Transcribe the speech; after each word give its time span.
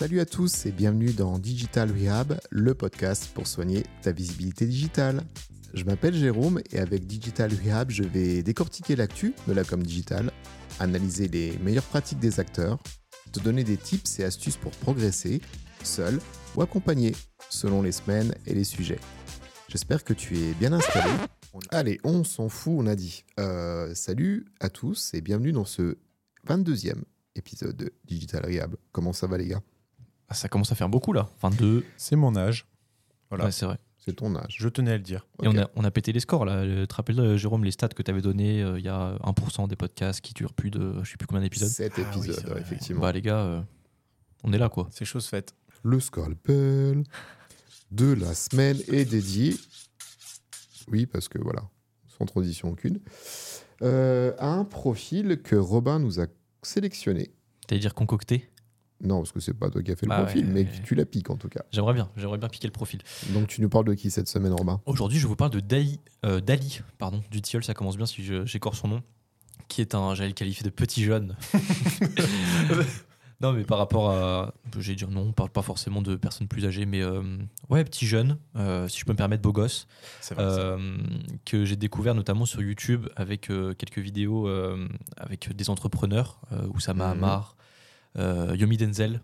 Salut 0.00 0.20
à 0.20 0.24
tous 0.24 0.64
et 0.64 0.72
bienvenue 0.72 1.12
dans 1.12 1.38
Digital 1.38 1.92
Rehab, 1.92 2.40
le 2.48 2.72
podcast 2.72 3.28
pour 3.34 3.46
soigner 3.46 3.84
ta 4.00 4.12
visibilité 4.12 4.64
digitale. 4.64 5.20
Je 5.74 5.84
m'appelle 5.84 6.14
Jérôme 6.14 6.62
et 6.72 6.78
avec 6.78 7.06
Digital 7.06 7.50
Rehab, 7.52 7.90
je 7.90 8.04
vais 8.04 8.42
décortiquer 8.42 8.96
l'actu 8.96 9.34
de 9.46 9.52
la 9.52 9.62
com 9.62 9.82
digital, 9.82 10.32
analyser 10.78 11.28
les 11.28 11.58
meilleures 11.58 11.84
pratiques 11.84 12.18
des 12.18 12.40
acteurs, 12.40 12.78
te 13.30 13.40
donner 13.40 13.62
des 13.62 13.76
tips 13.76 14.20
et 14.20 14.24
astuces 14.24 14.56
pour 14.56 14.70
progresser, 14.70 15.42
seul 15.84 16.18
ou 16.56 16.62
accompagné, 16.62 17.14
selon 17.50 17.82
les 17.82 17.92
semaines 17.92 18.34
et 18.46 18.54
les 18.54 18.64
sujets. 18.64 19.00
J'espère 19.68 20.02
que 20.02 20.14
tu 20.14 20.38
es 20.38 20.54
bien 20.54 20.72
installé. 20.72 21.10
Allez, 21.68 22.00
on 22.04 22.24
s'en 22.24 22.48
fout, 22.48 22.72
on 22.74 22.86
a 22.86 22.96
dit. 22.96 23.26
Euh, 23.38 23.94
salut 23.94 24.46
à 24.60 24.70
tous 24.70 25.12
et 25.12 25.20
bienvenue 25.20 25.52
dans 25.52 25.66
ce 25.66 25.98
22e 26.48 27.02
épisode 27.36 27.76
de 27.76 27.92
Digital 28.06 28.46
Rehab. 28.46 28.76
Comment 28.92 29.12
ça 29.12 29.26
va 29.26 29.36
les 29.36 29.48
gars? 29.48 29.62
Ah, 30.30 30.34
Ça 30.34 30.48
commence 30.48 30.72
à 30.72 30.74
faire 30.74 30.88
beaucoup 30.88 31.12
là. 31.12 31.28
22. 31.42 31.84
C'est 31.96 32.16
mon 32.16 32.36
âge. 32.36 32.66
Voilà. 33.28 33.46
Ouais, 33.46 33.52
c'est 33.52 33.66
vrai. 33.66 33.78
C'est 33.98 34.14
ton 34.14 34.34
âge. 34.34 34.56
Je 34.58 34.68
tenais 34.68 34.92
à 34.92 34.96
le 34.96 35.02
dire. 35.02 35.26
Et 35.42 35.48
on 35.48 35.58
a, 35.58 35.68
on 35.76 35.84
a 35.84 35.90
pété 35.90 36.12
les 36.12 36.20
scores 36.20 36.44
là. 36.46 36.54
Euh, 36.54 36.82
Tu 36.82 36.88
te 36.88 36.94
rappelles, 36.94 37.20
euh, 37.20 37.36
Jérôme, 37.36 37.64
les 37.64 37.70
stats 37.70 37.88
que 37.88 38.02
tu 38.02 38.10
avais 38.10 38.22
donnés 38.22 38.62
euh, 38.62 38.78
Il 38.78 38.84
y 38.84 38.88
a 38.88 39.16
1% 39.24 39.68
des 39.68 39.76
podcasts 39.76 40.20
qui 40.22 40.32
durent 40.32 40.54
plus 40.54 40.70
de 40.70 41.02
je 41.02 41.10
sais 41.10 41.16
plus 41.18 41.26
combien 41.26 41.42
d'épisodes. 41.42 41.68
7 41.68 41.92
Ah 41.96 42.00
épisodes, 42.00 42.56
effectivement. 42.58 43.02
Bah 43.02 43.12
les 43.12 43.20
gars, 43.20 43.40
euh, 43.40 43.60
on 44.42 44.52
est 44.54 44.58
là 44.58 44.68
quoi. 44.70 44.88
C'est 44.90 45.04
chose 45.04 45.26
faite. 45.26 45.54
Le 45.82 46.00
scalpel 46.00 47.04
de 47.90 48.12
la 48.12 48.34
semaine 48.34 48.78
est 48.88 49.04
dédié, 49.04 49.54
oui, 50.88 51.06
parce 51.06 51.28
que 51.28 51.38
voilà, 51.38 51.62
sans 52.18 52.24
transition 52.24 52.70
aucune, 52.70 53.00
euh, 53.82 54.32
à 54.38 54.48
un 54.48 54.64
profil 54.64 55.40
que 55.42 55.56
Robin 55.56 55.98
nous 55.98 56.20
a 56.20 56.26
sélectionné. 56.62 57.32
T'allais 57.66 57.80
dire 57.80 57.94
concocté? 57.94 58.48
Non, 59.02 59.18
parce 59.20 59.32
que 59.32 59.40
c'est 59.40 59.54
pas 59.54 59.70
toi 59.70 59.82
qui 59.82 59.90
as 59.90 59.96
fait 59.96 60.06
le 60.06 60.10
Bah 60.10 60.22
profil, 60.22 60.44
ouais, 60.46 60.52
mais 60.52 60.60
ouais. 60.64 60.82
tu 60.84 60.94
la 60.94 61.04
piques 61.06 61.30
en 61.30 61.36
tout 61.36 61.48
cas. 61.48 61.62
J'aimerais 61.72 61.94
bien, 61.94 62.10
j'aimerais 62.16 62.38
bien 62.38 62.48
piquer 62.48 62.68
le 62.68 62.72
profil. 62.72 63.00
Donc 63.32 63.48
tu 63.48 63.60
nous 63.62 63.68
parles 63.70 63.86
de 63.86 63.94
qui 63.94 64.10
cette 64.10 64.28
semaine, 64.28 64.52
Robin 64.52 64.80
Aujourd'hui, 64.86 65.18
je 65.18 65.26
vous 65.26 65.36
parle 65.36 65.50
de 65.52 65.60
Dali, 65.60 66.00
euh, 66.26 66.40
Dali 66.40 66.80
pardon, 66.98 67.22
du 67.30 67.40
tilleul, 67.40 67.64
ça 67.64 67.72
commence 67.74 67.96
bien 67.96 68.06
si 68.06 68.22
je- 68.24 68.44
j'écorche 68.44 68.80
son 68.80 68.88
nom, 68.88 69.02
qui 69.68 69.80
est 69.80 69.94
un, 69.94 70.14
j'allais 70.14 70.28
le 70.30 70.34
qualifier 70.34 70.64
de 70.64 70.70
petit 70.70 71.02
jeune. 71.02 71.34
non, 73.40 73.52
mais 73.54 73.64
par 73.64 73.78
rapport 73.78 74.10
à. 74.10 74.52
J'ai 74.78 74.94
dire 74.94 75.10
non, 75.10 75.22
on 75.28 75.32
parle 75.32 75.48
pas 75.50 75.62
forcément 75.62 76.02
de 76.02 76.14
personnes 76.16 76.46
plus 76.48 76.66
âgées, 76.66 76.84
mais 76.84 77.00
euh, 77.02 77.22
ouais, 77.70 77.82
petit 77.84 78.06
jeune, 78.06 78.36
euh, 78.56 78.86
si 78.88 78.98
je 79.00 79.04
peux 79.06 79.12
me 79.12 79.16
permettre, 79.16 79.42
beau 79.42 79.52
gosse, 79.52 79.86
C'est 80.20 80.34
vrai. 80.34 80.44
ça. 80.44 80.50
euh, 80.60 80.98
que 81.46 81.64
j'ai 81.64 81.76
découvert 81.76 82.14
notamment 82.14 82.44
sur 82.44 82.60
YouTube 82.60 83.06
avec 83.16 83.50
euh, 83.50 83.72
quelques 83.74 83.98
vidéos 83.98 84.46
euh, 84.46 84.86
avec 85.16 85.54
des 85.56 85.70
entrepreneurs, 85.70 86.40
euh, 86.52 86.66
Oussama 86.74 87.06
Mhm. 87.06 87.12
Hamar, 87.12 87.56
euh, 87.56 87.62
Yomi 88.16 88.76
Denzel, 88.76 89.20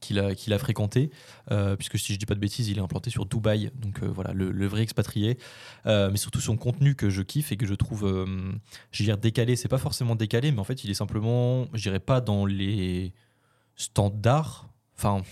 qu'il 0.00 0.18
a, 0.52 0.58
fréquenté, 0.58 1.10
euh, 1.50 1.76
puisque 1.76 1.98
si 1.98 2.12
je 2.12 2.18
dis 2.18 2.26
pas 2.26 2.34
de 2.34 2.40
bêtises, 2.40 2.68
il 2.68 2.78
est 2.78 2.82
implanté 2.82 3.10
sur 3.10 3.26
Dubaï, 3.26 3.70
donc 3.74 4.02
euh, 4.02 4.06
voilà, 4.06 4.32
le, 4.32 4.66
vrai 4.66 4.82
expatrié, 4.82 5.38
Euh, 5.86 6.10
mais 6.10 6.16
surtout 6.16 6.40
son 6.40 6.56
contenu 6.56 6.94
que 6.94 7.10
je 7.10 7.22
kiffe 7.22 7.52
et 7.52 7.56
que 7.56 7.66
je 7.66 7.74
trouve, 7.74 8.06
euh, 8.06 8.52
je 8.92 9.04
dirais 9.04 9.16
décalé, 9.16 9.56
c'est 9.56 9.68
pas 9.68 9.78
forcément 9.78 10.16
décalé, 10.16 10.52
mais 10.52 10.58
en 10.58 10.64
fait 10.64 10.84
il 10.84 10.90
est 10.90 10.94
simplement, 10.94 11.66
je 11.72 11.82
dirais 11.82 12.00
pas 12.00 12.20
dans 12.20 12.44
les 12.44 13.12
standards, 13.76 14.68
enfin, 14.96 15.22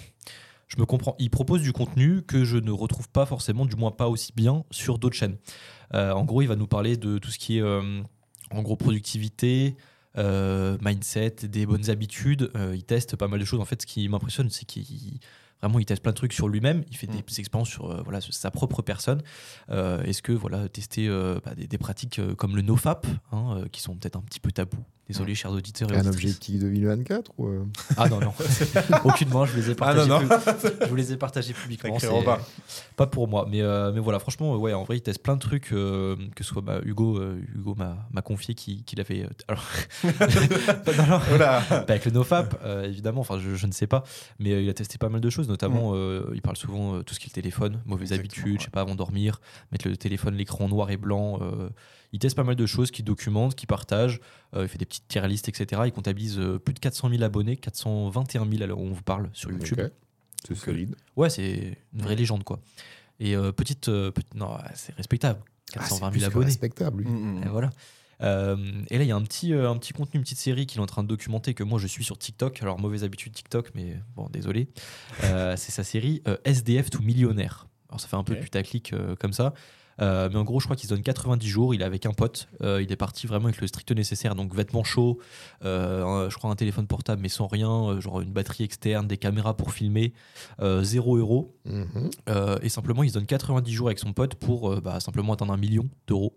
je 0.69 0.77
me 0.78 0.86
comprends, 0.86 1.16
il 1.19 1.31
propose 1.31 1.62
du 1.62 1.72
contenu 1.72 2.22
que 2.22 2.44
je 2.44 2.56
ne 2.56 2.70
retrouve 2.70 3.09
pas 3.09 3.27
forcément, 3.27 3.66
du 3.66 3.77
moins 3.77 3.91
pas 3.91 4.09
aussi 4.09 4.33
bien 4.34 4.64
sur 4.70 4.98
d'autres 4.98 5.16
chaînes. 5.16 5.36
Euh, 5.94 6.12
en 6.12 6.25
gros, 6.25 6.42
il 6.42 6.47
va 6.47 6.56
nous 6.56 6.66
parler 6.66 6.97
de 6.97 7.19
tout 7.19 7.31
ce 7.31 7.39
qui 7.39 7.59
est, 7.59 7.62
euh, 7.62 8.03
en 8.50 8.62
gros, 8.62 8.77
productivité, 8.77 9.77
euh, 9.77 9.83
mindset, 10.16 11.36
des 11.44 11.66
bonnes 11.66 11.90
habitudes. 11.90 12.50
Euh, 12.56 12.74
il 12.74 12.84
teste 12.84 13.16
pas 13.16 13.28
mal 13.28 13.38
de 13.40 13.44
choses. 13.44 13.60
En 13.60 13.64
fait, 13.64 13.82
ce 13.82 13.86
qui 13.86 14.08
m'impressionne, 14.08 14.50
c'est 14.50 14.64
qu'il 14.64 15.20
vraiment 15.60 15.78
il 15.80 15.84
teste 15.84 16.02
plein 16.02 16.12
de 16.12 16.16
trucs 16.16 16.32
sur 16.32 16.48
lui-même. 16.48 16.84
Il 16.91 16.96
fait 16.96 17.06
des, 17.06 17.19
Mm. 17.19 17.38
expériences 17.38 17.69
sur 17.69 17.91
euh, 17.91 18.02
voilà 18.04 18.20
sur 18.20 18.32
sa 18.32 18.50
propre 18.50 18.82
personne. 18.82 19.22
Euh, 19.70 20.02
Est-ce 20.02 20.22
que 20.22 20.32
voilà 20.32 20.68
tester 20.68 21.08
euh, 21.08 21.41
bah, 21.44 21.54
des, 21.54 21.66
des 21.66 21.78
pratiques 21.78 22.18
euh, 22.20 22.34
comme 22.34 22.54
le 22.56 22.62
nofap, 22.62 23.06
hein, 23.32 23.56
euh, 23.58 23.68
qui 23.68 23.80
sont 23.80 23.97
peut-être 23.97 24.16
un 24.16 24.22
petit 24.22 24.41
peu 24.41 24.52
tabous. 24.52 24.84
Désolé, 25.08 25.34
chers 25.34 25.50
auditeurs. 25.52 25.91
Et 25.92 25.96
Un 25.96 26.06
objectif 26.06 26.58
2024 26.60 27.32
ou 27.38 27.46
euh, 27.46 27.64
Ah 27.96 28.08
non 28.08 28.20
non, 28.20 28.32
aucunement. 29.04 29.46
Je 29.46 29.52
vous 29.52 29.56
les 29.58 29.70
ai 29.70 29.74
Ah, 29.80 29.94
non, 29.94 30.06
partagés. 30.06 30.26
non. 30.28 30.72
je 30.82 30.86
vous 30.88 30.96
les 30.96 31.12
ai 31.12 31.16
partagés 31.16 31.54
publiquement. 31.54 31.98
C'est- 31.98 32.08
pas 32.96 33.06
pour 33.06 33.26
moi, 33.28 33.47
mais, 33.50 33.62
euh, 33.62 33.91
mais 33.92 34.00
voilà, 34.00 34.18
franchement, 34.18 34.54
ouais, 34.56 34.72
en 34.74 34.84
vrai, 34.84 34.98
il 34.98 35.00
teste 35.00 35.22
plein 35.22 35.34
de 35.36 35.41
trucs, 35.41 35.72
euh, 35.72 36.16
que 36.34 36.44
ce 36.44 36.50
soit 36.50 36.62
bah, 36.62 36.80
Hugo, 36.84 37.18
euh, 37.18 37.41
Hugo 37.54 37.74
m'a 37.76 38.22
confié 38.22 38.54
qu'il 38.54 39.00
avait. 39.00 39.26
alors, 39.48 39.64
pas- 40.84 40.92
non, 40.97 41.06
non, 41.06 41.38
là 41.38 41.62
pas 41.62 41.76
avec 41.88 42.04
le 42.04 42.10
NoFap, 42.10 42.60
euh, 42.64 42.84
évidemment, 42.84 43.20
enfin, 43.22 43.38
je, 43.38 43.54
je 43.54 43.66
ne 43.66 43.72
sais 43.72 43.86
pas, 43.86 44.04
mais 44.38 44.52
euh, 44.52 44.60
il 44.62 44.68
a 44.68 44.74
testé 44.74 44.98
pas 44.98 45.08
mal 45.08 45.20
de 45.20 45.30
choses, 45.30 45.48
notamment, 45.48 45.92
euh, 45.94 46.30
il 46.34 46.42
parle 46.42 46.56
souvent 46.56 46.97
euh, 46.97 47.02
tout 47.02 47.14
ce 47.14 47.20
qui 47.20 47.26
est 47.26 47.30
le 47.30 47.34
téléphone, 47.41 47.80
mauvaises 47.86 48.12
Exactement, 48.12 48.18
habitudes, 48.42 48.52
ouais. 48.52 48.58
je 48.58 48.64
sais 48.64 48.70
pas, 48.70 48.80
avant 48.82 48.92
de 48.92 48.98
dormir, 48.98 49.41
mettre 49.72 49.88
le 49.88 49.97
téléphone, 49.97 50.34
l'écran 50.34 50.68
noir 50.68 50.91
et 50.91 50.97
blanc. 50.97 51.38
Euh, 52.08 52.12
il 52.12 52.19
teste 52.19 52.36
pas 52.36 52.44
mal 52.44 52.56
de 52.56 52.66
choses, 52.66 52.91
qu'il 52.91 53.04
documente, 53.04 53.54
qu'il 53.54 53.66
partage, 53.66 54.20
euh, 54.54 54.62
il 54.64 54.69
fait 54.69 54.78
des 54.78 54.86
petites 54.86 55.06
tier 55.08 55.26
listes, 55.28 55.48
etc. 55.48 55.82
Il 55.86 55.92
comptabilise 55.92 56.38
euh, 56.38 56.58
plus 56.58 56.74
de 56.74 56.78
400 56.80 57.10
000 57.10 57.22
abonnés, 57.22 57.56
421 57.56 58.48
000 58.50 58.62
à 58.62 58.66
l'heure 58.66 58.78
où 58.78 58.84
on 58.86 58.92
vous 58.92 59.02
parle 59.02 59.30
sur 59.32 59.50
YouTube. 59.50 59.80
ok. 59.80 59.91
C'est 60.47 60.54
solide. 60.54 60.94
Ouais, 61.16 61.30
c'est 61.30 61.76
une 61.92 62.02
vraie 62.02 62.14
légende, 62.14 62.44
quoi. 62.44 62.60
Et 63.20 63.34
euh, 63.36 63.50
petite, 63.50 63.88
euh, 63.88 64.10
petite- 64.12 64.34
Non, 64.36 64.56
c'est 64.74 64.94
respectable. 64.94 65.41
Ah, 65.74 65.80
420 65.80 66.06
c'est 66.06 66.10
plus 66.12 66.20
000 66.20 66.30
que 66.30 66.34
abonnés. 66.34 66.47
respectable. 66.47 67.02
lui. 67.02 67.10
Et 67.44 67.48
voilà. 67.48 67.70
Euh, 68.22 68.56
et 68.91 68.98
là, 68.98 69.04
il 69.04 69.08
y 69.08 69.12
a 69.12 69.16
un 69.16 69.22
petit, 69.22 69.52
euh, 69.52 69.68
un 69.70 69.76
petit 69.76 69.92
contenu, 69.92 70.18
une 70.18 70.22
petite 70.24 70.38
série 70.38 70.66
qu'il 70.66 70.78
est 70.80 70.82
en 70.82 70.86
train 70.86 71.02
de 71.02 71.08
documenter 71.08 71.54
que 71.54 71.62
moi 71.64 71.78
je 71.78 71.86
suis 71.86 72.04
sur 72.04 72.18
TikTok. 72.18 72.62
Alors, 72.62 72.78
mauvaise 72.80 73.04
habitude 73.04 73.32
TikTok, 73.32 73.70
mais 73.74 73.97
bon, 74.16 74.28
désolé. 74.30 74.68
Euh, 75.24 75.56
c'est 75.56 75.72
sa 75.72 75.84
série 75.84 76.22
euh, 76.28 76.36
SDF 76.44 76.91
to 76.91 77.00
millionnaire. 77.00 77.66
Alors, 77.88 78.00
ça 78.00 78.08
fait 78.08 78.16
un 78.16 78.24
peu 78.24 78.34
Ok. 78.34 78.41
putaclic 78.41 78.92
euh, 78.92 79.14
comme 79.16 79.32
ça. 79.32 79.54
Euh, 80.00 80.28
mais 80.31 80.36
en 80.36 80.44
gros, 80.44 80.60
je 80.60 80.66
crois 80.66 80.76
qu'il 80.76 80.88
se 80.88 80.94
donne 80.94 81.03
90 81.03 81.48
jours. 81.48 81.75
Il 81.75 81.82
est 81.82 81.84
avec 81.84 82.06
un 82.06 82.12
pote. 82.12 82.48
Euh, 82.62 82.82
il 82.82 82.91
est 82.92 82.97
parti 82.97 83.26
vraiment 83.26 83.47
avec 83.47 83.60
le 83.60 83.66
strict 83.66 83.91
nécessaire. 83.92 84.34
Donc, 84.34 84.54
vêtements 84.54 84.84
chauds, 84.84 85.19
euh, 85.64 86.28
je 86.31 86.36
crois 86.36 86.50
un 86.50 86.56
téléphone 86.56 86.86
portable, 86.86 87.20
mais 87.22 87.28
sans 87.28 87.47
rien. 87.47 88.00
genre 88.00 88.20
une 88.20 88.32
batterie 88.32 88.64
externe, 88.64 89.06
des 89.09 89.16
caméras 89.19 89.56
pour 89.56 89.72
filmer. 89.72 90.12
Euh, 90.60 90.82
0 90.82 91.16
euros. 91.16 91.56
Euh, 92.28 92.59
et 92.62 92.69
simplement, 92.69 93.03
il 93.03 93.09
se 93.10 93.14
donne 93.14 93.26
90 93.26 93.72
jours 93.72 93.88
avec 93.88 93.98
son 93.98 94.12
pote 94.12 94.34
pour 94.34 94.81
bah, 94.81 95.00
simplement 95.00 95.32
atteindre 95.32 95.53
un 95.53 95.56
million 95.59 95.88
d'euros. 96.06 96.34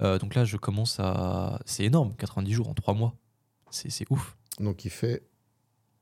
Euh, 0.00 0.18
donc 0.18 0.34
là, 0.34 0.44
je 0.44 0.56
commence 0.56 0.98
à. 1.00 1.60
C'est 1.66 1.84
énorme, 1.84 2.14
90 2.16 2.52
jours 2.52 2.68
en 2.68 2.74
3 2.74 2.94
mois. 2.94 3.14
C'est 3.70 3.90
c'est 3.90 4.06
ouf. 4.10 4.36
Donc 4.60 4.84
il 4.84 4.90
fait 4.90 5.22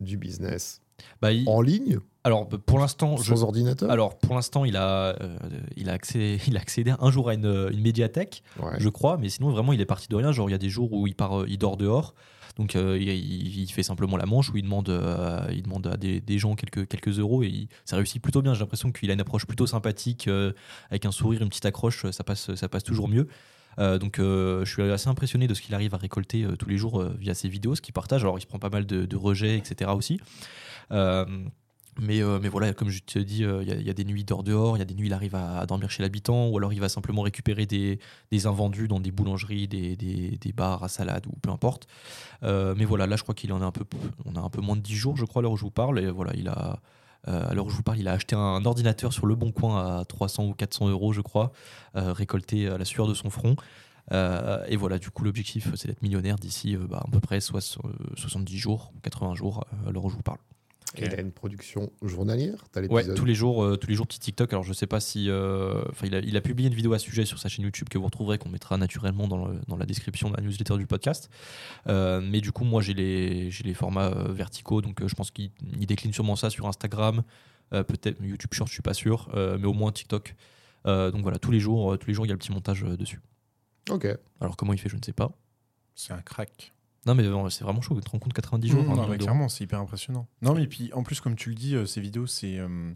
du 0.01 0.17
business 0.17 0.81
Bah, 1.21 1.33
il- 1.33 1.49
en 1.49 1.61
ligne, 1.61 1.99
Alors, 2.25 2.47
bah, 2.49 2.59
pour 2.65 2.79
l'instant, 2.79 3.17
je- 3.17 3.35
sans 3.35 3.43
ordinateur. 3.45 3.91
alors 3.91 4.19
pour 4.19 4.35
l'instant, 4.35 4.65
il 4.67 4.77
a, 4.77 5.17
euh, 5.23 5.37
il 5.77 5.89
a 5.89 5.93
accès, 5.95 6.39
il 6.49 6.57
a 6.57 6.61
accédé 6.61 6.93
un 6.99 7.11
jour 7.11 7.29
à 7.31 7.35
une, 7.35 7.69
une 7.73 7.81
médiathèque, 7.81 8.43
Ouais. 8.63 8.73
je 8.79 8.89
crois, 8.91 9.17
mais 9.17 9.29
sinon 9.31 9.51
vraiment, 9.51 9.73
il 9.73 9.81
est 9.81 9.87
parti 9.87 10.09
de 10.09 10.17
rien. 10.17 10.31
Genre, 10.33 10.49
il 10.49 10.53
y 10.53 10.55
a 10.55 10.59
des 10.59 10.69
jours 10.69 10.93
où 10.93 11.07
il 11.07 11.15
part, 11.15 11.41
euh, 11.41 11.47
il 11.49 11.57
dort 11.59 11.77
dehors. 11.77 12.15
Donc, 12.57 12.77
euh, 12.77 12.99
il, 13.01 13.67
fait 13.73 13.83
simplement 13.85 14.17
la 14.19 14.27
manche 14.27 14.51
où 14.51 14.57
il 14.57 14.63
demande, 14.65 14.89
euh, 14.91 15.41
il 15.51 15.63
demande 15.63 15.87
à 15.87 15.97
des, 15.97 16.21
des 16.21 16.37
gens 16.39 16.57
quelques, 16.57 16.87
quelques 16.89 17.19
euros 17.19 17.43
et 17.43 17.47
il- 17.47 17.69
ça 17.87 17.97
réussit 17.97 18.21
plutôt 18.21 18.43
bien. 18.43 18.53
J'ai 18.53 18.61
l'impression 18.61 18.93
qu'il 18.93 19.09
a 19.11 19.15
une 19.15 19.21
approche 19.21 19.47
plutôt 19.47 19.67
sympathique, 19.67 20.29
euh, 20.29 20.53
avec 20.91 21.07
un 21.07 21.13
sourire, 21.13 21.41
une 21.43 21.49
petite 21.49 21.65
accroche, 21.65 22.11
ça 22.11 22.23
passe, 22.25 22.55
ça 22.55 22.69
passe 22.69 22.83
toujours 22.85 23.09
mieux. 23.09 23.29
Euh, 23.79 23.99
donc, 23.99 24.19
euh, 24.19 24.63
je 24.67 24.73
suis 24.73 24.83
assez 24.83 25.09
impressionné 25.09 25.47
de 25.47 25.55
ce 25.55 25.63
qu'il 25.63 25.75
arrive 25.75 25.95
à 25.95 25.97
récolter 25.97 26.43
euh, 26.43 26.57
tous 26.57 26.69
les 26.69 26.77
jours 26.77 27.01
euh, 27.01 27.17
via 27.19 27.33
ses 27.35 27.49
vidéos, 27.49 27.77
ce 27.77 27.81
qu'il 27.81 27.95
partage. 27.95 28.23
Alors, 28.25 28.37
il 28.37 28.43
se 28.43 28.47
prend 28.47 28.59
pas 28.59 28.69
mal 28.69 28.85
de, 28.85 29.07
de 29.07 29.17
rejets, 29.17 29.57
etc. 29.57 29.93
aussi. 29.97 30.21
Euh, 31.99 32.39
mais, 32.41 32.49
voilà, 32.49 32.73
comme 32.73 32.89
je 32.89 33.01
te 33.01 33.19
dis, 33.19 33.45
euh, 33.45 33.63
il 33.63 33.87
y, 33.87 33.91
a- 33.91 33.95
des 33.95 34.05
nuits 34.05 34.25
dort 34.25 34.43
dehors, 34.43 34.77
il 34.77 34.81
y 34.81 34.83
a 34.83 34.87
des 34.87 34.95
nuits 34.95 35.09
il 35.09 35.13
arrive 35.13 35.35
à, 35.35 35.65
dormir 35.67 35.91
chez 35.91 36.03
l'habitant, 36.03 36.49
ou 36.49 36.59
alors 36.59 36.73
il 36.73 36.81
va 36.81 36.89
simplement 36.89 37.23
récupérer 37.23 37.67
des, 37.67 37.99
invendus 38.47 38.89
dans 38.89 39.01
des 39.01 39.11
boulangeries, 39.11 39.69
des, 39.69 40.53
bars 40.55 40.83
à 40.83 40.89
salade 40.89 41.27
ou 41.27 41.33
peu 41.41 41.51
importe. 41.51 41.87
Euh, 42.43 42.75
mais 42.77 42.85
voilà, 42.85 43.07
là 43.07 43.17
je 43.17 43.23
crois 43.23 43.35
qu'il 43.35 43.53
en 43.53 43.63
a 43.63 43.65
un 43.65 43.73
peu, 43.73 43.85
on 44.25 44.37
a 44.37 44.41
un 44.41 44.51
peu 44.51 44.61
moins 44.61 44.77
de 44.77 44.81
10 44.81 44.95
jours, 44.95 45.17
je 45.17 45.25
crois, 45.25 45.41
à 45.41 45.43
l'heure 45.43 45.53
où 45.53 45.57
je 45.57 45.65
vous 45.65 45.71
parle. 45.71 45.99
Et 46.01 46.11
voilà, 46.11 46.33
il 46.35 46.49
a, 46.49 46.81
à 47.27 47.55
je 47.55 47.61
vous 47.61 47.83
parle, 47.83 47.99
il 47.99 48.09
a 48.09 48.13
acheté 48.13 48.35
un 48.37 48.65
ordinateur 48.65 49.13
sur 49.13 49.27
le 49.27 49.35
bon 49.35 49.53
coin 49.53 50.01
à 50.01 50.05
300 50.05 50.47
ou 50.47 50.55
400 50.55 50.89
euros, 50.89 51.13
je 51.13 51.21
crois, 51.21 51.53
récolté 51.95 52.69
à 52.69 52.79
la 52.79 52.85
sueur 52.85 53.07
de 53.07 53.15
son 53.15 53.31
front. 53.31 53.57
Et 54.13 54.77
voilà, 54.77 54.99
du 54.99 55.11
coup, 55.11 55.25
l'objectif, 55.25 55.69
c'est 55.77 55.89
d'être 55.89 56.03
millionnaire 56.03 56.37
d'ici 56.37 56.77
bah, 56.77 57.03
à 57.07 57.11
peu 57.11 57.21
près 57.21 57.41
soix- 57.41 57.61
70 57.61 58.59
jours, 58.59 58.93
80 59.03 59.35
jours, 59.35 59.65
à 59.87 59.91
l'heure 59.91 60.05
où 60.05 60.11
je 60.11 60.17
vous 60.17 60.23
parle. 60.23 60.39
Et 60.97 61.05
il 61.05 61.15
a 61.15 61.21
une 61.21 61.31
production 61.31 61.93
journalière. 62.03 62.65
T'as 62.73 62.81
Ouais, 62.81 62.89
l'épisode. 62.89 63.17
tous 63.17 63.25
les 63.25 63.35
jours, 63.35 63.63
euh, 63.65 63.77
tous 63.77 63.87
les 63.89 63.95
jours 63.95 64.09
petit 64.09 64.19
TikTok. 64.19 64.53
Alors 64.53 64.65
je 64.65 64.73
sais 64.73 64.89
pas 64.89 64.99
si, 64.99 65.31
euh, 65.31 65.85
enfin 65.91 66.09
il, 66.09 66.15
a, 66.17 66.19
il 66.19 66.37
a 66.37 66.41
publié 66.41 66.69
une 66.69 66.75
vidéo 66.75 66.93
à 66.93 66.99
ce 66.99 67.05
sujet 67.05 67.25
sur 67.25 67.39
sa 67.39 67.49
chaîne 67.49 67.65
YouTube 67.65 67.89
que 67.89 67.97
vous 67.97 68.07
retrouverez, 68.07 68.39
qu'on 68.39 68.49
mettra 68.49 68.77
naturellement 68.77 69.29
dans, 69.29 69.47
le- 69.47 69.61
dans 69.69 69.77
la 69.77 69.87
description 69.87 70.31
de 70.31 70.37
la 70.37 70.43
newsletter 70.43 70.77
du 70.79 70.87
podcast. 70.89 71.31
Euh, 71.87 72.21
mais 72.21 72.41
du 72.41 72.51
coup, 72.51 72.65
moi 72.65 72.83
j'ai 72.83 72.95
les, 72.95 73.51
j'ai 73.53 73.63
les 73.63 73.75
formats 73.75 74.09
euh, 74.09 74.33
verticaux, 74.33 74.83
donc 74.83 75.01
euh, 75.01 75.07
je 75.07 75.15
pense 75.15 75.31
qu'il 75.31 75.53
il 75.79 75.87
décline 75.87 76.13
sûrement 76.13 76.35
ça 76.35 76.51
sur 76.51 76.67
Instagram, 76.67 77.23
euh, 77.73 77.85
peut-être 77.85 78.21
YouTube 78.21 78.53
Short, 78.53 78.69
je 78.69 78.75
suis 78.75 78.83
pas 78.83 78.95
sûr, 78.95 79.29
euh, 79.35 79.59
mais 79.61 79.67
au 79.67 79.73
moins 79.75 79.93
TikTok. 79.93 80.35
Euh, 80.87 81.13
donc 81.13 81.23
voilà, 81.23 81.39
tous 81.39 81.53
les 81.53 81.61
jours, 81.61 81.93
euh, 81.93 81.97
tous 81.99 82.09
les 82.09 82.15
jours 82.15 82.27
il 82.27 82.31
y 82.31 82.33
a 82.33 82.35
le 82.35 82.39
petit 82.39 82.51
montage 82.53 82.83
euh, 82.83 82.97
dessus. 82.97 83.21
Ok. 83.91 84.09
Alors 84.41 84.57
comment 84.57 84.73
il 84.73 84.79
fait, 84.81 84.89
je 84.89 84.97
ne 84.97 85.03
sais 85.05 85.13
pas. 85.13 85.31
C'est 85.95 86.13
un 86.15 86.23
crack. 86.23 86.73
Non, 87.07 87.15
mais 87.15 87.25
euh, 87.25 87.49
c'est 87.51 87.65
vraiment 87.65 87.81
chaud. 87.81 87.95
Tu 87.97 88.03
te 88.03 88.11
rends 88.11 88.19
compte 88.19 88.33
90 88.35 88.69
jours. 88.69 88.83
Mmh, 88.83 88.87
non, 88.87 88.91
mais 89.03 89.17
d'euros. 89.17 89.17
clairement, 89.19 89.49
c'est 89.49 89.65
hyper 89.65 89.81
impressionnant. 89.81 90.27
Non, 90.43 90.55
mais 90.55 90.67
puis 90.67 90.93
en 90.93 91.03
plus, 91.03 91.21
comme 91.21 91.35
tu 91.37 91.49
le 91.51 91.55
dis, 91.55 91.75
euh, 91.75 91.87
ces 91.87 92.01
vidéos, 92.01 92.27
c'est. 92.27 92.59
euh, 92.59 92.93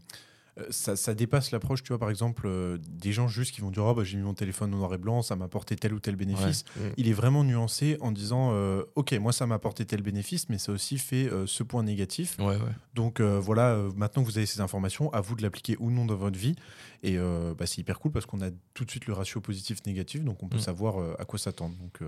ça, 0.71 0.95
ça 0.95 1.15
dépasse 1.15 1.51
l'approche, 1.51 1.83
tu 1.83 1.89
vois, 1.89 1.99
par 1.99 2.11
exemple, 2.11 2.43
euh, 2.47 2.79
des 2.89 3.13
gens 3.13 3.27
juste 3.27 3.53
qui 3.53 3.61
vont 3.61 3.73
dire 3.73 3.85
Ah, 3.87 3.95
bah, 3.95 4.05
j'ai 4.05 4.17
mis 4.19 4.23
mon 4.23 4.35
téléphone 4.35 4.73
au 4.73 4.77
noir 4.77 4.95
et 4.95 4.99
blanc, 4.99 5.21
ça 5.21 5.35
m'a 5.35 5.47
apporté 5.47 5.75
tel 5.75 5.93
ou 5.95 5.99
tel 5.99 6.15
bénéfice. 6.15 6.65
Ouais. 6.79 6.93
Il 6.97 7.09
est 7.09 7.13
vraiment 7.13 7.43
nuancé 7.43 7.97
en 8.01 8.13
disant 8.13 8.51
euh, 8.53 8.85
Ok, 8.95 9.13
moi, 9.15 9.33
ça 9.33 9.47
m'a 9.49 9.57
apporté 9.57 9.85
tel 9.85 10.01
bénéfice, 10.03 10.49
mais 10.51 10.59
ça 10.59 10.71
a 10.71 10.75
aussi 10.77 10.99
fait 10.99 11.27
euh, 11.29 11.45
ce 11.49 11.65
point 11.65 11.83
négatif. 11.83 12.37
Ouais. 12.39 12.57
Donc 12.95 13.21
voilà, 13.21 13.77
maintenant 13.97 14.23
que 14.23 14.29
vous 14.29 14.39
avez 14.39 14.47
ces 14.47 14.61
informations, 14.61 15.13
à 15.13 15.21
vous 15.21 15.35
de 15.35 15.43
l'appliquer 15.43 15.77
ou 15.81 15.91
non 15.91 16.05
dans 16.05 16.15
votre 16.15 16.39
vie. 16.39 16.55
Et 17.03 17.17
bah, 17.19 17.67
c'est 17.67 17.79
hyper 17.81 17.99
cool 17.99 18.13
parce 18.13 18.25
qu'on 18.27 18.41
a 18.41 18.51
tout 18.75 18.85
de 18.85 18.91
suite 18.93 19.07
le 19.07 19.13
ratio 19.15 19.41
positif-négatif, 19.41 20.23
donc 20.23 20.43
on 20.45 20.49
peut 20.49 20.59
Mm. 20.59 20.61
savoir 20.61 21.19
à 21.19 21.25
quoi 21.25 21.39
s'attendre. 21.41 21.75
Donc, 21.79 21.99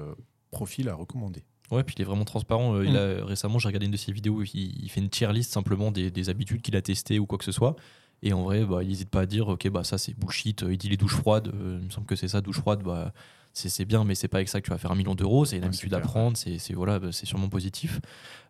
profil 0.52 0.88
à 0.88 0.94
recommander. 0.94 1.42
Ouais, 1.70 1.82
puis 1.82 1.94
il 1.98 2.02
est 2.02 2.04
vraiment 2.04 2.24
transparent. 2.24 2.74
Euh, 2.76 2.84
il 2.84 2.92
Mm. 2.92 2.96
a, 2.96 3.24
récemment, 3.26 3.58
j'ai 3.58 3.68
regardé 3.68 3.86
une 3.86 3.92
de 3.92 3.96
ses 3.96 4.12
vidéos 4.12 4.34
où 4.34 4.42
il, 4.42 4.84
il 4.84 4.88
fait 4.90 5.00
une 5.00 5.08
tier 5.10 5.32
list 5.32 5.52
simplement 5.52 5.90
des, 5.90 6.10
des 6.10 6.28
habitudes 6.28 6.62
qu'il 6.62 6.76
a 6.76 6.82
testées 6.82 7.18
ou 7.18 7.26
quoi 7.26 7.38
que 7.38 7.44
ce 7.44 7.52
soit. 7.52 7.76
Et 8.22 8.32
en 8.32 8.42
vrai, 8.44 8.64
bah, 8.64 8.82
il 8.82 8.88
n'hésite 8.88 9.10
pas 9.10 9.20
à 9.22 9.26
dire 9.26 9.48
Ok, 9.48 9.68
bah, 9.68 9.84
ça 9.84 9.98
c'est 9.98 10.16
bullshit. 10.18 10.64
Il 10.68 10.78
dit 10.78 10.88
les 10.88 10.96
douches 10.96 11.16
froides. 11.16 11.48
euh, 11.48 11.78
il 11.80 11.86
me 11.86 11.90
semble 11.90 12.06
que 12.06 12.16
c'est 12.16 12.28
ça, 12.28 12.40
douche 12.40 12.58
froide. 12.60 12.82
Bah, 12.82 13.12
c'est 13.52 13.68
c'est 13.70 13.84
bien, 13.86 14.04
mais 14.04 14.14
c'est 14.14 14.28
pas 14.28 14.36
avec 14.38 14.48
ça 14.48 14.60
que 14.60 14.66
tu 14.66 14.70
vas 14.70 14.78
faire 14.78 14.92
un 14.92 14.94
million 14.94 15.14
d'euros. 15.14 15.44
C'est 15.44 15.56
une 15.56 15.62
Ouais, 15.62 15.68
habitude 15.68 15.92
à 15.94 16.00
prendre. 16.00 16.36
C'est 16.36 16.72
voilà, 16.74 16.98
bah, 16.98 17.08
c'est 17.12 17.26
sûrement 17.26 17.48
positif. 17.48 18.00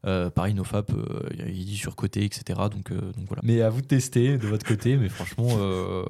Euh, 0.05 0.31
pareil, 0.31 0.55
NoFap, 0.55 0.93
euh, 0.93 1.29
il 1.49 1.65
dit 1.65 1.77
surcoté, 1.77 2.25
etc. 2.25 2.61
Donc, 2.71 2.91
euh, 2.91 3.13
donc 3.13 3.27
voilà. 3.29 3.41
Mais 3.45 3.61
à 3.63 3.71
vous 3.71 3.81
de 3.83 3.87
tester 3.87 4.37
de 4.39 4.47
votre 4.47 4.67
côté. 4.67 4.97
mais 4.97 5.09
franchement, 5.09 5.47
euh, 5.59 6.05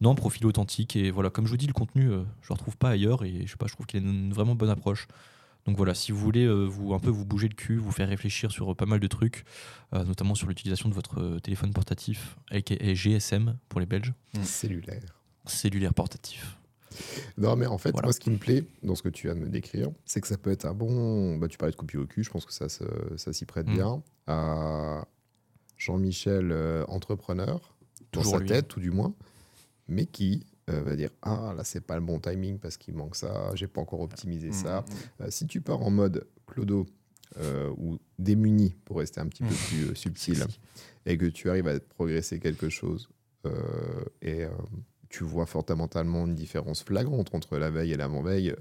non, 0.00 0.14
profil 0.14 0.46
authentique. 0.46 0.94
Et 0.96 1.10
voilà, 1.10 1.30
comme 1.30 1.46
je 1.46 1.50
vous 1.50 1.56
dis, 1.56 1.66
le 1.68 1.72
contenu, 1.72 2.10
euh, 2.10 2.22
je 2.42 2.48
le 2.48 2.54
retrouve 2.54 2.76
pas 2.76 2.90
ailleurs. 2.90 3.24
Et 3.24 3.42
je 3.46 3.50
sais 3.52 3.56
pas, 3.56 3.66
je 3.66 3.72
trouve 3.74 3.86
qu'il 3.86 4.00
a 4.04 4.08
une 4.08 4.32
vraiment 4.32 4.54
bonne 4.54 4.70
approche. 4.70 5.06
Donc 5.66 5.76
voilà, 5.76 5.94
si 5.94 6.10
vous 6.12 6.18
voulez 6.18 6.44
euh, 6.44 6.64
vous, 6.64 6.94
un 6.94 6.98
peu 6.98 7.10
vous 7.10 7.24
bouger 7.24 7.48
le 7.48 7.54
cul, 7.54 7.76
vous 7.76 7.92
faire 7.92 8.08
réfléchir 8.08 8.50
sur 8.50 8.72
euh, 8.72 8.74
pas 8.74 8.86
mal 8.86 8.98
de 9.00 9.06
trucs, 9.06 9.44
euh, 9.94 10.04
notamment 10.04 10.34
sur 10.34 10.48
l'utilisation 10.48 10.88
de 10.88 10.94
votre 10.94 11.38
téléphone 11.40 11.72
portatif, 11.72 12.36
aka 12.50 12.74
GSM 12.94 13.56
pour 13.68 13.78
les 13.80 13.86
Belges, 13.86 14.12
Cellulaire. 14.42 15.20
cellulaire 15.46 15.94
portatif. 15.94 16.56
Non, 17.38 17.56
mais 17.56 17.66
en 17.66 17.78
fait, 17.78 17.92
Voilà. 17.92 18.06
moi, 18.06 18.12
ce 18.12 18.20
qui 18.20 18.30
me 18.30 18.36
plaît 18.38 18.64
dans 18.82 18.94
ce 18.94 19.02
que 19.02 19.08
tu 19.10 19.26
viens 19.28 19.36
de 19.36 19.40
me 19.40 19.48
décrire, 19.48 19.90
c'est 20.04 20.20
que 20.20 20.26
ça 20.26 20.36
peut 20.36 20.50
être 20.50 20.64
un 20.64 20.74
bon. 20.74 21.36
Bah, 21.36 21.46
tu 21.46 21.56
parlais 21.56 21.70
de 21.72 21.76
copie 21.76 21.96
au 21.98 22.06
cul, 22.06 22.24
je 22.24 22.30
pense 22.30 22.44
que 22.44 22.52
ça, 22.52 22.68
s'y 23.32 23.44
prête 23.46 23.66
Mm. 23.68 23.72
bien. 23.74 24.02
À 24.26 25.06
Jean-Michel, 25.78 26.50
euh, 26.52 26.84
entrepreneur, 26.88 27.74
dans 28.12 28.20
Toujours 28.22 28.34
sa 28.34 28.38
lui. 28.40 28.48
tête, 28.48 28.68
tout 28.68 28.80
du 28.80 28.90
moins, 28.90 29.14
mais 29.88 30.04
qui 30.06 30.44
euh, 30.70 30.82
va 30.82 30.96
dire 30.96 31.10
Ah, 31.22 31.52
là, 31.56 31.64
c'est 31.64 31.80
pas 31.80 31.96
le 31.96 32.00
bon 32.02 32.18
timing 32.18 32.58
parce 32.58 32.76
qu'il 32.76 32.94
manque 32.94 33.16
ça, 33.16 33.50
j'ai 33.54 33.66
pas 33.66 33.80
encore 33.80 34.00
optimisé 34.00 34.52
ça. 34.52 34.80
Mm. 34.80 35.22
Euh, 35.22 35.26
si 35.30 35.46
tu 35.46 35.60
pars 35.60 35.82
en 35.82 35.90
mode 35.90 36.26
clodo 36.46 36.86
euh, 37.38 37.70
ou 37.76 37.98
démuni, 38.18 38.74
pour 38.84 38.98
rester 38.98 39.20
un 39.20 39.26
petit 39.26 39.42
peu 39.42 39.50
Mm. 39.54 39.68
plus 39.68 39.96
subtil, 39.96 40.44
et 41.06 41.16
que 41.16 41.26
tu 41.26 41.48
arrives 41.50 41.68
à 41.68 41.78
progresser 41.80 42.38
quelque 42.40 42.68
chose 42.68 43.08
et 44.20 44.44
tu 45.08 45.24
vois 45.24 45.46
fondamentalement 45.46 46.26
une 46.26 46.34
différence 46.34 46.82
flagrante 46.82 47.34
entre 47.34 47.56
la 47.56 47.70
veille 47.70 47.92
et 47.92 47.96
l'avant-veille, 47.96 48.54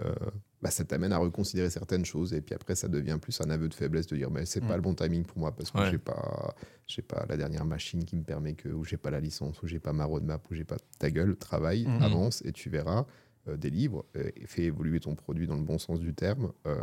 bah, 0.62 0.72
ça 0.72 0.84
t'amène 0.84 1.14
à 1.14 1.18
reconsidérer 1.18 1.70
certaines 1.70 2.04
choses 2.06 2.34
et 2.34 2.42
puis 2.42 2.54
après 2.54 2.76
ça 2.76 2.88
devient 2.90 3.18
plus 3.22 3.40
un 3.42 3.50
aveu 3.50 3.70
de 3.70 3.74
faiblesse 3.74 4.08
de 4.08 4.18
dire 4.18 4.30
mais 4.30 4.46
c'est 4.46 4.62
Mm. 4.64 4.68
pas 4.68 4.76
le 4.76 4.82
bon 4.82 4.94
timing 4.94 5.24
pour 5.24 5.38
moi 5.40 5.52
parce 5.56 5.72
que 5.72 5.78
Ouais. 5.80 5.90
j'ai 5.92 5.98
pas 5.98 6.54
j'ai 6.88 7.02
pas 7.02 7.26
la 7.30 7.38
dernière 7.38 7.66
machine 7.66 8.04
qui 8.04 8.16
me 8.18 8.24
permet 8.24 8.54
que 8.56 8.68
ou 8.70 8.84
j'ai 8.84 8.98
pas 8.98 9.10
la 9.12 9.20
licence 9.22 9.62
ou 9.64 9.68
j'ai 9.68 9.80
pas 9.80 9.94
ma 9.94 10.04
roadmap 10.06 10.42
ou 10.52 10.56
j'ai 10.56 10.66
pas 10.66 10.78
ta 11.00 11.10
gueule 11.12 11.36
travaille 11.38 11.86
Mm. 11.88 12.02
avance 12.04 12.42
et 12.46 12.52
tu 12.52 12.70
verras 12.70 13.06
euh, 13.48 13.56
des 13.56 13.70
livres 13.70 14.06
et 14.16 14.46
fais 14.48 14.64
évoluer 14.64 15.00
ton 15.00 15.16
produit 15.16 15.48
dans 15.48 15.56
le 15.56 15.64
bon 15.64 15.78
sens 15.80 16.00
du 16.02 16.14
terme 16.14 16.52
euh, 16.68 16.76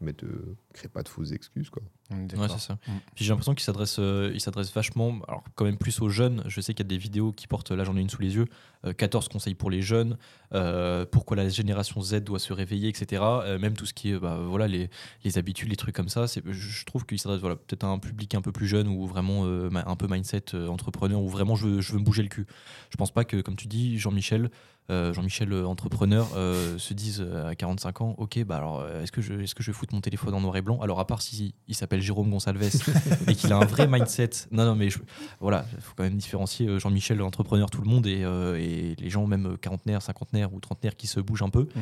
mais 0.00 0.12
te 0.12 0.26
crée 0.74 0.88
pas 0.88 1.02
de 1.02 1.08
fausses 1.08 1.32
excuses 1.32 1.70
quoi 1.70 1.82
Ouais, 2.10 2.48
c'est 2.48 2.58
ça. 2.58 2.74
Mm. 2.74 2.92
Puis 3.14 3.24
j'ai 3.24 3.30
l'impression 3.30 3.54
qu'il 3.54 3.64
s'adresse, 3.64 3.96
euh, 3.98 4.30
il 4.34 4.40
s'adresse 4.40 4.72
vachement, 4.72 5.18
alors 5.28 5.44
quand 5.54 5.64
même 5.64 5.78
plus 5.78 6.00
aux 6.00 6.08
jeunes. 6.08 6.42
Je 6.46 6.60
sais 6.60 6.74
qu'il 6.74 6.84
y 6.84 6.88
a 6.88 6.90
des 6.90 6.98
vidéos 6.98 7.32
qui 7.32 7.46
portent, 7.46 7.70
là 7.70 7.84
j'en 7.84 7.96
ai 7.96 8.00
une 8.00 8.10
sous 8.10 8.22
les 8.22 8.34
yeux, 8.34 8.46
euh, 8.84 8.92
14 8.92 9.28
conseils 9.28 9.54
pour 9.54 9.70
les 9.70 9.82
jeunes, 9.82 10.16
euh, 10.54 11.04
pourquoi 11.10 11.36
la 11.36 11.48
génération 11.48 12.00
Z 12.00 12.20
doit 12.20 12.38
se 12.38 12.52
réveiller, 12.52 12.88
etc. 12.88 13.22
Euh, 13.22 13.58
même 13.58 13.74
tout 13.74 13.86
ce 13.86 13.94
qui 13.94 14.10
est, 14.10 14.18
bah, 14.18 14.38
voilà, 14.42 14.66
les, 14.66 14.90
les 15.24 15.38
habitudes, 15.38 15.68
les 15.68 15.76
trucs 15.76 15.94
comme 15.94 16.08
ça. 16.08 16.26
C'est, 16.26 16.42
je, 16.50 16.84
trouve 16.84 17.06
qu'il 17.06 17.18
s'adresse, 17.18 17.40
voilà, 17.40 17.56
peut-être 17.56 17.84
à 17.84 17.88
un 17.88 17.98
public 17.98 18.34
un 18.34 18.42
peu 18.42 18.52
plus 18.52 18.66
jeune 18.66 18.88
ou 18.88 19.06
vraiment 19.06 19.42
euh, 19.44 19.70
un 19.74 19.96
peu 19.96 20.06
mindset 20.08 20.54
euh, 20.54 20.68
entrepreneur 20.68 21.20
ou 21.20 21.28
vraiment 21.28 21.54
je 21.54 21.66
veux, 21.66 21.80
je 21.80 21.92
veux 21.92 21.98
me 21.98 22.04
bouger 22.04 22.22
le 22.22 22.28
cul. 22.28 22.46
Je 22.90 22.96
pense 22.96 23.12
pas 23.12 23.24
que, 23.24 23.40
comme 23.40 23.56
tu 23.56 23.68
dis, 23.68 23.98
Jean-Michel, 23.98 24.50
euh, 24.90 25.12
Jean-Michel 25.12 25.52
euh, 25.52 25.66
entrepreneur 25.66 26.28
euh, 26.34 26.76
se 26.78 26.94
dise 26.94 27.20
euh, 27.24 27.48
à 27.48 27.54
45 27.54 28.00
ans, 28.00 28.14
ok, 28.18 28.42
bah 28.44 28.56
alors 28.56 28.80
euh, 28.80 29.02
est-ce 29.02 29.12
que 29.12 29.20
je, 29.20 29.34
est-ce 29.34 29.54
que 29.54 29.62
je 29.62 29.70
vais 29.70 29.76
foutre 29.76 29.94
mon 29.94 30.00
téléphone 30.00 30.34
en 30.34 30.40
noir 30.40 30.56
et 30.56 30.62
blanc? 30.62 30.80
Alors 30.80 30.98
à 30.98 31.06
part 31.06 31.22
si 31.22 31.54
il 31.68 31.76
s'appelle 31.76 31.99
Jérôme 32.00 32.30
Gonsalves 32.30 32.62
et 33.28 33.34
qu'il 33.34 33.52
a 33.52 33.58
un 33.58 33.64
vrai 33.64 33.86
mindset. 33.86 34.30
Non, 34.50 34.64
non, 34.64 34.74
mais 34.74 34.90
je- 34.90 34.98
voilà, 35.40 35.66
il 35.74 35.80
faut 35.80 35.94
quand 35.96 36.02
même 36.04 36.16
différencier 36.16 36.68
euh, 36.68 36.78
Jean-Michel, 36.78 37.20
entrepreneur, 37.22 37.70
tout 37.70 37.80
le 37.82 37.88
monde, 37.88 38.06
et, 38.06 38.24
euh, 38.24 38.56
et 38.58 38.94
les 38.98 39.10
gens, 39.10 39.26
même 39.26 39.56
quarantenaires, 39.58 40.02
cinquantenaires 40.02 40.52
ou 40.52 40.60
trentenaires, 40.60 40.96
qui 40.96 41.06
se 41.06 41.20
bougent 41.20 41.42
un 41.42 41.50
peu. 41.50 41.62
Mm. 41.74 41.80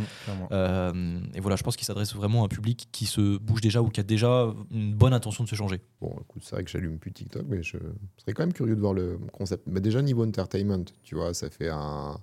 Euh, 0.52 1.20
et 1.34 1.40
voilà, 1.40 1.56
je 1.56 1.62
pense 1.62 1.76
qu'il 1.76 1.86
s'adresse 1.86 2.14
vraiment 2.14 2.42
à 2.42 2.46
un 2.46 2.48
public 2.48 2.88
qui 2.92 3.06
se 3.06 3.38
bouge 3.38 3.60
déjà 3.60 3.82
ou 3.82 3.88
qui 3.88 4.00
a 4.00 4.02
déjà 4.04 4.52
une 4.70 4.94
bonne 4.94 5.12
intention 5.12 5.44
de 5.44 5.48
se 5.48 5.54
changer. 5.54 5.80
Bon, 6.00 6.14
écoute, 6.20 6.42
c'est 6.44 6.54
vrai 6.54 6.64
que 6.64 6.70
j'allume 6.70 6.98
plus 6.98 7.12
TikTok, 7.12 7.44
mais 7.48 7.62
je 7.62 7.78
serais 8.18 8.32
quand 8.34 8.42
même 8.42 8.52
curieux 8.52 8.76
de 8.76 8.80
voir 8.80 8.94
le 8.94 9.18
concept. 9.32 9.64
Mais 9.66 9.80
déjà, 9.80 10.02
niveau 10.02 10.24
entertainment, 10.24 10.84
tu 11.02 11.14
vois, 11.14 11.34
ça 11.34 11.50
fait 11.50 11.68
un, 11.68 12.18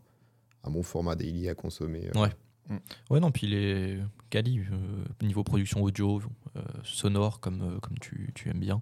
un 0.64 0.72
bon 0.72 0.84
format 0.84 1.16
daily 1.16 1.50
à 1.50 1.56
consommer. 1.56 2.10
euh. 2.16 2.20
Ouais. 2.22 2.30
Ouais, 3.12 3.20
non, 3.20 3.30
puis 3.30 3.46
il 3.46 3.54
est 3.54 4.00
quali, 4.32 4.58
euh, 4.60 5.06
niveau 5.26 5.44
production 5.44 5.84
audio, 5.84 6.18
euh, 6.20 6.45
sonore, 6.84 7.40
comme, 7.40 7.62
euh, 7.62 7.80
comme 7.80 7.98
tu, 8.00 8.32
tu 8.36 8.50
aimes 8.50 8.60
bien. 8.60 8.82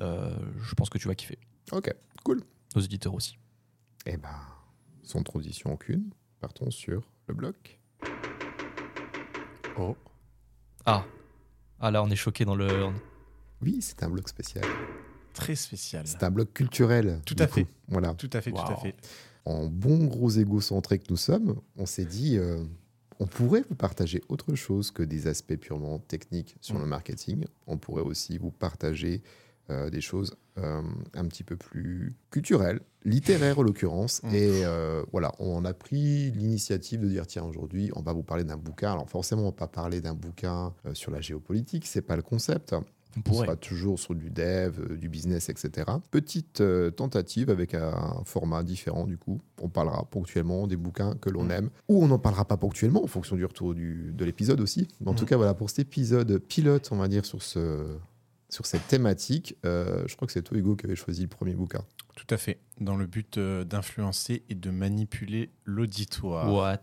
Euh, 0.00 0.34
je 0.62 0.74
pense 0.74 0.90
que 0.90 0.98
tu 0.98 1.08
vas 1.08 1.14
kiffer. 1.14 1.38
Ok, 1.70 1.94
Nos 2.74 2.80
éditeurs 2.80 3.14
aussi. 3.14 3.36
et 4.06 4.16
ben, 4.16 4.28
sans 5.02 5.22
transition 5.22 5.72
aucune, 5.72 6.10
partons 6.40 6.70
sur 6.70 7.02
le 7.26 7.34
bloc. 7.34 7.78
Oh. 9.78 9.96
Ah, 10.84 11.04
ah 11.80 11.90
là, 11.90 12.02
on 12.02 12.10
est 12.10 12.16
choqué 12.16 12.44
dans 12.44 12.56
le. 12.56 12.90
Oui, 13.60 13.78
c'est 13.80 14.02
un 14.02 14.10
bloc 14.10 14.28
spécial. 14.28 14.64
Très 15.34 15.54
spécial. 15.54 16.06
C'est 16.06 16.22
un 16.22 16.30
bloc 16.30 16.52
culturel. 16.52 17.20
Tout 17.24 17.36
à 17.38 17.46
coup. 17.46 17.54
fait. 17.54 17.66
Voilà. 17.88 18.14
Tout 18.14 18.30
à 18.32 18.40
fait, 18.40 18.50
tout 18.50 18.58
à 18.60 18.76
fait. 18.76 18.94
En 19.44 19.66
bon 19.66 20.04
gros 20.04 20.30
égocentré 20.30 20.98
que 20.98 21.06
nous 21.10 21.16
sommes, 21.16 21.60
on 21.76 21.86
s'est 21.86 22.04
dit, 22.04 22.38
euh, 22.38 22.64
on 23.22 23.26
pourrait 23.26 23.62
vous 23.68 23.76
partager 23.76 24.20
autre 24.28 24.54
chose 24.56 24.90
que 24.90 25.04
des 25.04 25.28
aspects 25.28 25.54
purement 25.56 26.00
techniques 26.00 26.56
sur 26.60 26.76
Mm. 26.76 26.80
le 26.80 26.86
marketing. 26.86 27.44
On 27.68 27.78
pourrait 27.78 28.02
aussi 28.02 28.36
vous 28.36 28.50
partager 28.50 29.22
euh, 29.70 29.90
des 29.90 30.00
choses 30.00 30.34
euh, 30.58 30.82
un 31.14 31.26
petit 31.26 31.44
peu 31.44 31.56
plus 31.56 32.16
culturelles, 32.30 32.80
littéraires 33.04 33.60
en 33.60 33.62
l'occurrence. 33.62 34.20
Mm. 34.24 34.34
Et 34.34 34.64
euh, 34.64 35.04
voilà, 35.12 35.32
on 35.38 35.64
a 35.64 35.72
pris 35.72 36.32
l'initiative 36.32 37.00
de 37.00 37.08
dire, 37.08 37.28
tiens, 37.28 37.44
aujourd'hui, 37.44 37.92
on 37.94 38.02
va 38.02 38.12
vous 38.12 38.24
parler 38.24 38.42
d'un 38.42 38.56
bouquin. 38.56 38.92
Alors 38.92 39.08
forcément, 39.08 39.42
on 39.42 39.46
va 39.46 39.52
pas 39.52 39.68
parler 39.68 40.00
d'un 40.00 40.14
bouquin 40.14 40.74
sur 40.92 41.12
la 41.12 41.20
géopolitique, 41.20 41.86
c'est 41.86 42.02
pas 42.02 42.16
le 42.16 42.22
concept. 42.22 42.74
On 43.16 43.20
pourrait. 43.20 43.46
sera 43.46 43.56
toujours 43.56 43.98
sur 43.98 44.14
du 44.14 44.30
dev, 44.30 44.78
euh, 44.80 44.96
du 44.96 45.08
business, 45.08 45.48
etc. 45.48 45.86
Petite 46.10 46.60
euh, 46.60 46.90
tentative 46.90 47.50
avec 47.50 47.74
un 47.74 48.22
format 48.24 48.62
différent 48.62 49.06
du 49.06 49.18
coup. 49.18 49.40
On 49.60 49.68
parlera 49.68 50.04
ponctuellement 50.10 50.66
des 50.66 50.76
bouquins 50.76 51.14
que 51.16 51.30
l'on 51.30 51.44
Mm. 51.44 51.50
aime, 51.50 51.70
ou 51.88 52.02
on 52.02 52.08
n'en 52.08 52.18
parlera 52.18 52.44
pas 52.44 52.56
ponctuellement 52.56 53.02
en 53.02 53.06
fonction 53.06 53.36
du 53.36 53.44
retour 53.44 53.74
du- 53.74 54.12
de 54.12 54.24
l'épisode 54.24 54.60
aussi. 54.60 54.88
Mais 55.00 55.08
en 55.08 55.12
Mm. 55.12 55.16
tout 55.16 55.26
cas, 55.26 55.36
voilà, 55.36 55.54
pour 55.54 55.70
cet 55.70 55.80
épisode 55.80 56.38
pilote, 56.38 56.88
on 56.92 56.96
va 56.96 57.08
dire, 57.08 57.24
sur, 57.24 57.42
ce, 57.42 57.86
sur 58.52 58.66
cette 58.66 58.86
thématique, 58.86 59.56
euh, 59.64 60.04
je 60.06 60.14
crois 60.14 60.26
que 60.26 60.32
c'est 60.32 60.42
toi 60.42 60.58
Hugo 60.58 60.76
qui 60.76 60.84
avait 60.84 60.94
choisi 60.96 61.22
le 61.22 61.28
premier 61.28 61.54
bouquin. 61.54 61.82
Tout 62.14 62.26
à 62.28 62.36
fait. 62.36 62.58
Dans 62.80 62.96
le 62.96 63.06
but 63.06 63.38
euh, 63.38 63.64
d'influencer 63.64 64.42
et 64.50 64.54
de 64.54 64.70
manipuler 64.70 65.48
l'auditoire. 65.64 66.52
What? 66.52 66.76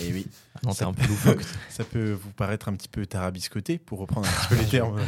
Et 0.00 0.12
oui, 0.12 0.26
Non, 0.62 0.70
Ça- 0.72 0.86
un 0.86 0.92
peu 0.92 1.04
loufoque. 1.08 1.42
ça 1.68 1.82
peut 1.82 2.12
vous 2.12 2.30
paraître 2.30 2.68
un 2.68 2.74
petit 2.76 2.88
peu 2.88 3.04
tarabiscoté, 3.06 3.78
pour 3.78 3.98
reprendre 3.98 4.28
un 4.28 4.30
petit 4.30 4.48
peu 4.48 4.56
les 4.56 4.66
termes 4.68 5.00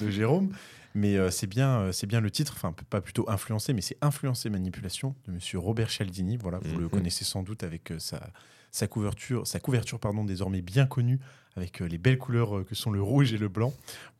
de 0.00 0.10
Jérôme. 0.10 0.52
Mais 0.94 1.16
euh, 1.16 1.30
c'est 1.30 1.46
bien, 1.46 1.80
euh, 1.80 1.92
c'est 1.92 2.06
bien 2.06 2.20
le 2.20 2.30
titre, 2.30 2.52
enfin 2.54 2.74
pas 2.90 3.00
plutôt 3.00 3.24
influencer, 3.30 3.72
mais 3.72 3.80
c'est 3.80 3.96
influencer 4.02 4.50
manipulation 4.50 5.14
de 5.26 5.32
Monsieur 5.32 5.58
Robert 5.58 5.88
Cialdini. 5.90 6.36
Voilà, 6.36 6.58
vous 6.62 6.76
le 6.76 6.84
Mhm. 6.84 6.90
connaissez 6.90 7.24
sans 7.24 7.42
doute 7.42 7.62
avec 7.62 7.92
euh, 7.92 7.98
sa, 7.98 8.30
sa 8.72 8.88
couverture, 8.88 9.46
sa 9.46 9.60
couverture 9.60 10.00
pardon 10.00 10.24
désormais 10.24 10.62
bien 10.62 10.86
connue 10.86 11.20
avec 11.54 11.82
euh, 11.82 11.86
les 11.86 11.98
belles 11.98 12.16
couleurs 12.18 12.56
euh, 12.58 12.64
que 12.64 12.74
sont 12.74 12.90
le 12.90 13.02
rouge 13.02 13.32
et 13.34 13.38
le 13.38 13.48
blanc. 13.48 13.72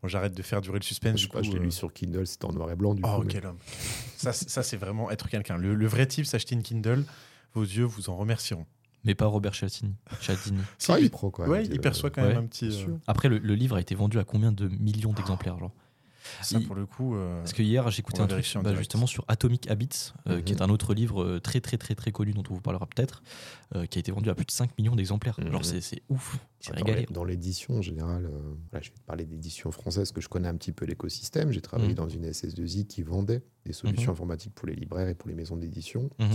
Bon, 0.03 0.09
j'arrête 0.09 0.35
de 0.35 0.43
faire 0.43 0.61
durer 0.61 0.79
le 0.79 0.85
suspense. 0.85 1.13
je 1.13 1.17
du 1.17 1.23
sais 1.25 1.29
pas, 1.31 1.39
coup, 1.41 1.45
je 1.47 1.51
l'ai 1.53 1.59
euh, 1.59 1.63
lu 1.63 1.71
sur 1.73 1.93
Kindle, 1.93 2.27
c'était 2.27 2.45
en 2.45 2.53
noir 2.53 2.71
et 2.71 2.77
blanc 2.77 2.95
du 2.95 3.03
Oh, 3.05 3.17
coup. 3.17 3.23
mais- 3.25 3.33
quel 3.33 3.47
homme. 3.47 3.57
Ça, 4.17 4.33
c'est- 4.35 4.49
ça 4.51 4.63
c'est 4.63 4.77
vraiment 4.77 5.11
être 5.11 5.29
quelqu'un. 5.29 5.57
Le, 5.57 5.75
le 5.75 5.87
vrai 5.87 6.07
type, 6.07 6.27
s'acheter 6.27 6.55
une 6.55 6.63
Kindle, 6.63 7.05
vos 7.55 7.63
yeux 7.63 7.85
vous 7.85 8.11
en 8.11 8.17
remercieront. 8.17 8.67
Mais 9.05 9.15
pas 9.17 9.27
Robert 9.27 9.55
Cialdini. 9.55 9.95
Cialdini. 10.21 10.61
Ah, 10.89 11.01
il 11.01 11.11
prend 11.11 11.31
quand 11.31 11.43
même. 11.43 11.51
ouais, 11.51 11.65
il 11.65 11.81
perçoit 11.81 12.11
quand 12.11 12.23
même 12.23 12.37
un 12.37 12.47
petit. 12.47 12.85
euh. 12.87 12.95
Après, 13.07 13.29
le, 13.31 13.39
le 13.39 13.55
livre 13.55 13.77
a 13.77 13.81
été 13.81 13.95
vendu 13.95 14.19
à 14.19 14.25
combien 14.25 14.53
de 14.53 14.69
millions 14.69 15.13
d'exemplaires 15.15 15.59
genre? 15.59 15.73
Ça, 16.43 16.59
Il- 16.59 16.67
pour 16.67 16.75
le 16.77 16.87
coup. 16.87 17.15
euh, 17.17 17.41
Parce 17.41 17.53
que 17.53 17.63
hier, 17.63 17.91
j'écoutais 17.91 18.21
un 18.21 18.27
truc 18.27 18.45
bah, 18.55 18.61
direct. 18.63 18.79
justement 18.79 19.07
sur 19.07 19.25
Atomic 19.29 19.71
Habits, 19.71 20.13
euh, 20.29 20.41
qui 20.41 20.53
Mhm. 20.53 20.59
est 20.59 20.63
un 20.63 20.69
autre 20.71 20.95
livre 20.95 21.23
euh, 21.23 21.41
très 21.41 21.61
très 21.61 21.79
très 21.79 21.95
très 21.95 22.13
connu 22.13 22.33
dont 22.33 22.43
on 22.51 22.55
vous 22.55 22.61
parlera 22.61 22.87
peut-être, 22.87 23.23
euh, 23.75 23.87
qui 23.87 23.99
a 23.99 24.01
été 24.01 24.13
vendu 24.13 24.31
à 24.31 24.35
plus 24.35 24.45
de 24.47 24.51
5 24.51 24.77
millions 24.79 24.95
d'exemplaires. 24.97 25.39
Mhm. 25.41 25.51
Genre 25.53 25.65
c'est 25.65 25.81
c'est 25.81 26.03
ouf, 26.09 26.39
c'est 26.61 26.73
régalé. 26.75 27.07
Dans 27.11 27.25
l'édition 27.25 27.79
en 27.79 27.83
général, 27.83 28.27
euh, 28.27 28.55
je 28.81 28.91
vais 28.91 28.95
te 28.97 29.01
parler 29.07 29.25
d'édition 29.25 29.71
française, 29.73 30.13
que 30.13 30.21
je 30.21 30.29
connais 30.29 30.49
un 30.49 30.57
petit 30.57 30.73
peu 30.73 30.85
l'écosystème. 30.85 31.51
J'ai 31.53 31.61
travaillé 31.63 31.91
Mhm. 31.91 31.95
dans 31.97 32.09
une 32.09 32.25
SS2I 32.25 32.87
qui 32.87 33.03
vendait 33.03 33.43
des 33.67 33.73
solutions 33.73 34.13
informatiques 34.13 34.55
pour 34.55 34.69
les 34.69 34.75
libraires 34.75 35.09
et 35.09 35.15
pour 35.15 35.29
les 35.29 35.35
maisons 35.35 35.57
d'édition. 35.57 36.09
Mhm. 36.19 36.29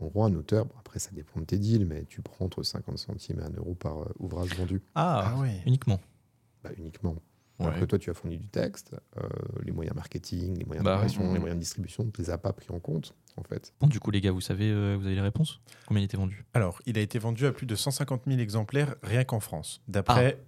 En 0.00 0.06
gros, 0.08 0.24
un 0.24 0.34
auteur, 0.34 0.64
bon, 0.66 0.74
après 0.80 0.98
ça 0.98 1.10
dépend 1.12 1.38
de 1.40 1.44
tes 1.44 1.58
deals, 1.58 1.86
mais 1.86 2.04
tu 2.08 2.22
prends 2.22 2.44
entre 2.46 2.62
50 2.64 2.98
centimes 2.98 3.38
et 3.38 3.42
1 3.44 3.50
euro 3.56 3.74
par 3.74 3.98
euh, 4.02 4.12
ouvrage 4.18 4.50
vendu, 4.56 4.82
Ah, 4.96 5.32
Ah 5.34 5.40
ouais. 5.40 5.62
uniquement. 5.64 6.00
bah, 6.64 6.70
uniquement. 6.76 7.14
Ouais. 7.62 7.68
Alors 7.68 7.80
que 7.80 7.84
toi, 7.86 7.98
tu 7.98 8.10
as 8.10 8.14
fourni 8.14 8.36
du 8.38 8.48
texte, 8.48 8.94
euh, 9.18 9.28
les 9.64 9.72
moyens 9.72 9.94
marketing, 9.96 10.58
les 10.58 10.64
moyens 10.64 10.84
Bah, 10.84 10.94
d'impression, 10.94 11.26
ouais. 11.26 11.32
les 11.34 11.38
moyens 11.38 11.56
de 11.58 11.62
distribution, 11.62 12.10
tu 12.10 12.20
les 12.22 12.30
as 12.30 12.38
pas 12.38 12.52
pris 12.52 12.66
en 12.70 12.78
compte, 12.80 13.14
en 13.36 13.42
fait. 13.42 13.72
Bon, 13.80 13.86
du 13.86 14.00
coup, 14.00 14.10
les 14.10 14.20
gars, 14.20 14.30
vous 14.32 14.40
savez, 14.40 14.70
euh, 14.70 14.96
vous 14.98 15.06
avez 15.06 15.14
les 15.14 15.20
réponses? 15.20 15.60
Combien 15.86 16.02
il 16.02 16.04
était 16.04 16.16
vendu? 16.16 16.44
Alors, 16.54 16.80
il 16.86 16.98
a 16.98 17.00
été 17.00 17.18
vendu 17.18 17.46
à 17.46 17.52
plus 17.52 17.66
de 17.66 17.74
150 17.74 18.22
000 18.26 18.40
exemplaires 18.40 18.94
rien 19.02 19.24
qu'en 19.24 19.40
France, 19.40 19.80
d'après 19.88 20.38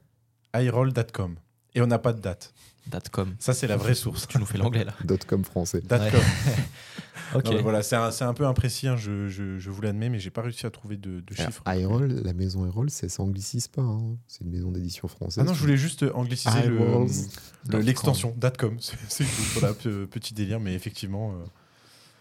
iRoll.com. 0.55 1.37
Et 1.75 1.83
on 1.83 1.87
n'a 1.87 1.99
pas 1.99 2.13
de 2.13 2.21
date. 2.21 2.55
Datcom. 2.87 3.35
Ça, 3.39 3.55
c'est 3.55 3.67
la 3.67 3.77
vraie 3.77 3.95
source. 3.95 4.27
Tu 4.29 4.39
nous 4.39 4.45
fais 4.47 4.59
l'anglais 4.59 4.85
là. 4.85 4.95
.com 5.27 5.45
français. 5.45 5.81
Datcom. 5.81 6.21
Ok. 7.35 7.47
Non, 7.47 7.63
voilà, 7.63 7.83
c'est 7.83 7.97
un, 7.97 8.11
c'est 8.11 8.25
un 8.25 8.35
peu 8.35 8.47
imprécis, 8.47 8.87
hein, 8.87 8.97
je, 8.97 9.29
je- 9.29 9.59
je 9.59 9.71
vous 9.71 9.81
l'admets, 9.83 10.09
mais 10.09 10.19
j'ai 10.19 10.31
pas 10.31 10.43
réussi 10.43 10.67
à 10.67 10.71
trouver 10.71 10.97
de, 10.97 11.23
chiffres. 11.35 11.63
la 11.67 12.33
maison 12.33 12.65
iRoll, 12.67 12.91
ça 12.91 13.09
s'anglicise 13.09 13.67
pas. 13.67 13.83
hein. 13.83 14.17
C'est 14.29 14.43
une 14.45 14.51
maison 14.51 14.71
d'édition 14.71 15.09
française. 15.09 15.43
Ah 15.43 15.45
non, 15.47 15.55
je 15.55 15.61
voulais 15.61 15.77
juste 15.77 16.05
angliciser 16.15 16.63
le- 16.69 16.77
iRolls. 16.77 17.07
le- 17.09 17.71
Datcom. 17.71 17.81
l'extension, 17.87 18.35
datcom. 18.37 18.77
C'est. 19.09 19.25
Voilà, 19.59 19.75
pe- 19.75 20.07
petit 20.07 20.35
délire, 20.35 20.61
mais 20.61 20.75
effectivement. 20.75 21.33
euh, 21.33 21.45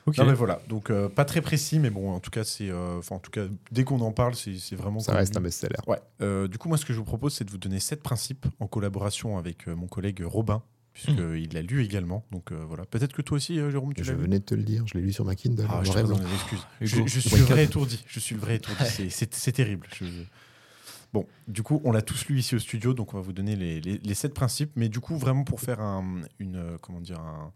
Ok. 0.06 0.18
Non, 0.18 0.26
mais 0.26 0.34
voilà, 0.34 0.62
donc 0.68 0.90
euh, 0.90 1.08
pas 1.08 1.24
très 1.24 1.40
précis, 1.42 1.80
mais 1.80 1.90
bon, 1.90 2.12
en 2.12 2.20
tout 2.20 2.30
cas, 2.32 2.44
c'est, 2.44 2.70
euh, 2.70 3.00
en 3.10 3.20
tout 3.20 3.32
cas, 3.32 3.46
dès 3.72 3.84
qu'on 3.86 4.02
en 4.02 4.12
parle, 4.12 4.36
c'est 4.36 4.76
vraiment. 4.76 5.00
Ça 5.00 5.14
connu. 5.14 5.20
reste 5.20 5.38
un 5.38 5.42
best-seller. 5.42 5.78
Ouais. 5.88 6.00
Euh, 6.22 6.48
du 6.50 6.58
coup, 6.58 6.68
moi, 6.68 6.78
ce 6.78 6.86
que 6.86 6.92
je 6.94 6.98
vous 7.00 7.06
propose, 7.06 7.34
c'est 7.34 7.46
de 7.46 7.52
vous 7.52 7.58
donner 7.58 7.80
sept 7.80 8.04
principes 8.04 8.46
en 8.60 8.68
collaboration 8.68 9.38
avec 9.38 9.68
euh, 9.68 9.76
mon 9.76 9.88
collègue 9.88 10.22
Robin, 10.26 10.62
puisqu'il 10.94 11.54
l'a 11.54 11.62
lu 11.62 11.84
également. 11.84 12.26
Donc 12.32 12.52
euh, 12.52 12.66
voilà. 12.68 12.86
Peut-être 12.86 13.14
que 13.14 13.22
toi 13.22 13.38
aussi, 13.38 13.58
euh, 13.60 13.72
Jérôme, 13.72 13.94
tu 13.94 14.04
Je 14.04 14.12
l'as 14.12 14.18
lu. 14.18 14.24
venais 14.24 14.40
de 14.40 14.44
te 14.46 14.56
le 14.56 14.64
dire, 14.64 14.84
je 14.88 14.96
l'ai 14.96 15.02
lu 15.02 15.14
sur 15.14 15.24
ma 15.24 15.36
Kindle. 15.36 15.66
Ah, 15.70 15.82
je 15.84 15.92
excuses. 15.92 16.68
Je, 17.08 17.20
suis 17.22 17.38
le 17.38 17.44
vrai 17.46 17.64
étourdi. 17.64 18.04
Je 18.06 18.20
suis 18.20 18.36
le 18.36 18.42
vrai 18.42 18.56
étourdi. 18.56 18.84
C'est- 19.10 19.52
terrible. 19.54 19.88
Je- 19.96 20.06
Bon, 21.14 21.28
du 21.48 21.62
coup, 21.62 21.80
on 21.84 21.92
l'a 21.92 22.02
tous 22.02 22.26
lu 22.28 22.40
ici 22.40 22.56
au 22.56 22.60
studio, 22.60 22.96
donc 22.96 23.14
on 23.14 23.18
va 23.18 23.22
vous 23.24 23.34
donner 23.34 23.56
les, 23.56 23.80
les- 23.82 24.00
les 24.00 24.14
sept 24.16 24.34
principes. 24.34 24.72
Mais 24.76 24.90
du 24.90 25.00
coup, 25.00 25.16
vraiment 25.16 25.44
pour 25.44 25.62
faire 25.62 25.80
un- 25.80 26.22
une, 26.40 26.78
comment 26.82 27.00
dire, 27.00 27.20
un- 27.20 27.52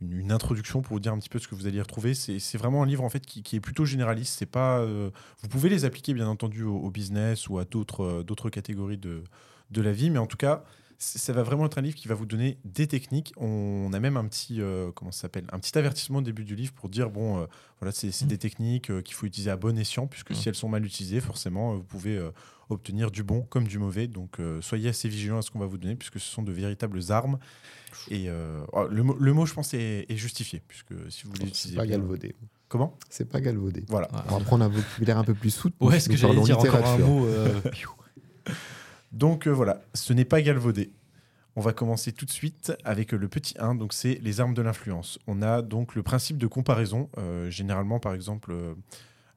une, 0.00 0.32
introduction, 0.32 0.82
pour 0.82 0.94
vous 0.94 1.00
dire 1.00 1.12
un 1.12 1.18
petit 1.18 1.28
peu 1.28 1.38
ce 1.38 1.48
que 1.48 1.54
vous 1.54 1.66
allez 1.66 1.78
y 1.78 1.80
retrouver, 1.80 2.14
c'est 2.14 2.58
vraiment 2.58 2.82
un 2.82 2.86
livre 2.86 3.04
en 3.04 3.08
fait 3.08 3.24
qui, 3.24 3.56
est 3.56 3.60
plutôt 3.60 3.84
généraliste. 3.84 4.38
C'est 4.38 4.46
pas, 4.46 4.78
euh, 4.78 5.10
vous 5.42 5.48
pouvez 5.48 5.68
les 5.68 5.84
appliquer 5.84 6.14
bien 6.14 6.28
entendu 6.28 6.62
au, 6.62 6.76
au 6.76 6.90
business 6.90 7.48
ou 7.48 7.58
à 7.58 7.64
d'autres 7.64 8.04
euh, 8.04 8.50
catégories 8.50 8.98
de, 8.98 9.24
de 9.70 9.82
la 9.82 9.92
vie, 9.92 10.10
mais 10.10 10.18
en 10.18 10.26
tout 10.26 10.36
cas, 10.36 10.64
ça 11.00 11.32
va 11.32 11.44
vraiment 11.44 11.66
être 11.66 11.78
un 11.78 11.82
livre 11.82 11.94
qui 11.96 12.08
va 12.08 12.14
vous 12.16 12.26
donner 12.26 12.58
des 12.64 12.88
techniques. 12.88 13.32
On 13.36 13.90
a 13.92 14.00
même 14.00 14.16
un 14.16 14.26
petit, 14.26 14.60
euh, 14.60 14.90
comment 14.92 15.12
ça 15.12 15.22
s'appelle, 15.22 15.44
un 15.52 15.58
petit 15.60 15.78
avertissement 15.78 16.18
au 16.18 16.22
début 16.22 16.44
du 16.44 16.56
livre 16.56 16.72
pour 16.72 16.88
dire 16.88 17.08
bon, 17.10 17.38
euh, 17.38 17.46
voilà, 17.80 17.92
c'est 17.92 18.08
Mm. 18.24 18.26
des 18.26 18.38
techniques 18.38 18.90
euh, 18.90 19.00
qu'il 19.00 19.14
faut 19.14 19.26
utiliser 19.26 19.50
à 19.50 19.56
bon 19.56 19.78
escient, 19.78 20.08
puisque 20.08 20.32
Mm. 20.32 20.34
si 20.34 20.48
elles 20.48 20.54
sont 20.56 20.68
mal 20.68 20.84
utilisées, 20.84 21.20
forcément, 21.20 21.76
vous 21.76 21.84
pouvez 21.84 22.16
euh, 22.16 22.30
obtenir 22.68 23.12
du 23.12 23.22
bon 23.22 23.42
comme 23.42 23.68
du 23.68 23.78
mauvais. 23.78 24.08
Donc, 24.08 24.40
euh, 24.40 24.60
soyez 24.60 24.88
assez 24.88 25.08
vigilants 25.08 25.38
à 25.38 25.42
ce 25.42 25.52
qu'on 25.52 25.60
va 25.60 25.66
vous 25.66 25.78
donner, 25.78 25.94
puisque 25.94 26.18
ce 26.18 26.28
sont 26.30 26.42
de 26.42 26.50
véritables 26.52 27.00
armes. 27.10 27.38
Et 28.10 28.28
euh, 28.28 28.64
oh, 28.72 28.86
le, 28.90 29.02
mot, 29.04 29.16
le 29.20 29.32
mot, 29.32 29.46
je 29.46 29.54
pense, 29.54 29.74
est, 29.74 30.04
est 30.08 30.16
justifié, 30.16 30.62
puisque 30.66 30.94
si 31.10 31.24
vous 31.26 31.32
C'est 31.36 31.44
l'utilisez 31.44 31.76
pas 31.76 31.86
galvaudé. 31.86 32.34
Comment? 32.68 32.98
C'est 33.08 33.24
pas 33.28 33.40
galvaudé. 33.40 33.84
Voilà. 33.88 34.08
Ouais. 34.12 34.20
On 34.30 34.38
va 34.38 34.44
prendre 34.44 34.64
un 34.64 34.68
vocabulaire 34.68 35.16
un 35.18 35.24
peu 35.24 35.34
plus 35.34 35.50
soutenu. 35.50 35.86
Ouais, 35.88 36.00
ce 36.00 36.08
que 36.08 36.16
j'allais 36.16 36.40
dire, 36.40 36.58
encore 36.58 36.84
un 36.84 36.98
mot. 36.98 37.26
euh, 39.12 39.16
Donc 39.16 39.46
euh, 39.46 39.50
voilà, 39.50 39.80
ce 39.94 40.12
n'est 40.12 40.24
pas 40.24 40.40
galvaudé. 40.42 40.92
On 41.56 41.60
va 41.60 41.72
commencer 41.72 42.12
tout 42.12 42.24
de 42.24 42.30
suite 42.30 42.72
avec 42.84 43.10
le 43.12 43.28
petit 43.28 43.54
1, 43.58 43.74
donc 43.74 43.92
c'est 43.92 44.20
les 44.22 44.40
armes 44.40 44.54
de 44.54 44.62
l'influence. 44.62 45.18
On 45.26 45.42
a 45.42 45.60
donc 45.60 45.96
le 45.96 46.04
principe 46.04 46.38
de 46.38 46.46
comparaison. 46.46 47.10
Euh, 47.18 47.50
généralement, 47.50 47.98
par 47.98 48.14
exemple, 48.14 48.52
euh, 48.52 48.74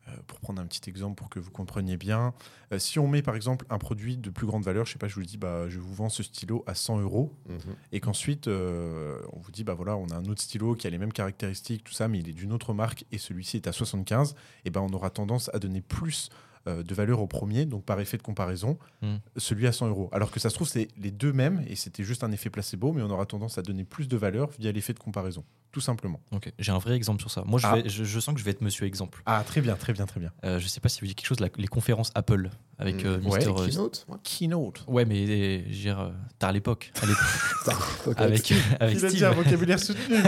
euh, 0.08 0.12
pour 0.28 0.40
prendre 0.40 0.62
un 0.62 0.68
petit 0.68 0.88
exemple 0.88 1.16
pour 1.16 1.30
que 1.30 1.40
vous 1.40 1.50
compreniez 1.50 1.98
bien, 1.98 2.36
euh, 2.74 2.78
si 2.78 3.00
on 3.00 3.08
met 3.08 3.24
par 3.24 3.36
exemple 3.36 3.66
un 3.72 3.80
produit 3.80 4.18
de 4.18 4.30
plus 4.30 4.46
grande 4.46 4.64
valeur, 4.64 4.86
je 4.86 4.94
sais 4.94 5.00
pas, 5.00 5.08
je 5.08 5.16
vous 5.16 5.24
dis, 5.24 5.38
bah, 5.38 5.68
je 5.68 5.80
vous 5.80 5.94
vends 5.96 6.10
ce 6.10 6.22
stylo 6.22 6.64
à 6.68 6.76
100 6.76 7.00
euros, 7.00 7.34
Mhm. 7.50 7.58
et 7.92 8.00
qu'ensuite 8.00 8.48
euh, 8.48 9.18
on 9.34 9.40
vous 9.40 9.52
dit, 9.52 9.64
bah 9.64 9.74
voilà, 9.74 9.98
on 9.98 10.08
a 10.10 10.16
un 10.16 10.26
autre 10.26 10.42
stylo 10.42 10.76
qui 10.76 10.86
a 10.86 10.92
les 10.92 10.98
mêmes 11.00 11.14
caractéristiques, 11.14 11.84
tout 11.84 11.94
ça, 11.94 12.08
mais 12.08 12.20
il 12.20 12.30
est 12.30 12.34
d'une 12.34 12.52
autre 12.54 12.74
marque, 12.76 13.06
et 13.12 13.18
celui-ci 13.18 13.58
est 13.58 13.68
à 13.68 13.72
75, 13.72 14.36
et 14.66 14.70
ben 14.70 14.82
on 14.82 14.94
aura 14.94 15.10
tendance 15.10 15.50
à 15.56 15.60
donner 15.60 15.82
plus 15.82 16.30
euh, 16.68 16.84
de 16.84 16.94
valeur 16.94 17.20
au 17.22 17.28
premier, 17.28 17.66
donc 17.66 17.84
par 17.86 18.00
effet 18.00 18.18
de 18.18 18.22
comparaison, 18.24 18.78
Hmm. 19.02 19.18
celui 19.38 19.66
à 19.68 19.72
100 19.72 19.88
euros. 19.88 20.10
Alors 20.12 20.30
que 20.32 20.40
ça 20.40 20.50
se 20.50 20.56
trouve, 20.56 20.68
c'est 20.68 20.88
les 20.98 21.12
deux 21.12 21.34
mêmes, 21.34 21.64
et 21.68 21.76
c'était 21.76 22.04
juste 22.04 22.24
un 22.24 22.32
effet 22.32 22.50
placebo, 22.50 22.92
mais 22.94 23.02
on 23.02 23.10
aura 23.10 23.26
tendance 23.26 23.58
à 23.58 23.62
donner 23.64 23.84
plus 23.84 24.08
de 24.08 24.16
valeur 24.18 24.50
via 24.60 24.72
l'effet 24.72 24.94
de 24.94 25.00
comparaison, 25.00 25.44
tout 25.72 25.82
simplement. 25.82 26.20
Ok, 26.32 26.52
j'ai 26.60 26.72
un 26.72 26.78
vrai 26.78 26.96
exemple 26.96 27.20
sur 27.22 27.32
ça. 27.32 27.44
Moi, 27.46 27.60
je, 27.60 27.68
Ah. 27.68 27.76
vais- 27.78 27.90
je, 27.90 28.04
je 28.04 28.20
sens 28.20 28.34
que 28.36 28.40
je 28.40 28.46
vais 28.46 28.52
être 28.52 28.62
monsieur 28.62 28.86
exemple. 28.86 29.24
Ah, 29.26 29.44
très 29.46 29.62
bien, 29.62 29.76
très 29.76 29.94
bien, 29.94 30.06
très 30.06 30.20
bien. 30.20 30.32
Euh, 30.46 30.60
je 30.60 30.68
sais 30.68 30.80
pas 30.80 30.90
si 30.90 31.00
vous 31.02 31.08
dites 31.08 31.18
quelque 31.18 31.28
chose, 31.28 31.40
la- 31.40 31.50
les 31.58 31.68
conférences 31.68 32.12
Apple 32.16 32.50
avec 32.78 33.06
euh, 33.06 33.18
Mhm. 33.20 33.28
Ouais, 33.28 33.38
Mister. 33.40 33.52
euh, 33.58 33.66
Keynote 33.68 34.06
ouais. 34.10 34.18
Keynote. 34.24 34.84
ouais, 34.88 35.06
mais 35.06 35.26
euh, 35.28 35.62
je 35.66 35.70
veux 35.70 35.76
dire, 35.82 36.00
euh, 36.00 36.12
t'as 36.40 36.50
à 36.50 36.52
l'époque. 36.52 36.92
à 37.02 37.06
l'époque, 37.06 37.22
Ok. 38.08 38.20
avec, 38.22 38.54
avec 38.80 38.98
Il 39.00 39.06
a 39.06 39.10
dit 39.10 39.26
un 39.26 39.32
vocabulaire 39.32 39.80
soutenu. 39.80 40.16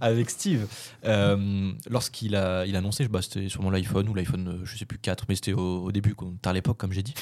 avec 0.00 0.30
Steve, 0.30 0.66
euh, 1.04 1.72
lorsqu'il 1.90 2.36
a, 2.36 2.66
il 2.66 2.74
a 2.76 2.78
annoncé, 2.78 3.06
bah, 3.08 3.22
c'était 3.22 3.48
sûrement 3.48 3.70
l'iPhone 3.70 4.08
ou 4.08 4.14
l'iPhone, 4.14 4.48
euh, 4.48 4.64
je 4.64 4.76
sais 4.76 4.84
plus 4.86 4.98
4, 4.98 5.24
mais 5.28 5.34
c'était 5.34 5.52
au, 5.52 5.84
au 5.84 5.92
début, 5.92 6.14
à 6.44 6.52
l'époque, 6.52 6.76
comme 6.78 6.92
j'ai 6.92 7.02
dit. 7.02 7.14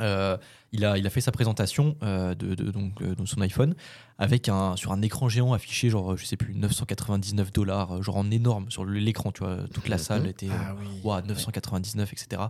Euh, 0.00 0.36
il, 0.70 0.84
a, 0.84 0.96
il 0.96 1.04
a 1.06 1.10
fait 1.10 1.20
sa 1.20 1.32
présentation 1.32 1.96
euh, 2.04 2.34
de, 2.36 2.54
de- 2.54 2.70
donc, 2.70 3.02
de 3.02 3.26
son 3.26 3.40
iPhone 3.40 3.74
avec 4.18 4.48
un, 4.48 4.76
sur 4.76 4.92
un 4.92 5.02
écran 5.02 5.28
géant 5.28 5.52
affiché, 5.52 5.90
genre, 5.90 6.16
je 6.16 6.24
sais 6.24 6.36
plus, 6.36 6.54
999 6.54 7.52
dollars, 7.52 8.00
genre 8.02 8.16
en 8.16 8.30
énorme 8.30 8.70
sur 8.70 8.84
l'écran, 8.84 9.32
tu 9.32 9.40
vois. 9.42 9.56
Toute 9.74 9.88
la 9.88 9.96
Mhm. 9.96 10.02
salle 10.02 10.26
était. 10.28 10.46
euh, 10.50 10.56
Ah 10.56 10.74
oui. 10.78 10.86
Ouah, 11.02 11.22
999, 11.22 12.12
etc. 12.12 12.42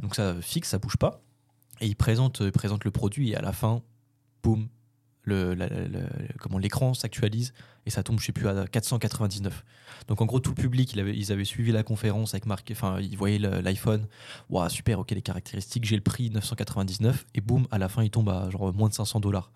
Donc 0.00 0.14
ça 0.14 0.34
fixe, 0.40 0.70
ça 0.70 0.78
bouge 0.78 0.96
pas. 0.96 1.20
Et 1.80 1.86
il 1.86 1.96
présente, 1.96 2.40
il 2.40 2.50
présente 2.52 2.84
le 2.84 2.90
produit 2.90 3.30
et 3.30 3.36
à 3.36 3.42
la 3.42 3.52
fin, 3.52 3.82
boum, 4.42 4.68
le, 5.22 5.52
la- 5.54 5.68
la- 5.68 5.86
la- 5.88 6.08
comment 6.38 6.56
l'écran 6.58 6.94
s'actualise 6.94 7.52
et 7.88 7.90
ça 7.90 8.02
tombe, 8.04 8.20
je 8.20 8.26
sais 8.26 8.32
plus, 8.32 8.46
à 8.46 8.66
499. 8.68 9.64
Donc 10.06 10.20
en 10.20 10.26
gros, 10.26 10.38
tout 10.40 10.50
le 10.56 10.62
public, 10.62 10.92
il 10.92 11.00
avait- 11.00 11.16
ils 11.16 11.32
avaient 11.32 11.44
suivi 11.44 11.72
la 11.72 11.82
conférence 11.82 12.34
avec 12.34 12.46
Marc, 12.46 12.68
enfin, 12.70 13.00
ils 13.00 13.16
voyaient 13.16 13.38
l'iPhone. 13.38 14.06
Waouh, 14.50 14.68
super, 14.68 15.00
ok, 15.00 15.10
les 15.10 15.22
caractéristiques, 15.22 15.84
j'ai 15.84 15.96
le 15.96 16.02
prix 16.02 16.30
999 16.30 17.26
et 17.34 17.40
boum, 17.40 17.66
à 17.70 17.78
la 17.78 17.88
fin, 17.88 18.04
il 18.04 18.10
tombe 18.10 18.28
à 18.28 18.48
genre 18.50 18.72
moins 18.72 18.88
de 18.88 18.94
500 18.94 19.20
dollars. 19.20 19.50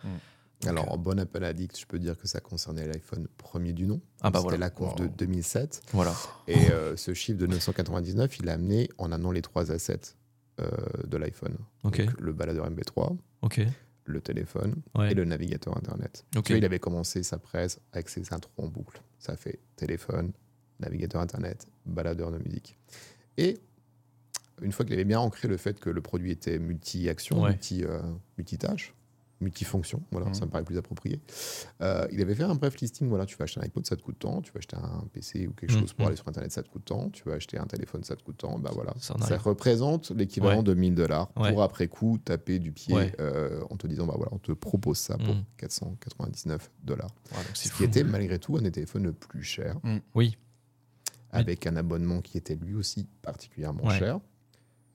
Alors, 0.66 0.92
en 0.92 0.96
bon 0.96 1.18
Apple 1.18 1.42
Addict, 1.44 1.78
je 1.78 1.86
peux 1.86 1.98
dire 1.98 2.16
que 2.16 2.28
ça 2.28 2.38
concernait 2.40 2.86
l'iPhone 2.86 3.26
premier 3.36 3.72
du 3.72 3.86
nom. 3.86 4.00
Ah 4.20 4.30
bah 4.30 4.38
C'était 4.38 4.50
voilà. 4.50 4.58
la 4.66 4.70
conf 4.70 4.94
de 4.94 5.04
Wow. 5.04 5.10
2007. 5.18 5.82
Voilà. 5.92 6.14
Et 6.46 6.70
euh, 6.70 6.96
ce 6.96 7.14
chiffre 7.14 7.38
de 7.38 7.46
999, 7.46 8.38
il 8.38 8.48
a 8.48 8.52
amené 8.54 8.88
en 8.98 9.10
un 9.12 9.24
an 9.24 9.32
les 9.32 9.42
trois 9.42 9.72
assets 9.72 10.14
euh, 10.60 10.68
de 11.06 11.16
l'iPhone. 11.16 11.56
Le 12.20 12.32
baladeur 12.32 12.70
MP3, 12.70 13.16
ok, 13.42 13.62
le 14.04 14.20
téléphone 14.20 14.82
ouais. 14.96 15.12
et 15.12 15.14
le 15.14 15.24
navigateur 15.24 15.76
Internet. 15.76 16.24
Ok. 16.36 16.44
Tu 16.44 16.52
vois, 16.52 16.58
il 16.58 16.64
avait 16.64 16.78
commencé 16.80 17.22
sa 17.22 17.38
presse 17.38 17.80
avec 17.92 18.08
ses 18.08 18.32
intros 18.32 18.52
en 18.64 18.68
boucle. 18.68 19.00
Ça 19.18 19.36
fait 19.36 19.60
téléphone, 19.76 20.32
navigateur 20.80 21.20
Internet, 21.20 21.66
baladeur 21.86 22.30
de 22.32 22.38
musique. 22.38 22.76
Et 23.36 23.58
une 24.60 24.72
fois 24.72 24.84
qu'il 24.84 24.94
avait 24.94 25.04
bien 25.04 25.20
ancré 25.20 25.48
le 25.48 25.56
fait 25.56 25.78
que 25.80 25.90
le 25.90 26.00
produit 26.00 26.30
était 26.32 26.58
multi-action, 26.58 27.42
Ouais. 27.42 27.50
multi, 27.50 27.84
euh, 27.84 28.00
multitâche, 28.38 28.94
multifonction, 29.42 30.02
voilà, 30.10 30.28
Mhm. 30.28 30.34
ça 30.34 30.46
me 30.46 30.50
paraît 30.50 30.64
plus 30.64 30.78
approprié. 30.78 31.20
Euh, 31.82 32.06
il 32.12 32.20
avait 32.22 32.34
fait 32.34 32.42
un 32.44 32.54
bref 32.54 32.76
listing, 32.80 33.08
voilà, 33.08 33.26
tu 33.26 33.36
vas 33.36 33.44
acheter 33.44 33.60
un 33.60 33.64
iPod, 33.64 33.84
ça 33.86 33.96
te 33.96 34.02
coûte 34.02 34.18
tant, 34.18 34.40
tu 34.40 34.52
vas 34.52 34.58
acheter 34.58 34.76
un 34.76 35.04
PC 35.12 35.46
ou 35.46 35.52
quelque 35.52 35.72
Mhm. 35.74 35.80
chose 35.80 35.92
pour 35.92 36.06
aller 36.06 36.16
sur 36.16 36.26
Internet, 36.28 36.52
ça 36.52 36.62
te 36.62 36.68
coûte 36.68 36.84
tant, 36.84 37.10
tu 37.10 37.24
vas 37.24 37.34
acheter 37.34 37.58
un 37.58 37.66
téléphone, 37.66 38.02
ça 38.04 38.16
te 38.16 38.22
coûte 38.22 38.38
tant, 38.38 38.58
bah 38.58 38.70
voilà. 38.72 38.94
Ça 38.98 39.14
représente 39.38 40.10
l'équivalent 40.12 40.58
Ouais. 40.58 40.62
de 40.62 40.74
1000 40.74 40.94
dollars 40.94 41.30
Ouais. 41.36 41.50
pour 41.52 41.62
après 41.62 41.88
coup 41.88 42.18
taper 42.24 42.58
du 42.58 42.72
pied 42.72 42.94
Ouais. 42.94 43.12
euh, 43.20 43.62
en 43.70 43.76
te 43.76 43.86
disant, 43.86 44.06
bah 44.06 44.14
voilà, 44.16 44.32
on 44.32 44.38
te 44.38 44.52
propose 44.52 44.98
ça 44.98 45.18
pour 45.18 45.34
Mhm. 45.34 45.44
499 45.56 46.70
dollars. 46.84 47.10
Ce 47.54 47.64
qui 47.64 47.68
fou. 47.70 47.84
était 47.84 48.04
malgré 48.04 48.38
tout 48.38 48.56
un 48.56 48.62
des 48.62 48.70
téléphones 48.72 49.04
le 49.04 49.12
plus 49.12 49.42
cher, 49.42 49.76
Oui, 50.14 50.36
avec 51.30 51.66
un 51.66 51.76
abonnement 51.76 52.20
qui 52.20 52.38
était 52.38 52.54
lui 52.56 52.74
aussi 52.74 53.06
particulièrement 53.22 53.88
cher, 53.90 54.20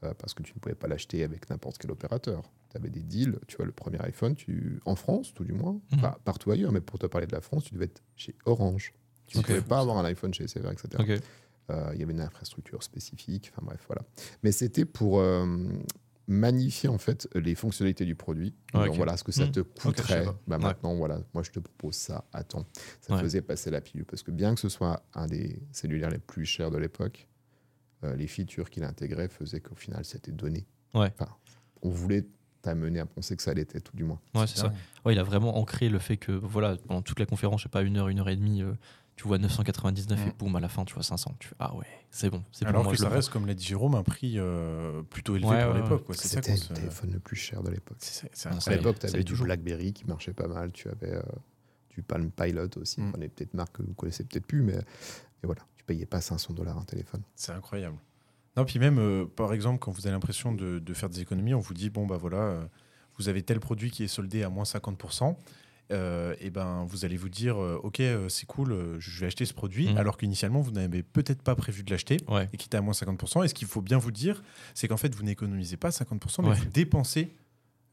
euh, 0.04 0.14
parce 0.14 0.34
que 0.34 0.44
tu 0.44 0.54
ne 0.54 0.60
pouvais 0.60 0.76
pas 0.76 0.88
l'acheter 0.88 1.24
avec 1.24 1.50
n'importe 1.50 1.78
quel 1.80 1.92
opérateur. 1.92 2.44
Tu 2.70 2.78
avais 2.78 2.90
des 2.90 3.02
deals, 3.04 3.40
tu 3.48 3.58
vois, 3.58 3.66
le 3.66 3.72
premier 3.72 4.00
iPhone, 4.02 4.36
tu, 4.36 4.80
en 4.86 4.96
France 4.96 5.34
tout 5.34 5.44
du 5.46 5.54
moins, 5.54 5.80
Mhm. 5.92 6.02
pas 6.02 6.20
partout 6.26 6.52
ailleurs, 6.52 6.72
mais 6.72 6.82
pour 6.82 7.00
te 7.00 7.06
parler 7.06 7.28
de 7.28 7.32
la 7.34 7.42
France, 7.42 7.64
tu 7.66 7.74
devais 7.74 7.86
être 7.86 8.04
chez 8.16 8.36
Orange. 8.46 8.94
Tu 9.28 9.38
ne 9.38 9.44
pouvais 9.44 9.62
pas 9.62 9.80
avoir 9.80 9.98
un 9.98 10.06
iPhone 10.06 10.34
chez 10.34 10.46
SFR, 10.48 10.72
etc. 10.72 11.20
Euh, 11.70 11.92
il 11.94 12.00
y 12.00 12.04
avait 12.04 12.14
une 12.14 12.22
infrastructure 12.22 12.82
spécifique, 12.84 13.52
enfin 13.54 13.66
bref, 13.66 13.84
voilà. 13.88 14.02
Mais 14.44 14.52
c'était 14.54 14.86
pour, 14.86 15.20
euh, 15.20 15.46
magnifier 16.30 16.90
en 16.90 16.98
fait 16.98 17.28
les 17.36 17.56
fonctionnalités 17.56 18.04
du 18.06 18.16
produit. 18.16 18.54
Donc, 18.74 18.96
voilà 18.96 19.16
ce 19.16 19.24
que 19.24 19.32
ça 19.32 19.46
Hmm. 19.46 19.52
te 19.52 19.60
coûterait. 19.62 20.26
Bah, 20.26 20.58
Ouais. 20.58 20.64
Maintenant, 20.64 20.96
voilà, 20.96 21.22
moi 21.34 21.42
je 21.44 21.52
te 21.52 21.60
propose 21.60 21.96
ça. 21.96 22.26
Attends, 22.34 22.66
ça 23.02 23.16
Ouais. 23.16 23.22
faisait 23.22 23.42
passer 23.42 23.70
la 23.72 23.80
pilule 23.80 24.06
parce 24.06 24.24
que 24.24 24.32
bien 24.32 24.54
que 24.54 24.60
ce 24.60 24.68
soit 24.70 25.04
un 25.14 25.28
des 25.28 25.62
cellulaires 25.72 26.10
les 26.10 26.18
plus 26.20 26.46
chers 26.46 26.70
de 26.70 26.78
l'époque, 26.78 27.28
euh, 28.04 28.14
les 28.16 28.28
features 28.28 28.70
qu'il 28.70 28.84
intégrait 28.84 29.30
faisaient 29.30 29.62
qu'au 29.62 29.76
final 29.76 30.04
c'était 30.04 30.32
donné. 30.34 30.66
Ouais. 30.94 31.14
Enfin, 31.18 31.32
on 31.82 31.90
voulait 31.90 32.26
t'amener 32.68 33.00
à 33.00 33.06
penser 33.06 33.36
que 33.36 33.42
ça 33.44 33.54
l'était 33.54 33.80
tout 33.80 33.96
du 33.96 34.04
moins. 34.04 34.20
Ouais, 34.36 34.48
c'est 34.48 34.58
ça. 34.60 34.74
Ouais, 35.06 35.14
il 35.14 35.20
a 35.20 35.24
vraiment 35.24 35.58
ancré 35.58 35.90
le 35.90 36.00
fait 36.00 36.18
que 36.18 36.32
voilà, 36.32 36.76
pendant 36.88 37.02
toute 37.02 37.20
la 37.20 37.26
conférence, 37.26 37.62
je 37.62 37.64
sais 37.64 37.70
pas, 37.70 37.82
une 37.82 37.98
heure, 37.98 38.10
une 38.10 38.20
heure 38.20 38.30
et 38.30 38.36
demie, 38.36 38.62
euh, 38.62 38.74
tu 39.16 39.28
vois 39.28 39.38
999 39.40 40.20
et 40.20 40.30
Mm. 40.30 40.34
boum, 40.38 40.56
à 40.56 40.60
la 40.60 40.68
fin, 40.70 40.86
tu 40.86 40.94
vois 40.94 41.04
500. 41.04 41.36
Tu 41.40 41.48
fais, 41.48 41.56
ah 41.60 41.74
ouais, 41.76 41.86
c'est 42.12 42.30
bon. 42.30 42.44
C'est 42.52 42.66
Alors 42.66 42.84
moi, 42.84 42.92
que 42.94 43.00
ça 43.00 43.10
reste, 43.10 43.30
comme 43.30 43.48
l'a 43.48 43.54
dit 43.54 43.64
Jérôme, 43.66 43.96
un 43.96 44.04
prix 44.04 44.36
euh, 44.38 45.02
plutôt 45.04 45.36
élevé 45.36 45.50
Ouais, 45.50 45.64
pour 45.66 45.74
ouais, 45.76 45.82
l'époque. 45.82 46.06
C'était 46.16 46.52
le 46.54 46.76
téléphone 46.76 47.12
le 47.14 47.20
plus 47.20 47.36
cher 47.38 47.64
de 47.64 47.72
l'époque. 47.72 47.98
Ah, 48.46 48.50
À 48.66 48.70
l'époque, 48.76 49.00
tu 49.00 49.06
avais 49.08 49.20
du 49.20 49.26
toujours. 49.26 49.46
BlackBerry 49.46 49.94
qui 49.94 50.06
marchait 50.06 50.34
pas 50.34 50.48
mal. 50.48 50.72
Tu 50.72 50.88
avais 50.90 51.14
euh, 51.16 51.22
du 51.90 52.04
Palm 52.04 52.30
Pilot 52.32 52.70
aussi. 52.80 53.02
Mm. 53.02 53.14
On 53.18 53.22
est 53.22 53.30
peut-être 53.30 53.54
marque 53.54 53.78
que 53.78 53.84
vous 53.84 53.94
connaissez 53.94 54.24
peut-être 54.24 54.46
plus, 54.46 54.62
mais, 54.62 54.74
mais 54.76 54.84
voilà, 55.46 55.62
tu 55.78 55.84
payais 55.86 56.06
pas 56.06 56.22
500 56.22 56.54
dollars 56.54 56.78
un 56.78 56.84
téléphone. 56.84 57.22
C'est 57.36 57.54
incroyable. 57.54 57.98
Non, 58.58 58.66
puis 58.66 58.80
même, 58.80 58.98
euh, 59.00 59.26
par 59.26 59.54
exemple, 59.54 59.80
quand 59.80 59.92
vous 59.92 60.02
avez 60.08 60.12
l'impression 60.14 60.52
de, 60.52 60.80
de 60.80 60.94
faire 60.94 61.10
des 61.10 61.22
économies, 61.22 61.54
on 61.54 61.60
vous 61.60 61.74
dit, 61.76 61.90
bon, 61.90 62.06
bah 62.08 62.18
voilà, 62.18 62.38
euh, 62.38 62.66
vous 63.18 63.30
avez 63.30 63.42
tel 63.44 63.60
produit 63.60 63.92
qui 63.92 64.04
est 64.04 64.08
soldé 64.08 64.44
à 64.44 64.50
moins 64.50 64.64
50%. 64.66 65.38
euh, 65.94 66.36
et 66.42 66.50
ben 66.50 66.84
vous 66.90 67.06
allez 67.06 67.16
vous 67.16 67.30
dire 67.30 67.56
euh, 67.64 67.80
ok 67.82 68.02
c'est 68.28 68.46
cool 68.46 68.98
je 69.00 69.20
vais 69.22 69.28
acheter 69.28 69.46
ce 69.46 69.54
produit 69.54 69.88
Mhm. 69.88 69.98
alors 69.98 70.18
qu'initialement 70.18 70.60
vous 70.60 70.72
n'avez 70.72 71.02
peut-être 71.02 71.42
pas 71.42 71.56
prévu 71.56 71.82
de 71.84 71.90
l'acheter 71.92 72.18
Ouais. 72.28 72.50
et 72.52 72.58
qui 72.58 72.66
était 72.66 72.76
à 72.76 72.82
moins 72.82 72.92
50% 72.94 73.46
et 73.46 73.48
ce 73.48 73.54
qu'il 73.54 73.70
faut 73.70 73.80
bien 73.82 73.98
vous 73.98 74.12
dire 74.12 74.44
c'est 74.74 74.90
qu'en 74.90 74.98
fait 74.98 75.16
vous 75.16 75.24
n'économisez 75.24 75.78
pas 75.78 75.90
50% 75.92 76.42
mais 76.44 76.50
Ouais. 76.50 76.56
vous 76.56 76.66
dépensez 76.66 77.32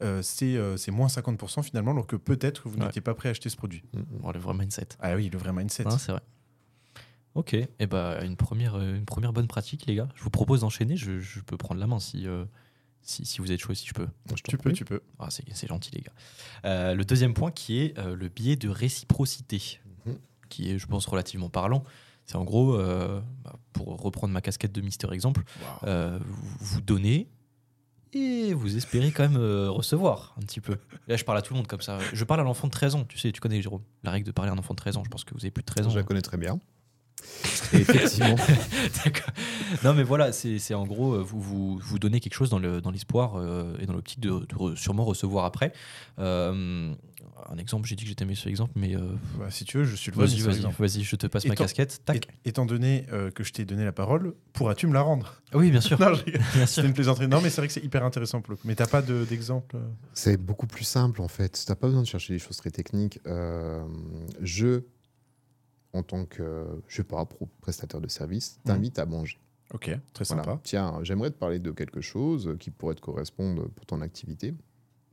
euh, 0.02 0.22
ces, 0.22 0.56
euh, 0.56 0.76
moins 0.90 1.06
50% 1.06 1.62
finalement 1.62 1.92
alors 1.92 2.08
que 2.08 2.16
peut-être 2.16 2.64
que 2.64 2.68
vous 2.68 2.78
Ouais. 2.78 2.86
n'étiez 2.86 3.00
pas 3.00 3.14
prêt 3.14 3.28
à 3.28 3.30
acheter 3.30 3.48
ce 3.48 3.56
produit 3.56 3.84
Mm, 3.92 3.98
mm. 4.00 4.04
Bon, 4.22 4.32
le 4.32 4.40
vrai 4.40 4.54
mindset. 4.54 4.88
ah 4.98 5.14
oui 5.14 5.30
le 5.32 5.38
vrai 5.38 5.52
mindset 5.52 5.84
c'est 6.00 6.10
vrai. 6.10 6.20
Ok, 7.34 7.54
et 7.54 7.86
bah 7.86 8.20
une 8.24 8.36
première, 8.36 8.76
euh, 8.76 8.94
une 8.96 9.04
première 9.06 9.32
bonne 9.32 9.48
pratique, 9.48 9.86
les 9.86 9.94
gars. 9.96 10.08
Je 10.14 10.22
vous 10.22 10.30
propose 10.30 10.60
d'enchaîner. 10.60 10.96
Je, 10.96 11.18
je 11.18 11.40
peux 11.40 11.56
prendre 11.56 11.80
la 11.80 11.86
main 11.88 11.98
si, 11.98 12.28
euh, 12.28 12.44
si, 13.02 13.24
si 13.26 13.40
vous 13.40 13.50
êtes 13.50 13.60
chaud, 13.60 13.74
si 13.74 13.86
je 13.88 13.92
peux. 13.92 14.04
Moi, 14.28 14.36
je 14.36 14.42
t'en 14.42 14.50
tu 14.50 14.56
peux 14.58 14.72
tu 14.72 14.84
peux 14.84 15.00
Ah, 15.18 15.28
c'est 15.30 15.44
c'est 15.52 15.66
gentil, 15.66 15.90
les 15.94 16.00
gars. 16.02 16.12
Euh, 16.64 16.94
le 16.94 17.04
deuxième 17.04 17.34
point 17.34 17.50
qui 17.50 17.80
est 17.80 17.98
euh, 17.98 18.14
le 18.14 18.28
biais 18.28 18.56
de 18.56 18.68
réciprocité, 18.68 19.80
Mhm. 20.06 20.16
qui 20.48 20.70
est, 20.70 20.78
je 20.78 20.86
pense, 20.86 21.06
relativement 21.06 21.48
parlant. 21.50 21.82
C'est 22.26 22.36
en 22.36 22.44
gros, 22.44 22.74
euh, 22.74 23.20
bah, 23.42 23.56
pour 23.72 24.00
reprendre 24.00 24.32
ma 24.32 24.40
casquette 24.40 24.72
de 24.72 24.80
Mister 24.80 25.08
Exemple, 25.12 25.42
euh, 25.82 26.18
vous, 26.24 26.48
vous 26.60 26.80
donnez 26.80 27.28
et 28.12 28.54
vous 28.54 28.76
espérez 28.76 29.10
quand 29.10 29.28
même 29.28 29.36
euh, 29.40 29.68
recevoir 29.70 30.34
un 30.38 30.42
petit 30.42 30.60
peu. 30.60 30.78
Là, 31.08 31.16
je 31.16 31.24
parle 31.24 31.36
à 31.38 31.42
tout 31.42 31.52
le 31.52 31.58
monde 31.58 31.66
comme 31.66 31.80
ça. 31.82 31.98
Je 32.12 32.24
parle 32.24 32.40
à 32.40 32.44
l'enfant 32.44 32.68
de 32.68 32.72
13 32.72 32.94
ans. 32.94 33.04
Tu 33.04 33.18
sais, 33.18 33.32
tu 33.32 33.40
connais, 33.40 33.60
Jérôme, 33.60 33.82
la 34.04 34.12
règle 34.12 34.24
de 34.26 34.30
parler 34.32 34.50
à 34.50 34.54
un 34.54 34.58
enfant 34.58 34.72
de 34.72 34.78
13 34.78 34.96
ans. 34.98 35.02
Je 35.04 35.10
pense 35.10 35.24
que 35.24 35.34
vous 35.34 35.40
avez 35.40 35.50
plus 35.50 35.62
de 35.62 35.66
13 35.66 35.88
ans. 35.88 35.90
Je 35.90 35.98
la 35.98 36.04
connais 36.04 36.22
très 36.22 36.36
bien. 36.38 36.60
Effectivement, 37.72 38.36
D'accord. 39.04 39.30
Non, 39.82 39.94
mais 39.94 40.02
voilà, 40.02 40.32
c'est 40.32 40.74
en 40.74 40.86
gros, 40.86 41.14
euh, 41.14 41.22
vous, 41.22 41.40
vous, 41.40 41.78
vous 41.78 41.98
donnez 41.98 42.20
quelque 42.20 42.34
chose 42.34 42.50
dans 42.50 42.58
le- 42.58 42.80
dans 42.80 42.90
l'espoir 42.90 43.34
euh, 43.36 43.76
et 43.80 43.86
dans 43.86 43.92
l'optique 43.92 44.20
de, 44.20 44.30
de 44.30 44.54
re- 44.54 44.76
sûrement 44.76 45.04
recevoir 45.04 45.44
après. 45.44 45.72
Euh, 46.18 46.92
un 47.50 47.58
exemple, 47.58 47.86
j'ai 47.88 47.96
dit 47.96 48.04
que 48.04 48.08
j'étais 48.08 48.24
mis 48.24 48.36
sur 48.36 48.48
l'exemple, 48.48 48.72
mais 48.76 48.94
euh, 48.96 49.00
Bah, 49.38 49.46
si 49.50 49.64
tu 49.64 49.76
veux 49.78 49.84
je 49.84 49.96
suis 49.96 50.10
le 50.10 50.16
vas-y, 50.16 50.38
vas-y, 50.40 50.60
vas-y, 50.78 51.02
je 51.02 51.16
te 51.16 51.26
passe 51.26 51.44
ma 51.46 51.54
casquette. 51.56 52.00
Tac. 52.04 52.28
Étant 52.44 52.64
donné 52.64 53.04
euh, 53.12 53.30
que 53.30 53.42
je 53.44 53.52
t'ai 53.52 53.64
donné 53.64 53.84
la 53.84 53.92
parole 53.92 54.34
pourras-tu 54.52 54.86
me 54.86 54.94
la 54.94 55.02
rendre? 55.02 55.34
Oui, 55.52 55.70
bien 55.72 55.80
sûr. 55.80 55.98
C'est 56.66 56.82
une 56.82 56.94
plaisanterie. 56.94 57.28
Non, 57.28 57.40
mais 57.42 57.50
c'est 57.50 57.60
vrai 57.60 57.66
que 57.66 57.72
c'est 57.74 57.84
hyper 57.84 58.04
intéressant 58.04 58.40
pour 58.40 58.52
le 58.52 58.56
coup. 58.56 58.62
Mais 58.66 58.74
t'as 58.76 58.86
pas 58.86 59.02
de- 59.02 59.24
d'exemple 59.24 59.76
c'est 60.14 60.36
beaucoup 60.36 60.66
plus 60.66 60.84
simple 60.84 61.20
en 61.20 61.28
fait. 61.28 61.64
Tu 61.66 61.70
n'as 61.70 61.74
pas 61.76 61.88
besoin 61.88 62.02
de 62.02 62.06
chercher 62.06 62.32
des 62.34 62.38
choses 62.38 62.56
très 62.56 62.70
techniques. 62.70 63.18
Euh, 63.26 63.82
je, 64.40 64.82
en 65.94 66.02
tant 66.02 66.26
que, 66.26 66.66
je 66.88 66.96
sais 66.96 67.04
pas, 67.04 67.26
prestataire 67.62 68.00
de 68.00 68.08
service, 68.08 68.58
t'invite 68.64 68.98
à 68.98 69.06
manger. 69.06 69.38
Ok, 69.72 69.90
très 70.12 70.24
Voilà. 70.26 70.42
sympa. 70.44 70.60
Tiens, 70.62 70.98
j'aimerais 71.02 71.30
te 71.30 71.36
parler 71.38 71.58
de 71.58 71.70
quelque 71.70 72.00
chose 72.02 72.56
qui 72.60 72.70
pourrait 72.70 72.94
te 72.96 73.00
correspondre 73.00 73.68
pour 73.70 73.86
ton 73.86 74.00
activité. 74.02 74.54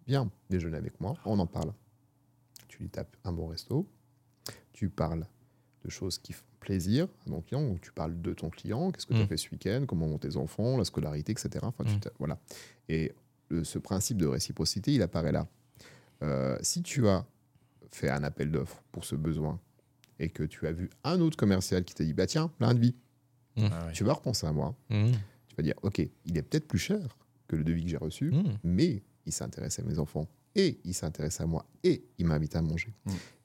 Viens 0.08 0.30
déjeuner 0.50 0.78
avec 0.78 1.00
moi, 1.00 1.13
on 1.26 1.39
en 1.39 1.48
parle. 1.48 1.72
Tu 2.67 2.80
lui 2.80 2.89
tapes 2.89 3.15
un 3.24 3.32
bon 3.32 3.48
resto, 3.48 3.88
tu 4.74 4.89
parles 4.89 5.26
de 5.86 5.89
choses 5.89 6.17
qui 6.17 6.34
font 6.34 6.44
plaisir 6.60 7.08
à 7.26 7.30
ton 7.30 7.41
client, 7.41 7.62
donc 7.67 7.82
tu 7.82 7.91
parles 7.91 8.20
de 8.22 8.34
ton 8.34 8.50
client, 8.50 8.91
qu'est-ce 8.91 9.06
que 9.08 9.13
tu 9.13 9.20
as 9.22 9.24
Mm. 9.24 9.28
fait 9.28 9.38
ce 9.38 9.50
week-end, 9.52 9.86
comment 9.88 10.08
vont 10.08 10.17
tes 10.20 10.36
enfants, 10.36 10.78
la 10.78 10.86
scolarité, 10.86 11.32
etc. 11.32 11.50
Enfin, 11.63 11.84
tu 11.86 11.96
Mm. 11.96 12.00
t'as- 12.00 12.12
voilà. 12.20 12.39
Et 12.89 13.13
le- 13.50 13.63
ce 13.63 13.80
principe 13.80 14.17
de 14.17 14.28
réciprocité, 14.28 14.94
il 14.94 15.02
apparaît 15.02 15.32
là. 15.32 15.48
Euh, 16.24 16.58
si 16.62 16.84
tu 16.84 17.08
as 17.08 17.26
fait 17.91 18.10
un 18.10 18.24
appel 18.24 18.52
d'offres 18.52 18.84
pour 18.91 19.06
ce 19.06 19.15
besoin 19.15 19.60
et 20.21 20.29
que 20.29 20.43
tu 20.43 20.67
as 20.67 20.71
vu 20.71 20.89
un 21.03 21.19
autre 21.19 21.36
commercial 21.36 21.84
qui 21.84 21.93
t'a 21.93 22.03
dit, 22.05 22.13
bah 22.13 22.27
tiens, 22.27 22.47
plein 22.47 22.73
de 22.73 22.79
vie, 22.79 22.95
Ah 23.57 23.88
ouais. 23.88 23.91
tu 23.93 24.03
vas 24.03 24.13
repenser 24.13 24.45
à 24.47 24.51
moi, 24.53 24.75
Mmh. 24.89 25.12
tu 25.47 25.55
vas 25.57 25.63
dire, 25.63 25.73
OK, 25.81 25.99
il 26.25 26.38
est 26.38 26.41
peut-être 26.43 26.67
plus 26.67 26.79
cher 26.79 27.17
que 27.47 27.55
le 27.55 27.63
devis 27.63 27.84
que 27.84 27.89
j'ai 27.89 27.97
reçu, 27.97 28.31
Mmh. 28.31 28.43
mais 28.63 29.03
il 29.25 29.34
s'intéresse 29.34 29.79
à 29.79 29.84
mes 29.84 29.99
enfants 29.99 30.27
et 30.55 30.79
il 30.84 30.93
s'intéresse 30.93 31.41
à 31.41 31.45
moi 31.45 31.65
et 31.84 32.03
il 32.17 32.25
m'invite 32.27 32.55
à 32.55 32.62
manger. 32.62 32.93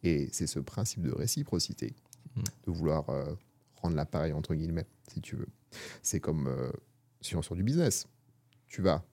Et 0.02 0.28
c'est 0.32 0.46
ce 0.46 0.58
principe 0.60 1.02
de 1.02 1.12
réciprocité, 1.12 1.94
de 2.36 2.70
vouloir 2.70 3.08
euh, 3.10 3.34
rendre 3.76 3.96
l'appareil 3.96 4.32
entre 4.32 4.54
guillemets, 4.54 4.86
si 5.12 5.20
tu 5.20 5.36
veux. 5.36 5.48
C'est 6.02 6.20
comme 6.20 6.46
euh, 6.46 6.70
si 7.20 7.34
on 7.36 7.42
sort 7.42 7.56
du 7.56 7.62
business. 7.62 8.06
Tu 8.68 8.82
vas 8.82 9.04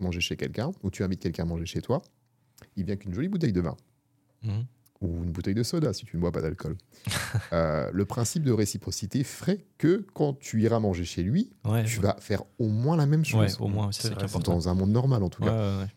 manger 0.00 0.20
chez 0.20 0.36
quelqu'un 0.36 0.72
ou 0.82 0.90
tu 0.90 1.02
invites 1.04 1.20
quelqu'un 1.20 1.42
à 1.44 1.46
manger 1.46 1.66
chez 1.66 1.80
toi, 1.80 2.02
il 2.76 2.84
vient 2.84 2.96
qu'une 2.96 3.14
jolie 3.14 3.28
bouteille 3.28 3.52
de 3.52 3.60
vin 3.60 3.76
Mmh. 4.42 4.60
Ou 5.00 5.22
une 5.24 5.30
bouteille 5.30 5.54
de 5.54 5.62
soda 5.62 5.92
si 5.92 6.04
tu 6.06 6.16
ne 6.16 6.20
bois 6.22 6.32
pas 6.32 6.40
d'alcool. 6.42 6.76
Euh, 7.52 7.90
le 7.92 8.04
principe 8.04 8.42
de 8.44 8.50
réciprocité 8.52 9.22
ferait 9.22 9.64
que 9.78 10.04
quand 10.14 10.34
tu 10.38 10.62
iras 10.62 10.80
manger 10.80 11.04
chez 11.04 11.22
lui, 11.22 11.50
Ouais, 11.64 11.84
tu 11.84 11.98
ouais. 11.98 12.06
vas 12.06 12.16
faire 12.18 12.42
au 12.58 12.68
moins 12.68 12.96
la 12.96 13.06
même 13.06 13.24
chose. 13.24 13.40
Ouais, 13.40 13.60
au 13.60 13.68
moins, 13.68 13.90
c'est. 13.92 14.12
Dans 14.44 14.68
un 14.68 14.74
monde 14.74 14.90
normal, 14.90 15.22
en 15.22 15.28
tout 15.28 15.42
Ouais, 15.42 15.48
cas. 15.48 15.54
ouais, 15.54 15.82
ouais. 15.82 15.88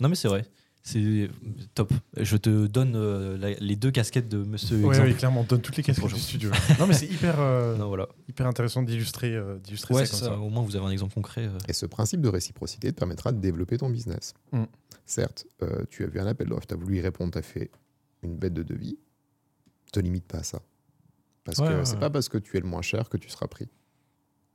Non, 0.00 0.08
mais 0.08 0.14
c'est 0.16 0.28
vrai. 0.28 0.44
C'est 0.82 1.28
top. 1.74 1.92
Je 2.16 2.36
te 2.36 2.66
donne 2.66 2.94
euh, 2.96 3.36
la- 3.38 3.52
les 3.52 3.76
deux 3.76 3.90
casquettes 3.90 4.28
de 4.28 4.38
Monsieur 4.38 4.78
ouais, 4.84 5.12
clairement, 5.14 5.42
on 5.42 5.44
donne 5.44 5.60
toutes 5.60 5.76
les 5.76 5.82
casquettes 5.82 6.12
du 6.12 6.18
studio. 6.20 6.50
non, 6.78 6.86
mais 6.86 6.94
c'est 6.94 7.06
hyper, 7.06 7.38
euh, 7.38 7.76
Non, 7.78 7.88
voilà. 7.88 8.08
hyper 8.28 8.46
intéressant 8.46 8.82
d'illustrer 8.82 9.34
euh, 9.34 9.58
d'illustrer 9.58 9.94
Ouais, 9.94 10.06
ça 10.06 10.10
comme 10.12 10.20
ça. 10.20 10.26
ça. 10.34 10.38
Au 10.40 10.48
moins, 10.50 10.62
vous 10.62 10.76
avez 10.76 10.86
un 10.86 10.90
exemple 10.90 11.14
concret. 11.14 11.46
euh. 11.46 11.58
Et 11.68 11.72
ce 11.74 11.84
principe 11.86 12.20
de 12.22 12.28
réciprocité 12.28 12.92
te 12.92 12.98
permettra 12.98 13.30
de 13.32 13.38
développer 13.38 13.76
ton 13.78 13.90
business. 13.90 14.34
Mm. 14.52 14.64
Certes, 15.06 15.46
euh, 15.62 15.84
tu 15.90 16.02
as 16.04 16.06
vu 16.08 16.18
un 16.18 16.26
appel 16.26 16.48
d'offres, 16.48 16.66
tu 16.66 16.74
as 16.74 16.78
voulu 16.78 16.96
y 16.96 17.00
répondre, 17.00 17.30
tu 17.32 17.38
as 17.38 17.42
fait 17.42 17.70
une 18.22 18.36
bête 18.36 18.54
de 18.54 18.62
devis. 18.62 18.98
te 19.92 19.98
limite 20.00 20.26
pas 20.26 20.38
à 20.38 20.42
ça. 20.44 20.62
Parce 21.42 21.58
Ouais, 21.58 21.66
que 21.68 21.72
ouais, 21.78 21.84
c'est 21.84 21.94
ouais. 21.94 22.00
pas 22.00 22.10
parce 22.10 22.28
que 22.28 22.38
tu 22.38 22.56
es 22.56 22.60
le 22.60 22.66
moins 22.68 22.82
cher 22.82 23.08
que 23.08 23.16
tu 23.16 23.28
seras 23.28 23.48
pris. 23.48 23.68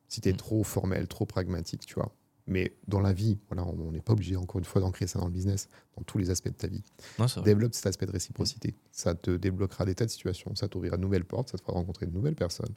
Si 0.07 0.21
tu 0.21 0.29
es 0.29 0.33
Mm. 0.33 0.37
trop 0.37 0.63
formel, 0.63 1.07
trop 1.09 1.25
pragmatique, 1.25 1.85
tu 1.85 1.95
vois. 1.95 2.15
Mais 2.47 2.77
dans 2.87 3.01
la 3.01 3.11
vie, 3.11 3.39
voilà, 3.49 3.65
on 3.65 3.91
n'est 3.91 4.01
pas 4.01 4.13
obligé, 4.13 4.35
encore 4.37 4.59
une 4.59 4.65
fois, 4.65 4.79
d'ancrer 4.79 5.07
ça 5.07 5.17
dans 5.19 5.25
le 5.25 5.31
business, 5.31 5.67
dans 5.97 6.03
tous 6.03 6.19
les 6.19 6.29
aspects 6.29 6.47
de 6.47 6.53
ta 6.53 6.67
vie. 6.67 6.83
Non. 7.19 7.25
Développe 7.43 7.73
cet 7.73 7.87
aspect 7.87 8.05
de 8.05 8.11
réciprocité. 8.11 8.75
Ça 8.91 9.13
te 9.15 9.31
débloquera 9.35 9.83
des 9.83 9.95
tas 9.95 10.05
de 10.05 10.11
situations, 10.11 10.53
ça 10.55 10.67
t'ouvrira 10.69 10.95
de 10.95 11.01
nouvelles 11.01 11.25
portes, 11.25 11.49
ça 11.49 11.57
te 11.57 11.63
fera 11.63 11.73
rencontrer 11.73 12.05
de 12.05 12.11
nouvelles 12.11 12.35
personnes. 12.35 12.75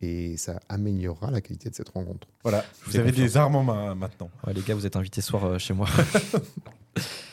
Et 0.00 0.36
ça 0.36 0.60
améliorera 0.68 1.30
la 1.32 1.40
qualité 1.40 1.68
de 1.68 1.74
cette 1.74 1.88
rencontre. 1.88 2.28
Voilà, 2.42 2.64
vous 2.84 2.96
avez 2.96 3.10
confiance. 3.10 3.26
des 3.32 3.36
armes 3.36 3.56
en 3.56 3.64
main 3.64 3.94
maintenant. 3.96 4.30
Ouais, 4.46 4.52
les 4.54 4.62
gars, 4.62 4.74
vous 4.76 4.86
êtes 4.86 4.94
invités 4.96 5.20
ce 5.20 5.28
soir 5.28 5.44
euh, 5.44 5.58
chez 5.58 5.74
moi. 5.74 5.88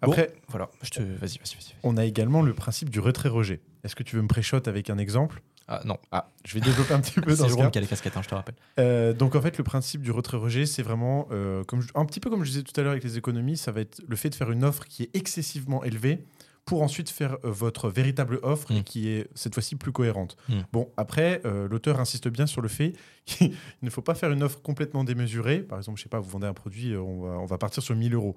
Après, 0.00 0.32
voilà, 0.48 0.70
je 0.82 0.90
te. 0.90 1.00
Vas-y, 1.02 1.38
vas-y, 1.38 1.54
vas-y. 1.56 1.74
on 1.82 1.96
a 1.96 2.04
également 2.04 2.42
le 2.42 2.54
principe 2.54 2.90
du 2.90 3.00
retrait-rejet. 3.00 3.60
Est-ce 3.84 3.96
que 3.96 4.02
tu 4.02 4.16
veux 4.16 4.22
me 4.22 4.28
pré-shot 4.28 4.60
avec 4.66 4.90
un 4.90 4.98
exemple? 4.98 5.42
Ah 5.70 5.82
non, 5.84 5.98
Ah, 6.12 6.30
je 6.46 6.54
vais 6.54 6.60
développer 6.60 6.94
un 6.94 7.00
petit 7.00 7.12
peu 7.20 7.30
c'est 7.34 7.42
dans 7.42 7.48
ce 7.48 7.54
Jérôme 7.54 7.70
qui 7.70 7.76
a 7.78 7.80
les 7.82 7.86
casquettes, 7.86 8.16
hein, 8.16 8.22
je 8.22 8.28
te 8.28 8.34
rappelle. 8.34 8.54
Euh, 8.78 9.12
donc 9.12 9.34
en 9.34 9.42
fait, 9.42 9.58
le 9.58 9.64
principe 9.64 10.00
du 10.02 10.10
retrait-rejet, 10.10 10.64
c'est 10.66 10.82
vraiment 10.82 11.28
euh, 11.30 11.62
comme 11.64 11.82
je- 11.82 11.88
un 11.94 12.06
petit 12.06 12.20
peu 12.20 12.30
comme 12.30 12.42
je 12.44 12.50
disais 12.50 12.62
tout 12.62 12.78
à 12.80 12.82
l'heure 12.82 12.92
avec 12.92 13.04
les 13.04 13.18
économies, 13.18 13.56
ça 13.58 13.70
va 13.72 13.80
être 13.82 14.00
le 14.08 14.16
fait 14.16 14.30
de 14.30 14.34
faire 14.34 14.50
une 14.50 14.64
offre 14.64 14.84
qui 14.86 15.02
est 15.02 15.10
excessivement 15.14 15.84
élevée 15.84 16.24
pour 16.64 16.82
ensuite 16.82 17.10
faire 17.10 17.34
euh, 17.44 17.50
votre 17.50 17.90
véritable 17.90 18.38
offre 18.42 18.70
et 18.72 18.80
Mm. 18.80 18.84
qui 18.84 19.08
est 19.10 19.28
cette 19.34 19.52
fois-ci 19.54 19.76
plus 19.76 19.92
cohérente. 19.92 20.36
Mm. 20.48 20.60
Bon, 20.72 20.90
après, 20.96 21.42
l'auteur 21.70 22.00
insiste 22.00 22.28
bien 22.28 22.46
sur 22.46 22.62
le 22.62 22.68
fait 22.68 22.94
qu'il 23.26 23.52
ne 23.82 23.90
faut 23.90 24.02
pas 24.02 24.14
faire 24.14 24.30
une 24.30 24.42
offre 24.42 24.62
complètement 24.62 25.04
démesurée. 25.04 25.58
Par 25.60 25.76
exemple, 25.78 25.98
je 25.98 26.04
sais 26.04 26.08
pas, 26.08 26.18
vous 26.20 26.30
vendez 26.30 26.46
un 26.46 26.54
produit, 26.54 26.96
on 26.96 27.22
va, 27.22 27.38
on 27.40 27.46
va 27.46 27.58
partir 27.58 27.82
sur 27.82 27.94
1000 27.94 28.14
euros. 28.14 28.36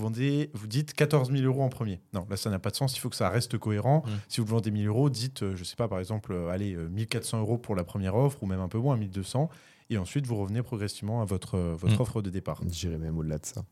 Vous 0.00 0.06
vendez, 0.06 0.50
vous 0.54 0.66
dites 0.66 0.94
14 0.94 1.30
000 1.30 1.42
euros 1.44 1.60
en 1.62 1.68
premier. 1.68 2.00
Non, 2.14 2.26
là, 2.30 2.38
ça 2.38 2.48
n'a 2.48 2.58
pas 2.58 2.70
de 2.70 2.76
sens. 2.76 2.96
Il 2.96 3.00
faut 3.00 3.10
que 3.10 3.16
ça 3.16 3.28
reste 3.28 3.58
cohérent. 3.58 4.02
Mm. 4.06 4.10
Si 4.28 4.40
vous 4.40 4.46
vendez 4.46 4.70
1000 4.70 4.86
euros, 4.88 5.10
dites, 5.10 5.42
euh, 5.42 5.54
je 5.56 5.62
sais 5.62 5.76
pas, 5.76 5.88
par 5.88 5.98
exemple, 5.98 6.32
euh, 6.32 6.48
allez, 6.48 6.72
euh, 6.74 6.88
1400 6.88 7.38
euros 7.40 7.58
pour 7.58 7.76
la 7.76 7.84
première 7.84 8.14
offre 8.14 8.42
ou 8.42 8.46
même 8.46 8.60
un 8.60 8.68
peu 8.68 8.78
moins, 8.78 8.96
1200. 8.96 9.50
Et 9.90 9.98
ensuite, 9.98 10.26
vous 10.26 10.36
revenez 10.36 10.62
progressivement 10.62 11.20
à 11.20 11.26
votre, 11.26 11.56
euh, 11.56 11.74
votre 11.76 11.98
Mm. 11.98 12.00
offre 12.00 12.22
de 12.22 12.30
départ. 12.30 12.62
J'irais 12.70 12.96
même 12.96 13.18
au-delà 13.18 13.36
de 13.36 13.44
ça. 13.44 13.62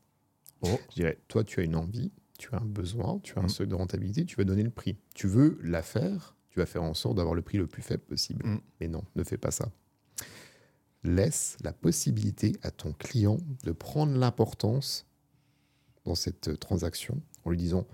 Oh. 0.60 0.78
Je 0.90 0.96
dirais, 0.96 1.18
toi, 1.28 1.44
tu 1.44 1.60
as 1.60 1.62
une 1.62 1.76
envie, 1.76 2.12
tu 2.38 2.50
as 2.52 2.58
un 2.58 2.64
besoin, 2.66 3.20
tu 3.22 3.38
as 3.38 3.40
un 3.40 3.44
Mm. 3.44 3.48
seuil 3.48 3.66
de 3.68 3.74
rentabilité, 3.74 4.26
tu 4.26 4.36
vas 4.36 4.44
donner 4.44 4.64
le 4.64 4.70
prix. 4.70 4.98
Tu 5.14 5.28
veux 5.28 5.58
la 5.62 5.80
faire, 5.80 6.36
tu 6.50 6.58
vas 6.58 6.66
faire 6.66 6.82
en 6.82 6.92
sorte 6.92 7.16
d'avoir 7.16 7.34
le 7.34 7.40
prix 7.40 7.56
le 7.56 7.66
plus 7.66 7.80
faible 7.80 8.02
possible. 8.02 8.44
Mais 8.82 8.88
non, 8.88 9.02
ne 9.16 9.24
fais 9.24 9.38
pas 9.38 9.50
ça. 9.50 9.70
laisse 11.04 11.56
la 11.62 11.72
possibilité 11.72 12.56
à 12.62 12.70
ton 12.70 12.92
client 12.92 13.38
de 13.64 13.70
prendre 13.72 14.12
l'importance 14.18 15.06
dans 16.04 16.14
cette 16.14 16.48
euh, 16.48 16.56
transaction 16.56 17.20
en 17.44 17.50
lui 17.50 17.56
disant, 17.58 17.86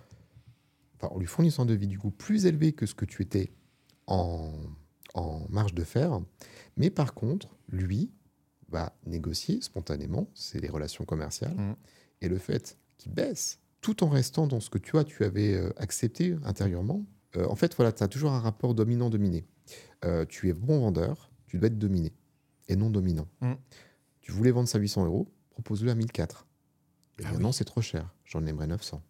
enfin, 0.96 1.12
en 1.14 1.18
lui 1.18 1.26
fournissant 1.26 1.62
un 1.62 1.66
devis 1.66 1.86
du 1.86 1.98
coup 1.98 2.10
plus 2.10 2.46
élevé 2.46 2.72
que 2.72 2.86
ce 2.86 2.94
que 2.94 3.04
tu 3.04 3.22
étais 3.22 3.52
en, 4.06 4.52
en 5.14 5.46
marge 5.48 5.74
de 5.74 5.84
fer. 5.84 6.20
Mais 6.76 6.90
par 6.90 7.14
contre, 7.14 7.56
lui 7.68 8.10
va 8.68 8.92
négocier 9.06 9.60
spontanément, 9.60 10.28
c'est 10.34 10.60
les 10.60 10.68
relations 10.68 11.04
commerciales, 11.04 11.54
Mhm. 11.54 11.76
et 12.22 12.28
le 12.28 12.38
fait 12.38 12.78
qu'il 12.98 13.12
baisse 13.12 13.60
tout 13.80 14.02
en 14.02 14.08
restant 14.08 14.46
dans 14.46 14.60
ce 14.60 14.70
que 14.70 14.78
tu 14.78 14.96
as, 14.98 15.04
tu 15.04 15.24
avais 15.24 15.54
euh, 15.54 15.70
accepté 15.76 16.36
intérieurement. 16.44 17.04
euh, 17.36 17.46
en 17.48 17.56
fait, 17.56 17.74
voilà, 17.74 17.92
tu 17.92 18.02
as 18.02 18.08
toujours 18.08 18.30
un 18.32 18.38
rapport 18.40 18.74
dominant-dominé. 18.74 19.44
Euh, 20.04 20.24
tu 20.24 20.48
es 20.48 20.52
bon 20.52 20.78
vendeur, 20.80 21.30
tu 21.46 21.58
dois 21.58 21.66
être 21.66 21.78
dominé 21.78 22.12
et 22.68 22.76
non 22.76 22.90
dominant. 22.90 23.26
Mhm. 23.40 23.56
Tu 24.20 24.30
voulais 24.32 24.50
vendre 24.52 24.68
ça 24.68 24.78
à 24.78 24.80
800 24.80 25.04
euros, 25.04 25.28
propose-le 25.50 25.90
à 25.90 25.94
1004. 25.94 26.46
Et 27.18 27.22
Ah 27.26 27.30
oui. 27.34 27.42
non, 27.42 27.52
c'est 27.52 27.64
trop 27.64 27.80
cher, 27.80 28.08
j'en 28.24 28.44
aimerais 28.46 28.66
900. 28.66 29.02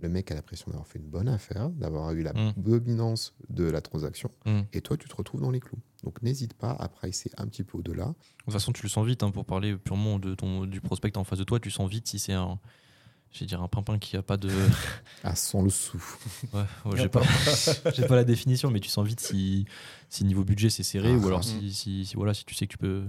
Le 0.00 0.08
mec 0.08 0.30
a 0.30 0.34
l'impression 0.36 0.66
d'avoir 0.70 0.86
fait 0.86 1.00
une 1.00 1.08
bonne 1.08 1.28
affaire, 1.28 1.70
d'avoir 1.70 2.12
eu 2.12 2.22
la 2.22 2.32
Mhm. 2.32 2.52
dominance 2.56 3.34
de 3.48 3.64
la 3.64 3.80
transaction, 3.80 4.30
Mhm. 4.46 4.64
et 4.72 4.80
toi, 4.80 4.96
tu 4.96 5.08
te 5.08 5.14
retrouves 5.16 5.40
dans 5.40 5.50
les 5.50 5.58
clous. 5.58 5.80
Donc 6.04 6.22
n'hésite 6.22 6.54
pas 6.54 6.70
à 6.70 6.88
pricer 6.88 7.32
un 7.36 7.48
petit 7.48 7.64
peu 7.64 7.78
au-delà. 7.78 8.04
De 8.06 8.14
toute 8.44 8.52
façon, 8.52 8.70
tu 8.72 8.84
le 8.84 8.88
sens 8.88 9.04
vite, 9.04 9.24
hein, 9.24 9.32
pour 9.32 9.44
parler 9.44 9.76
purement 9.76 10.20
de 10.20 10.36
ton, 10.36 10.66
du 10.66 10.80
prospect 10.80 11.16
en 11.16 11.24
face 11.24 11.40
de 11.40 11.44
toi, 11.44 11.58
tu 11.58 11.70
sens 11.72 11.90
vite 11.90 12.06
si 12.06 12.18
c'est 12.20 12.32
un. 12.32 12.60
Je 13.32 13.40
vais 13.40 13.46
dire 13.46 13.60
un 13.60 13.68
pimpin 13.68 13.98
qui 13.98 14.16
a 14.16 14.22
pas 14.22 14.36
de. 14.36 14.48
Ah, 15.24 15.34
sans 15.34 15.62
le 15.62 15.68
sou. 15.70 15.98
Ouais, 16.54 16.64
ouais, 16.86 16.96
j'ai 16.96 17.08
pas, 17.08 17.20
j'ai 17.94 18.06
pas 18.06 18.14
la 18.16 18.24
définition, 18.24 18.70
mais 18.70 18.78
tu 18.80 18.88
sens 18.88 19.04
vite 19.06 19.20
si, 19.20 19.66
si 20.08 20.24
niveau 20.24 20.44
budget 20.44 20.70
c'est 20.70 20.84
serré 20.84 21.12
Ah, 21.12 21.18
ou 21.18 21.26
alors 21.26 21.40
mm. 21.40 21.42
si, 21.42 21.74
si, 21.74 22.06
si, 22.06 22.14
voilà, 22.14 22.32
si 22.34 22.44
tu 22.44 22.54
sais 22.54 22.66
que 22.68 22.72
tu 22.72 22.78
peux. 22.78 23.04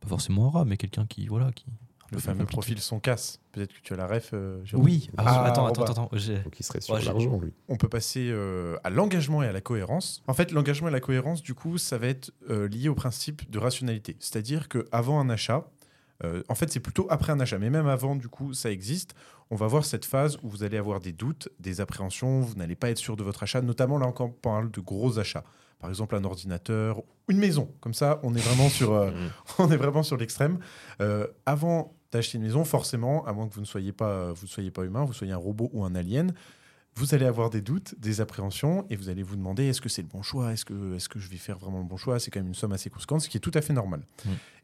Pas 0.00 0.08
forcément 0.08 0.46
un 0.48 0.50
rat, 0.50 0.64
mais 0.64 0.78
quelqu'un 0.78 1.06
qui. 1.06 1.26
Voilà, 1.28 1.52
qui 1.52 1.66
Le 2.12 2.20
fameux 2.20 2.38
compliqué. 2.40 2.52
profil 2.52 2.80
son 2.80 3.00
casse. 3.00 3.40
Peut-être 3.52 3.72
que 3.72 3.80
tu 3.82 3.92
as 3.92 3.96
la 3.96 4.06
ref. 4.06 4.30
euh, 4.32 4.64
Jérôme. 4.64 4.84
Oui, 4.84 5.10
Ah, 5.16 5.44
attends, 5.44 5.66
attends, 5.66 5.82
attends. 5.84 6.10
Donc 6.12 6.58
il 6.60 6.64
serait 6.64 6.80
sur 6.80 6.94
Ouais, 6.94 7.02
l'argent, 7.02 7.38
lui. 7.40 7.52
On 7.68 7.76
peut 7.76 7.88
passer 7.88 8.28
euh, 8.30 8.76
à 8.84 8.90
l'engagement 8.90 9.42
et 9.42 9.46
à 9.46 9.52
la 9.52 9.60
cohérence. 9.60 10.22
En 10.26 10.34
fait, 10.34 10.52
l'engagement 10.52 10.88
et 10.88 10.92
la 10.92 11.00
cohérence, 11.00 11.42
du 11.42 11.54
coup, 11.54 11.78
ça 11.78 11.98
va 11.98 12.06
être 12.08 12.30
euh, 12.50 12.68
lié 12.68 12.88
au 12.88 12.94
principe 12.94 13.50
de 13.50 13.58
rationalité. 13.58 14.16
C'est-à-dire 14.20 14.68
qu'avant 14.68 15.20
un 15.20 15.28
achat, 15.30 15.68
euh, 16.24 16.42
en 16.48 16.54
fait, 16.54 16.70
c'est 16.70 16.80
plutôt 16.80 17.06
après 17.10 17.32
un 17.32 17.40
achat, 17.40 17.58
mais 17.58 17.70
même 17.70 17.88
avant, 17.88 18.14
du 18.14 18.28
coup, 18.28 18.52
ça 18.54 18.70
existe. 18.70 19.14
On 19.50 19.56
va 19.56 19.66
voir 19.66 19.84
cette 19.84 20.04
phase 20.04 20.38
où 20.42 20.48
vous 20.48 20.62
allez 20.62 20.76
avoir 20.78 21.00
des 21.00 21.12
doutes, 21.12 21.48
des 21.58 21.80
appréhensions, 21.80 22.40
vous 22.40 22.54
n'allez 22.54 22.76
pas 22.76 22.90
être 22.90 22.98
sûr 22.98 23.16
de 23.16 23.22
votre 23.24 23.42
achat, 23.42 23.60
notamment 23.60 23.98
là 23.98 24.06
encore, 24.06 24.28
on 24.28 24.30
parle 24.30 24.70
de 24.70 24.80
gros 24.80 25.18
achats. 25.18 25.44
Par 25.80 25.90
exemple, 25.90 26.14
un 26.14 26.22
ordinateur, 26.22 27.02
une 27.28 27.38
maison. 27.38 27.68
Comme 27.80 27.92
ça, 27.92 28.20
on 28.22 28.34
est 28.36 28.40
vraiment 28.40 28.68
sur, 28.68 28.92
euh, 28.92 29.10
on 29.58 29.68
est 29.72 29.76
vraiment 29.76 30.04
sur 30.04 30.16
l'extrême. 30.16 30.60
Euh, 31.00 31.26
avant 31.44 31.92
d'acheter 32.12 32.38
une 32.38 32.44
maison, 32.44 32.64
forcément, 32.64 33.26
à 33.26 33.32
moins 33.32 33.48
que 33.48 33.54
vous 33.54 33.60
ne 33.60 33.66
soyez 33.66 33.92
pas, 33.92 34.32
vous 34.32 34.44
ne 34.44 34.50
soyez 34.50 34.70
pas 34.70 34.84
humain, 34.84 35.04
vous 35.04 35.14
soyez 35.14 35.32
un 35.32 35.38
robot 35.38 35.70
ou 35.72 35.84
un 35.84 35.94
alien, 35.94 36.32
vous 36.94 37.14
allez 37.14 37.24
avoir 37.24 37.48
des 37.48 37.62
doutes, 37.62 37.94
des 37.98 38.20
appréhensions, 38.20 38.84
et 38.90 38.96
vous 38.96 39.08
allez 39.08 39.22
vous 39.22 39.36
demander 39.36 39.64
est-ce 39.64 39.80
que 39.80 39.88
c'est 39.88 40.02
le 40.02 40.08
bon 40.08 40.22
choix? 40.22 40.52
Est-ce 40.52 40.64
que, 40.64 40.94
est 40.94 41.08
que 41.08 41.18
je 41.18 41.28
vais 41.28 41.38
faire 41.38 41.58
vraiment 41.58 41.78
le 41.78 41.86
bon 41.86 41.96
choix? 41.96 42.20
C'est 42.20 42.30
quand 42.30 42.40
même 42.40 42.48
une 42.48 42.54
somme 42.54 42.72
assez 42.72 42.90
conséquente, 42.90 43.22
ce 43.22 43.28
qui 43.28 43.38
est 43.38 43.40
tout 43.40 43.52
à 43.54 43.62
fait 43.62 43.72
normal. 43.72 44.02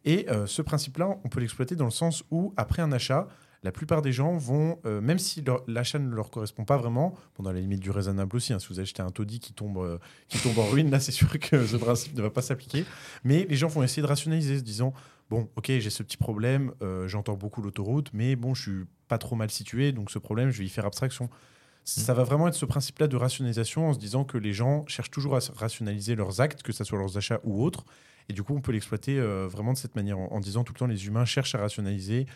Et 0.05 0.29
euh, 0.29 0.47
ce 0.47 0.61
principe-là, 0.61 1.19
on 1.25 1.29
peut 1.29 1.41
l'exploiter 1.41 1.75
dans 1.75 1.87
le 1.87 1.91
sens 1.91 2.25
où, 2.31 2.53
après 2.57 2.83
un 2.83 2.93
achat, 2.93 3.29
la 3.65 3.73
plupart 3.73 4.03
des 4.03 4.13
gens 4.13 4.37
vont, 4.37 4.79
euh, 4.85 5.01
même 5.01 5.19
si 5.19 5.43
l'achat 5.67 5.99
ne 5.99 6.15
leur 6.15 6.31
correspond 6.31 6.65
pas 6.65 6.77
vraiment, 6.77 7.15
bon, 7.37 7.45
dans 7.45 7.53
la 7.53 7.61
limite 7.61 7.81
du 7.81 7.91
raisonnable 7.91 8.37
aussi, 8.37 8.53
hein, 8.53 8.59
si 8.59 8.69
vous 8.69 8.79
achetez 8.79 9.03
un 9.03 9.11
taudis 9.11 9.41
qui 9.41 9.53
tombe, 9.53 9.79
euh, 9.79 9.99
qui 10.29 10.39
tombe 10.39 10.59
en 10.59 10.67
ruine, 10.67 10.91
là 10.91 11.01
c'est 11.01 11.13
sûr 11.13 11.29
que 11.41 11.67
ce 11.67 11.77
principe 11.77 12.15
ne 12.15 12.23
va 12.23 12.31
pas 12.31 12.43
s'appliquer, 12.43 12.85
mais 13.25 13.47
les 13.49 13.57
gens 13.57 13.67
vont 13.67 13.83
essayer 13.83 14.03
de 14.03 14.07
rationaliser, 14.07 14.59
se 14.59 14.63
disant, 14.63 14.93
bon, 15.31 15.51
ok, 15.57 15.67
j'ai 15.67 15.91
ce 15.91 16.03
petit 16.03 16.17
problème, 16.17 16.73
euh, 16.83 17.09
j'entends 17.09 17.37
beaucoup 17.37 17.63
l'autoroute, 17.63 18.11
mais 18.13 18.37
bon, 18.37 18.55
je 18.55 18.63
suis 18.63 18.85
pas 19.09 19.19
trop 19.19 19.37
mal 19.37 19.51
situé, 19.51 19.93
donc 19.93 20.11
ce 20.11 20.19
problème, 20.19 20.51
je 20.51 20.59
vais 20.59 20.65
y 20.65 20.69
faire 20.69 20.87
abstraction. 20.87 21.31
Ça 21.85 22.13
va 22.13 22.23
vraiment 22.23 22.49
être 22.49 22.55
ce 22.55 22.67
principe-là 22.67 23.07
de 23.07 23.17
rationalisation 23.17 23.89
en 23.89 23.95
se 23.95 23.99
disant 23.99 24.25
que 24.25 24.37
les 24.37 24.53
gens 24.53 24.85
cherchent 24.87 25.11
toujours 25.11 25.37
à 25.37 25.41
rationaliser 25.57 26.17
leurs 26.17 26.43
actes, 26.43 26.63
que 26.63 26.73
ce 26.73 26.85
soit 26.85 26.99
leurs 26.99 27.17
achats 27.17 27.41
ou 27.45 27.63
autres. 27.65 27.87
Et 28.29 28.35
du 28.35 28.43
coup, 28.43 28.55
on 28.55 28.61
peut 28.61 28.73
l'exploiter 28.73 29.19
euh, 29.19 29.49
vraiment 29.49 29.73
de 29.73 29.79
cette 29.79 29.97
manière, 29.97 30.19
en, 30.19 30.27
en 30.31 30.41
disant 30.41 30.65
tout 30.65 30.75
le 30.75 30.79
temps 30.79 30.87
les 30.87 31.07
humains 31.07 31.25
cherchent 31.25 31.55
à 31.55 31.59
rationaliser 31.59 32.27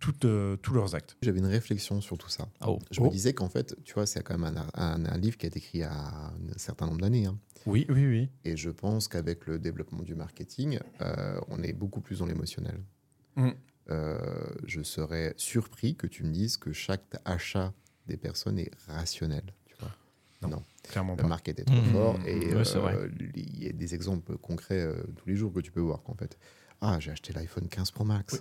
toutes, 0.00 0.24
euh, 0.24 0.56
tous 0.56 0.74
leurs 0.74 0.94
actes. 0.94 1.16
J'avais 1.22 1.38
une 1.38 1.46
réflexion 1.46 2.00
sur 2.00 2.18
tout 2.18 2.28
ça. 2.28 2.48
Oh. 2.66 2.78
Je 2.90 3.00
me 3.00 3.08
disais 3.10 3.32
qu'en 3.34 3.48
fait, 3.48 3.76
tu 3.84 3.94
vois, 3.94 4.06
c'est 4.06 4.22
quand 4.22 4.36
même 4.38 4.56
un, 4.56 4.66
un- 4.74 5.04
un 5.04 5.18
livre 5.18 5.36
qui 5.36 5.46
a 5.46 5.48
été 5.48 5.58
écrit 5.58 5.78
il 5.78 5.80
y 5.82 5.84
a 5.84 5.92
un 5.92 6.32
certain 6.58 6.86
nombre 6.86 7.00
d'années. 7.00 7.26
hein. 7.26 7.38
Oui, 7.66 7.86
oui, 7.90 8.06
oui. 8.06 8.30
Et 8.44 8.56
je 8.56 8.70
pense 8.70 9.06
qu'avec 9.06 9.46
le 9.46 9.58
développement 9.58 10.02
du 10.02 10.14
marketing, 10.14 10.78
euh, 11.02 11.38
on 11.48 11.62
est 11.62 11.74
beaucoup 11.74 12.00
plus 12.00 12.18
dans 12.20 12.26
l'émotionnel. 12.26 12.80
Mm. 13.36 13.50
Euh, 13.90 14.18
je 14.66 14.82
serais 14.82 15.34
surpris 15.36 15.94
que 15.96 16.06
tu 16.06 16.24
me 16.24 16.32
dises 16.32 16.56
que 16.56 16.72
chaque 16.72 17.04
achat 17.24 17.72
des 18.06 18.16
personnes 18.16 18.58
est 18.58 18.70
rationnel. 18.86 19.42
Tu 19.66 19.74
vois. 19.78 20.62
Clairement 20.84 21.12
Le 21.16 21.22
pas. 21.22 21.28
market 21.28 21.60
est 21.60 21.64
trop 21.64 21.76
Mm. 21.76 21.92
fort 21.92 22.18
et 22.26 22.54
Ouais, 22.54 22.66
euh, 22.76 22.80
vrai. 22.80 23.10
il 23.36 23.62
y 23.64 23.68
a 23.68 23.72
des 23.72 23.94
exemples 23.94 24.38
concrets 24.38 24.80
euh, 24.80 25.02
tous 25.16 25.28
les 25.28 25.36
jours 25.36 25.52
que 25.52 25.60
tu 25.60 25.70
peux 25.70 25.80
voir 25.80 26.02
qu'en 26.02 26.14
fait, 26.14 26.38
ah, 26.80 26.98
j'ai 26.98 27.10
acheté 27.10 27.32
l'iPhone 27.34 27.68
15 27.68 27.90
Pro 27.90 28.04
Max. 28.04 28.32
Oui. 28.34 28.40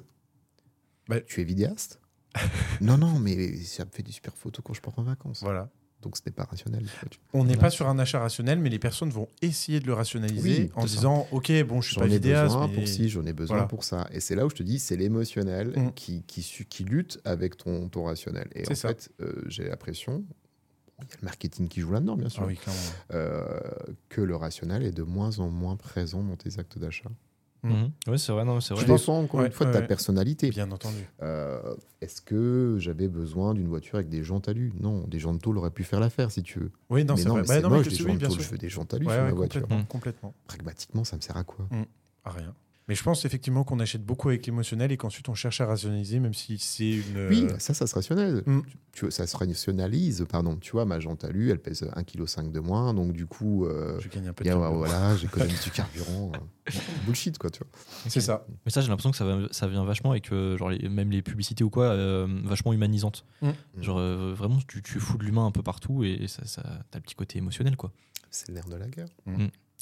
Bah- 1.10 1.20
tu 1.22 1.42
es 1.42 1.44
vidéaste 1.44 2.00
Non, 2.82 2.98
non, 2.98 3.20
mais 3.20 3.56
ça 3.64 3.84
me 3.86 3.90
fait 3.92 4.04
des 4.04 4.12
super 4.12 4.34
photos 4.36 4.64
quand 4.64 4.74
je 4.74 4.82
pars 4.82 4.98
en 4.98 5.04
vacances. 5.04 5.42
Voilà. 5.42 5.70
Donc 6.02 6.16
ce 6.16 6.22
n'est 6.26 6.32
pas 6.32 6.46
rationnel. 6.46 6.86
On 7.34 7.40
n'est 7.40 7.48
Voilà. 7.56 7.60
pas 7.62 7.70
sur 7.72 7.90
un 7.90 8.00
achat 8.00 8.20
rationnel, 8.20 8.60
mais 8.60 8.70
les 8.70 8.80
personnes 8.80 9.10
vont 9.10 9.28
essayer 9.42 9.82
de 9.82 9.86
le 9.88 9.94
rationaliser 9.94 10.62
Oui, 10.66 10.72
en 10.76 10.82
ça. 10.88 10.88
disant 10.96 11.28
Ok, 11.34 11.52
bon, 11.64 11.82
je 11.82 11.88
suis 11.88 11.96
J'en 11.96 12.02
pas 12.02 12.08
ai 12.08 12.12
vidéaste. 12.12 12.54
besoin 12.54 12.68
mais- 12.70 12.74
pour 12.76 12.88
ci, 12.88 13.10
j'en 13.10 13.26
ai 13.26 13.34
besoin 13.34 13.58
Voilà. 13.58 13.68
pour 13.68 13.84
ça. 13.84 14.08
Et 14.14 14.22
c'est 14.22 14.36
là 14.36 14.46
où 14.46 14.50
je 14.50 14.56
te 14.56 14.64
dis, 14.64 14.80
c'est 14.80 14.96
l'émotionnel 14.96 15.74
Mm. 15.78 15.92
qui, 15.96 16.24
qui, 16.24 16.42
su- 16.42 16.64
qui 16.66 16.86
lutte 16.86 17.20
avec 17.26 17.58
ton, 17.58 17.90
ton 17.90 18.04
rationnel. 18.06 18.48
Et 18.56 18.66
en 18.72 18.76
ça. 18.76 18.88
fait, 18.90 19.10
euh, 19.20 19.42
j'ai 19.48 19.66
l'impression, 19.68 20.24
il 21.02 21.10
y 21.10 21.12
a 21.12 21.16
le 21.22 21.26
marketing 21.26 21.68
qui 21.68 21.82
joue 21.82 21.92
là-dedans, 21.92 22.16
bien 22.16 22.30
sûr, 22.30 22.44
Ah 22.44 22.48
oui, 22.48 22.58
euh, 23.14 23.60
que 24.08 24.22
le 24.22 24.38
rationnel 24.38 24.84
est 24.84 24.92
de 24.94 25.04
moins 25.04 25.40
en 25.40 25.50
moins 25.50 25.76
présent 25.76 26.24
dans 26.24 26.38
tes 26.38 26.60
actes 26.60 26.78
d'achat. 26.78 27.10
Mhm. 27.64 27.92
Ouais, 28.08 28.18
c'est 28.18 28.32
vrai, 28.32 28.46
non, 28.46 28.60
c'est 28.62 28.74
Tu 28.76 28.86
vrai. 28.86 28.98
dépends 28.98 29.20
encore 29.20 29.42
ouais, 29.42 29.48
une 29.48 29.52
fois 29.52 29.66
de 29.66 29.72
ouais, 29.72 29.76
ta 29.76 29.82
ouais. 29.82 29.88
personnalité. 29.88 30.50
Bien 30.50 30.72
entendu. 30.72 31.08
Euh, 31.22 31.76
Est-ce 32.02 32.22
que 32.22 32.78
j'avais 32.80 33.08
besoin 33.08 33.54
d'une 33.54 33.68
voiture 33.68 33.96
avec 33.96 34.10
des 34.10 34.24
jantes 34.24 34.46
talus 34.46 34.72
Non, 34.80 35.06
des 35.08 35.20
jantes 35.20 35.42
tôle 35.42 35.58
auraient 35.58 35.70
pu 35.72 35.84
faire 35.84 36.00
l'affaire 36.00 36.32
si 36.32 36.42
tu 36.44 36.60
veux. 36.60 36.72
Oui, 36.90 37.04
non, 37.04 37.16
mais 37.16 37.22
c'est 37.22 37.28
non, 37.28 37.34
vrai. 37.36 37.42
mais 37.42 37.48
Bah, 37.48 37.56
c'est 37.56 37.62
non, 37.62 37.70
mais 37.70 37.78
moche, 37.78 37.88
des 37.90 37.96
tu- 37.96 38.04
jantes 38.04 38.24
oui, 38.30 38.36
je 38.40 38.50
veux 38.50 38.58
des 38.58 38.70
jantes 38.70 38.88
talus 38.88 39.06
Ouais, 39.06 39.14
sur 39.14 39.22
ouais, 39.24 39.30
ma 39.30 39.36
voiture. 39.36 39.62
complètement, 39.62 39.86
complètement. 39.86 40.34
Pragmatiquement, 40.48 41.04
ça 41.04 41.16
me 41.18 41.22
sert 41.22 41.36
à 41.38 41.44
quoi? 41.44 41.68
À 42.24 42.32
rien. 42.32 42.54
Mais 42.90 42.96
je 42.96 43.04
pense 43.04 43.24
effectivement 43.24 43.64
qu'on 43.64 43.80
achète 43.80 44.04
beaucoup 44.04 44.30
avec 44.30 44.46
l'émotionnel 44.48 44.92
et 44.92 44.98
qu'ensuite 44.98 45.30
on 45.30 45.36
cherche 45.36 45.62
à 45.62 45.66
rationaliser, 45.68 46.20
même 46.20 46.34
si 46.34 46.58
c'est 46.58 46.90
une. 46.90 47.28
Oui, 47.30 47.46
euh, 47.50 47.56
ça, 47.60 47.74
ça 47.76 47.86
se 47.88 47.94
rationalise. 47.96 48.42
Mm. 48.46 48.62
Tu, 48.92 49.12
ça 49.12 49.28
se 49.28 49.38
rationalise, 49.38 50.26
pardon. 50.28 50.58
Tu 50.58 50.72
vois, 50.72 50.86
ma 50.86 51.00
jante 51.00 51.20
talus, 51.20 51.52
elle 51.52 51.60
pèse 51.60 51.84
1,5 51.84 52.04
kg 52.48 52.52
de 52.52 52.60
moins, 52.60 52.94
donc 52.96 53.14
du 53.14 53.28
coup, 53.28 53.66
euh, 53.68 54.00
je 54.02 54.10
gagne 54.10 54.28
un 54.28 54.34
peu 54.34 54.44
de 54.44 54.50
carburant. 54.50 54.76
voilà, 54.76 55.16
j'économise 55.16 55.62
du 55.64 55.70
carburant. 55.72 56.32
euh, 56.36 56.72
Bullshit, 57.06 57.38
quoi, 57.38 57.50
tu 57.52 57.60
vois. 57.60 57.68
C'est 58.08 58.22
ça. 58.22 58.46
Mais 58.66 58.72
ça, 58.72 58.82
j'ai 58.82 58.88
l'impression 58.88 59.12
que 59.12 59.18
ça, 59.18 59.26
va- 59.26 59.48
ça 59.52 59.68
vient 59.68 59.86
vachement 59.86 60.12
avec 60.12 60.32
euh, 60.32 60.58
genre 60.58 60.70
les- 60.72 60.90
même 60.90 61.12
les 61.12 61.22
publicités 61.22 61.64
ou 61.64 61.70
quoi, 61.70 61.86
euh, 61.86 62.28
vachement 62.44 62.74
humanisantes. 62.74 63.24
Mm. 63.44 63.50
Genre 63.82 64.00
euh, 64.00 64.34
vraiment, 64.36 64.58
tu, 64.68 64.82
tu 64.82 65.00
fous 65.00 65.18
de 65.20 65.24
l'humain 65.26 65.46
un 65.46 65.52
peu 65.52 65.62
partout 65.62 66.04
et 66.04 66.26
ça, 66.28 66.44
ça 66.46 66.64
t'as 66.90 66.98
le 66.98 67.04
petit 67.04 67.16
côté 67.16 67.38
émotionnel 67.38 67.78
quoi. 67.78 67.92
C'est 68.32 68.50
l'air 68.52 68.66
de 68.68 68.76
la 68.76 68.88
guerre. 68.88 69.08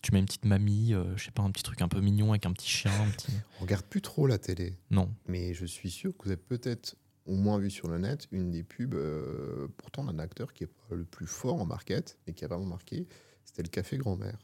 Tu 0.03 0.13
mets 0.13 0.19
une 0.19 0.25
petite 0.25 0.45
mamie, 0.45 0.93
euh, 0.93 1.15
je 1.17 1.25
sais 1.25 1.31
pas, 1.31 1.43
un 1.43 1.51
petit 1.51 1.63
truc 1.63 1.81
un 1.81 1.87
peu 1.87 1.99
mignon 2.01 2.29
avec 2.31 2.45
un 2.45 2.53
petit 2.53 2.69
chien, 2.69 2.91
un 3.01 3.09
petit. 3.09 3.31
On 3.59 3.63
regarde 3.63 3.85
plus 3.85 4.01
trop 4.01 4.27
la 4.27 4.37
télé, 4.37 4.77
Non. 4.91 5.09
mais 5.27 5.53
je 5.53 5.65
suis 5.65 5.89
sûr 5.89 6.15
que 6.15 6.23
vous 6.25 6.31
avez 6.31 6.37
peut-être 6.41 6.95
au 7.25 7.35
moins 7.35 7.57
vu 7.57 7.69
sur 7.69 7.89
le 7.89 7.97
net 7.97 8.27
une 8.31 8.51
des 8.51 8.63
pubs, 8.63 8.93
euh, 8.93 9.67
pourtant 9.77 10.05
d'un 10.05 10.17
acteur 10.19 10.53
qui 10.53 10.63
est 10.63 10.67
pas 10.67 10.95
le 10.95 11.03
plus 11.03 11.27
fort 11.27 11.59
en 11.59 11.65
market, 11.65 12.17
mais 12.25 12.33
qui 12.33 12.45
a 12.45 12.47
vraiment 12.47 12.65
marqué, 12.65 13.07
c'était 13.43 13.63
le 13.63 13.69
café 13.69 13.97
grand-mère. 13.97 14.37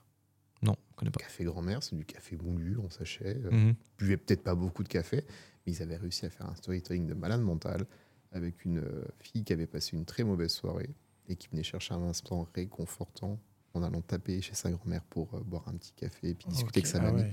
Non, 0.63 0.76
je 0.92 0.96
connais 0.96 1.12
pas. 1.12 1.20
Café 1.22 1.44
grand-mère, 1.46 1.84
c'est 1.84 1.96
du 1.96 2.06
café 2.06 2.36
moulu 2.38 2.78
en 2.80 2.89
sachet. 2.89 3.38
Euh, 3.46 3.52
Mhm. 3.52 3.76
buvaient 4.00 4.18
peut-être 4.18 4.44
pas 4.44 4.56
beaucoup 4.56 4.84
de 4.84 4.89
café, 4.89 5.24
mais 5.66 5.74
ils 5.74 5.82
avaient 5.82 5.98
réussi 5.98 6.26
à 6.26 6.30
faire 6.30 6.50
un 6.50 6.56
storytelling 6.56 7.06
de 7.08 7.13
malade 7.13 7.42
mental 7.42 7.86
avec 8.32 8.66
une 8.66 8.80
euh, 8.80 9.06
fille 9.20 9.44
qui 9.44 9.54
avait 9.54 9.68
passé 9.68 9.96
une 9.96 10.06
très 10.06 10.24
mauvaise 10.24 10.52
soirée 10.52 10.89
et 11.30 11.36
qui 11.36 11.48
venait 11.50 11.63
chercher 11.63 11.94
un 11.94 12.02
instant 12.04 12.50
réconfortant 12.56 13.39
en 13.74 13.84
allant 13.84 14.02
taper 14.02 14.42
chez 14.42 14.54
sa 14.54 14.70
grand-mère 14.72 15.04
pour 15.06 15.34
euh, 15.34 15.40
boire 15.42 15.68
un 15.68 15.74
petit 15.74 15.94
café 15.94 16.30
et 16.30 16.34
puis 16.36 16.48
discuter 16.48 16.80
avec 16.80 16.88
sa 16.88 17.00
ah 17.00 17.02
mamie. 17.02 17.22
ouais. 17.24 17.32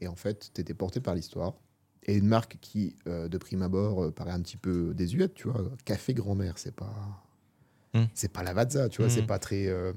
Et 0.00 0.08
en 0.08 0.16
fait, 0.16 0.50
tu 0.54 0.60
étais 0.60 0.74
porté 0.74 1.00
par 1.00 1.14
l'histoire. 1.14 1.54
Et 2.06 2.16
une 2.16 2.26
marque 2.26 2.58
qui, 2.60 2.96
euh, 3.06 3.28
de 3.28 3.38
prime 3.38 3.62
abord, 3.62 4.04
euh, 4.04 4.10
paraît 4.10 4.32
un 4.32 4.40
petit 4.40 4.56
peu 4.58 4.92
désuète, 4.94 5.34
tu 5.34 5.48
vois. 5.48 5.70
Café 5.84 6.12
grand-mère, 6.14 6.58
c'est 6.58 6.74
pas. 6.74 6.92
Hmm. 7.94 8.04
C'est 8.12 8.32
pas 8.32 8.42
Lavazza, 8.42 8.88
tu 8.88 8.98
vois, 9.02 9.06
Hmm. 9.06 9.10
c'est 9.14 9.26
pas 9.26 9.38
très 9.38 9.66
euh, 9.68 9.92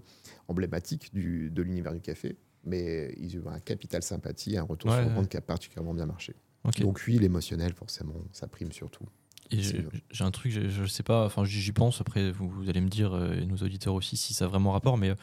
emblématique 0.47 1.13
du, 1.13 1.49
de 1.49 1.61
l'univers 1.63 1.93
du 1.93 1.99
café, 1.99 2.37
mais 2.63 3.13
ils 3.17 3.37
ont 3.39 3.43
eu 3.45 3.47
un 3.47 3.59
capital 3.59 4.03
sympathie, 4.03 4.55
un 4.55 4.63
retour 4.63 4.91
Ouais, 4.91 5.01
sur 5.03 5.09
le 5.11 5.19
ouais. 5.19 5.27
qui 5.27 5.35
a 5.37 5.41
particulièrement 5.41 5.93
bien 5.93 6.05
marché. 6.05 6.35
Donc 6.81 7.01
oui, 7.07 7.17
l'émotionnel, 7.17 7.73
forcément, 7.73 8.13
ça 8.33 8.47
prime 8.47 8.71
surtout. 8.71 9.05
J'ai 9.51 10.23
un 10.23 10.31
truc, 10.31 10.51
je, 10.51 10.67
je 10.69 10.85
sais 10.85 11.03
pas, 11.03 11.25
enfin 11.25 11.43
j'y 11.45 11.71
pense, 11.71 12.01
après 12.01 12.31
vous, 12.31 12.49
vous 12.49 12.69
allez 12.69 12.81
me 12.81 12.89
dire, 12.89 13.13
euh, 13.13 13.39
et 13.41 13.45
nos 13.45 13.57
auditeurs 13.57 13.93
aussi, 13.93 14.17
si 14.17 14.33
ça 14.33 14.45
a 14.45 14.47
vraiment 14.47 14.71
rapport, 14.71 14.97
mais 14.97 15.09
euh, 15.11 15.15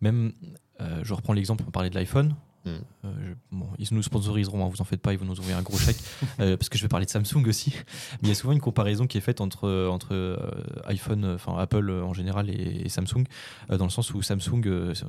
même, 0.00 0.32
euh, 0.80 1.00
je 1.02 1.14
reprends 1.14 1.32
l'exemple, 1.32 1.64
on 1.66 1.70
parlait 1.70 1.90
de 1.90 1.94
l'iPhone, 1.94 2.34
Mm. 2.64 2.68
Euh, 3.04 3.12
je- 3.26 3.32
bon, 3.50 3.66
ils 3.80 3.88
nous 3.90 4.04
sponsoriseront, 4.04 4.64
hein, 4.64 4.68
vous 4.68 4.80
en 4.80 4.84
faites 4.84 5.00
pas, 5.00 5.12
ils 5.12 5.18
vont 5.18 5.24
nous 5.24 5.32
envoyer 5.40 5.52
un 5.58 5.62
gros 5.62 5.76
chèque, 5.76 5.96
euh, 6.38 6.56
parce 6.56 6.68
que 6.68 6.78
je 6.78 6.82
vais 6.84 6.88
parler 6.88 7.06
de 7.06 7.10
Samsung 7.10 7.44
aussi. 7.48 7.72
Mais 8.12 8.18
il 8.22 8.28
y 8.28 8.30
a 8.30 8.36
souvent 8.36 8.52
une 8.52 8.60
comparaison 8.60 9.08
qui 9.08 9.18
est 9.18 9.20
faite 9.20 9.40
entre, 9.40 9.88
entre 9.88 10.38
iPhone, 10.84 11.24
enfin 11.34 11.58
Apple 11.58 11.90
en 11.90 12.12
général 12.14 12.48
et, 12.50 12.82
et 12.84 12.88
Samsung, 12.88 13.24
dans 13.68 13.82
le 13.82 13.90
sens 13.90 14.14
où 14.14 14.22
Samsung, 14.22 14.62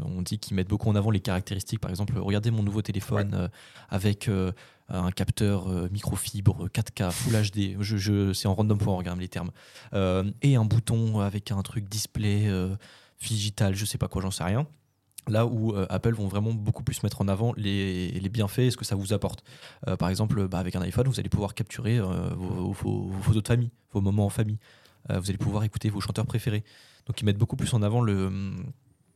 on 0.03 0.23
dit 0.23 0.39
qu'ils 0.39 0.55
mettent 0.55 0.67
beaucoup 0.67 0.89
en 0.89 0.95
avant 0.95 1.11
les 1.11 1.19
caractéristiques. 1.19 1.79
Par 1.79 1.91
exemple, 1.91 2.17
regardez 2.17 2.49
mon 2.49 2.63
nouveau 2.63 2.81
téléphone 2.81 3.49
avec 3.89 4.27
un 4.93 5.11
capteur 5.11 5.67
euh, 5.69 5.89
microfibre 5.91 6.67
4K 6.69 7.11
Full 7.11 7.33
HD. 7.33 7.77
Je, 7.81 7.97
je, 7.97 8.33
c'est 8.33 8.47
en 8.47 8.55
random 8.55 8.77
regarde 8.81 9.19
les 9.19 9.27
termes. 9.27 9.51
Euh, 9.93 10.23
et 10.41 10.55
un 10.55 10.65
bouton 10.65 11.19
avec 11.19 11.51
un 11.51 11.61
truc 11.61 11.89
display 11.89 12.47
euh, 12.47 12.75
digital, 13.25 13.75
je 13.75 13.85
sais 13.85 13.97
pas 13.97 14.07
quoi, 14.07 14.21
j'en 14.21 14.31
sais 14.31 14.43
rien. 14.43 14.67
Là 15.27 15.45
où 15.45 15.73
euh, 15.73 15.85
Apple 15.89 16.13
vont 16.13 16.27
vraiment 16.27 16.51
beaucoup 16.51 16.83
plus 16.83 17.01
mettre 17.03 17.21
en 17.21 17.27
avant 17.29 17.53
les, 17.55 18.11
les 18.11 18.29
bienfaits 18.29 18.59
et 18.59 18.71
ce 18.71 18.77
que 18.77 18.83
ça 18.85 18.95
vous 18.95 19.13
apporte. 19.13 19.43
Euh, 19.87 19.95
par 19.95 20.09
exemple, 20.09 20.47
bah, 20.47 20.59
avec 20.59 20.75
un 20.75 20.81
iPhone, 20.81 21.07
vous 21.07 21.19
allez 21.19 21.29
pouvoir 21.29 21.53
capturer 21.55 21.97
euh, 21.97 22.29
vos, 22.35 22.71
vos- 22.73 23.11
photos 23.21 23.41
de 23.41 23.47
famille, 23.47 23.71
vos 23.93 24.01
moments 24.01 24.25
en 24.25 24.29
famille. 24.29 24.59
Euh, 25.09 25.19
vous 25.19 25.29
allez 25.29 25.37
pouvoir 25.37 25.63
écouter 25.63 25.89
vos 25.89 26.01
chanteurs 26.01 26.25
préférés. 26.25 26.63
Donc 27.07 27.19
ils 27.21 27.25
mettent 27.25 27.37
beaucoup 27.37 27.55
plus 27.55 27.73
en 27.73 27.81
avant 27.81 28.01
le. 28.01 28.31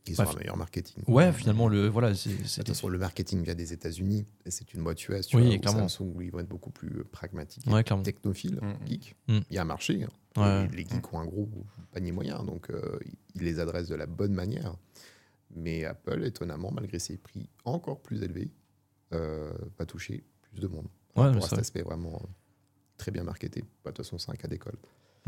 Ils 0.08 0.16
Bah, 0.16 0.24
ont 0.26 0.30
un 0.34 0.38
meilleur 0.38 0.56
marketing. 0.56 1.02
Ouais, 1.06 1.32
finalement, 1.32 1.68
le 1.68 1.88
voilà, 1.88 2.14
c'est- 2.14 2.30
De 2.30 2.44
c'est- 2.46 2.60
toute 2.60 2.68
façon, 2.68 2.88
le 2.88 2.98
marketing 2.98 3.42
vient 3.42 3.54
des 3.54 3.72
États-unis 3.72 4.26
et 4.44 4.50
c'est 4.50 4.72
une 4.74 4.82
boîte 4.82 5.06
US. 5.08 5.26
Tu 5.26 5.36
Oui, 5.36 5.46
vois, 5.46 5.54
où 5.54 5.58
clairement. 5.60 5.88
Samsung, 5.88 6.12
où 6.16 6.22
ils 6.22 6.30
vont 6.30 6.40
être 6.40 6.48
beaucoup 6.48 6.70
plus 6.70 7.00
euh, 7.00 7.04
pragmatiques. 7.10 7.66
Ouais, 7.66 7.84
clairement. 7.84 8.02
technophiles, 8.02 8.60
Mm. 8.60 8.86
geeks. 8.86 9.14
Mm. 9.28 9.38
Il 9.50 9.54
y 9.54 9.58
a 9.58 9.62
un 9.62 9.64
marché. 9.66 10.04
hein. 10.04 10.08
Ouais. 10.36 10.68
Les 10.76 10.84
geeks 10.86 11.12
ont 11.12 11.18
un 11.20 11.26
gros 11.26 11.48
panier 11.92 12.12
moyen, 12.12 12.42
donc 12.44 12.70
euh, 12.70 12.98
ils 13.34 13.42
les 13.42 13.58
adressent 13.60 13.88
de 13.88 13.94
la 13.96 14.06
bonne 14.06 14.32
manière. 14.34 14.76
Mais 15.54 15.84
Apple, 15.84 16.22
étonnamment, 16.24 16.70
malgré 16.70 16.98
ses 16.98 17.16
prix 17.16 17.48
encore 17.64 18.00
plus 18.02 18.22
élevés, 18.22 18.50
euh, 19.14 19.50
va 19.78 19.86
toucher 19.86 20.24
plus 20.42 20.60
de 20.60 20.66
monde. 20.68 20.86
Ouais, 21.16 21.32
pour 21.32 21.42
cet 21.42 21.52
vrai. 21.52 21.60
aspect 21.60 21.82
vraiment 21.82 22.20
euh, 22.22 22.26
très 22.98 23.10
bien 23.10 23.24
marketé. 23.24 23.62
Bah, 23.84 23.90
De 23.90 23.96
toute 23.96 24.04
façon, 24.04 24.18
c'est 24.18 24.30
un 24.30 24.34
cas 24.36 24.46
d'école. 24.48 24.76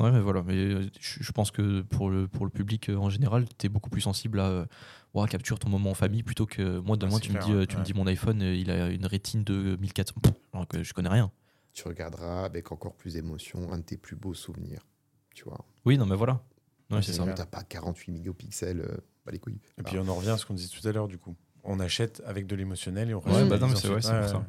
Ouais, 0.01 0.11
mais 0.11 0.21
voilà. 0.21 0.43
Mais 0.43 0.55
euh, 0.57 0.91
je, 0.99 1.33
pense 1.33 1.51
que 1.51 1.83
pour 1.83 2.11
le, 2.11 2.27
pour 2.27 2.45
le 2.47 2.51
public 2.51 2.89
euh, 2.89 2.97
en 2.97 3.11
général, 3.11 3.47
tu 3.59 3.67
es 3.67 3.69
beaucoup 3.69 3.91
plus 3.91 4.01
sensible 4.01 4.41
à 4.41 4.67
Ouah, 5.13 5.27
capture 5.29 5.59
ton 5.59 5.69
moment 5.69 5.91
en 5.91 5.95
famille 5.95 6.23
plutôt 6.23 6.47
que 6.47 6.79
moi, 6.79 6.97
de 6.97 7.05
Ouais, 7.05 7.11
moi, 7.11 7.21
c'est 7.23 7.29
tu, 7.29 7.33
me 7.33 7.41
dis, 7.43 7.53
ouais. 7.53 7.67
tu 7.67 7.77
me 7.77 7.83
dis 7.85 7.93
mon 7.95 8.07
iPhone, 8.07 8.41
il 8.41 8.71
a 8.71 8.89
une 8.91 9.07
rétine 9.07 9.45
de 9.45 9.77
1400. 9.77 10.15
Pff, 10.23 10.33
Alors 10.55 10.67
que 10.67 10.83
je 10.83 10.93
connais 10.95 11.09
rien. 11.11 11.31
Tu 11.73 11.87
regarderas 11.87 12.45
avec 12.45 12.73
encore 12.73 12.95
plus 12.95 13.15
d'émotion 13.15 13.73
un 13.73 13.79
de 13.79 13.83
tes 13.83 13.97
plus 13.97 14.17
beaux 14.17 14.35
souvenirs. 14.35 14.87
Tu 15.35 15.45
vois. 15.45 15.65
Oui, 15.85 15.99
non, 15.99 16.07
mais 16.07 16.17
voilà. 16.17 16.43
Ouais, 16.91 16.97
Ouais, 16.97 17.03
c'est 17.03 17.13
ça. 17.13 17.25
T'as 17.35 17.47
pas 17.47 17.63
48 17.63 18.11
mégapixels, 18.13 18.81
euh, 18.81 18.97
bah 19.25 19.33
les 19.33 19.39
couilles. 19.39 19.61
Et 19.79 19.83
puis 19.83 19.99
on 19.99 20.09
en 20.09 20.15
revient 20.17 20.31
à 20.31 20.39
ce 20.39 20.47
qu'on 20.47 20.55
disait 20.55 20.69
tout 20.77 20.87
à 20.89 20.93
l'heure, 20.93 21.07
du 21.09 21.19
coup. 21.19 21.37
On 21.63 21.79
achète 21.79 22.23
avec 22.25 22.47
de 22.47 22.57
l'émotionnel 22.57 23.11
et 23.11 23.15
on 23.15 23.19
Ouais, 23.19 23.25
rationalise 23.27 23.51
bah 23.51 23.59
non, 23.59 23.69
mais 23.69 23.77
c'est 23.79 23.89
ouais, 23.89 24.01
c'est 24.01 24.09
pour 24.11 24.21
Ouais, 24.23 24.29
ça. 24.29 24.39
ouais. 24.39 24.45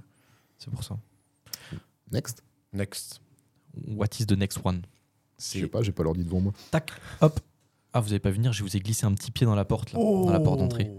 C'est 0.57 0.71
pour 0.71 0.83
ça. 0.83 0.97
Next. 2.11 2.43
Next. 2.73 3.21
What 3.87 4.07
is 4.19 4.25
the 4.25 4.33
next 4.37 4.59
one? 4.63 4.81
Je 5.41 5.59
sais 5.59 5.67
pas, 5.67 5.81
j'ai 5.81 5.91
pas 5.91 6.03
l'ordi 6.03 6.23
devant 6.23 6.39
moi. 6.39 6.53
Tac, 6.69 6.91
hop. 7.21 7.39
Ah, 7.93 7.99
vous 7.99 8.11
avez 8.11 8.19
pas 8.19 8.31
venir, 8.31 8.53
je 8.53 8.63
vous 8.63 8.77
ai 8.77 8.79
glissé 8.79 9.05
un 9.05 9.13
petit 9.13 9.31
pied 9.31 9.45
dans 9.45 9.55
la 9.55 9.65
porte, 9.65 9.91
là, 9.91 9.99
dans 9.99 10.29
la 10.29 10.39
porte 10.39 10.59
d'entrée. 10.59 10.91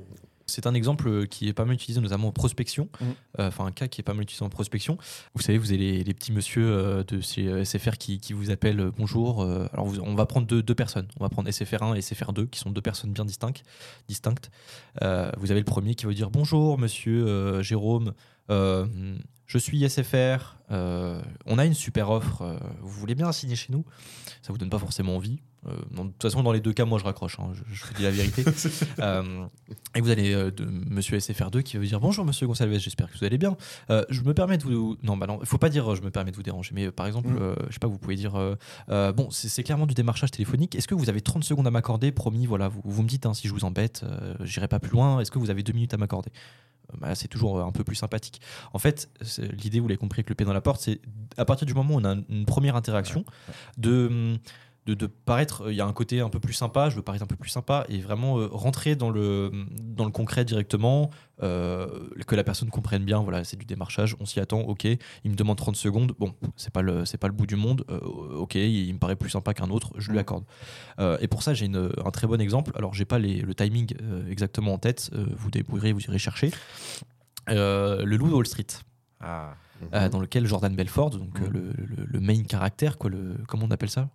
C'est 0.53 0.67
un 0.67 0.75
exemple 0.75 1.09
euh, 1.09 1.27
qui 1.27 1.49
est 1.49 1.53
pas 1.53 1.65
mal 1.65 1.75
utilisé, 1.75 2.01
notamment 2.01 2.29
en 2.29 2.33
prospection. 2.33 2.89
Mhm. 3.01 3.15
Euh, 3.41 3.49
Enfin, 3.49 3.65
un 3.67 3.73
cas 3.73 3.89
qui 3.89 4.01
est 4.01 4.05
pas 4.05 4.15
mal 4.15 4.23
utilisé 4.23 4.45
en 4.45 4.49
prospection. 4.51 4.99
Vous 5.35 5.43
savez, 5.43 5.59
vous 5.59 5.69
avez 5.73 5.79
les, 5.79 6.05
les 6.05 6.15
petits 6.15 6.33
monsieur 6.33 6.65
euh, 6.67 7.05
de 7.05 7.21
euh, 7.39 7.65
SFR 7.65 7.97
qui, 7.99 8.21
qui 8.21 8.33
vous 8.35 8.51
appellent 8.51 8.91
bonjour. 8.97 9.43
alors, 9.43 9.87
vous- 9.87 10.01
on 10.01 10.15
va 10.15 10.27
prendre 10.27 10.47
deux, 10.47 10.63
deux 10.63 10.75
personnes. 10.75 11.09
On 11.19 11.25
va 11.25 11.29
prendre 11.31 11.49
SFR1 11.49 11.95
et 11.97 12.01
SFR2, 12.01 12.47
qui 12.49 12.59
sont 12.61 12.71
deux 12.71 12.83
personnes 12.83 13.13
bien 13.13 13.25
distinctes. 13.25 13.63
distinctes. 14.09 14.51
Vous 15.01 15.51
avez 15.51 15.61
le 15.61 15.65
premier 15.65 15.95
qui 15.95 16.07
va 16.07 16.13
dire 16.13 16.31
bonjour, 16.31 16.79
monsieur 16.79 17.63
Jérôme. 17.63 18.13
euh, 18.51 18.87
je 19.47 19.59
suis 19.59 19.83
SFR. 19.89 20.57
euh, 20.71 21.21
on 21.47 21.59
a 21.59 21.67
une 21.67 21.75
super 21.75 22.11
offre. 22.11 22.43
euh, 22.43 22.57
vous 22.81 22.89
voulez 23.01 23.15
bien 23.15 23.31
signer 23.33 23.57
chez 23.57 23.73
nous? 23.73 23.85
Ça 24.43 24.53
vous 24.53 24.59
donne 24.59 24.71
pas 24.71 24.79
forcément 24.79 25.17
envie. 25.17 25.41
Euh, 25.69 25.71
non, 25.93 26.07
de 26.07 26.11
toute 26.11 26.23
façon, 26.23 26.43
dans 26.43 26.51
les 26.53 26.61
deux 26.61 26.73
cas, 26.73 26.85
moi, 26.85 26.99
je 26.99 27.05
raccroche. 27.05 27.39
hein, 27.39 27.53
je, 27.55 27.63
je 27.73 27.85
vous 27.85 27.95
dis 27.95 28.03
la 28.03 28.11
vérité. 28.11 28.45
Euh, 28.99 29.47
et 29.95 30.01
vous 30.01 30.11
allez 30.11 30.33
euh, 30.33 30.51
de 30.51 30.65
Monsieur 30.65 31.17
SFR2 31.19 31.63
qui 31.63 31.77
va 31.77 31.83
vous 31.83 31.89
dire 31.89 31.99
bonjour 32.01 32.25
Monsieur 32.25 32.47
Gonsalves, 32.47 32.79
j'espère 32.79 33.11
que 33.11 33.19
vous 33.19 33.25
allez 33.25 33.39
bien. 33.39 33.57
Euh, 33.91 34.05
je 34.11 34.23
me 34.23 34.35
permets 34.35 34.59
de 34.59 34.63
vous 34.65 34.97
non 35.03 35.17
bah 35.17 35.27
non, 35.27 35.39
il 35.41 35.47
faut 35.47 35.59
pas 35.59 35.69
dire 35.71 35.95
je 35.95 36.03
me 36.03 36.11
permets 36.11 36.31
de 36.31 36.37
vous 36.37 36.43
déranger, 36.43 36.73
mais 36.75 36.91
par 36.91 37.07
exemple, 37.07 37.29
Mm. 37.31 37.55
je 37.69 37.73
sais 37.73 37.79
pas, 37.79 37.87
vous 37.89 37.99
pouvez 37.99 38.17
dire 38.17 38.33
bon 38.89 39.29
c'est 39.31 39.63
clairement 39.63 39.87
du 39.87 39.95
démarchage 39.95 40.31
téléphonique. 40.31 40.75
Est-ce 40.75 40.87
que 40.89 40.95
vous 40.95 41.09
avez 41.09 41.21
30 41.21 41.43
secondes 41.45 41.67
à 41.67 41.71
m'accorder? 41.71 42.13
Promis, 42.13 42.47
voilà, 42.47 42.69
vous, 42.69 42.81
vous 42.85 43.03
me 43.03 43.09
dites 43.09 43.27
hein, 43.27 43.35
si 43.35 43.49
je 43.49 43.53
vous 43.53 43.65
embête, 43.65 44.05
j'irai 44.41 44.69
pas 44.69 44.79
plus 44.81 44.91
loin. 44.93 45.21
Est-ce 45.21 45.31
que 45.31 45.39
vous 45.39 45.51
avez 45.51 45.63
deux 45.63 45.73
minutes 45.73 45.95
à 45.95 45.97
m'accorder? 45.97 46.31
Bah, 46.99 47.15
c'est 47.15 47.29
toujours 47.29 47.61
un 47.61 47.73
peu 47.73 47.85
plus 47.85 47.97
sympathique. 47.97 48.41
En 48.73 48.79
fait, 48.79 49.09
l'idée, 49.63 49.81
vous 49.81 49.89
l'avez 49.89 49.97
compris 49.99 50.21
avec 50.21 50.29
le 50.29 50.35
pied 50.35 50.45
dans 50.45 50.53
la 50.53 50.61
porte, 50.61 50.81
c'est 50.83 51.01
à 51.39 51.45
partir 51.45 51.67
du 51.67 51.73
moment 51.75 51.95
où 51.95 51.99
on 52.01 52.05
a 52.05 52.17
une 52.29 52.45
première 52.45 52.77
interaction, 52.77 53.25
de, 53.79 54.07
hum, 54.09 54.39
de, 54.87 54.95
de 54.95 55.07
paraître, 55.07 55.71
il 55.71 55.77
y 55.77 55.81
a 55.81 55.87
un 55.87 55.93
côté 55.93 56.21
un 56.21 56.29
peu 56.29 56.41
plus 56.41 56.55
sympa, 56.55 56.91
je 56.91 56.97
veux 56.97 57.03
paraître 57.03 57.23
un 57.23 57.27
peu 57.29 57.37
plus 57.37 57.51
sympa, 57.51 57.85
et 57.89 58.01
vraiment 58.01 58.39
euh, 58.41 58.49
rentrer 58.51 58.97
dans 58.97 59.11
le, 59.11 59.53
dans 59.81 60.05
le 60.05 60.11
concret 60.11 60.45
directement, 60.45 61.11
euh, 61.43 61.87
que 62.27 62.35
la 62.35 62.43
personne 62.43 62.69
comprenne 62.69 63.05
bien, 63.05 63.21
voilà, 63.21 63.45
c'est 63.45 63.57
du 63.57 63.65
démarchage, 63.65 64.17
on 64.19 64.25
s'y 64.27 64.41
attend, 64.41 64.61
ok, 64.61 64.85
il 64.85 65.31
me 65.31 65.37
demande 65.37 65.57
30 65.57 65.77
secondes, 65.77 66.15
bon, 66.19 66.35
c'est 66.57 66.73
pas 66.73 66.83
le, 66.83 67.05
c'est 67.05 67.17
pas 67.19 67.29
le 67.29 67.33
bout 67.33 67.47
du 67.47 67.55
monde, 67.55 67.85
euh, 67.91 67.99
ok, 68.39 68.57
il 68.57 68.93
me 68.93 68.99
paraît 68.99 69.15
plus 69.15 69.31
sympa 69.31 69.55
qu'un 69.55 69.71
autre, 69.71 69.93
je 69.99 70.11
lui 70.11 70.19
accorde. 70.19 70.45
Euh, 70.99 71.17
et 71.21 71.29
pour 71.29 71.45
ça, 71.45 71.55
j'ai 71.55 71.71
un 72.05 72.11
très 72.11 72.27
bon 72.27 72.41
exemple, 72.41 72.73
alors 72.75 72.93
j'ai 72.93 73.05
pas 73.05 73.21
les- 73.21 73.41
le 73.43 73.55
timing 73.55 73.95
euh, 74.03 74.29
exactement 74.29 74.75
en 74.75 74.79
tête, 74.79 75.11
euh, 75.15 75.27
vous 75.37 75.51
débrouillerez, 75.53 75.93
vous 75.93 76.01
irez 76.01 76.19
chercher. 76.19 76.51
Euh, 77.51 78.05
le 78.05 78.17
loup 78.17 78.29
de 78.29 78.35
Wall 78.35 78.47
Street 78.47 78.67
Ah. 79.21 79.55
euh, 79.95 80.09
dans 80.09 80.21
lequel 80.21 80.47
Jordan 80.47 80.75
Belfort, 80.75 81.11
donc 81.11 81.41
euh, 81.41 81.47
Mhm. 81.47 81.53
le, 81.53 81.61
le- 81.77 82.05
le 82.07 82.21
main 82.21 82.43
caractère, 82.45 82.99
quoi, 82.99 83.11
le, 83.11 83.37
comment 83.49 83.67
on 83.67 83.71
appelle 83.71 83.91
ça? 83.91 84.09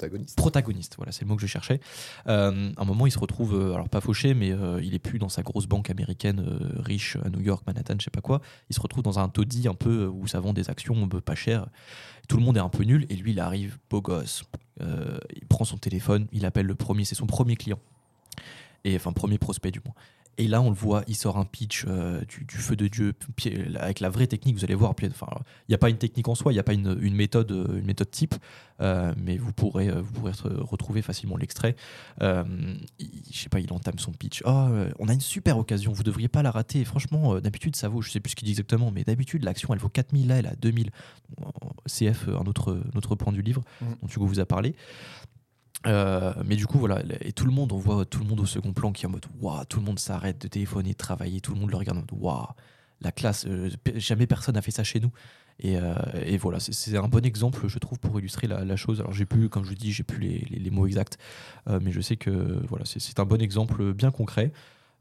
Protagoniste. 0.00 0.36
Protagoniste, 0.36 0.94
voilà, 0.96 1.12
c'est 1.12 1.22
le 1.22 1.28
mot 1.28 1.36
que 1.36 1.42
je 1.42 1.46
cherchais. 1.46 1.78
Euh, 2.26 2.72
à 2.74 2.82
un 2.82 2.84
moment, 2.86 3.06
il 3.06 3.10
se 3.10 3.18
retrouve, 3.18 3.54
euh, 3.54 3.74
alors 3.74 3.90
pas 3.90 4.00
fauché, 4.00 4.32
mais 4.32 4.50
euh, 4.50 4.80
il 4.82 4.94
est 4.94 4.98
plus 4.98 5.18
dans 5.18 5.28
sa 5.28 5.42
grosse 5.42 5.66
banque 5.66 5.90
américaine 5.90 6.42
riche 6.76 7.16
à 7.22 7.28
New 7.28 7.40
York, 7.40 7.62
Manhattan, 7.66 7.96
je 7.98 8.04
sais 8.04 8.10
pas 8.10 8.22
quoi. 8.22 8.40
Il 8.70 8.74
se 8.74 8.80
retrouve 8.80 9.02
dans 9.02 9.18
un 9.18 9.28
taudis 9.28 9.68
un 9.68 9.74
peu 9.74 10.06
où 10.06 10.26
ça 10.26 10.40
vend 10.40 10.54
des 10.54 10.70
actions 10.70 11.06
pas 11.08 11.34
chères. 11.34 11.66
Tout 12.28 12.38
le 12.38 12.42
monde 12.42 12.56
est 12.56 12.60
un 12.60 12.70
peu 12.70 12.84
nul 12.84 13.04
et 13.10 13.16
lui, 13.16 13.32
il 13.32 13.40
arrive, 13.40 13.76
beau 13.90 14.00
gosse. 14.00 14.44
Il 14.80 15.46
prend 15.46 15.64
son 15.66 15.76
téléphone, 15.76 16.26
il 16.32 16.46
appelle 16.46 16.64
le 16.64 16.74
premier, 16.74 17.04
c'est 17.04 17.14
son 17.14 17.26
premier 17.26 17.56
client. 17.56 17.78
Et 18.84 18.96
enfin, 18.96 19.12
premier 19.12 19.36
prospect 19.36 19.70
du 19.70 19.80
moins. 19.84 19.94
Et 20.40 20.48
là, 20.48 20.62
on 20.62 20.70
le 20.70 20.74
voit, 20.74 21.04
il 21.06 21.14
sort 21.14 21.36
un 21.36 21.44
pitch 21.44 21.84
euh, 21.86 22.22
du, 22.24 22.44
du 22.46 22.56
feu 22.56 22.74
de 22.74 22.88
Dieu, 22.88 23.12
avec 23.78 24.00
la 24.00 24.08
vraie 24.08 24.26
technique. 24.26 24.56
Vous 24.56 24.64
allez 24.64 24.74
voir, 24.74 24.94
enfin, 24.98 25.26
il 25.68 25.70
n'y 25.70 25.74
a 25.74 25.78
pas 25.78 25.90
une 25.90 25.98
technique 25.98 26.28
en 26.28 26.34
soi, 26.34 26.50
il 26.52 26.56
n'y 26.56 26.60
a 26.60 26.62
pas 26.62 26.72
une, 26.72 26.96
une 27.02 27.14
méthode, 27.14 27.52
euh, 27.52 27.78
une 27.78 27.84
méthode 27.84 28.10
type, 28.10 28.34
euh, 28.80 29.12
mais 29.22 29.36
vous 29.36 29.52
pourrez, 29.52 29.90
vous 29.90 30.10
pourrez 30.12 30.32
re- 30.32 30.60
retrouver 30.62 31.02
facilement 31.02 31.36
l'extrait. 31.36 31.76
Euh, 32.22 32.42
je 33.30 33.38
sais 33.38 33.50
pas, 33.50 33.60
il 33.60 33.70
entame 33.72 33.98
son 33.98 34.12
pitch. 34.12 34.42
Euh, 34.46 34.90
on 34.98 35.08
a 35.08 35.12
une 35.12 35.20
super 35.20 35.58
occasion, 35.58 35.92
vous 35.92 36.02
devriez 36.02 36.28
pas 36.28 36.42
la 36.42 36.50
rater. 36.50 36.84
Franchement, 36.86 37.38
d'habitude, 37.38 37.76
ça 37.76 37.88
vaut, 37.88 38.00
je 38.00 38.10
sais 38.10 38.20
plus 38.20 38.30
ce 38.30 38.36
qu'il 38.36 38.46
dit 38.46 38.52
exactement, 38.52 38.90
mais 38.90 39.04
d'habitude, 39.04 39.44
l'action, 39.44 39.74
elle 39.74 39.80
vaut 39.80 39.90
4000, 39.90 40.26
là, 40.28 40.36
elle 40.38 40.46
a 40.46 40.54
2000. 40.56 40.90
Bon, 41.38 41.52
CF, 41.86 42.28
un 42.28 42.46
autre, 42.46 42.82
un 42.94 42.96
autre 42.96 43.14
point 43.14 43.32
du 43.32 43.42
livre 43.42 43.62
Mhm. 43.82 43.88
dont 44.02 44.08
Hugo 44.08 44.26
vous 44.26 44.40
a 44.40 44.46
parlé. 44.46 44.74
Euh, 45.86 46.34
mais 46.44 46.56
du 46.56 46.66
coup, 46.66 46.78
voilà, 46.78 47.02
et 47.22 47.32
tout 47.32 47.46
le 47.46 47.52
monde, 47.52 47.72
on 47.72 47.78
voit 47.78 48.04
tout 48.04 48.20
le 48.20 48.26
monde 48.26 48.40
au 48.40 48.46
second 48.46 48.72
plan 48.74 48.92
qui 48.92 49.04
est 49.04 49.08
en 49.08 49.12
mode 49.12 49.24
waouh, 49.40 49.64
tout 49.64 49.78
le 49.80 49.86
monde 49.86 49.98
s'arrête 49.98 50.38
de 50.38 50.46
téléphoner, 50.48 50.90
de 50.92 50.96
travailler, 50.96 51.40
tout 51.40 51.54
le 51.54 51.60
monde 51.60 51.70
le 51.70 51.76
regarde 51.76 51.96
en 51.98 52.00
mode 52.02 52.12
waouh, 52.12 52.46
la 53.00 53.12
classe, 53.12 53.46
euh, 53.48 53.70
jamais 53.96 54.26
personne 54.26 54.56
n'a 54.56 54.62
fait 54.62 54.72
ça 54.72 54.84
chez 54.84 55.00
nous. 55.00 55.10
Et, 55.62 55.76
euh, 55.78 55.94
et 56.24 56.36
voilà, 56.38 56.58
c'est- 56.60 56.96
un 56.96 57.08
bon 57.08 57.24
exemple, 57.24 57.66
je 57.66 57.78
trouve, 57.78 57.98
pour 57.98 58.18
illustrer 58.18 58.46
la, 58.46 58.64
la 58.64 58.76
chose. 58.76 59.00
Alors, 59.00 59.12
j'ai 59.12 59.26
plus, 59.26 59.48
comme 59.48 59.64
je 59.64 59.70
vous 59.70 59.74
dis, 59.74 59.92
j'ai 59.92 60.02
plus 60.02 60.18
les, 60.18 60.38
les- 60.50 60.58
les 60.58 60.70
mots 60.70 60.86
exacts, 60.86 61.16
euh, 61.68 61.78
mais 61.82 61.92
je 61.92 62.00
sais 62.02 62.16
que 62.16 62.30
voilà, 62.68 62.84
c'est- 62.84 63.00
c'est 63.00 63.18
un 63.20 63.24
bon 63.26 63.40
exemple 63.40 63.92
bien 63.94 64.10
concret. 64.10 64.52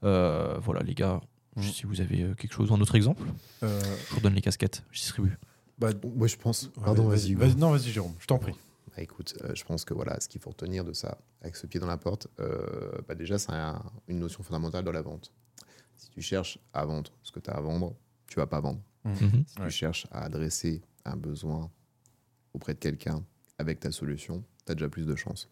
Euh, 0.06 0.58
voilà, 0.62 0.82
les 0.82 0.94
gars, 0.96 1.20
si 1.62 1.86
vous 1.86 2.00
avez 2.00 2.26
quelque 2.38 2.54
chose, 2.54 2.72
un 2.72 2.80
autre 2.80 2.96
exemple, 2.96 3.24
Euh, 3.64 3.82
je 4.10 4.16
vous 4.16 4.22
donne 4.22 4.34
les 4.34 4.42
casquettes, 4.42 4.84
je 4.92 5.00
distribue. 5.02 5.38
bah, 5.78 5.90
Moi, 6.16 6.28
je 6.28 6.38
pense. 6.38 6.70
Pardon, 6.84 7.04
vas-y. 7.08 7.34
vas-y. 7.36 7.56
Non, 7.56 7.72
vas-y, 7.72 7.92
Jérôme, 7.92 8.14
je 8.20 8.26
t'en 8.28 8.38
prie. 8.38 8.54
Bah, 9.00 9.04
écoute, 9.04 9.34
euh, 9.46 9.56
je 9.56 9.64
pense 9.64 9.86
que 9.86 9.94
voilà, 9.94 10.20
ce 10.20 10.28
qu'il 10.28 10.42
faut 10.42 10.50
retenir 10.50 10.84
de 10.84 10.92
ça, 10.92 11.20
avec 11.42 11.56
ce 11.56 11.66
pied 11.68 11.80
dans 11.80 11.88
la 11.88 11.98
porte, 11.98 12.28
euh, 12.42 12.92
bah, 13.08 13.16
déjà, 13.16 13.40
c'est 13.40 13.54
un- 13.54 13.82
une 14.10 14.20
notion 14.20 14.44
fondamentale 14.44 14.84
dans 14.84 14.92
la 14.92 15.02
vente. 15.02 15.32
Si 15.96 16.10
tu 16.10 16.22
cherches 16.22 16.60
à 16.74 16.86
vendre 16.86 17.10
ce 17.24 17.32
que 17.32 17.40
tu 17.40 17.50
as 17.50 17.54
à 17.54 17.62
vendre, 17.62 17.96
tu 18.28 18.36
vas 18.36 18.46
pas 18.46 18.60
vendre. 18.60 18.82
Mhm. 19.06 19.46
Si 19.48 19.58
Ouais. 19.60 19.68
tu 19.68 19.72
cherches 19.72 20.06
à 20.12 20.26
adresser 20.26 20.82
un 21.06 21.16
besoin 21.16 21.72
auprès 22.54 22.74
de 22.74 22.80
quelqu'un 22.80 23.24
avec 23.58 23.80
ta 23.80 23.90
solution, 23.90 24.44
tu 24.66 24.72
as 24.74 24.76
déjà 24.76 24.90
plus 24.90 25.06
de 25.06 25.16
chance. 25.16 25.50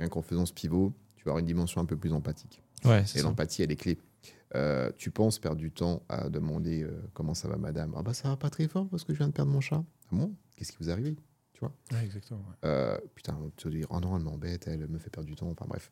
Rien 0.00 0.08
qu'en 0.08 0.22
faisant 0.22 0.46
ce 0.46 0.52
pivot, 0.52 0.92
tu 1.14 1.22
vas 1.24 1.30
avoir 1.30 1.38
une 1.38 1.46
dimension 1.46 1.80
un 1.80 1.84
peu 1.86 1.96
plus 1.96 2.12
empathique. 2.12 2.60
Ouais, 2.84 3.04
Et 3.14 3.22
l'empathie, 3.22 3.62
elle 3.62 3.70
est 3.70 3.76
clé. 3.76 4.00
Euh, 4.56 4.90
tu 4.96 5.12
penses 5.12 5.38
perdre 5.38 5.58
du 5.58 5.70
temps 5.70 6.02
à 6.08 6.28
demander 6.28 6.82
euh, 6.82 6.90
comment 7.14 7.34
ça 7.34 7.46
va, 7.46 7.56
madame? 7.56 7.94
Ah 7.96 8.02
bah 8.02 8.14
ça 8.14 8.28
va 8.30 8.36
pas 8.36 8.50
très 8.50 8.66
fort 8.66 8.88
parce 8.88 9.04
que 9.04 9.12
je 9.12 9.18
viens 9.18 9.28
de 9.28 9.32
perdre 9.32 9.52
mon 9.52 9.60
chat. 9.60 9.84
Ah 10.06 10.08
bon? 10.16 10.34
Qu'est-ce 10.56 10.72
qui 10.72 10.78
vous 10.80 10.88
arrivé 11.62 11.74
Ouais, 11.92 12.04
exactement. 12.04 12.40
ouais. 12.40 12.68
Euh, 12.68 12.98
Putain, 13.14 13.38
tu 13.56 13.64
te 13.64 13.74
dis, 13.74 13.84
oh 13.90 14.00
non, 14.00 14.16
elle 14.16 14.22
m'embête, 14.22 14.66
elle 14.66 14.86
me 14.88 14.98
fait 14.98 15.10
perdre 15.10 15.28
du 15.28 15.34
temps. 15.36 15.48
Enfin 15.50 15.66
bref. 15.68 15.90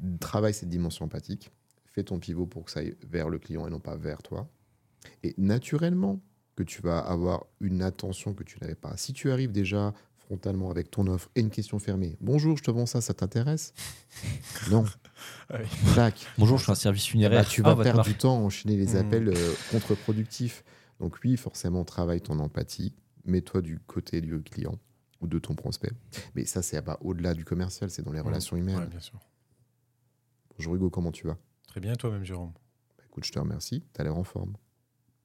Mm. 0.00 0.16
Travaille 0.18 0.54
cette 0.54 0.68
dimension 0.70 1.04
empathique. 1.04 1.50
fais 1.86 2.02
ton 2.04 2.18
pivot 2.18 2.46
pour 2.46 2.64
que 2.64 2.70
ça 2.70 2.80
aille 2.80 2.96
vers 3.08 3.28
le 3.28 3.38
client 3.38 3.66
et 3.66 3.70
non 3.70 3.80
pas 3.80 3.96
vers 3.96 4.22
toi. 4.22 4.48
Et 5.22 5.34
naturellement 5.38 6.20
que 6.56 6.62
tu 6.62 6.80
vas 6.82 6.98
avoir 6.98 7.44
une 7.60 7.82
attention 7.82 8.32
que 8.34 8.42
tu 8.44 8.58
n'avais 8.60 8.74
pas. 8.74 8.96
Si 8.96 9.12
tu 9.12 9.30
arrives 9.30 9.52
déjà 9.52 9.92
frontalement 10.16 10.70
avec 10.70 10.90
ton 10.90 11.06
offre 11.08 11.28
et 11.34 11.40
une 11.40 11.50
question 11.50 11.78
fermée, 11.78 12.16
bonjour, 12.20 12.56
je 12.56 12.62
te 12.62 12.70
vends 12.70 12.86
ça, 12.86 13.00
ça 13.00 13.12
t'intéresse? 13.14 13.74
Non. 14.70 14.84
Ah 15.50 15.58
oui. 15.60 15.66
Clac. 15.92 16.26
Bonjour, 16.38 16.56
je 16.58 16.62
suis 16.64 16.72
un 16.72 16.76
service 16.76 17.04
Eh 17.06 17.10
funéraire. 17.10 17.42
ben, 17.42 17.48
tu 17.48 17.60
Ah, 17.62 17.68
vas 17.68 17.74
votre 17.74 17.84
perdre 17.84 17.98
marque. 17.98 18.08
du 18.08 18.14
temps 18.16 18.36
à 18.36 18.40
enchaîner 18.40 18.76
les 18.76 18.94
Mhm. 18.94 18.96
appels 18.96 19.28
euh, 19.28 19.52
contre-productifs. 19.70 20.64
Donc 21.00 21.18
oui, 21.24 21.36
forcément, 21.36 21.84
travaille 21.84 22.20
ton 22.20 22.38
empathie, 22.38 22.94
mets-toi 23.24 23.60
du 23.60 23.78
côté 23.80 24.20
du 24.20 24.40
client 24.42 24.78
ou 25.24 25.26
de 25.26 25.38
ton 25.38 25.54
prospect. 25.54 25.90
Mais 26.34 26.44
ça, 26.44 26.62
c'est 26.62 26.80
pas 26.82 26.98
au-delà 27.00 27.34
du 27.34 27.44
commercial, 27.44 27.90
c'est 27.90 28.02
dans 28.02 28.12
les 28.12 28.20
Mhm. 28.20 28.26
relations 28.26 28.56
humaines. 28.56 28.78
Ouais, 28.78 28.86
bien 28.86 29.00
sûr. 29.00 29.18
Bonjour 30.56 30.74
Hugo, 30.76 30.90
comment 30.90 31.10
tu 31.10 31.26
vas? 31.26 31.36
Très 31.66 31.80
bien, 31.80 31.94
toi-même, 31.96 32.24
Jérôme. 32.24 32.52
Bah, 32.98 33.04
Écoute, 33.06 33.24
je 33.24 33.32
te 33.32 33.38
remercie, 33.38 33.82
tu 33.92 34.00
as 34.00 34.04
l'air 34.04 34.16
en 34.16 34.22
forme. 34.24 34.54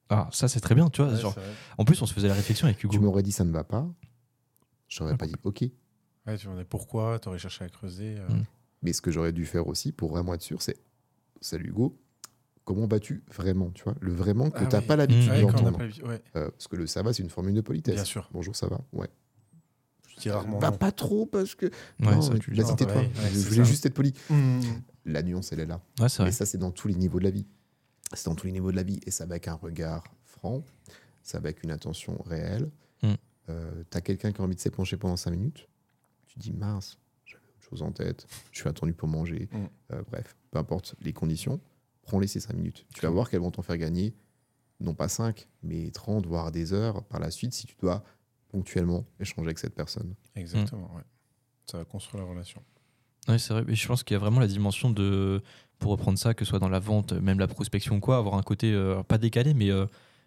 Ah, 0.10 0.28
ça 0.32 0.48
c'est 0.48 0.60
très 0.60 0.74
bien, 0.74 0.90
tu 0.90 1.04
vois. 1.04 1.12
Ouais, 1.14 1.20
genre, 1.20 1.36
en 1.78 1.86
plus, 1.86 2.02
on 2.02 2.08
se 2.08 2.14
faisait 2.14 2.28
la 2.30 2.34
réflexion 2.34 2.66
avec 2.66 2.84
Hugo. 2.84 2.94
Tu 2.94 3.00
m'aurais 3.00 3.22
dit 3.22 3.32
ça 3.32 3.44
ne 3.44 3.52
va 3.52 3.64
pas, 3.64 3.88
j'aurais 4.88 5.16
pas 5.18 5.28
dit 5.28 5.36
ok. 5.44 5.66
Ouais, 6.26 6.38
tu 6.38 6.46
demandais 6.48 6.66
pourquoi, 6.66 7.20
tu 7.20 7.28
aurais 7.30 7.38
cherché 7.38 7.64
à 7.66 7.70
creuser. 7.70 8.16
euh. 8.18 8.28
Mm. 8.30 8.46
Mais 8.82 8.94
ce 8.94 9.02
que 9.02 9.12
j'aurais 9.12 9.34
dû 9.34 9.46
faire 9.46 9.68
aussi, 9.68 9.92
pour 9.92 10.10
vraiment 10.10 10.34
être 10.34 10.42
sûr, 10.42 10.62
c'est 10.62 10.78
Salut 11.42 11.70
Hugo, 11.70 12.00
comment 12.66 12.88
vas-tu 12.88 13.24
vraiment 13.34 13.70
Tu 13.72 13.84
vois, 13.84 13.96
le 14.02 14.14
vraiment 14.14 14.50
que 14.50 14.58
Ah 14.64 14.66
tu 14.66 14.76
n'as 14.76 14.82
oui. 14.82 14.88
pas 14.88 14.96
l'habitude 14.96 15.32
Mmh. 15.32 15.42
Quand 15.42 15.48
on 15.48 15.52
d'entendre. 15.64 15.80
l'habitude- 15.80 16.04
ouais, 16.08 16.22
Euh, 16.38 16.50
parce 16.50 16.68
que 16.68 16.76
le 16.76 16.88
ça 16.88 17.04
va, 17.04 17.14
c'est 17.14 17.22
une 17.24 17.30
formule 17.30 17.54
de 17.54 17.62
politesse. 17.62 17.96
bien 17.96 18.04
sûr. 18.04 18.30
Bonjour, 18.32 18.56
ça 18.56 18.68
va? 18.68 18.80
Ouais. 18.94 19.10
Je 20.20 20.24
dis 20.24 20.30
rarement. 20.30 20.60
Bah, 20.60 20.72
non. 20.72 20.78
pas 20.78 20.92
trop, 20.92 21.26
parce 21.26 21.56
que. 21.56 21.66
Ouais, 21.66 21.72
non, 22.00 22.22
ça, 22.22 22.34
mais 22.34 22.40
tu 22.40 22.52
le 22.52 22.58
vas-y, 22.62 22.76
dis. 22.76 22.76
Tais-toi. 22.76 22.96
ouais, 23.02 23.08
ouais, 23.08 23.30
je 23.34 23.40
voulais 23.40 23.56
ça. 23.58 23.64
juste 23.64 23.86
être 23.86 23.94
poli. 23.94 24.14
Mm. 24.30 24.60
La 25.06 25.24
nuance, 25.24 25.52
elle 25.52 25.62
est 25.62 25.66
là. 25.66 25.82
Ouais, 26.00 26.10
c'est 26.10 26.24
Mais 26.24 26.32
ça, 26.32 26.46
c'est 26.46 26.58
dans 26.58 26.72
tous 26.72 26.88
les 26.88 26.96
niveaux 26.96 27.20
de 27.20 27.24
la 27.24 27.32
vie. 27.32 27.46
C'est 28.14 28.26
dans 28.26 28.36
tous 28.36 28.48
les 28.48 28.54
niveaux 28.54 28.72
de 28.72 28.76
la 28.76 28.84
vie. 28.84 29.00
Et 29.06 29.12
ça 29.12 29.26
va 29.26 29.34
avec 29.34 29.48
un 29.48 29.54
regard 29.54 30.04
franc, 30.26 30.64
ça 31.24 31.40
va 31.40 31.48
avec 31.48 31.64
une 31.64 31.72
attention 31.72 32.22
réelle. 32.24 32.70
Mm. 33.02 33.14
Euh, 33.50 33.84
T'as 33.90 34.02
quelqu'un 34.02 34.32
qui 34.32 34.42
a 34.42 34.44
envie 34.44 34.56
de 34.56 34.60
s'épancher 34.62 34.98
pendant 34.98 35.18
5 35.18 35.32
minutes. 35.32 35.68
Tu 36.28 36.38
dis, 36.38 36.54
mince, 36.54 37.00
j'avais 37.26 37.44
autre 37.44 37.70
chose 37.70 37.82
en 37.82 37.92
tête. 37.92 38.28
Je 38.52 38.60
suis 38.60 38.70
attendu 38.70 38.94
pour 38.94 39.08
manger. 39.08 39.50
Mm. 39.52 39.66
Euh, 39.94 40.04
bref, 40.12 40.36
peu 40.52 40.60
importe 40.60 40.96
les 41.02 41.14
conditions, 41.14 41.60
prends-les 42.04 42.28
ces 42.28 42.40
5 42.40 42.54
minutes. 42.56 42.86
Tu 42.94 43.02
vas 43.02 43.10
voir 43.10 43.30
qu'elles 43.30 43.42
vont 43.42 43.52
t'en 43.52 43.62
faire 43.62 43.78
gagner, 43.78 44.14
non 44.80 44.94
pas 44.94 45.08
5, 45.08 45.48
mais 45.64 45.90
30, 45.92 46.26
voire 46.28 46.52
des 46.52 46.74
heures 46.74 47.04
par 47.06 47.20
la 47.20 47.32
suite 47.32 47.54
si 47.54 47.66
tu 47.68 47.76
dois 47.82 48.04
ponctuellement 48.50 49.06
échanger 49.20 49.48
avec 49.48 49.60
cette 49.60 49.76
personne. 49.76 50.16
Exactement, 50.36 50.92
ouais. 50.96 51.04
Ça 51.70 51.78
va 51.78 51.86
construire 51.86 52.24
la 52.24 52.30
relation. 52.30 52.62
Ouais, 53.28 53.38
c'est 53.38 53.54
vrai. 53.54 53.64
Mais 53.68 53.76
je 53.76 53.88
pense 53.88 54.04
qu'il 54.04 54.16
y 54.16 54.18
a 54.18 54.20
vraiment 54.20 54.40
la 54.40 54.48
dimension 54.48 54.90
de, 54.90 55.42
pour 55.78 55.92
reprendre 55.92 56.18
ça, 56.18 56.34
que 56.34 56.46
ce 56.46 56.50
soit 56.50 56.60
dans 56.60 56.70
la 56.70 56.80
vente, 56.80 57.14
même 57.14 57.40
la 57.40 57.48
prospection 57.48 57.98
ou 57.98 58.00
quoi, 58.00 58.18
avoir 58.18 58.36
un 58.36 58.44
côté 58.44 58.74
euh, 58.74 59.04
pas 59.04 59.18
décalé, 59.18 59.54
mais 59.54 59.70
euh, 59.70 59.86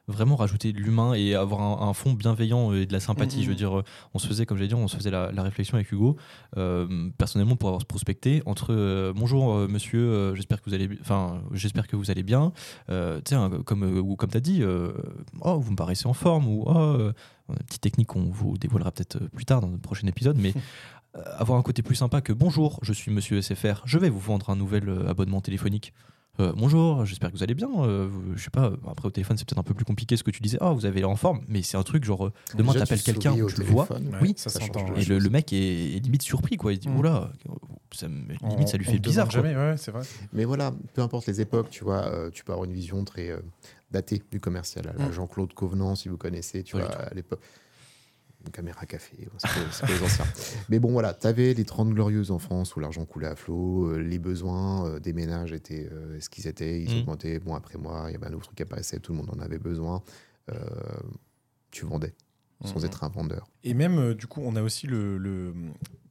vraiment 0.09 0.37
rajouter 0.37 0.73
de 0.73 0.79
l'humain 0.79 1.15
et 1.15 1.35
avoir 1.35 1.61
un, 1.61 1.88
un 1.88 1.93
fond 1.93 2.12
bienveillant 2.12 2.73
et 2.73 2.87
de 2.87 2.93
la 2.93 3.01
sympathie. 3.01 3.38
Mhm. 3.38 3.43
Je 3.45 3.49
veux 3.49 3.55
dire, 3.55 3.79
euh, 3.79 3.85
on 4.15 4.19
se 4.19 4.27
faisait, 4.27 4.47
comme 4.47 4.59
j'ai 4.59 4.67
dit, 4.67 4.75
on 4.75 4.88
se 4.88 4.97
faisait 4.97 5.11
la, 5.11 5.31
la 5.33 5.43
réflexion 5.43 5.77
avec 5.77 5.91
Hugo, 5.93 6.17
euh, 6.57 7.11
personnellement 7.19 7.57
pour 7.57 7.69
avoir 7.69 7.85
prospecté 7.85 8.43
entre 8.47 8.73
euh, 8.73 9.12
bonjour 9.15 9.55
euh, 9.55 9.69
monsieur, 9.69 10.35
j'espère 10.35 10.61
que 10.61 10.69
vous 10.69 10.75
allez, 10.75 10.88
enfin 11.01 11.43
j'espère 11.53 11.87
que 11.87 11.97
vous 11.97 12.11
allez 12.11 12.23
bien, 12.23 12.53
tu 12.88 13.35
hein, 13.35 13.51
comme 13.65 13.83
ou 13.83 14.17
comme 14.17 14.31
t'as 14.31 14.41
dit, 14.41 14.62
euh, 14.62 14.93
oh 15.41 15.59
vous 15.59 15.73
me 15.73 15.77
paraissez 15.77 16.07
en 16.07 16.12
forme 16.12 16.49
ou 16.49 16.65
oh, 16.67 17.11
une 17.49 17.57
petite 17.67 17.83
technique 17.83 18.09
qu'on 18.09 18.31
vous 18.31 18.57
dévoilera 18.59 18.91
peut-être 18.93 19.19
plus 19.31 19.45
tard 19.45 19.61
dans 19.61 19.69
le 19.69 19.79
prochain 19.79 20.07
épisode, 20.07 20.38
mais 20.38 20.55
avoir 21.38 21.59
un 21.59 21.62
côté 21.62 21.83
plus 21.83 21.97
sympa 21.97 22.21
que 22.21 22.33
bonjour, 22.33 22.79
je 22.83 22.93
suis 22.93 23.12
monsieur 23.12 23.41
SFR, 23.41 23.83
je 23.85 23.99
vais 23.99 24.09
vous 24.09 24.21
vendre 24.21 24.51
un 24.51 24.57
nouvel 24.57 25.07
abonnement 25.09 25.41
téléphonique. 25.41 25.93
Euh, 26.40 26.51
bonjour, 26.57 27.05
j'espère 27.05 27.31
que 27.31 27.37
vous 27.37 27.42
allez 27.42 27.55
bien. 27.55 27.68
Euh, 27.85 28.09
je 28.37 28.42
sais 28.45 28.49
pas, 28.51 28.73
après 28.88 29.07
au 29.07 29.11
téléphone 29.11 29.37
c'est 29.37 29.47
peut-être 29.47 29.59
un 29.59 29.62
peu 29.62 29.75
plus 29.75 29.85
compliqué 29.85 30.16
ce 30.16 30.23
que 30.25 30.31
tu 30.31 30.40
disais. 30.40 30.57
Oh, 30.62 30.73
vous 30.75 30.87
avez 30.87 31.01
l'air 31.01 31.11
en 31.11 31.16
forme, 31.16 31.42
mais 31.47 31.61
c'est 31.61 31.77
un 31.77 31.83
truc 31.83 32.05
genre 32.05 32.27
euh, 32.27 32.33
demain 32.57 32.73
t'appelles 32.73 33.03
quelqu'un, 33.03 33.35
tu 33.35 33.61
le 33.61 33.64
vois. 33.66 33.87
Oui, 34.23 34.33
ça. 34.38 34.49
Et 34.97 35.05
le, 35.05 35.18
le 35.18 35.29
mec 35.29 35.53
est, 35.53 35.97
est 35.97 36.01
limite 36.01 36.23
surpris 36.23 36.57
quoi. 36.57 36.73
Il 36.73 36.79
dit 36.79 36.88
Mm. 36.88 36.97
oula, 36.99 37.33
ça 37.95 38.09
me- 38.09 38.35
On- 38.42 38.49
limite 38.49 38.68
ça 38.68 38.79
lui 38.79 38.87
fait 38.87 38.99
bizarre. 38.99 39.31
jamais, 39.31 39.55
ouais, 39.55 39.75
c'est 39.77 39.90
vrai. 39.90 40.03
Mais 40.33 40.45
voilà, 40.47 40.73
peu 40.95 41.03
importe 41.03 41.27
les 41.27 41.42
époques, 41.42 41.68
tu 41.68 41.85
vois, 41.85 42.07
euh, 42.07 42.31
tu 42.31 42.45
peux 42.45 42.53
avoir 42.53 42.64
une 42.64 42.73
vision 42.73 43.05
très 43.05 43.29
euh, 43.29 43.40
datée 43.90 44.23
du 44.31 44.40
commercial. 44.40 44.95
Mm. 44.99 45.12
Jean-Claude 45.12 45.53
Covenant, 45.53 45.95
si 45.97 46.09
vous 46.09 46.16
connaissez, 46.16 46.62
tu 46.62 46.79
vois, 46.79 46.87
à 46.90 47.12
l'époque. 47.12 47.40
Une 48.44 48.50
caméra 48.50 48.85
café, 48.87 49.28
c'est 49.38 49.50
pour, 49.52 49.72
c'est 49.72 49.87
pour 49.87 49.94
les 49.94 50.02
anciens. 50.02 50.24
Mais 50.68 50.78
bon, 50.81 50.90
voilà, 50.92 51.14
tu 51.14 51.26
avais 51.26 51.55
les 51.55 51.64
30 51.64 51.90
glorieuses 51.90 52.31
en 52.33 52.38
France 52.40 52.74
où 52.74 52.81
l'argent 52.81 53.05
coulait 53.05 53.28
à 53.28 53.37
flot, 53.37 53.87
euh, 53.90 53.98
les 53.98 54.18
besoins 54.18 54.87
euh, 54.87 54.98
des 55.00 55.12
ménages 55.12 55.52
étaient 55.52 55.88
euh, 55.92 56.18
ce 56.20 56.28
qu'ils 56.28 56.46
étaient, 56.48 56.83
ils 56.83 56.92
Mm. 56.96 57.00
augmentaient. 57.02 57.38
Bon, 57.38 57.55
après 57.55 57.78
moi, 57.78 58.07
il 58.09 58.12
y 58.12 58.16
avait 58.16 58.26
un 58.26 58.31
nouveau 58.31 58.42
truc 58.44 58.57
qui 58.57 58.62
apparaissait, 58.64 58.98
tout 58.98 59.12
le 59.12 59.18
monde 59.18 59.31
en 59.31 59.38
avait 59.38 59.59
besoin. 59.59 60.02
Euh, 60.50 60.59
tu 61.70 61.85
vendais 61.87 62.14
sans 62.64 62.81
Mhm. 62.81 62.87
être 62.87 63.05
un 63.05 63.09
vendeur. 63.09 63.48
Et 63.64 63.74
même, 63.74 63.98
euh, 63.98 64.14
du 64.14 64.26
coup, 64.26 64.40
on 64.44 64.57
a 64.57 64.62
aussi 64.62 64.87
le, 64.87 65.18
le- 65.18 65.55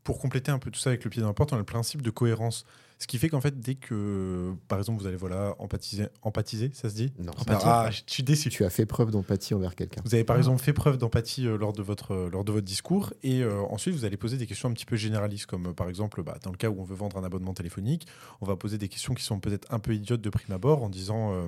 Pour 0.03 0.17
compléter 0.19 0.51
un 0.51 0.57
peu 0.59 0.71
tout 0.71 0.79
ça 0.79 0.89
avec 0.89 1.03
le 1.03 1.09
pied 1.11 1.21
dans 1.21 1.27
la 1.27 1.33
porte, 1.33 1.53
on 1.53 1.57
a 1.57 1.59
le 1.59 1.63
principe 1.65 2.01
de 2.01 2.09
cohérence. 2.09 2.65
Ce 3.01 3.07
qui 3.07 3.17
fait 3.17 3.29
qu'en 3.29 3.41
fait, 3.41 3.59
dès 3.59 3.73
que, 3.73 4.53
par 4.67 4.77
exemple, 4.77 5.01
vous 5.01 5.07
allez 5.07 5.17
voilà, 5.17 5.55
empathiser, 5.57 6.05
empathiser 6.21 6.69
ça 6.71 6.87
se 6.87 6.93
dit 6.93 7.11
Non, 7.17 7.31
Empathie. 7.35 7.65
Ah, 7.65 7.89
je 7.89 8.01
suis 8.05 8.21
déçu. 8.21 8.49
tu 8.49 8.63
as 8.63 8.69
fait 8.69 8.85
preuve 8.85 9.09
d'empathie 9.09 9.55
envers 9.55 9.73
quelqu'un. 9.73 10.01
Vous 10.05 10.13
avez 10.13 10.23
par 10.23 10.35
Ah. 10.35 10.39
exemple 10.39 10.61
fait 10.61 10.71
preuve 10.71 10.97
d'empathie 10.99 11.47
euh, 11.47 11.57
lors, 11.57 11.73
de 11.73 11.81
votre, 11.81 12.11
euh, 12.13 12.29
lors 12.29 12.43
de 12.43 12.51
votre 12.51 12.65
discours 12.65 13.11
et 13.23 13.41
euh, 13.41 13.59
ensuite 13.71 13.95
vous 13.95 14.05
allez 14.05 14.17
poser 14.17 14.37
des 14.37 14.45
questions 14.45 14.69
un 14.69 14.73
petit 14.73 14.85
peu 14.85 14.97
généralistes 14.97 15.47
comme 15.47 15.73
par 15.73 15.89
exemple 15.89 16.21
bah, 16.21 16.37
dans 16.43 16.51
le 16.51 16.57
cas 16.57 16.69
où 16.69 16.79
on 16.79 16.83
veut 16.83 16.93
vendre 16.95 17.17
un 17.17 17.23
abonnement 17.23 17.55
téléphonique, 17.55 18.05
on 18.39 18.45
va 18.45 18.55
poser 18.55 18.77
des 18.77 18.87
questions 18.87 19.15
qui 19.15 19.23
sont 19.23 19.39
peut-être 19.39 19.67
un 19.73 19.79
peu 19.79 19.95
idiotes 19.95 20.21
de 20.21 20.29
prime 20.29 20.53
abord 20.53 20.83
en 20.83 20.89
disant 20.89 21.33
euh, 21.33 21.47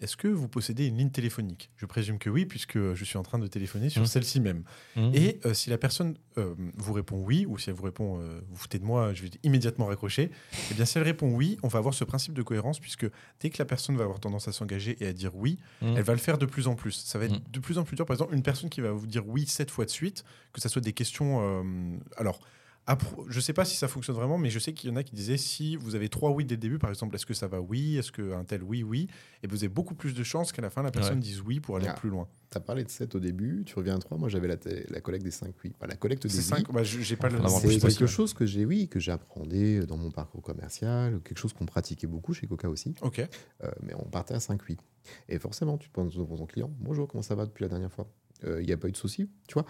est-ce 0.00 0.16
que 0.16 0.28
vous 0.28 0.48
possédez 0.48 0.86
une 0.86 0.96
ligne 0.98 1.10
téléphonique? 1.10 1.70
Je 1.76 1.86
présume 1.86 2.18
que 2.18 2.30
oui 2.30 2.46
puisque 2.46 2.78
je 2.94 3.04
suis 3.04 3.16
en 3.18 3.22
train 3.22 3.38
de 3.38 3.46
téléphoner 3.46 3.88
sur 3.90 4.02
Mhm. 4.02 4.06
celle-ci 4.06 4.40
même. 4.40 4.62
Mhm. 4.96 5.10
Et 5.14 5.40
euh, 5.44 5.54
si 5.54 5.70
la 5.70 5.78
personne 5.78 6.16
euh, 6.38 6.54
vous 6.76 6.92
répond 6.92 7.16
oui, 7.18 7.46
ou 7.46 7.58
si 7.58 7.70
elle 7.70 7.76
vous 7.76 7.82
répond 7.84 8.20
euh, 8.20 8.40
vous 8.48 8.56
foutez 8.56 8.78
de 8.78 8.84
moi, 8.84 9.12
je 9.14 9.22
vais 9.22 9.30
immédiatement 9.42 9.86
raccrocher, 9.86 10.30
eh 10.70 10.74
bien 10.74 10.84
si 10.84 10.98
elle 10.98 11.04
répond 11.04 11.30
oui, 11.34 11.58
on 11.62 11.68
va 11.68 11.78
avoir 11.78 11.94
ce 11.94 12.04
principe 12.04 12.34
de 12.34 12.42
cohérence, 12.42 12.78
puisque 12.78 13.06
dès 13.40 13.50
que 13.50 13.58
la 13.58 13.64
personne 13.64 13.96
va 13.96 14.04
avoir 14.04 14.20
tendance 14.20 14.48
à 14.48 14.52
s'engager 14.52 14.96
et 15.00 15.06
à 15.08 15.12
dire 15.12 15.34
oui, 15.34 15.58
Mhm. 15.82 15.96
elle 15.96 16.02
va 16.04 16.12
le 16.12 16.18
faire 16.20 16.38
de 16.38 16.46
plus 16.46 16.68
en 16.68 16.74
plus. 16.74 16.92
Ça 16.92 17.18
va 17.18 17.24
être 17.26 17.50
de 17.50 17.58
plus 17.60 17.78
en 17.78 17.84
plus 17.84 17.96
dur. 17.96 18.06
Par 18.06 18.14
exemple, 18.14 18.34
une 18.34 18.42
personne 18.42 18.70
qui 18.70 18.80
va 18.80 18.92
vous 18.92 19.06
dire 19.06 19.26
oui 19.26 19.46
sept 19.46 19.70
fois 19.70 19.84
de 19.84 19.90
suite, 19.90 20.24
que 20.52 20.60
ça 20.60 20.68
soit 20.68 20.82
des 20.82 20.92
questions. 20.92 21.64
alors. 22.16 22.40
Je 23.28 23.36
ne 23.36 23.40
sais 23.40 23.52
pas 23.52 23.64
si 23.64 23.76
ça 23.76 23.86
fonctionne 23.88 24.16
vraiment, 24.16 24.38
mais 24.38 24.48
je 24.50 24.58
sais 24.58 24.72
qu'il 24.72 24.88
y 24.88 24.92
en 24.92 24.96
a 24.96 25.02
qui 25.02 25.14
disaient 25.14 25.36
si 25.36 25.76
vous 25.76 25.94
avez 25.94 26.08
trois 26.08 26.30
oui 26.30 26.44
dès 26.44 26.54
le 26.54 26.60
début, 26.60 26.78
par 26.78 26.88
exemple, 26.90 27.14
est-ce 27.14 27.26
que 27.26 27.34
ça 27.34 27.46
va 27.46 27.60
oui, 27.60 27.98
est-ce 27.98 28.10
qu'un 28.12 28.44
tel 28.44 28.62
oui, 28.62 28.82
oui, 28.82 29.08
et 29.42 29.46
vous 29.46 29.56
avez 29.56 29.68
beaucoup 29.68 29.94
plus 29.94 30.14
de 30.14 30.22
chances 30.22 30.52
qu'à 30.52 30.62
la 30.62 30.70
fin 30.70 30.82
la 30.82 30.90
personne 30.90 31.14
Ouais. 31.16 31.20
dise 31.22 31.40
oui 31.42 31.60
pour 31.60 31.76
aller 31.76 31.86
Ah. 31.88 31.94
plus 31.94 32.08
loin. 32.08 32.28
Tu 32.50 32.56
as 32.56 32.60
parlé 32.60 32.84
de 32.84 32.88
7 32.90 33.14
au 33.14 33.20
début, 33.20 33.62
tu 33.66 33.74
reviens 33.74 33.96
à 33.96 33.98
3. 33.98 34.16
Moi, 34.16 34.28
j'avais 34.30 34.48
la, 34.48 34.56
la 34.88 35.00
collecte 35.02 35.24
des 35.24 35.30
5 35.30 35.54
oui. 35.64 35.72
Enfin, 35.76 35.86
la 35.86 35.96
collecte 35.96 36.22
des 36.22 36.28
C'est 36.30 36.38
oui. 36.38 36.60
cinq. 36.62 36.72
Bah, 36.72 36.82
je- 36.82 37.00
j'ai 37.00 37.16
pas 37.16 37.28
le. 37.28 37.38
C'est 37.48 37.78
quelque 37.78 38.06
chose 38.06 38.32
que 38.32 38.46
j'ai, 38.46 38.64
oui, 38.64 38.88
que 38.88 38.98
appréhendé 39.10 39.80
dans 39.86 39.96
mon 39.96 40.10
parcours 40.10 40.42
commercial, 40.42 41.20
quelque 41.22 41.38
chose 41.38 41.52
qu'on 41.52 41.66
pratiquait 41.66 42.06
beaucoup 42.06 42.32
chez 42.32 42.46
Coca 42.46 42.68
aussi. 42.68 42.94
Ok. 43.02 43.18
Euh, 43.20 43.70
mais 43.82 43.94
on 43.94 44.04
partait 44.04 44.34
à 44.34 44.40
5 44.40 44.60
oui. 44.68 44.76
Et 45.28 45.38
forcément, 45.38 45.76
tu 45.78 45.88
te 45.88 45.94
penses 45.94 46.14
devant 46.16 46.36
ton 46.36 46.46
client 46.46 46.70
Bonjour, 46.80 47.06
comment 47.08 47.22
ça 47.22 47.34
va 47.34 47.44
depuis 47.46 47.62
la 47.62 47.68
dernière 47.68 47.92
fois? 47.92 48.06
Il 48.44 48.64
n'y 48.66 48.72
a 48.72 48.76
pas 48.76 48.88
eu 48.88 48.92
de 48.92 48.96
soucis 48.96 49.28
Tu 49.46 49.54
vois? 49.54 49.64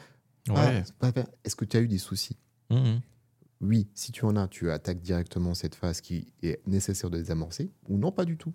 Ouais. 0.48 0.82
Ah. 1.00 1.12
Est-ce 1.44 1.56
que 1.56 1.64
tu 1.64 1.76
as 1.76 1.80
eu 1.80 1.88
des 1.88 1.98
soucis? 1.98 2.36
Mhm. 2.70 3.00
Oui, 3.60 3.88
si 3.94 4.12
tu 4.12 4.24
en 4.24 4.36
as, 4.36 4.46
tu 4.48 4.70
attaques 4.70 5.00
directement 5.00 5.54
cette 5.54 5.74
phase 5.74 6.00
qui 6.00 6.32
est 6.42 6.64
nécessaire 6.66 7.10
de 7.10 7.18
désamorcer, 7.18 7.72
ou 7.88 7.98
non, 7.98 8.12
pas 8.12 8.24
du 8.24 8.36
tout. 8.36 8.52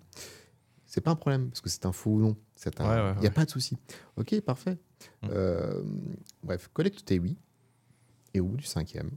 C'est 0.86 1.00
pas 1.02 1.10
un 1.10 1.16
problème, 1.16 1.48
parce 1.48 1.60
que 1.60 1.68
c'est 1.68 1.84
un 1.86 1.92
faux 1.92 2.12
ou 2.12 2.20
non. 2.20 2.36
Il 2.64 2.82
Ouais, 2.82 2.86
ouais, 2.86 3.12
n'y 3.14 3.18
a 3.18 3.20
ouais. 3.22 3.30
pas 3.30 3.44
de 3.44 3.50
souci. 3.50 3.76
Ok, 4.16 4.40
parfait. 4.40 4.78
Mm. 5.22 5.26
Euh, 5.30 5.82
bref, 6.42 6.68
collecte 6.72 7.04
tes 7.04 7.18
oui. 7.18 7.36
Et 8.32 8.40
au 8.40 8.46
bout 8.46 8.56
du 8.56 8.64
cinquième, 8.64 9.10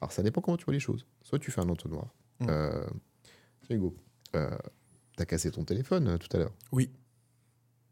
alors 0.00 0.12
ça 0.12 0.22
dépend 0.22 0.40
comment 0.40 0.56
tu 0.56 0.64
vois 0.64 0.74
les 0.74 0.80
choses. 0.80 1.04
Soit 1.22 1.38
tu 1.38 1.50
fais 1.50 1.60
un 1.60 1.68
entonnoir. 1.68 2.14
Mm. 2.40 2.46
Euh, 2.48 2.86
Hugo, 3.70 3.96
euh, 4.36 4.56
t'as 5.16 5.24
cassé 5.24 5.50
ton 5.50 5.64
téléphone 5.64 6.06
euh, 6.08 6.18
tout 6.18 6.28
à 6.36 6.38
l'heure. 6.40 6.54
Oui. 6.72 6.90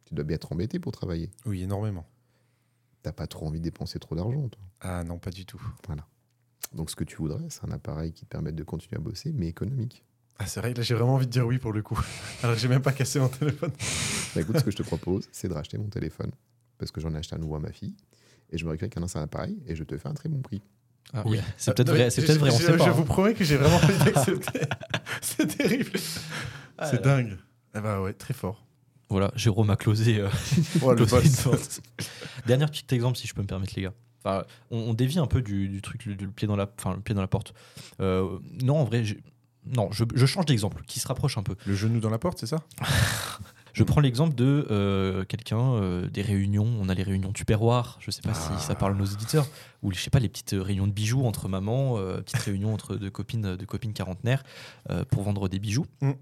Tu 0.04 0.14
dois 0.14 0.24
bien 0.24 0.36
être 0.36 0.52
embêté 0.52 0.78
pour 0.78 0.92
travailler. 0.92 1.30
Oui, 1.46 1.62
énormément. 1.62 2.06
T'as 3.02 3.12
pas 3.12 3.26
trop 3.26 3.46
envie 3.46 3.58
de 3.58 3.64
dépenser 3.64 3.98
trop 3.98 4.14
d'argent, 4.14 4.48
toi. 4.48 4.62
Ah 4.80 5.02
non, 5.04 5.18
pas 5.18 5.30
du 5.30 5.44
tout. 5.44 5.60
Donc 6.74 6.90
ce 6.90 6.96
que 6.96 7.04
tu 7.04 7.16
voudrais, 7.16 7.44
c'est 7.48 7.64
un 7.64 7.70
appareil 7.72 8.12
qui 8.12 8.24
te 8.24 8.30
permette 8.30 8.54
de 8.56 8.64
continuer 8.64 8.96
à 8.96 9.00
bosser, 9.00 9.32
mais 9.34 9.46
économique. 9.48 10.02
Ah, 10.38 10.46
c'est 10.46 10.60
vrai, 10.60 10.74
là 10.74 10.82
j'ai 10.82 10.94
vraiment 10.94 11.14
envie 11.14 11.26
de 11.26 11.30
dire 11.32 11.46
oui 11.46 11.58
pour 11.58 11.72
le 11.72 11.82
coup. 11.82 11.98
Alors 12.42 12.54
que 12.56 12.60
j'ai 12.60 12.68
même 12.68 12.82
pas 12.82 12.92
cassé 12.92 13.18
mon 13.20 13.28
téléphone. 13.28 13.70
Bah, 14.34 14.42
écoute, 14.42 14.58
ce 14.58 14.64
que 14.64 14.70
je 14.70 14.76
te 14.76 14.82
propose, 14.82 15.26
c'est 15.32 15.48
de 15.48 15.54
racheter 15.54 15.78
mon 15.78 15.88
téléphone. 15.88 16.30
Parce 16.76 16.90
que 16.92 17.00
j'en 17.00 17.14
ai 17.14 17.16
acheté 17.18 17.34
un 17.34 17.38
nouveau 17.38 17.54
à 17.56 17.60
ma 17.60 17.72
fille. 17.72 17.94
Et 18.50 18.58
je 18.58 18.64
me 18.66 18.70
récupère 18.70 18.90
qu'un 18.90 19.02
ancien 19.02 19.22
appareil 19.22 19.58
et 19.66 19.74
je 19.74 19.82
te 19.82 19.96
fais 19.96 20.08
un 20.08 20.12
très 20.14 20.28
bon 20.28 20.42
prix. 20.42 20.60
Ah, 21.14 21.22
Oui. 21.24 21.40
C'est 21.56 21.74
peut-être 21.74 21.88
Ah, 21.88 21.92
vrai, 21.94 22.10
c'est 22.10 22.20
je- 22.20 22.26
peut-être 22.26 22.38
vrai, 22.40 22.50
on 22.52 22.58
je, 22.58 22.64
sait 22.66 22.76
pas. 22.76 22.84
Je 22.84 22.90
hein. 22.90 22.92
vous 22.92 23.04
promets 23.04 23.32
que 23.32 23.44
j'ai 23.44 23.56
vraiment 23.56 23.76
envie 23.76 23.96
d'accepter. 24.12 24.60
c'est 25.22 25.46
terrible. 25.56 25.92
Ah 26.76 26.90
c'est 26.90 27.02
dingue. 27.02 27.38
Ah 27.72 27.80
bah 27.80 28.02
ouais, 28.02 28.12
très 28.12 28.34
fort. 28.34 28.66
Voilà, 29.08 29.32
Jérôme 29.36 29.70
a 29.70 29.76
closé. 29.76 30.18
euh, 30.20 30.28
Oh, 30.82 30.94
closé. 30.94 31.16
Dernier 32.46 32.66
petit 32.66 32.94
exemple, 32.94 33.16
si 33.16 33.26
je 33.26 33.34
peux 33.34 33.40
me 33.42 33.46
permettre, 33.46 33.72
les 33.76 33.82
gars. 33.82 33.94
Enfin, 34.26 34.44
on, 34.70 34.78
on 34.78 34.94
dévie 34.94 35.18
un 35.18 35.26
peu 35.26 35.40
du, 35.42 35.68
du 35.68 35.80
truc, 35.82 36.00
du, 36.06 36.16
du 36.16 36.28
pied 36.28 36.48
dans 36.48 36.56
la, 36.56 36.68
enfin, 36.78 36.94
le 36.94 37.00
pied 37.00 37.14
dans 37.14 37.20
la 37.20 37.28
porte. 37.28 37.54
Euh, 38.00 38.38
non, 38.62 38.78
en 38.80 38.84
vrai, 38.84 39.04
non, 39.66 39.88
je, 39.92 40.04
je 40.14 40.26
change 40.26 40.46
d'exemple, 40.46 40.82
qui 40.86 40.98
se 41.00 41.08
rapproche 41.08 41.38
un 41.38 41.42
peu. 41.42 41.54
Le 41.66 41.74
genou 41.74 42.00
dans 42.00 42.10
la 42.10 42.18
porte, 42.18 42.38
c'est 42.38 42.46
ça? 42.46 42.58
Je 43.72 43.84
prends 43.84 44.00
l'exemple 44.00 44.34
de 44.34 44.66
euh, 44.70 45.26
quelqu'un, 45.26 45.60
euh, 45.74 46.08
des 46.08 46.22
réunions. 46.22 46.66
On 46.80 46.88
a 46.88 46.94
les 46.94 47.02
réunions 47.02 47.30
tupperware. 47.32 47.98
Je 48.00 48.10
sais 48.10 48.22
pas 48.22 48.30
Ah. 48.34 48.56
si 48.58 48.64
ça 48.64 48.74
parle 48.74 48.92
à 48.92 48.94
nos 48.96 49.04
éditeurs. 49.04 49.46
Ou 49.82 49.92
je 49.92 49.98
sais 50.00 50.08
pas, 50.08 50.18
les 50.18 50.30
petites 50.30 50.54
réunions 50.58 50.86
de 50.86 50.92
bijoux 50.92 51.26
entre 51.26 51.46
mamans, 51.46 51.98
euh, 51.98 52.22
petites 52.22 52.40
réunions 52.40 52.72
entre 52.72 52.96
de 52.96 53.10
copines, 53.10 53.54
de 53.54 53.64
copines 53.66 53.92
quarantenaires 53.92 54.44
pour 55.10 55.24
vendre 55.24 55.50
des 55.50 55.58
bijoux. 55.58 55.84
Mm. 56.00 56.12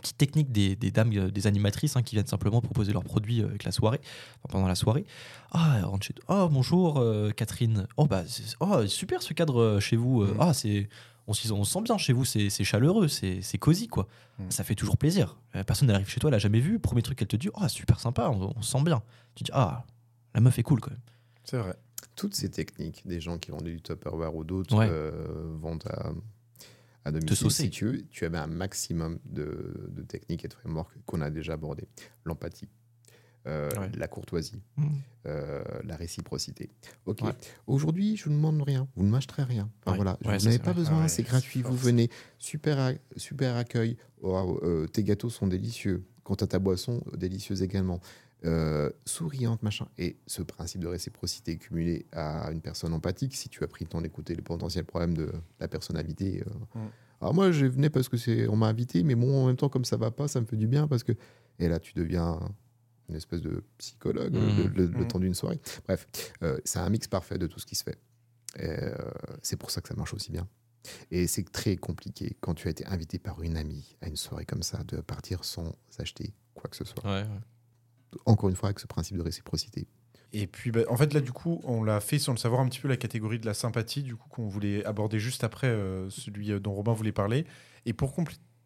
Petite 0.00 0.16
technique 0.18 0.50
des, 0.52 0.74
des 0.74 0.90
dames, 0.90 1.12
euh, 1.14 1.30
des 1.30 1.46
animatrices 1.46 1.96
hein, 1.96 2.02
qui 2.02 2.14
viennent 2.16 2.26
simplement 2.26 2.60
proposer 2.60 2.92
leurs 2.92 3.04
produits 3.04 3.42
euh, 3.42 3.46
avec 3.48 3.64
la 3.64 3.72
soirée, 3.72 4.00
enfin, 4.42 4.52
pendant 4.52 4.66
la 4.68 4.74
soirée. 4.74 5.04
Ah, 5.50 5.74
elle 5.78 5.84
rentre 5.84 6.06
chez 6.06 6.14
Oh, 6.28 6.48
bonjour 6.50 6.98
euh, 6.98 7.30
Catherine. 7.30 7.86
Oh, 7.96 8.06
bah, 8.06 8.22
c'est- 8.26 8.56
oh, 8.60 8.86
super 8.86 9.22
ce 9.22 9.34
cadre 9.34 9.60
euh, 9.60 9.80
chez 9.80 9.96
vous. 9.96 10.24
Mm. 10.24 10.36
Ah, 10.40 10.54
c'est. 10.54 10.88
On, 11.28 11.34
s'y- 11.34 11.52
on 11.52 11.62
se 11.62 11.72
sent 11.74 11.82
bien 11.82 11.98
chez 11.98 12.12
vous, 12.12 12.24
c'est 12.24 12.50
c'est 12.50 12.64
chaleureux, 12.64 13.06
c'est 13.06 13.42
c'est 13.42 13.56
cosy 13.58 13.86
quoi. 13.86 14.08
Mm. 14.40 14.50
Ça 14.50 14.64
fait 14.64 14.74
toujours 14.74 14.96
plaisir. 14.96 15.36
La 15.54 15.62
personne 15.62 15.88
elle 15.88 15.94
arrive 15.94 16.08
chez 16.08 16.18
toi, 16.18 16.28
elle 16.30 16.34
a 16.34 16.38
jamais 16.38 16.58
vu. 16.58 16.80
Premier 16.80 17.02
truc 17.02 17.16
qu'elle 17.18 17.28
te 17.28 17.36
dit, 17.36 17.48
oh 17.54 17.68
super 17.68 18.00
sympa, 18.00 18.28
on, 18.28 18.52
on 18.56 18.62
se 18.62 18.72
sent 18.72 18.82
bien. 18.82 19.02
Tu 19.36 19.44
dis 19.44 19.50
ah 19.54 19.84
la 20.34 20.40
meuf 20.40 20.58
est 20.58 20.62
cool 20.64 20.80
quand 20.80 20.90
même. 20.90 21.00
C'est 21.44 21.58
vrai. 21.58 21.76
Toutes 22.16 22.34
ces 22.34 22.50
techniques, 22.50 23.06
des 23.06 23.20
gens 23.20 23.38
qui 23.38 23.50
vendent 23.52 23.62
du 23.64 23.80
Tupperware 23.80 24.34
ou 24.34 24.42
d'autres 24.42 24.74
Ouais. 24.76 24.88
euh, 24.90 25.54
vendent 25.60 25.84
à, 25.88 26.10
à 27.04 27.12
domicile. 27.12 27.50
Si 27.50 27.70
tu, 27.70 28.06
tu 28.10 28.24
avais 28.24 28.38
un 28.38 28.46
maximum 28.46 29.18
de, 29.24 29.88
de 29.90 30.02
techniques 30.02 30.44
et 30.44 30.48
de 30.48 30.54
frameworks 30.54 30.94
qu'on 31.06 31.20
a 31.20 31.30
déjà 31.30 31.54
abordés. 31.54 31.88
L'empathie, 32.24 32.68
euh, 33.46 33.68
Ouais. 33.78 33.90
la 33.96 34.06
courtoisie, 34.08 34.62
Mm. 34.76 34.86
euh, 35.26 35.64
la 35.84 35.96
réciprocité. 35.96 36.70
Ok. 37.06 37.22
Ouais. 37.22 37.32
Aujourd'hui, 37.66 38.16
je 38.16 38.28
ne 38.28 38.34
demande 38.36 38.62
rien. 38.62 38.86
Vous 38.96 39.04
ne 39.04 39.10
m'acheterez 39.10 39.42
rien. 39.42 39.68
Enfin, 39.80 39.92
Ouais. 39.92 39.96
voilà. 39.96 40.18
Vous 40.22 40.30
n'avez 40.44 40.58
pas 40.58 40.72
vrai. 40.72 40.74
besoin. 40.82 41.02
Ah 41.04 41.08
c'est 41.08 41.24
gratuit. 41.24 41.62
Vous 41.62 41.76
venez. 41.76 42.08
Super, 42.38 42.96
super 43.16 43.56
accueil. 43.56 43.96
Euh, 44.24 44.86
tes 44.86 45.02
gâteaux 45.02 45.30
sont 45.30 45.46
délicieux. 45.48 46.04
Quant 46.24 46.34
à 46.36 46.46
ta 46.46 46.60
boisson, 46.60 47.02
délicieuse 47.16 47.62
également. 47.62 48.00
Euh, 48.44 48.90
souriante, 49.04 49.62
machin. 49.62 49.86
Et 49.98 50.16
ce 50.26 50.42
principe 50.42 50.80
de 50.80 50.88
réciprocité 50.88 51.58
cumulé 51.58 52.06
à 52.12 52.50
une 52.50 52.60
personne 52.60 52.92
empathique, 52.92 53.36
si 53.36 53.48
tu 53.48 53.62
as 53.62 53.68
pris 53.68 53.84
le 53.84 53.88
temps 53.90 54.00
d'écouter 54.00 54.34
les 54.34 54.42
potentiels 54.42 54.84
problèmes 54.84 55.16
de 55.16 55.30
la 55.60 55.68
personne 55.68 55.96
invitée. 55.96 56.42
euh, 56.46 56.78
Mm. 56.78 56.88
Alors 57.20 57.34
moi, 57.34 57.52
je 57.52 57.66
venais 57.66 57.88
parce 57.88 58.08
que 58.08 58.16
c'est, 58.16 58.48
on 58.48 58.56
m'a 58.56 58.66
invité, 58.66 59.04
mais 59.04 59.14
bon, 59.14 59.44
en 59.44 59.46
même 59.46 59.56
temps, 59.56 59.68
comme 59.68 59.84
ça 59.84 59.96
va 59.96 60.10
pas, 60.10 60.26
ça 60.26 60.40
me 60.40 60.46
fait 60.46 60.56
du 60.56 60.66
bien 60.66 60.88
parce 60.88 61.04
que. 61.04 61.12
Et 61.60 61.68
là, 61.68 61.78
tu 61.78 61.92
deviens 61.94 62.40
une 63.08 63.14
espèce 63.14 63.42
de 63.42 63.62
psychologue 63.78 64.34
Mm. 64.34 64.56
le, 64.56 64.66
le- 64.66 64.86
le 64.86 65.04
Mm. 65.04 65.08
temps 65.08 65.20
d'une 65.20 65.34
soirée. 65.34 65.60
Bref, 65.86 66.08
euh, 66.42 66.58
c'est 66.64 66.80
un 66.80 66.90
mix 66.90 67.06
parfait 67.06 67.38
de 67.38 67.46
tout 67.46 67.60
ce 67.60 67.66
qui 67.66 67.76
se 67.76 67.84
fait. 67.84 67.98
Euh, 68.60 68.92
c'est 69.40 69.56
pour 69.56 69.70
ça 69.70 69.80
que 69.80 69.88
ça 69.88 69.94
marche 69.94 70.14
aussi 70.14 70.32
bien. 70.32 70.48
Et 71.12 71.28
c'est 71.28 71.44
très 71.52 71.76
compliqué 71.76 72.36
quand 72.40 72.54
tu 72.54 72.66
as 72.66 72.72
été 72.72 72.84
invité 72.86 73.20
par 73.20 73.40
une 73.42 73.56
amie 73.56 73.96
à 74.00 74.08
une 74.08 74.16
soirée 74.16 74.44
comme 74.46 74.64
ça 74.64 74.82
de 74.82 75.00
partir 75.00 75.44
sans 75.44 75.76
acheter 76.00 76.34
quoi 76.54 76.68
que 76.68 76.74
ce 76.76 76.84
soit. 76.84 77.04
Ouais, 77.04 77.24
Encore 78.26 78.50
une 78.50 78.56
fois, 78.56 78.68
avec 78.68 78.78
ce 78.78 78.86
principe 78.86 79.16
de 79.16 79.22
réciprocité. 79.22 79.86
Et 80.32 80.46
puis, 80.46 80.70
bah, 80.70 80.80
en 80.88 80.96
fait, 80.96 81.12
là, 81.12 81.20
du 81.20 81.32
coup, 81.32 81.60
on 81.64 81.82
l'a 81.82 82.00
fait 82.00 82.18
sans 82.18 82.32
le 82.32 82.38
savoir 82.38 82.60
un 82.60 82.68
petit 82.68 82.80
peu 82.80 82.88
la 82.88 82.96
catégorie 82.96 83.38
de 83.38 83.46
la 83.46 83.54
sympathie, 83.54 84.02
du 84.02 84.16
coup, 84.16 84.28
qu'on 84.30 84.48
voulait 84.48 84.84
aborder 84.84 85.18
juste 85.18 85.44
après 85.44 85.66
euh, 85.66 86.08
celui 86.08 86.52
euh, 86.52 86.58
dont 86.58 86.72
Robin 86.72 86.94
voulait 86.94 87.12
parler. 87.12 87.44
Et 87.84 87.92
pour 87.92 88.14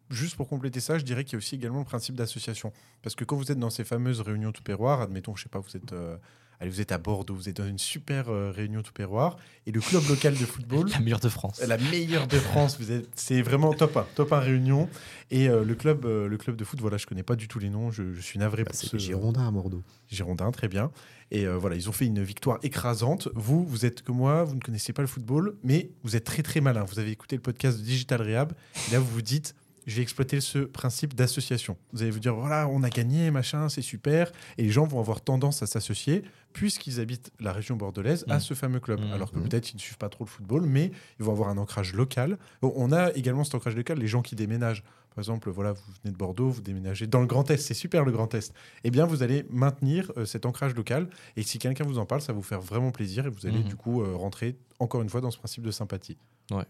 juste 0.09 0.35
pour 0.35 0.47
compléter 0.47 0.79
ça, 0.79 0.97
je 0.97 1.03
dirais 1.03 1.25
qu'il 1.25 1.33
y 1.33 1.35
a 1.35 1.39
aussi 1.39 1.55
également 1.55 1.79
le 1.79 1.85
principe 1.85 2.15
d'association. 2.15 2.71
Parce 3.01 3.15
que 3.15 3.25
quand 3.25 3.35
vous 3.35 3.51
êtes 3.51 3.59
dans 3.59 3.69
ces 3.69 3.83
fameuses 3.83 4.21
réunions 4.21 4.53
tout 4.53 4.63
perroir, 4.63 5.01
admettons, 5.01 5.35
je 5.35 5.43
sais 5.43 5.49
pas, 5.49 5.59
vous 5.59 5.75
êtes, 5.75 5.91
euh, 5.91 6.17
allez, 6.59 6.69
vous 6.69 6.81
êtes 6.81 6.91
à 6.91 6.97
Bordeaux, 6.97 7.33
vous 7.35 7.49
êtes 7.49 7.57
dans 7.57 7.67
une 7.67 7.77
super 7.77 8.29
euh, 8.29 8.51
réunion 8.51 8.81
tout 8.81 8.93
perroir, 8.93 9.37
et 9.65 9.71
le 9.71 9.79
club 9.81 10.03
local 10.07 10.33
de 10.33 10.45
football, 10.45 10.89
La 10.93 10.99
meilleure 10.99 11.19
de 11.19 11.29
France. 11.29 11.61
la 11.65 11.77
meilleure 11.77 12.27
de 12.27 12.37
France. 12.37 12.77
Vous 12.79 12.91
êtes, 12.91 13.07
c'est 13.15 13.41
vraiment 13.41 13.73
top 13.73 13.97
1, 13.97 14.07
top 14.15 14.33
1 14.33 14.39
réunion. 14.39 14.89
Et 15.29 15.49
euh, 15.49 15.63
le 15.63 15.75
club, 15.75 16.05
euh, 16.05 16.27
le 16.27 16.37
club 16.37 16.55
de 16.55 16.63
foot, 16.63 16.79
voilà, 16.79 16.97
je 16.97 17.05
connais 17.05 17.23
pas 17.23 17.35
du 17.35 17.47
tout 17.47 17.59
les 17.59 17.69
noms. 17.69 17.91
Je, 17.91 18.13
je 18.13 18.21
suis 18.21 18.39
navré 18.39 18.63
Bah, 18.63 18.71
pour 18.71 18.79
c'est 18.79 18.87
ce 18.87 18.97
Girondins 18.97 19.47
à 19.47 19.51
Bordeaux. 19.51 19.83
Girondins, 20.09 20.51
très 20.51 20.67
bien. 20.69 20.89
Et 21.31 21.45
euh, 21.45 21.57
voilà, 21.57 21.75
ils 21.75 21.89
ont 21.89 21.91
fait 21.91 22.05
une 22.05 22.23
victoire 22.23 22.57
écrasante. 22.63 23.27
Vous, 23.35 23.65
vous 23.65 23.85
êtes 23.85 24.01
comme 24.01 24.15
moi, 24.17 24.45
vous 24.45 24.55
ne 24.55 24.61
connaissez 24.61 24.93
pas 24.93 25.01
le 25.01 25.09
football, 25.09 25.55
mais 25.63 25.89
vous 26.03 26.15
êtes 26.15 26.23
très 26.23 26.41
très 26.43 26.61
malin. 26.61 26.85
Vous 26.85 26.99
avez 26.99 27.11
écouté 27.11 27.35
le 27.35 27.41
podcast 27.41 27.77
de 27.77 27.83
Digital 27.83 28.21
Rehab. 28.21 28.53
Et 28.87 28.93
là, 28.93 28.99
vous 28.99 29.07
vous 29.07 29.21
dites, 29.21 29.53
je 29.87 29.95
vais 29.95 30.01
exploiter 30.03 30.39
ce 30.41 30.59
principe 30.59 31.15
d'association. 31.15 31.77
Vous 31.93 32.01
allez 32.03 32.11
vous 32.11 32.19
dire, 32.19 32.35
voilà, 32.35 32.67
on 32.67 32.83
a 32.83 32.89
gagné, 32.89 33.31
machin, 33.31 33.69
c'est 33.69 33.81
super. 33.81 34.31
Et 34.57 34.63
les 34.63 34.69
gens 34.69 34.85
vont 34.85 34.99
avoir 34.99 35.21
tendance 35.21 35.63
à 35.63 35.67
s'associer, 35.67 36.23
puisqu'ils 36.53 36.99
habitent 36.99 37.31
la 37.39 37.53
région 37.53 37.75
bordelaise, 37.77 38.25
à 38.29 38.37
Mm. 38.37 38.39
ce 38.41 38.53
fameux 38.53 38.79
club. 38.79 38.99
Mm. 38.99 39.13
Alors 39.13 39.31
que 39.31 39.39
Mm. 39.39 39.43
peut-être 39.43 39.71
ils 39.71 39.75
ne 39.77 39.81
suivent 39.81 39.97
pas 39.97 40.09
trop 40.09 40.23
le 40.25 40.29
football, 40.29 40.63
mais 40.65 40.91
ils 41.19 41.25
vont 41.25 41.31
avoir 41.31 41.49
un 41.49 41.57
ancrage 41.57 41.93
local. 41.93 42.37
On 42.61 42.91
a 42.91 43.11
également 43.13 43.43
cet 43.43 43.55
ancrage 43.55 43.75
local, 43.75 43.97
les 43.97 44.07
gens 44.07 44.21
qui 44.21 44.35
déménagent. 44.35 44.83
Par 45.15 45.23
exemple, 45.23 45.49
voilà, 45.49 45.71
vous 45.73 45.81
venez 46.03 46.11
de 46.11 46.17
Bordeaux, 46.17 46.49
vous 46.49 46.61
déménagez 46.61 47.07
dans 47.07 47.21
le 47.21 47.25
Grand 47.25 47.49
Est, 47.49 47.57
c'est 47.57 47.73
super 47.73 48.05
le 48.05 48.11
Grand 48.11 48.31
Est. 48.35 48.53
Eh 48.83 48.91
bien, 48.91 49.05
vous 49.07 49.23
allez 49.23 49.45
maintenir 49.49 50.11
euh, 50.15 50.25
cet 50.25 50.45
ancrage 50.45 50.75
local. 50.75 51.09
Et 51.37 51.41
si 51.41 51.57
quelqu'un 51.57 51.85
vous 51.85 51.97
en 51.97 52.05
parle, 52.05 52.21
ça 52.21 52.33
va 52.33 52.37
vous 52.37 52.43
faire 52.43 52.61
vraiment 52.61 52.91
plaisir 52.91 53.25
et 53.25 53.29
vous 53.29 53.47
allez 53.47 53.63
du 53.63 53.75
coup 53.75 54.03
euh, 54.03 54.15
rentrer 54.15 54.57
encore 54.79 55.01
une 55.01 55.09
fois 55.09 55.21
dans 55.21 55.31
ce 55.31 55.39
principe 55.39 55.63
de 55.63 55.71
sympathie. 55.71 56.17
Vrai, 56.51 56.65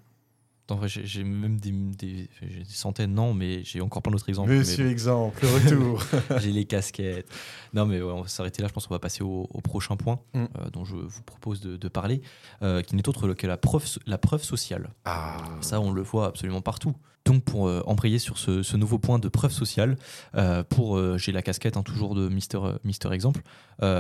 j'ai 0.86 1.06
j'ai 1.06 1.24
même 1.24 1.60
des, 1.60 1.72
des- 1.72 2.30
j'ai 2.42 2.60
des 2.64 2.66
centaines, 2.66 3.14
non, 3.14 3.34
mais 3.34 3.64
j'ai 3.64 3.80
encore 3.82 4.02
plein 4.02 4.12
d'autres 4.12 4.28
exemples. 4.30 4.50
mais 4.52 4.58
Monsieur 4.60 4.90
exemple, 4.90 5.40
le 5.44 5.50
retour. 5.54 6.04
J'ai 6.42 6.52
les 6.52 6.66
casquettes. 6.66 7.30
Non, 7.74 7.86
mais 7.86 8.02
ouais, 8.02 8.12
on 8.12 8.22
va 8.24 8.28
s'arrêter 8.28 8.62
là. 8.62 8.68
Je 8.68 8.74
pense 8.74 8.86
qu'on 8.88 8.94
va 8.96 9.00
passer 9.00 9.24
au, 9.24 9.48
au 9.50 9.62
prochain 9.62 9.96
point 9.96 10.20
Mm. 10.34 10.44
euh, 10.44 10.70
dont 10.72 10.84
je 10.86 10.96
vous 10.96 11.22
propose 11.24 11.62
de, 11.62 11.78
de 11.78 11.88
parler, 11.88 12.22
euh, 12.64 12.82
qui 12.82 12.96
n'est 12.96 13.08
autre 13.08 13.34
que 13.34 13.48
la 13.48 13.58
preuve, 13.58 13.86
so- 13.86 14.02
la 14.06 14.18
preuve 14.18 14.44
sociale. 14.44 14.90
ah, 15.06 15.38
Ça, 15.62 15.80
on 15.80 15.92
le 15.92 16.02
voit 16.02 16.28
absolument 16.28 16.62
partout. 16.62 16.94
Donc, 17.28 17.44
pour 17.44 17.68
euh, 17.68 17.84
embrayer 17.86 18.20
sur 18.20 18.38
ce, 18.38 18.64
ce 18.64 18.78
nouveau 18.78 19.00
point 19.00 19.20
de 19.20 19.28
preuve 19.28 19.52
sociale, 19.52 19.98
euh, 20.36 20.64
pour 20.64 20.96
euh, 20.96 21.18
j'ai 21.18 21.34
la 21.34 21.42
casquette 21.42 21.76
hein, 21.76 21.84
toujours 21.84 22.16
de 22.16 22.30
Mister, 22.30 22.58
euh, 22.64 22.78
Mister 22.86 23.12
Exemple. 23.12 23.42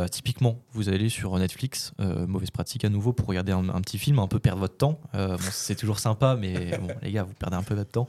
typiquement, 0.09 0.63
vous 0.71 0.87
allez 0.87 1.09
sur 1.09 1.37
Netflix, 1.37 1.91
mauvaise 1.99 2.51
pratique 2.51 2.85
à 2.85 2.89
nouveau, 2.89 3.11
pour 3.11 3.27
regarder 3.27 3.51
un, 3.51 3.67
un 3.67 3.81
petit 3.81 3.97
film, 3.97 4.19
un 4.19 4.27
peu 4.27 4.39
perdre 4.39 4.61
votre 4.61 4.77
temps. 4.77 5.01
Bon, 5.13 5.37
c'est 5.51 5.75
toujours 5.75 5.99
sympa, 5.99 6.37
mais 6.39 6.77
bon, 6.81 6.87
les 7.01 7.11
gars, 7.11 7.23
vous 7.23 7.33
perdez 7.33 7.57
un 7.57 7.63
peu 7.63 7.75
votre 7.75 7.91
temps. 7.91 8.07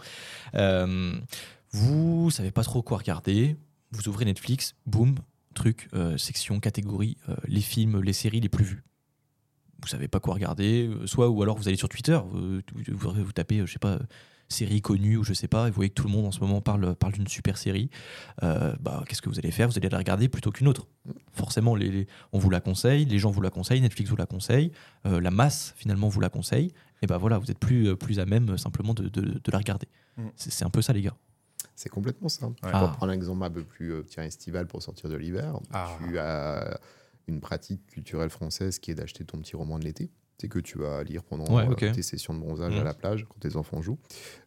Vous 1.73 2.31
savez 2.31 2.53
pas 2.53 2.62
trop 2.62 2.83
quoi 2.83 2.99
regarder. 2.99 3.57
Vous 3.91 4.09
ouvrez 4.09 4.25
Netflix, 4.25 4.77
boum, 4.87 5.16
truc, 5.55 5.89
section, 6.16 6.61
catégorie, 6.61 7.16
les 7.49 7.61
films, 7.61 8.01
les 8.03 8.12
séries 8.12 8.41
les 8.41 8.49
plus 8.49 8.64
vues 8.64 8.85
vous 9.81 9.87
savez 9.87 10.09
pas 10.09 10.19
quoi 10.19 10.35
regarder, 10.35 10.91
soit 11.05 11.29
ou 11.29 11.41
alors 11.41 11.57
vous 11.57 11.69
allez 11.69 11.77
sur 11.77 11.89
Twitter, 11.89 12.19
vous, 12.33 12.59
vous, 12.89 13.12
vous 13.12 13.33
tapez, 13.33 13.64
je 13.64 13.73
sais 13.73 13.79
pas, 13.79 14.01
série 14.49 14.80
connue 14.80 15.16
ou 15.18 15.24
je 15.24 15.34
sais 15.34 15.49
pas, 15.49 15.66
et 15.66 15.70
vous 15.70 15.74
voyez 15.76 15.90
que 15.90 15.94
tout 15.94 16.07
le 16.07 16.12
monde 16.12 16.24
en 16.26 16.30
ce 16.32 16.40
moment 16.40 16.61
parle, 16.61 16.94
parle 16.94 17.12
d'une 17.12 17.26
super 17.28 17.59
série, 17.59 17.90
euh, 18.42 18.74
bah, 18.80 19.05
qu'est-ce 19.07 19.20
que 19.22 19.28
vous 19.28 19.38
allez 19.38 19.51
faire? 19.51 19.68
Vous 19.68 19.76
allez 19.76 19.88
la 19.88 19.99
regarder 19.99 20.28
plutôt 20.28 20.51
qu'une 20.51 20.68
autre. 20.68 20.86
Forcément, 21.32 21.74
les, 21.76 21.90
les- 21.90 22.07
on 22.32 22.38
vous 22.38 22.51
la 22.51 22.61
conseille, 22.61 23.05
les 23.05 23.18
gens 23.18 23.30
vous 23.30 23.40
la 23.42 23.51
conseillent, 23.51 23.80
Netflix 23.80 24.11
vous 24.11 24.16
la 24.16 24.26
conseille, 24.26 24.72
euh, 25.07 25.20
la 25.20 25.30
masse 25.30 25.74
finalement 25.76 26.09
vous 26.09 26.20
la 26.20 26.30
conseille, 26.30 26.72
et 27.03 27.07
ben 27.07 27.18
voilà, 27.18 27.38
vous 27.38 27.51
êtes 27.51 27.59
plus, 27.59 27.88
euh, 27.88 27.96
plus 27.96 28.18
à 28.20 28.24
même 28.26 28.57
simplement 28.59 28.94
de, 28.94 29.09
de- 29.09 29.20
de 29.38 29.51
la 29.53 29.59
regarder. 29.59 29.86
Mm. 30.16 30.28
C'est 30.36 30.64
un 30.64 30.70
peu 30.70 30.82
ça, 30.82 30.92
les 30.92 31.03
gars. 31.03 31.16
C'est 31.74 31.88
complètement 31.90 32.28
ça. 32.28 32.49
Ah. 32.62 32.80
Pour 32.80 32.92
prendre 32.96 33.12
un 33.12 33.14
exemple 33.14 33.44
un 33.44 33.51
peu 33.51 33.62
plus 33.64 33.92
euh, 33.92 34.03
tiens, 34.03 34.24
estival 34.24 34.66
pour 34.66 34.82
sortir 34.82 35.09
de 35.11 35.16
l'hiver, 35.16 35.59
Ah. 35.72 35.96
tu 36.09 36.18
as 36.18 36.80
une 37.28 37.40
pratique 37.40 37.86
culturelle 37.86 38.30
française 38.30 38.78
qui 38.78 38.90
est 38.90 38.94
d'acheter 38.94 39.24
ton 39.24 39.38
petit 39.38 39.55
roman 39.55 39.78
de 39.78 39.84
l'été. 39.84 40.11
C'est 40.41 40.49
que 40.49 40.61
tu 40.61 40.78
vas 40.78 41.03
lire 41.03 41.24
pendant 41.24 41.45
Ouais, 41.53 41.66
euh, 41.68 41.93
tes 41.93 42.03
sessions 42.03 42.32
de 42.32 42.39
bronzage 42.39 42.72
Mhm. 42.74 42.80
à 42.80 42.84
la 42.84 42.95
plage 42.95 43.26
quand 43.28 43.39
tes 43.41 43.57
enfants 43.57 43.82
jouent. 43.82 43.99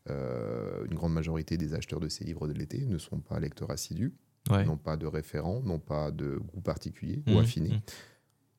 Euh, 0.10 0.86
une 0.86 0.94
grande 0.96 1.14
majorité 1.14 1.58
des 1.58 1.74
acheteurs 1.74 2.00
de 2.00 2.08
ces 2.08 2.24
livres 2.24 2.48
de 2.48 2.54
l'été 2.54 2.86
ne 2.86 2.98
sont 2.98 3.20
pas 3.20 3.39
lecteurs 3.39 3.70
assidus, 3.72 4.14
Ouais. 4.50 4.66
n'ont 4.66 4.78
pas 4.78 4.96
de 4.98 5.06
référent, 5.06 5.62
n'ont 5.62 5.80
pas 5.80 6.12
de 6.12 6.38
goût 6.38 6.62
particulier 6.62 7.22
Mhm. 7.28 7.36
ou 7.36 7.39
affiné. 7.39 7.70
Mhm. 7.70 7.82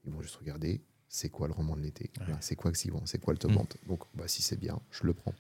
Ils 0.05 0.13
vont 0.13 0.21
juste 0.21 0.37
regarder 0.37 0.83
c'est 1.09 1.31
quoi 1.31 1.47
le 1.47 1.55
roman 1.55 1.75
de 1.77 1.81
l'été, 1.83 2.11
Ouais. 2.21 2.35
C'est 2.41 2.55
quoi 2.57 2.71
que 2.71 2.79
s'y 2.79 2.91
vend, 2.91 3.03
c'est 3.07 3.19
quoi 3.19 3.33
le 3.33 3.39
top 3.39 3.51
Mhm. 3.53 3.57
vente. 3.59 3.77
Donc 3.89 4.03
bah, 4.15 4.25
si 4.29 4.43
c'est 4.43 4.59
bien, 4.59 4.79
je 4.91 5.05
le 5.05 5.15
prends. 5.15 5.35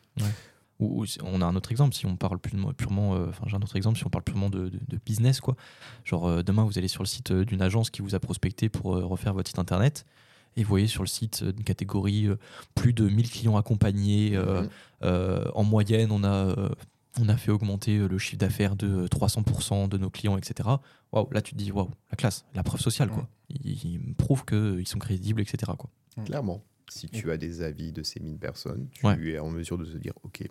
Ou, 0.80 1.04
on 1.22 1.40
a 1.42 1.46
un 1.46 1.54
autre 1.54 1.70
exemple, 1.70 1.94
si 1.94 2.06
on 2.06 2.16
parle 2.16 2.38
purement, 2.38 2.72
purement, 2.72 3.14
euh, 3.14 3.28
enfin 3.28 3.44
j'ai 3.46 3.54
un 3.56 3.60
autre 3.62 3.76
exemple, 3.76 3.98
si 3.98 4.06
on 4.06 4.10
parle 4.10 4.24
purement 4.24 4.50
de, 4.50 4.68
de- 4.70 4.80
de 4.88 4.98
business, 5.04 5.40
quoi. 5.40 5.56
Genre 6.04 6.26
euh, 6.26 6.42
demain 6.42 6.64
vous 6.64 6.76
allez 6.78 6.88
sur 6.88 7.02
le 7.02 7.06
site 7.08 7.32
d'une 7.32 7.62
agence 7.62 7.90
qui 7.90 8.00
vous 8.02 8.14
a 8.14 8.18
prospecté 8.20 8.68
pour 8.68 8.96
euh, 8.96 9.04
refaire 9.04 9.32
votre 9.34 9.48
site 9.48 9.58
internet, 9.60 10.06
et 10.56 10.62
vous 10.62 10.68
voyez 10.68 10.86
sur 10.86 11.02
le 11.02 11.08
site 11.08 11.42
euh, 11.42 11.52
d'une 11.52 11.64
catégorie 11.64 12.26
euh, 12.26 12.36
plus 12.74 12.92
de 12.92 13.08
1000 13.08 13.30
clients 13.30 13.56
accompagnés. 13.56 14.32
euh, 14.36 14.62
Mhm. 14.62 14.68
euh, 15.04 15.44
en 15.54 15.64
moyenne, 15.64 16.10
on 16.12 16.22
a, 16.24 16.54
on 17.20 17.28
a 17.28 17.36
fait 17.36 17.50
augmenter 17.50 17.98
le 17.98 18.18
chiffre 18.18 18.38
d'affaires 18.38 18.76
de 18.76 19.06
300% 19.08 19.88
de 19.88 19.98
nos 19.98 20.10
clients, 20.10 20.36
etc. 20.36 20.68
Waouh, 21.12 21.28
là 21.32 21.42
tu 21.42 21.52
te 21.52 21.58
dis 21.58 21.70
waouh, 21.72 21.90
la 22.10 22.16
classe, 22.16 22.44
la 22.54 22.62
preuve 22.62 22.80
sociale, 22.80 23.10
quoi. 23.10 23.28
Ils, 23.50 23.84
ils 23.84 24.14
prouvent 24.14 24.44
qu'ils 24.44 24.86
sont 24.88 24.98
crédibles, 24.98 25.40
etc. 25.40 25.72
Quoi. 25.78 25.90
Clairement. 26.24 26.62
Si 26.88 27.08
tu 27.08 27.30
as 27.30 27.36
des 27.38 27.62
avis 27.62 27.90
de 27.92 28.02
ces 28.02 28.20
1000 28.20 28.36
personnes, 28.38 28.88
tu 28.92 29.06
Ouais. 29.06 29.18
es 29.30 29.38
en 29.38 29.50
mesure 29.50 29.78
de 29.78 29.84
se 29.86 29.96
dire, 29.96 30.12
OK, 30.24 30.42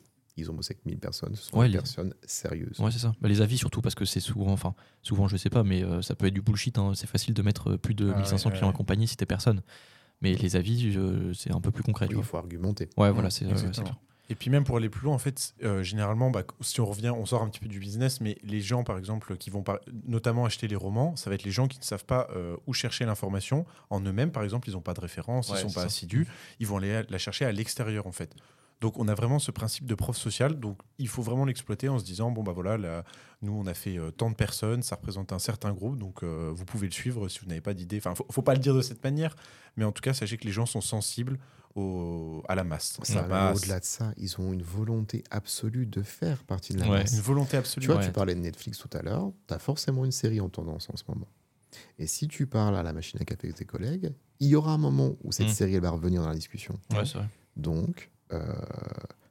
ils 0.41 0.51
ont 0.51 0.53
bossé 0.53 0.73
avec 0.73 0.85
1000 0.85 0.99
personnes, 0.99 1.35
ce 1.35 1.43
sont 1.49 1.57
Ouais, 1.57 1.67
des 1.67 1.73
les- 1.73 1.77
personnes 1.79 2.13
sérieuses. 2.25 2.79
Ouais, 2.79 2.91
c'est 2.91 2.99
ça. 2.99 3.13
Bah, 3.21 3.29
les 3.29 3.41
avis 3.41 3.57
surtout 3.57 3.81
parce 3.81 3.95
que 3.95 4.05
c'est 4.05 4.19
souvent, 4.19 4.51
enfin, 4.51 4.75
souvent 5.01 5.27
je 5.27 5.37
sais 5.37 5.49
pas, 5.49 5.63
mais 5.63 5.83
euh, 5.83 6.01
ça 6.01 6.15
peut 6.15 6.25
être 6.27 6.33
du 6.33 6.41
bullshit. 6.41 6.77
hein. 6.77 6.91
C'est 6.95 7.07
facile 7.07 7.33
de 7.33 7.41
mettre 7.41 7.71
euh, 7.71 7.77
plus 7.77 7.93
de 7.95 8.11
Ah 8.13 8.17
1500 8.17 8.49
ouais, 8.49 8.55
clients 8.55 8.67
ouais. 8.67 8.73
accompagnés 8.73 9.07
si 9.07 9.15
t'es 9.17 9.25
personne. 9.25 9.61
Mais 10.21 10.33
les 10.35 10.55
avis, 10.55 10.95
c'est 11.33 11.51
un 11.51 11.61
peu 11.61 11.71
plus 11.71 11.81
concret. 11.83 12.05
Oui, 12.09 12.15
il 12.17 12.23
faut 12.23 12.37
argumenter. 12.37 12.89
Ouais, 12.97 13.09
voilà, 13.11 13.29
c'est 13.31 13.45
euh, 13.45 13.53
clair. 13.71 13.95
Et 14.29 14.35
puis 14.35 14.49
même 14.49 14.63
pour 14.63 14.77
aller 14.77 14.87
plus 14.87 15.03
loin, 15.03 15.15
en 15.15 15.19
fait, 15.19 15.53
euh, 15.63 15.83
généralement, 15.83 16.29
bah, 16.31 16.43
si 16.61 16.79
on 16.79 16.85
revient, 16.85 17.09
on 17.09 17.25
sort 17.25 17.41
un 17.41 17.49
petit 17.49 17.59
peu 17.59 17.67
du 17.67 17.79
business, 17.79 18.21
mais 18.21 18.37
les 18.43 18.61
gens, 18.61 18.83
par 18.85 18.97
exemple, 18.97 19.35
qui 19.35 19.49
vont 19.49 19.61
par- 19.61 19.79
notamment 20.07 20.45
acheter 20.45 20.69
les 20.69 20.75
romans, 20.77 21.15
ça 21.17 21.29
va 21.29 21.33
être 21.35 21.43
les 21.43 21.51
gens 21.51 21.67
qui 21.67 21.79
ne 21.79 21.83
savent 21.83 22.05
pas 22.05 22.27
euh, 22.33 22.55
où 22.65 22.71
chercher 22.73 23.03
l'information. 23.05 23.65
En 23.89 23.99
eux-mêmes, 23.99 24.31
par 24.31 24.43
exemple, 24.43 24.69
ils 24.69 24.73
n'ont 24.73 24.79
pas 24.81 24.93
de 24.93 25.01
référence, 25.01 25.49
ils 25.49 25.53
Ouais, 25.53 25.57
sont 25.61 25.67
pas 25.71 25.81
ça. 25.81 25.85
assidus, 25.87 26.27
ils 26.59 26.67
vont 26.67 26.77
aller 26.77 27.01
la 27.09 27.17
chercher 27.17 27.43
à 27.45 27.51
l'extérieur, 27.51 28.07
en 28.07 28.13
fait. 28.13 28.33
Donc 28.81 28.97
on 28.97 29.07
a 29.07 29.13
vraiment 29.13 29.37
ce 29.39 29.51
principe 29.51 29.85
de 29.85 29.93
prof 29.95 30.17
social, 30.17 30.59
donc 30.59 30.77
il 30.97 31.07
faut 31.07 31.21
vraiment 31.21 31.45
l'exploiter 31.45 31.87
en 31.87 31.99
se 31.99 32.03
disant, 32.03 32.31
bon 32.31 32.41
bah 32.43 32.51
voilà, 32.51 32.77
là, 32.77 33.03
nous 33.43 33.53
on 33.53 33.67
a 33.67 33.73
fait 33.75 33.97
euh, 33.97 34.09
tant 34.11 34.29
de 34.31 34.35
personnes, 34.35 34.81
ça 34.81 34.95
représente 34.95 35.31
un 35.33 35.39
certain 35.39 35.71
groupe, 35.71 35.97
donc 35.99 36.23
euh, 36.23 36.51
vous 36.53 36.65
pouvez 36.65 36.87
le 36.87 36.91
suivre 36.93 37.29
si 37.29 37.39
vous 37.39 37.45
n'avez 37.45 37.61
pas 37.61 37.75
d'idée. 37.75 37.97
Enfin, 37.99 38.15
faut, 38.15 38.25
faut 38.31 38.41
pas 38.41 38.53
le 38.55 38.59
dire 38.59 38.73
de 38.75 38.81
cette 38.81 39.03
manière, 39.03 39.35
mais 39.77 39.85
en 39.85 39.91
tout 39.91 40.01
cas, 40.01 40.13
sachez 40.13 40.35
que 40.37 40.45
les 40.45 40.51
gens 40.51 40.65
sont 40.65 40.81
sensibles 40.81 41.37
au, 41.75 42.43
à 42.49 42.55
la 42.55 42.63
masse. 42.63 42.97
Ça. 43.03 43.23
Au-delà 43.53 43.79
de 43.79 43.85
ça, 43.85 44.13
ils 44.17 44.39
ont 44.41 44.51
une 44.51 44.63
volonté 44.63 45.23
absolue 45.31 45.85
de 45.85 46.01
faire 46.01 46.43
partie 46.43 46.73
de 46.73 46.79
la 46.79 46.89
Ouais. 46.89 46.99
masse. 47.03 47.13
Une 47.13 47.21
volonté 47.21 47.57
absolue. 47.57 47.85
Tu 47.85 47.91
vois, 47.91 48.01
Ouais. 48.01 48.05
tu 48.07 48.11
parlais 48.11 48.35
de 48.35 48.39
Netflix 48.39 48.77
tout 48.79 48.89
à 48.97 49.01
l'heure, 49.01 49.31
tu 49.47 49.53
as 49.53 49.59
forcément 49.59 50.03
une 50.05 50.11
série 50.11 50.41
en 50.41 50.49
tendance 50.49 50.89
en 50.91 50.97
ce 50.97 51.03
moment. 51.07 51.27
Et 51.99 52.07
si 52.07 52.27
tu 52.27 52.47
parles 52.47 52.75
à 52.75 52.83
la 52.83 52.91
machine 52.93 53.19
à 53.21 53.25
café 53.25 53.47
de 53.47 53.53
tes 53.53 53.63
collègues, 53.65 54.11
il 54.39 54.47
y 54.49 54.55
aura 54.55 54.73
un 54.73 54.77
moment 54.77 55.15
où 55.23 55.31
cette 55.31 55.47
Mm. 55.47 55.51
série 55.51 55.75
elle 55.75 55.81
va 55.81 55.91
revenir 55.91 56.21
dans 56.21 56.27
la 56.29 56.35
discussion. 56.35 56.77
Ouais, 56.91 57.05
c'est 57.05 57.19
vrai. 57.19 57.27
Donc, 57.55 58.09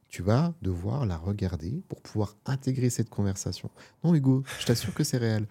tu 0.09 0.22
vas 0.22 0.55
devoir 0.61 1.07
la 1.07 1.16
regarder 1.16 1.82
pour 1.88 2.01
pouvoir 2.03 2.36
intégrer 2.46 2.90
cette 2.90 3.09
conversation. 3.09 3.70
Non, 4.03 4.14
Hugo, 4.14 4.42
je 4.59 4.66
t'assure 4.66 4.92
que 4.94 5.05
c'est 5.05 5.18
réel. 5.18 5.46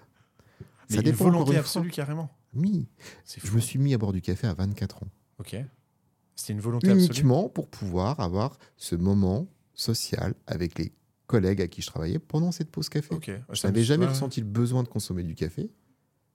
Mais 0.90 0.98
Ça 0.98 1.02
une 1.02 1.12
dépend 1.12 1.26
volonté 1.26 1.52
une 1.52 1.58
absolue, 1.58 1.92
carrément. 1.92 2.30
Oui, 2.54 2.88
je 3.26 3.52
me 3.52 3.60
suis 3.60 3.80
mis 3.80 3.94
à 3.94 3.98
bord 3.98 4.12
du 4.12 4.22
café 4.22 4.48
à 4.48 4.54
24 4.54 5.04
ans. 5.04 5.08
Ok. 5.40 5.56
C'était 6.36 6.54
une 6.54 6.60
volonté 6.62 6.90
absolue. 6.90 7.06
Uniquement 7.06 7.48
pour 7.48 7.68
pouvoir 7.68 8.20
avoir 8.20 8.58
ce 8.76 8.96
moment 8.96 9.48
social 9.74 10.34
avec 10.48 10.78
les 10.80 10.92
collègues 11.28 11.62
à 11.62 11.68
qui 11.68 11.82
je 11.82 11.88
travaillais 11.88 12.20
pendant 12.20 12.52
cette 12.52 12.72
pause 12.72 12.90
café. 12.90 13.14
Ok. 13.14 13.32
Je 13.52 13.68
n'avais 13.68 13.84
jamais 13.84 14.08
ressenti 14.08 14.42
le 14.42 14.48
besoin 14.48 14.84
de 14.84 14.88
consommer 14.88 15.24
du 15.24 15.36
café, 15.36 15.70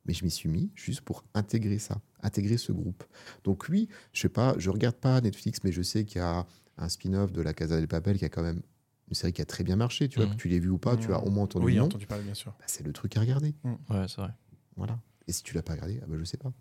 mais 0.06 0.14
je 0.14 0.24
m'y 0.24 0.30
suis 0.30 0.48
mis 0.48 0.70
juste 0.74 1.00
pour 1.00 1.24
intégrer 1.34 1.78
ça, 1.78 2.00
intégrer 2.22 2.58
ce 2.58 2.70
groupe. 2.70 3.02
Donc 3.42 3.66
oui, 3.68 3.88
je 4.12 4.20
sais 4.20 4.28
pas, 4.28 4.54
je 4.56 4.70
regarde 4.70 4.96
pas 4.96 5.20
Netflix, 5.20 5.60
mais 5.64 5.72
je 5.72 5.82
sais 5.82 6.04
qu'il 6.04 6.18
y 6.18 6.24
a 6.24 6.46
un 6.78 6.88
spin-off 6.88 7.32
de 7.32 7.42
La 7.42 7.54
Casa 7.54 7.76
del 7.76 7.88
Papel 7.88 8.18
qui 8.18 8.24
a 8.24 8.28
quand 8.28 8.42
même 8.42 8.62
une 9.08 9.14
série 9.14 9.32
qui 9.32 9.42
a 9.42 9.44
très 9.44 9.64
bien 9.64 9.76
marché. 9.76 10.08
Tu 10.08 10.18
vois, 10.18 10.26
Mhm. 10.26 10.32
que 10.34 10.40
tu 10.40 10.48
l'aies 10.48 10.58
vu 10.58 10.70
ou 10.70 10.78
pas, 10.78 10.96
tu 10.96 11.12
as 11.12 11.20
au 11.22 11.30
moins 11.30 11.44
entendu 11.44 11.66
Oui, 11.66 11.76
nom. 11.76 11.84
entendu 11.84 12.06
parler, 12.06 12.24
bien 12.24 12.34
sûr. 12.34 12.52
Bah, 12.58 12.64
c'est 12.66 12.84
le 12.84 12.92
truc 12.92 13.16
à 13.16 13.20
regarder. 13.20 13.54
Ouais, 13.64 14.06
c'est 14.08 14.16
vrai. 14.20 14.30
Voilà. 14.76 14.98
Et 15.26 15.32
si 15.32 15.42
tu 15.42 15.54
l'as 15.54 15.62
pas 15.62 15.72
regardé, 15.74 16.00
ah 16.02 16.06
bah, 16.08 16.16
je 16.18 16.24
sais 16.24 16.36
pas. 16.36 16.52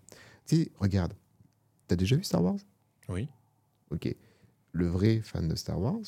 Tu 0.46 0.56
sais, 0.64 0.72
regarde. 0.80 1.14
T'as 1.88 1.96
déjà 1.96 2.16
vu 2.16 2.24
Star 2.24 2.44
Wars? 2.44 2.58
Oui. 3.10 3.28
Ok. 3.92 4.14
Le 4.72 4.88
vrai 4.88 5.22
fan 5.22 5.48
de 5.48 5.56
Star 5.56 5.80
Wars, 5.80 6.00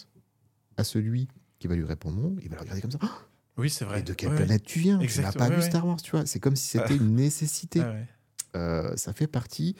à 0.77 0.83
celui 0.83 1.27
qui 1.59 1.67
va 1.67 1.75
lui 1.75 1.83
répondre 1.85 2.17
non, 2.19 2.35
il 2.41 2.49
va 2.49 2.55
le 2.55 2.61
regarder 2.61 2.81
comme 2.81 2.91
ça. 2.91 2.99
Ah, 3.01 3.11
Oui, 3.57 3.69
c'est 3.69 3.85
vrai. 3.85 3.97
Mais 3.97 4.03
de 4.03 4.13
quelle 4.13 4.29
Ouais. 4.31 4.35
planète 4.35 4.63
tu 4.63 4.79
viens? 4.79 4.97
Tu 4.99 5.21
n'as 5.21 5.31
pas 5.31 5.45
ouais, 5.45 5.55
vu 5.55 5.61
ouais. 5.61 5.69
Star 5.69 5.85
Wars, 5.87 6.01
tu 6.01 6.11
vois. 6.11 6.25
C'est 6.25 6.39
comme 6.41 6.55
si 6.57 6.67
c'était 6.67 6.95
une 6.97 7.15
nécessité. 7.15 7.79
Ah 7.81 7.91
ouais. 7.91 8.07
Euh, 8.57 8.95
ça 8.97 9.13
fait 9.13 9.27
partie, 9.27 9.75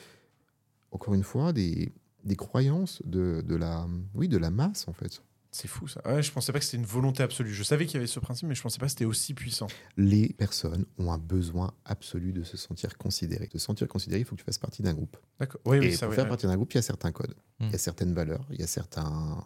encore 0.90 1.14
une 1.14 1.22
fois, 1.22 1.52
des, 1.52 1.92
des 2.26 2.36
croyances 2.36 3.00
de, 3.04 3.42
de, 3.46 3.54
la, 3.56 3.86
oui, 4.14 4.28
de 4.28 4.36
la 4.38 4.50
masse, 4.50 4.86
en 4.88 4.92
fait. 4.92 5.22
C'est 5.52 5.68
fou 5.68 5.88
ça. 5.88 6.02
Ouais, 6.06 6.22
je 6.22 6.30
pensais 6.32 6.52
pas 6.52 6.58
que 6.58 6.64
c'était 6.66 6.76
une 6.76 6.84
volonté 6.84 7.22
absolue. 7.22 7.54
Je 7.54 7.62
savais 7.62 7.86
qu'il 7.86 7.94
y 7.94 7.96
avait 7.96 8.06
ce 8.06 8.20
principe, 8.20 8.46
mais 8.46 8.54
je 8.54 8.60
pensais 8.60 8.78
pas 8.78 8.86
que 8.86 8.90
c'était 8.90 9.06
aussi 9.06 9.32
puissant. 9.32 9.68
Les 9.96 10.28
personnes 10.34 10.84
ont 10.98 11.10
un 11.12 11.18
besoin 11.18 11.72
absolu 11.86 12.32
de 12.34 12.42
se 12.42 12.58
sentir 12.58 12.98
considérées. 12.98 13.46
De 13.46 13.56
se 13.58 13.64
sentir 13.64 13.88
considéré, 13.88 14.20
il 14.20 14.24
faut 14.26 14.34
que 14.34 14.40
tu 14.40 14.44
fasses 14.44 14.58
partie 14.58 14.82
d'un 14.82 14.92
groupe. 14.92 15.16
D'accord. 15.40 15.60
Oui, 15.64 15.78
oui, 15.78 15.86
Et 15.86 15.90
ça 15.92 16.00
pour 16.06 16.10
ouais, 16.10 16.16
faire 16.16 16.28
partie 16.28 16.46
d'un 16.46 16.56
groupe, 16.56 16.72
il 16.74 16.76
y 16.76 16.78
a 16.78 16.82
certains 16.82 17.10
codes. 17.12 17.34
Il 17.60 17.70
y 17.70 17.74
a 17.74 17.78
certaines 17.78 18.12
valeurs, 18.12 18.44
il 18.50 18.60
y 18.60 18.62
a 18.62 18.66
certains, 18.66 19.42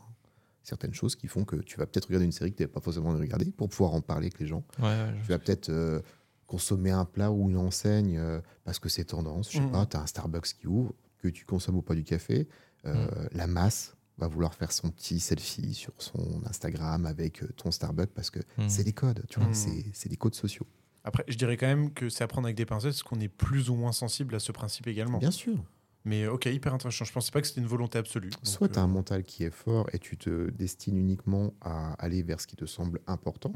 certaines 0.64 0.95
choses 0.95 1.14
qui 1.14 1.28
font 1.28 1.45
que 1.45 1.57
tu 1.57 1.76
vas 1.78 1.87
peut-être 1.87 2.07
regarder 2.07 2.24
une 2.26 2.33
série 2.33 2.51
que 2.51 2.57
tu 2.57 2.62
n'avais 2.64 2.72
pas 2.72 2.81
forcément 2.81 3.11
regarder 3.16 3.53
pour 3.53 3.68
pouvoir 3.68 3.93
en 3.95 4.01
parler 4.01 4.26
avec 4.26 4.41
les 4.41 4.47
gens. 4.49 4.64
Ouais, 4.81 4.87
ouais, 4.87 5.14
Tu 5.22 5.28
vas 5.28 5.39
peut-être 5.39 5.68
euh, 5.68 6.01
consommer 6.47 6.91
un 6.91 7.05
plat 7.05 7.31
ou 7.31 7.51
une 7.51 7.57
enseigne 7.57 8.18
euh, 8.18 8.41
parce 8.64 8.81
que 8.81 8.89
c'est 8.89 9.05
tendance. 9.05 9.53
Je 9.53 9.59
sais 9.59 9.64
Mm. 9.64 9.70
pas, 9.70 9.87
tu 9.87 9.97
as 9.97 10.01
un 10.01 10.07
Starbucks 10.07 10.55
qui 10.59 10.66
ouvre, 10.66 10.93
que 11.18 11.28
tu 11.28 11.45
consommes 11.45 11.76
ou 11.76 11.83
pas 11.83 11.95
du 11.95 12.03
café. 12.03 12.49
Euh, 12.87 13.28
La 13.33 13.47
masse 13.47 13.95
va 14.18 14.26
vouloir 14.28 14.55
faire 14.55 14.70
son 14.72 14.91
petit 14.91 15.18
selfie 15.20 15.72
sur 15.74 15.93
son 15.99 16.43
Instagram 16.47 17.07
avec 17.07 17.43
euh, 17.43 17.49
ton 17.57 17.70
Starbucks 17.70 18.11
parce 18.14 18.31
que 18.31 18.41
Mm. 18.59 18.68
c'est 18.68 18.85
des 18.85 18.93
codes, 18.93 19.24
tu 19.28 19.39
vois, 19.41 19.49
Mm. 19.49 19.55
c'est 19.55 19.85
c'est 19.95 20.09
des 20.09 20.16
codes 20.16 20.35
sociaux. 20.35 20.66
Après, 21.05 21.24
je 21.28 21.37
dirais 21.39 21.57
quand 21.57 21.66
même 21.66 21.93
que 21.95 22.11
c'est 22.11 22.22
à 22.24 22.26
prendre 22.26 22.47
avec 22.47 22.57
des 22.57 22.66
pincettes, 22.66 22.91
parce 22.93 23.03
qu'on 23.03 23.20
est 23.20 23.28
plus 23.28 23.70
ou 23.70 23.74
moins 23.74 23.93
sensible 23.93 24.35
à 24.35 24.39
ce 24.39 24.53
principe 24.53 24.87
également. 24.87 25.16
Bien 25.18 25.31
sûr. 25.31 25.57
Mais 26.05 26.26
ok, 26.26 26.47
hyper 26.47 26.72
intéressant. 26.74 27.05
Je 27.07 27.12
pensais 27.12 27.31
pas 27.31 27.41
que 27.41 27.47
c'était 27.47 27.61
une 27.62 27.66
volonté 27.66 27.99
absolue. 27.99 28.31
Soit 28.43 28.68
tu 28.68 28.78
as 28.78 28.83
euh, 28.83 28.85
un 28.85 28.89
mental 28.89 29.22
qui 29.22 29.45
est 29.45 29.51
fort 29.51 29.87
et 29.95 29.99
tu 29.99 30.16
te 30.18 30.51
destines 30.51 30.97
uniquement 30.99 31.53
à 31.62 31.93
aller 31.95 32.22
vers 32.22 32.41
ce 32.41 32.47
qui 32.47 32.57
te 32.57 32.64
semble 32.66 33.01
important, 33.07 33.53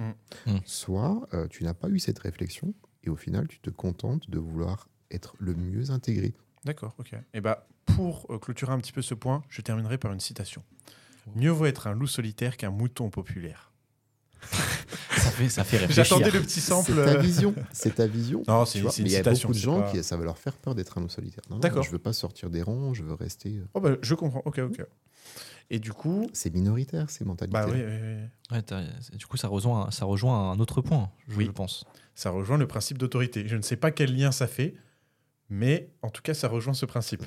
Mm. 0.47 0.53
Mm. 0.53 0.61
soit 0.65 1.27
euh, 1.35 1.47
tu 1.49 1.65
n'as 1.65 1.75
pas 1.75 1.89
eu 1.91 1.99
cette 1.99 2.19
réflexion 2.19 2.73
et 3.03 3.11
au 3.11 3.17
final 3.17 3.47
tu 3.49 3.61
te 3.61 3.69
contentes 3.71 4.29
de 4.31 4.39
vouloir 4.39 4.89
être 5.11 5.35
le 5.39 5.55
mieux 5.55 5.91
intégré. 5.91 6.35
D'accord, 6.65 6.95
ok. 6.99 7.13
Et 7.35 7.41
bah, 7.41 7.67
pour 7.87 8.27
euh, 8.31 8.39
clôturer 8.39 8.73
un 8.73 8.79
petit 8.79 8.93
peu 8.93 9.03
ce 9.03 9.15
point, 9.15 9.43
je 9.49 9.61
terminerai 9.61 9.99
par 9.99 10.13
une 10.13 10.21
citation. 10.21 10.63
Mieux 11.35 11.51
vaut 11.51 11.67
être 11.67 11.87
un 11.87 11.93
loup 11.95 12.07
solitaire 12.07 12.57
qu'un 12.57 12.71
mouton 12.71 13.11
populaire. 13.11 13.71
Ça 15.17 15.31
fait, 15.31 15.49
ça 15.49 15.65
fait 15.65 15.79
réfléchir. 15.79 16.05
J'attendais 16.05 16.31
le 16.31 16.41
petit 16.43 16.61
sample. 16.61 16.93
C'est 16.95 17.05
ta 17.05 17.17
vision, 17.19 17.55
c'est 17.73 17.95
ta 17.95 18.07
vision. 18.07 18.43
Non, 18.47 18.65
c'est 18.67 18.83
Mais 18.83 18.91
une 18.99 19.07
il 19.07 19.13
y 19.13 19.15
a 19.15 19.19
citation. 19.19 19.49
beaucoup 19.49 19.59
de 19.59 19.63
gens 19.65 19.81
pas- 19.83 19.91
qui 19.91 20.03
ça 20.05 20.17
va 20.19 20.25
leur 20.25 20.37
faire 20.37 20.53
peur 20.53 20.75
d'être 20.75 20.99
un 20.99 21.01
loup 21.01 21.09
solitaire. 21.09 21.43
D'accord. 21.61 21.83
Je 21.83 21.91
veux 21.91 21.99
pas 21.99 22.13
sortir 22.13 22.51
des 22.51 22.61
rangs, 22.63 22.93
je 22.93 23.03
veux 23.03 23.15
rester. 23.15 23.57
euh, 23.57 23.65
Oh, 23.75 23.81
bah, 23.81 23.93
je 24.03 24.15
comprends. 24.15 24.43
Ok, 24.45 24.59
ok. 24.59 24.85
Et 25.71 25.79
du 25.79 25.93
coup, 25.93 26.29
C'est 26.35 26.53
minoritaire 26.53 27.09
ces 27.11 27.25
mentalités. 27.25 27.55
bah 27.55 27.67
oui, 27.69 27.79
oui, 27.83 27.97
oui. 28.51 28.57
Ouais, 28.57 28.63
du 29.17 29.25
coup, 29.27 29.39
ça 29.39 29.49
rejoint, 29.49 29.91
ça 29.91 30.05
rejoint 30.05 30.51
un 30.53 30.61
autre 30.61 30.83
point, 30.83 31.11
je 31.29 31.37
Oui. 31.39 31.49
pense. 31.49 31.85
ça 32.15 32.29
rejoint 32.31 32.59
le 32.59 32.67
principe 32.67 32.99
d'autorité. 32.99 33.49
Je 33.49 33.57
ne 33.57 33.63
sais 33.63 33.77
pas 33.77 33.91
quel 33.91 34.15
lien 34.15 34.31
ça 34.31 34.47
fait, 34.47 34.75
mais 35.51 35.91
en 36.03 36.11
tout 36.11 36.23
cas, 36.23 36.35
ça 36.35 36.49
rejoint 36.49 36.75
ce 36.75 36.87
principe. 36.87 37.25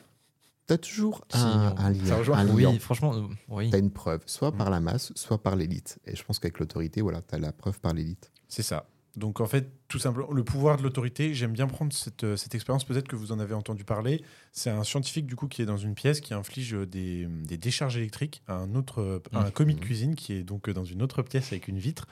T'as 0.66 0.78
toujours 0.78 1.24
un, 1.34 1.90
lien. 1.92 2.06
Ça 2.06 2.18
rejoint- 2.18 2.38
un 2.40 2.50
Oui, 2.54 2.64
lien. 2.64 2.78
franchement, 2.80 3.16
euh, 3.16 3.22
oui. 3.48 3.70
T'as 3.70 3.80
une 3.80 3.92
preuve, 3.92 4.22
soit 4.26 4.52
Mm. 4.52 4.58
par 4.58 4.70
la 4.70 4.80
masse, 4.82 5.14
soit 5.16 5.42
par 5.42 5.56
l'élite. 5.56 5.98
Et 6.06 6.16
je 6.16 6.24
pense 6.26 6.40
qu'avec 6.40 6.60
l'autorité, 6.60 7.02
voilà, 7.02 7.22
t'as 7.22 7.38
la 7.38 7.54
preuve 7.54 7.80
par 7.80 7.94
l'élite. 7.94 8.32
C'est 8.50 8.64
ça. 8.64 8.86
Donc 9.16 9.40
en 9.40 9.46
fait, 9.48 9.72
tout 9.88 10.00
simplement, 10.00 10.32
le 10.32 10.44
pouvoir 10.44 10.76
de 10.78 10.84
l'autorité, 10.84 11.34
j'aime 11.34 11.54
bien 11.54 11.68
prendre 11.68 11.94
cette, 11.94 12.24
euh, 12.26 12.36
cette 12.36 12.54
expérience, 12.56 12.84
peut-être 12.84 13.08
que 13.08 13.16
vous 13.16 13.32
en 13.32 13.40
avez 13.40 13.54
entendu 13.54 13.84
parler. 13.86 14.22
C'est 14.52 14.70
un 14.70 14.84
scientifique 14.84 15.26
du 15.28 15.36
coup 15.36 15.48
qui 15.48 15.62
est 15.62 15.66
dans 15.66 15.78
une 15.78 15.96
pièce 15.96 16.20
qui 16.20 16.34
inflige 16.34 16.74
euh, 16.74 16.86
des, 16.86 17.26
des 17.26 17.58
décharges 17.58 17.96
électriques 17.96 18.42
à 18.48 18.56
un 18.56 18.76
autre, 18.76 19.00
euh, 19.02 19.20
à 19.34 19.40
un 19.40 19.46
Mhm. 19.46 19.52
commis 19.52 19.76
de 19.76 19.80
cuisine 19.80 20.16
qui 20.16 20.34
est 20.34 20.44
donc 20.44 20.70
dans 20.70 20.84
une 20.84 21.02
autre 21.02 21.22
pièce 21.22 21.54
avec 21.54 21.68
une 21.70 21.78
vitre. 21.80 22.06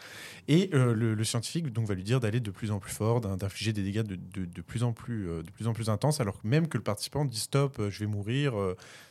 Et 0.47 0.69
euh, 0.73 0.93
le, 0.93 1.15
le 1.15 1.23
scientifique 1.23 1.71
donc 1.73 1.87
va 1.87 1.95
lui 1.95 2.03
dire 2.03 2.19
d'aller 2.19 2.39
de 2.39 2.51
plus 2.51 2.71
en 2.71 2.79
plus 2.79 2.93
fort, 2.93 3.19
d'in- 3.19 3.35
d'infliger 3.35 3.73
des 3.73 3.83
dégâts 3.83 4.03
de, 4.03 4.15
de- 4.15 4.45
de 4.45 4.61
plus 4.61 4.83
en 4.83 4.93
plus, 4.93 5.25
de 5.25 5.51
plus 5.51 5.67
en 5.67 5.73
plus 5.73 5.89
intenses, 5.89 6.21
alors 6.21 6.41
que 6.41 6.47
même 6.47 6.67
que 6.67 6.77
le 6.77 6.83
participant 6.83 7.25
dit 7.25 7.39
stop, 7.39 7.81
je 7.89 7.99
vais 7.99 8.05
mourir, 8.05 8.53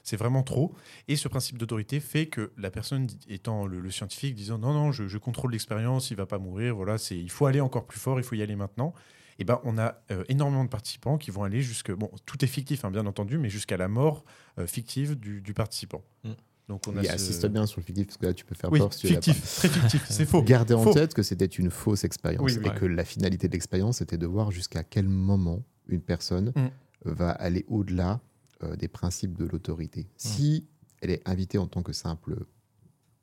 c'est 0.03 0.17
vraiment 0.17 0.43
trop. 0.43 0.75
Et 1.09 1.17
ce 1.17 1.29
principe 1.29 1.59
d'autorité 1.59 2.01
fait 2.01 2.27
que 2.27 2.53
la 2.57 2.71
personne 2.71 3.09
étant 3.29 3.67
le, 3.67 3.81
le 3.81 3.91
scientifique 3.91 4.35
disant 4.35 4.59
non 4.59 4.73
non 4.73 4.93
je, 4.93 5.07
je 5.07 5.19
contrôle 5.19 5.53
l'expérience, 5.53 6.11
il 6.11 6.17
va 6.17 6.27
pas 6.27 6.39
mourir, 6.39 6.75
voilà 6.77 6.97
il 7.11 7.31
faut 7.31 7.47
aller 7.47 7.61
encore 7.61 7.87
plus 7.87 7.99
fort, 7.99 8.19
il 8.19 8.23
faut 8.25 8.35
y 8.37 8.43
aller 8.43 8.54
maintenant. 8.57 8.93
Et 9.39 9.45
ben 9.45 9.61
on 9.65 9.79
a 9.79 9.97
euh, 10.13 10.23
énormément 10.29 10.65
de 10.65 10.69
participants 10.69 11.19
qui 11.19 11.31
vont 11.33 11.43
aller 11.43 11.61
jusque 11.61 11.91
bon 11.93 12.09
tout 12.25 12.45
est 12.45 12.49
fictif 12.49 12.85
hein, 12.85 12.91
bien 12.93 13.05
entendu, 13.07 13.37
mais 13.39 13.51
jusqu'à 13.51 13.77
la 13.77 13.89
mort 13.89 14.25
euh, 14.59 14.67
fictive 14.67 15.17
du, 15.19 15.41
du 15.41 15.55
participant. 15.55 16.03
Mm. 16.23 16.31
Donc 16.69 16.87
on 16.89 16.97
a 16.97 17.03
ce- 17.03 17.09
assiste 17.11 17.47
bien 17.47 17.67
sur 17.67 17.81
le 17.81 17.85
fictif, 17.85 18.07
parce 18.07 18.17
que 18.17 18.27
là, 18.27 18.33
tu 18.33 18.45
peux 18.45 18.55
faire 18.55 18.71
oui 18.73 18.79
peur 18.79 18.93
si 18.93 19.01
tu 19.01 19.09
fictif, 19.09 19.57
très 19.57 19.69
fictif, 19.69 20.07
c'est 20.09 20.25
faux. 20.25 20.43
Gardez 20.47 20.75
en 20.75 20.91
tête 20.93 21.13
que 21.15 21.23
c'était 21.23 21.45
une 21.47 21.71
fausse 21.71 22.05
expérience 22.05 22.43
Oui, 22.43 22.59
et 22.65 22.71
que 22.79 22.87
la 22.87 23.05
finalité 23.05 23.49
de 23.49 23.53
l'expérience 23.53 24.01
était 24.01 24.17
de 24.19 24.27
voir 24.27 24.51
jusqu'à 24.51 24.83
quel 24.85 25.09
moment 25.09 25.63
une 25.89 26.01
personne 26.01 26.53
Mm. 26.57 26.69
va 27.05 27.31
aller 27.33 27.65
au-delà 27.69 28.21
euh, 28.63 28.77
des 28.77 28.89
principes 28.89 29.37
de 29.37 29.45
l'autorité. 29.47 30.07
Si 30.17 30.67
elle 31.03 31.11
est 31.11 31.29
invitée 31.29 31.59
en 31.59 31.67
tant 31.67 31.83
que 31.83 31.93
simple 31.93 32.47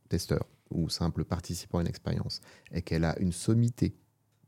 testeur 0.09 0.45
ou 0.69 0.89
simple 0.89 1.23
participant 1.25 1.79
à 1.79 1.81
une 1.81 1.87
expérience 1.87 2.41
et 2.71 2.81
qu'elle 2.81 3.05
a 3.05 3.17
une 3.19 3.31
sommité 3.31 3.95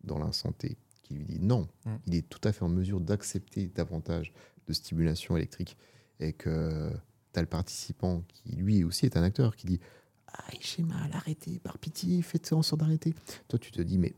dans 0.04 0.18
l'instant 0.20 0.52
T 0.52 0.78
qui 1.04 1.14
lui 1.16 1.26
dit 1.26 1.40
non, 1.40 1.68
Mm. 1.86 1.96
il 2.08 2.16
est 2.16 2.30
tout 2.30 2.40
à 2.44 2.52
fait 2.54 2.64
en 2.64 2.70
mesure 2.70 3.00
d'accepter 3.02 3.68
davantage 3.68 4.32
de 4.68 4.74
stimulation 4.74 5.36
électrique 5.38 5.78
et 6.20 6.32
que 6.34 6.92
tu 7.34 7.40
as 7.40 7.42
le 7.42 7.48
participant 7.50 8.24
qui 8.28 8.56
lui 8.56 8.84
aussi 8.84 9.06
est 9.06 9.18
un 9.18 9.24
acteur 9.24 9.56
qui 9.56 9.68
dit 9.68 9.80
ah 10.28 10.44
j'ai 10.62 10.84
mal 10.84 11.10
arrêtez 11.14 11.60
par 11.60 11.78
pitié 11.78 12.22
faites 12.22 12.54
en 12.54 12.62
sorte 12.62 12.80
d'arrêter 12.82 13.14
toi 13.50 13.60
tu 13.60 13.72
te 13.72 13.82
dis 13.82 13.98
mais 13.98 14.14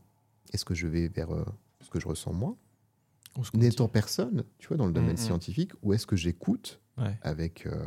est-ce 0.52 0.64
que 0.64 0.74
je 0.74 0.86
vais 0.86 1.08
vers 1.08 1.32
euh, 1.34 1.44
ce 1.80 1.90
que 1.90 1.98
je 2.00 2.06
ressens 2.06 2.32
moi 2.32 2.56
n'étant 3.54 3.88
personne 3.88 4.44
tu 4.58 4.68
vois 4.68 4.76
dans 4.76 4.86
le 4.86 4.92
domaine 4.92 5.10
Mm, 5.16 5.20
mm. 5.20 5.26
scientifique 5.26 5.72
ou 5.82 5.92
est-ce 5.92 6.06
que 6.06 6.16
j'écoute. 6.16 6.80
Ouais. 6.98 7.18
avec 7.22 7.66
euh, 7.66 7.86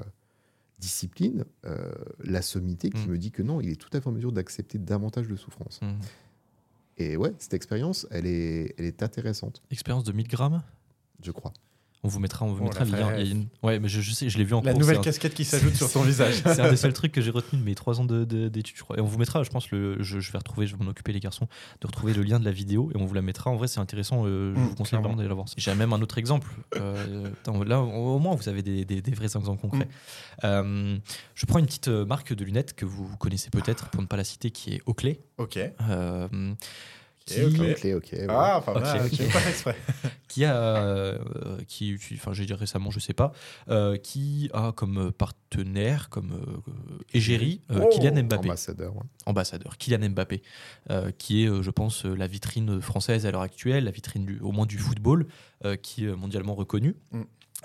discipline 0.80 1.46
euh, 1.66 1.92
la 2.24 2.42
sommité 2.42 2.90
qui 2.90 3.08
Mm. 3.08 3.12
me 3.12 3.18
dit 3.18 3.32
que 3.32 3.42
non 3.42 3.60
il 3.62 3.70
est 3.70 3.76
tout 3.76 3.90
à 3.94 4.00
fait 4.02 4.08
en 4.08 4.12
mesure 4.12 4.32
d'accepter 4.32 4.78
davantage 4.78 5.28
de 5.28 5.36
souffrance. 5.36 5.80
Et 7.00 7.18
ouais 7.18 7.34
cette 7.40 7.54
expérience 7.54 8.08
elle 8.12 8.28
est 8.28 8.76
elle 8.78 8.86
est 8.86 9.02
intéressante. 9.04 9.62
Expérience 9.72 10.04
de 10.04 10.12
1000 10.12 10.28
grammes? 10.28 10.62
Je 11.24 11.32
crois 11.32 11.54
On 12.02 12.08
vous 12.08 12.20
mettra, 12.22 12.46
on 12.46 12.54
vous 12.54 12.60
Oh, 12.62 12.64
mettra 12.64 12.86
le 12.86 12.92
lien. 12.92 13.14
Il 13.18 13.26
y 13.26 13.30
a 13.30 13.32
une- 13.34 13.48
Ouais, 13.62 13.78
mais 13.78 13.90
je, 13.90 14.00
je 14.00 14.12
sais, 14.14 14.30
je 14.30 14.38
l'ai 14.38 14.46
vu 14.46 14.54
en 14.54 14.62
La 14.62 14.72
cours, 14.72 14.80
nouvelle 14.80 15.00
un- 15.00 15.02
casquette 15.02 15.34
qui 15.34 15.44
s'ajoute 15.44 15.76
sur 15.76 15.92
ton 15.92 16.02
visage. 16.04 16.36
C'est 16.46 16.62
un 16.62 16.70
des 16.70 16.78
seuls 16.78 16.94
trucs 16.94 17.12
que 17.12 17.20
j'ai 17.20 17.30
retenu 17.32 17.60
de 17.60 17.66
mes 17.66 17.76
trois 17.76 18.00
ans 18.00 18.06
de- 18.06 18.24
de- 18.24 18.48
d'études, 18.48 18.78
je 18.78 18.84
crois. 18.84 18.98
Et 18.98 19.02
on 19.02 19.06
vous 19.06 19.18
mettra, 19.18 19.44
je 19.44 19.50
pense, 19.50 19.70
le, 19.72 20.02
je, 20.02 20.22
je 20.22 20.32
vais 20.32 20.38
retrouver, 20.38 20.66
je 20.66 20.78
vais 20.78 20.84
m'en 20.84 20.90
occuper 20.92 21.12
les 21.12 21.20
garçons, 21.20 21.50
de 21.82 21.88
retrouver 21.88 22.14
le 22.14 22.22
lien 22.24 22.40
de 22.40 22.46
la 22.46 22.52
vidéo 22.54 22.90
et 22.96 22.98
on 22.98 23.06
vous 23.06 23.14
la 23.14 23.22
mettra. 23.22 23.52
En 23.52 23.58
vrai, 23.58 23.68
c'est 23.68 23.82
intéressant. 23.82 24.24
euh, 24.26 24.54
je 24.56 24.60
Mm, 24.60 24.64
vous 24.64 24.70
conseille 24.70 24.86
clairement. 24.86 25.02
vraiment 25.10 25.18
d'aller 25.18 25.28
la 25.28 25.36
voir. 25.36 25.48
J'ai 25.58 25.76
même 25.76 25.92
un 25.92 26.02
autre 26.02 26.18
exemple. 26.18 26.48
Euh, 26.78 27.26
attends, 27.42 27.62
là, 27.66 27.82
au 27.82 28.18
moins, 28.20 28.34
vous 28.36 28.48
avez 28.48 28.62
des, 28.62 28.86
des- 28.86 29.02
des 29.02 29.12
vrais 29.12 29.26
exemples 29.36 29.60
concrets. 29.60 29.86
Mm. 29.86 30.46
Euh, 30.46 30.98
je 31.36 31.46
prends 31.48 31.60
une 31.60 31.66
petite 31.66 31.90
marque 31.90 32.34
de 32.34 32.46
lunettes 32.46 32.76
que 32.76 32.86
vous 32.86 33.10
connaissez 33.18 33.50
peut-être, 33.50 33.90
pour 33.90 34.02
ne 34.02 34.08
pas 34.08 34.16
la 34.16 34.24
citer, 34.24 34.52
qui 34.52 34.76
est 34.76 34.82
Oakley. 34.86 35.20
Ok. 35.38 35.60
Qui, 37.36 37.42
Oakley. 37.44 37.94
Ok, 37.94 38.04
ok. 38.06 38.12
ouais. 38.20 38.26
Ah, 38.30 38.62
pas 38.66 38.74
mal. 38.80 39.10
qui 40.28 40.46
a, 40.46 40.56
euh, 40.56 41.18
qui, 41.68 41.90
utilise- 41.92 42.20
enfin, 42.22 42.34
j'ai 42.34 42.46
dit 42.46 42.54
récemment, 42.54 42.92
je 42.92 43.00
sais 43.00 43.14
pas, 43.14 43.32
euh, 43.70 43.98
qui 43.98 44.50
a 44.54 44.72
comme 44.72 45.12
partenaire, 45.12 46.10
comme 46.10 46.32
euh, 46.34 46.62
égérie, 47.14 47.62
euh, 47.72 47.82
Oh, 47.84 47.90
Kylian 47.90 48.24
Mbappé. 48.24 48.48
Ambassadeur. 48.50 48.96
ouais. 48.96 49.04
ambassadeur, 49.26 49.78
Kylian 49.78 50.10
Mbappé, 50.10 50.42
euh, 50.92 51.12
qui 51.18 51.44
est, 51.44 51.48
euh, 51.48 51.62
je 51.64 51.72
pense, 51.72 52.06
la 52.06 52.28
vitrine 52.28 52.82
française 52.82 53.26
à 53.26 53.32
l'heure 53.32 53.42
actuelle, 53.42 53.84
la 53.86 53.92
vitrine 53.92 54.26
du- 54.26 54.40
au 54.40 54.52
moins 54.52 54.66
du 54.66 54.78
football, 54.78 55.26
euh, 55.66 55.76
qui 55.76 56.06
est 56.06 56.16
mondialement 56.16 56.56
reconnue. 56.56 56.96
Mm. 57.12 57.22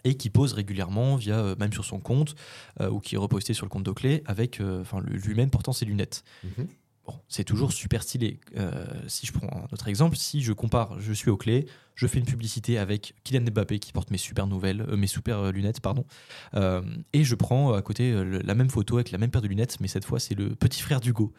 Et 0.07 0.17
qui 0.17 0.29
pose 0.29 0.53
régulièrement, 0.53 1.17
via 1.17 1.39
euh, 1.39 1.57
même 1.59 1.73
sur 1.73 1.85
son 1.85 1.99
compte, 1.99 2.35
euh, 2.81 2.91
ou 2.91 2.99
qui 3.01 3.15
est 3.15 3.19
reposté 3.19 3.55
sur 3.55 3.65
le 3.65 3.71
compte 3.71 3.85
d'Oakley, 3.85 4.23
avec 4.27 4.61
euh, 4.61 4.83
enfin, 4.83 5.01
lui-même 5.07 5.49
portant 5.49 5.73
ses 5.73 5.87
lunettes. 5.87 6.25
Mhm. 6.43 6.67
Bon, 7.07 7.15
c'est 7.29 7.45
toujours 7.45 7.73
super 7.73 8.03
stylé. 8.03 8.41
Euh, 8.57 8.87
si 9.09 9.27
je 9.27 9.33
prends 9.33 9.47
un 9.47 9.67
autre 9.73 9.89
exemple, 9.89 10.17
si 10.17 10.41
je 10.43 10.55
compare, 10.55 10.99
je 11.01 11.13
suis 11.13 11.29
Oakley, 11.31 11.67
je 11.97 12.07
fais 12.07 12.19
une 12.19 12.25
publicité 12.25 12.79
avec 12.79 13.15
Kylian 13.25 13.43
Mbappé 13.53 13.79
qui 13.79 13.93
porte 13.93 14.11
mes 14.11 14.17
super 14.17 14.47
nouvelles, 14.47 14.81
euh, 14.89 14.97
mes 14.97 15.07
super 15.07 15.39
euh, 15.39 15.53
lunettes, 15.53 15.81
pardon, 15.81 16.07
euh, 16.55 16.81
et 17.13 17.23
je 17.23 17.35
prends 17.35 17.75
à 17.75 17.83
côté 17.83 18.11
le- 18.13 18.39
la 18.41 18.55
même 18.55 18.71
photo 18.71 18.95
avec 18.97 19.11
la 19.11 19.19
même 19.19 19.31
paire 19.31 19.43
de 19.43 19.49
lunettes, 19.49 19.77
mais 19.81 19.87
cette 19.89 20.07
fois 20.07 20.19
c'est 20.19 20.35
le 20.35 20.55
petit 20.57 20.81
frère 20.81 21.01
d'Hugo 21.01 21.33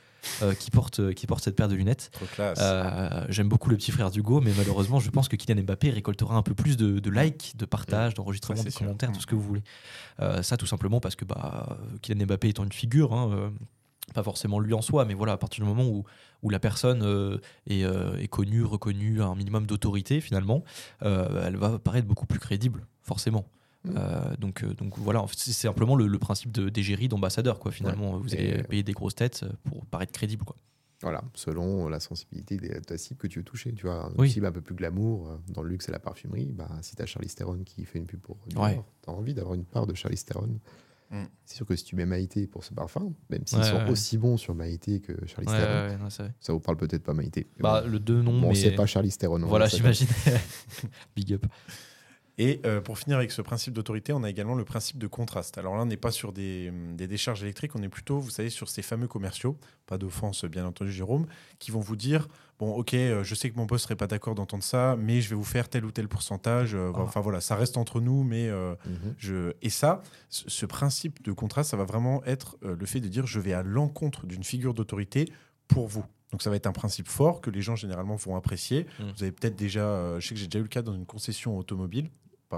qui 0.59 0.71
porte 0.71 1.13
qui 1.13 1.27
porte 1.27 1.43
cette 1.43 1.55
paire 1.55 1.67
de 1.67 1.75
lunettes. 1.75 2.09
Trop 2.13 2.25
classe. 2.25 2.59
J'aime 3.29 3.47
beaucoup 3.49 3.69
le 3.69 3.77
petit 3.77 3.91
frère 3.91 4.09
d'Hugo, 4.11 4.41
mais 4.41 4.51
malheureusement, 4.57 4.99
je 4.99 5.09
pense 5.11 5.27
que 5.27 5.35
Kylian 5.35 5.61
Mbappé 5.63 5.89
récoltera 5.91 6.35
un 6.35 6.41
peu 6.41 6.53
plus 6.55 6.77
de, 6.77 6.99
de 6.99 7.09
likes, 7.11 7.53
de 7.57 7.65
partages, 7.65 8.13
d'enregistrements, 8.15 8.61
Ça, 8.61 8.69
de 8.69 8.73
commentaires, 8.73 9.09
Mm. 9.11 9.13
tout 9.13 9.21
ce 9.21 9.27
que 9.27 9.35
vous 9.35 9.41
voulez. 9.41 9.63
Ça, 10.41 10.57
tout 10.57 10.65
simplement 10.65 10.99
parce 10.99 11.15
que 11.15 11.25
bah, 11.25 11.77
Kylian 12.01 12.25
Mbappé 12.25 12.49
étant 12.49 12.63
une 12.63 12.71
figure, 12.71 13.13
hein, 13.13 13.51
pas 14.13 14.23
forcément 14.23 14.59
lui 14.59 14.73
en 14.73 14.81
soi, 14.81 15.05
mais 15.05 15.13
voilà, 15.13 15.33
à 15.33 15.37
partir 15.37 15.63
du 15.63 15.69
moment 15.69 15.87
où, 15.87 16.03
où 16.43 16.49
la 16.49 16.59
personne 16.59 17.01
euh, 17.03 17.37
est, 17.67 17.83
euh, 17.83 18.15
est 18.17 18.27
connue, 18.27 18.63
reconnue, 18.63 19.21
a 19.21 19.25
un 19.25 19.35
minimum 19.35 19.65
d'autorité, 19.65 20.21
finalement, 20.21 20.63
euh, 21.03 21.45
elle 21.47 21.57
va 21.57 21.79
paraître 21.79 22.07
beaucoup 22.07 22.25
plus 22.27 22.39
crédible, 22.39 22.85
forcément. 23.01 23.45
Mm. 23.83 23.93
Donc, 24.39 24.65
donc 24.65 24.97
voilà, 24.97 25.23
c'est 25.35 25.51
simplement 25.51 25.95
le, 25.95 26.07
le 26.07 26.17
principe 26.19 26.51
de- 26.51 26.69
d'égérie 26.69 27.07
d'ambassadeur, 27.07 27.59
quoi. 27.59 27.71
Finalement, 27.71 28.17
vous 28.17 28.33
allez 28.33 28.63
payer 28.63 28.81
des 28.83 28.93
grosses 28.93 29.13
têtes 29.15 29.45
pour 29.63 29.85
paraître 29.85 30.11
crédible, 30.11 30.43
quoi. 30.43 30.55
Voilà, 31.01 31.21
selon 31.35 31.87
la 31.87 31.99
sensibilité 31.99 32.57
de 32.57 32.79
ta 32.79 32.97
cible 32.97 33.19
que 33.19 33.27
tu 33.27 33.39
veux 33.39 33.45
toucher. 33.45 33.73
Tu 33.73 33.85
vois, 33.85 34.09
une 34.15 34.21
Oui. 34.21 34.31
cible 34.31 34.45
un 34.47 34.51
peu 34.51 34.61
plus 34.61 34.73
glamour, 34.73 35.37
dans 35.49 35.61
le 35.61 35.69
luxe 35.69 35.87
et 35.87 35.91
la 35.91 35.99
parfumerie, 35.99 36.51
bah, 36.53 36.69
si 36.81 36.95
tu 36.95 37.01
as 37.01 37.05
Charlize 37.05 37.35
Theron 37.35 37.59
qui 37.63 37.85
fait 37.85 37.99
une 37.99 38.07
pub 38.07 38.21
pour 38.21 38.37
Dior, 38.47 38.63
Ouais. 38.63 38.81
tu 39.03 39.09
as 39.09 39.13
envie 39.13 39.33
d'avoir 39.35 39.53
une 39.53 39.65
part 39.65 39.85
de 39.85 39.93
Charlize 39.93 40.23
Theron. 40.25 40.57
Mm. 41.11 41.23
C'est 41.45 41.55
sûr 41.57 41.65
que 41.65 41.75
si 41.75 41.83
tu 41.83 41.95
mets 41.95 42.05
Maïté 42.05 42.47
pour 42.47 42.63
ce 42.63 42.73
parfum, 42.73 43.13
même 43.29 43.41
s'ils 43.45 43.59
Ouais, 43.59 43.63
sont 43.63 43.75
ouais. 43.77 43.89
aussi 43.89 44.17
bons 44.17 44.37
sur 44.37 44.55
Maïté 44.55 44.99
que 45.01 45.13
Charlize 45.27 45.51
Ouais, 45.53 45.59
Theron, 45.59 45.97
non, 46.03 46.09
ça 46.09 46.27
vous 46.49 46.59
parle 46.59 46.77
peut-être 46.77 47.03
pas 47.03 47.13
Maïté. 47.13 47.47
Bah, 47.59 47.81
bon. 47.83 47.89
le 47.91 47.99
deux 47.99 48.21
noms, 48.21 48.39
Bon, 48.41 48.49
mais 48.49 48.55
c'est 48.55 48.71
pas 48.71 48.85
Charlize 48.85 49.17
Theron. 49.17 49.41
on 49.43 49.45
voilà, 49.47 49.67
j'imagine. 49.67 50.07
Big 51.15 51.33
up. 51.33 51.45
Et 52.37 52.59
euh, 52.65 52.81
pour 52.81 52.97
finir 52.99 53.17
avec 53.17 53.31
ce 53.31 53.41
principe 53.41 53.73
d'autorité, 53.73 54.11
on 54.11 54.23
a 54.23 54.29
également 54.29 54.55
le 54.55 54.65
principe 54.65 54.97
de 54.97 55.07
contraste. 55.07 55.57
Alors 55.57 55.75
là, 55.77 55.83
on 55.83 55.85
n'est 55.85 55.95
pas 55.95 56.11
sur 56.11 56.33
des, 56.33 56.67
hum, 56.69 56.95
des 56.97 57.07
décharges 57.07 57.41
électriques, 57.43 57.75
on 57.75 57.81
est 57.81 57.87
plutôt, 57.89 58.19
vous 58.19 58.29
savez, 58.29 58.49
sur 58.49 58.67
ces 58.67 58.81
fameux 58.81 59.07
commerciaux, 59.07 59.57
pas 59.85 59.97
d'offense 59.97 60.43
bien 60.45 60.65
entendu 60.65 60.91
Jérôme, 60.91 61.27
qui 61.59 61.71
vont 61.71 61.79
vous 61.79 61.95
dire, 61.95 62.27
bon 62.59 62.73
ok, 62.73 62.93
euh, 62.93 63.23
je 63.23 63.35
sais 63.35 63.49
que 63.49 63.55
mon 63.55 63.65
boss 63.65 63.83
serait 63.83 63.95
pas 63.95 64.07
d'accord 64.07 64.35
d'entendre 64.35 64.63
ça, 64.63 64.97
mais 64.99 65.21
je 65.21 65.29
vais 65.29 65.35
vous 65.35 65.45
faire 65.45 65.69
tel 65.69 65.85
ou 65.85 65.91
tel 65.91 66.09
pourcentage. 66.09 66.75
euh, 66.75 66.91
Ah. 66.93 67.01
Enfin 67.01 67.21
voilà, 67.21 67.39
ça 67.39 67.55
reste 67.55 67.77
entre 67.77 68.01
nous, 68.01 68.23
mais 68.23 68.49
euh, 68.49 68.75
Mhm. 68.85 69.15
je... 69.17 69.53
Et 69.61 69.69
ça, 69.69 70.01
ce, 70.29 70.65
principe 70.65 71.23
de 71.23 71.31
contraste, 71.31 71.69
ça 71.71 71.77
va 71.77 71.85
vraiment 71.85 72.21
être 72.25 72.57
euh, 72.65 72.75
le 72.77 72.85
fait 72.85 72.99
de 72.99 73.07
dire, 73.07 73.25
je 73.27 73.39
vais 73.39 73.53
à 73.53 73.63
l'encontre 73.63 74.25
d'une 74.25 74.43
figure 74.43 74.73
d'autorité 74.73 75.31
pour 75.69 75.87
vous. 75.87 76.03
Donc 76.31 76.41
ça 76.41 76.49
va 76.49 76.57
être 76.57 76.67
un 76.67 76.73
principe 76.73 77.07
fort 77.07 77.39
que 77.39 77.49
les 77.49 77.61
gens 77.61 77.77
généralement 77.77 78.15
vont 78.17 78.35
apprécier. 78.35 78.87
Mm. 78.99 79.03
Vous 79.15 79.23
avez 79.23 79.31
peut-être 79.31 79.55
déjà, 79.55 79.85
euh, 79.85 80.19
je 80.19 80.27
sais 80.27 80.33
que 80.33 80.39
j'ai 80.41 80.47
déjà 80.47 80.59
eu 80.59 80.63
le 80.63 80.67
cas 80.67 80.81
dans 80.81 80.93
une 80.93 81.05
concession 81.05 81.57
automobile, 81.57 82.09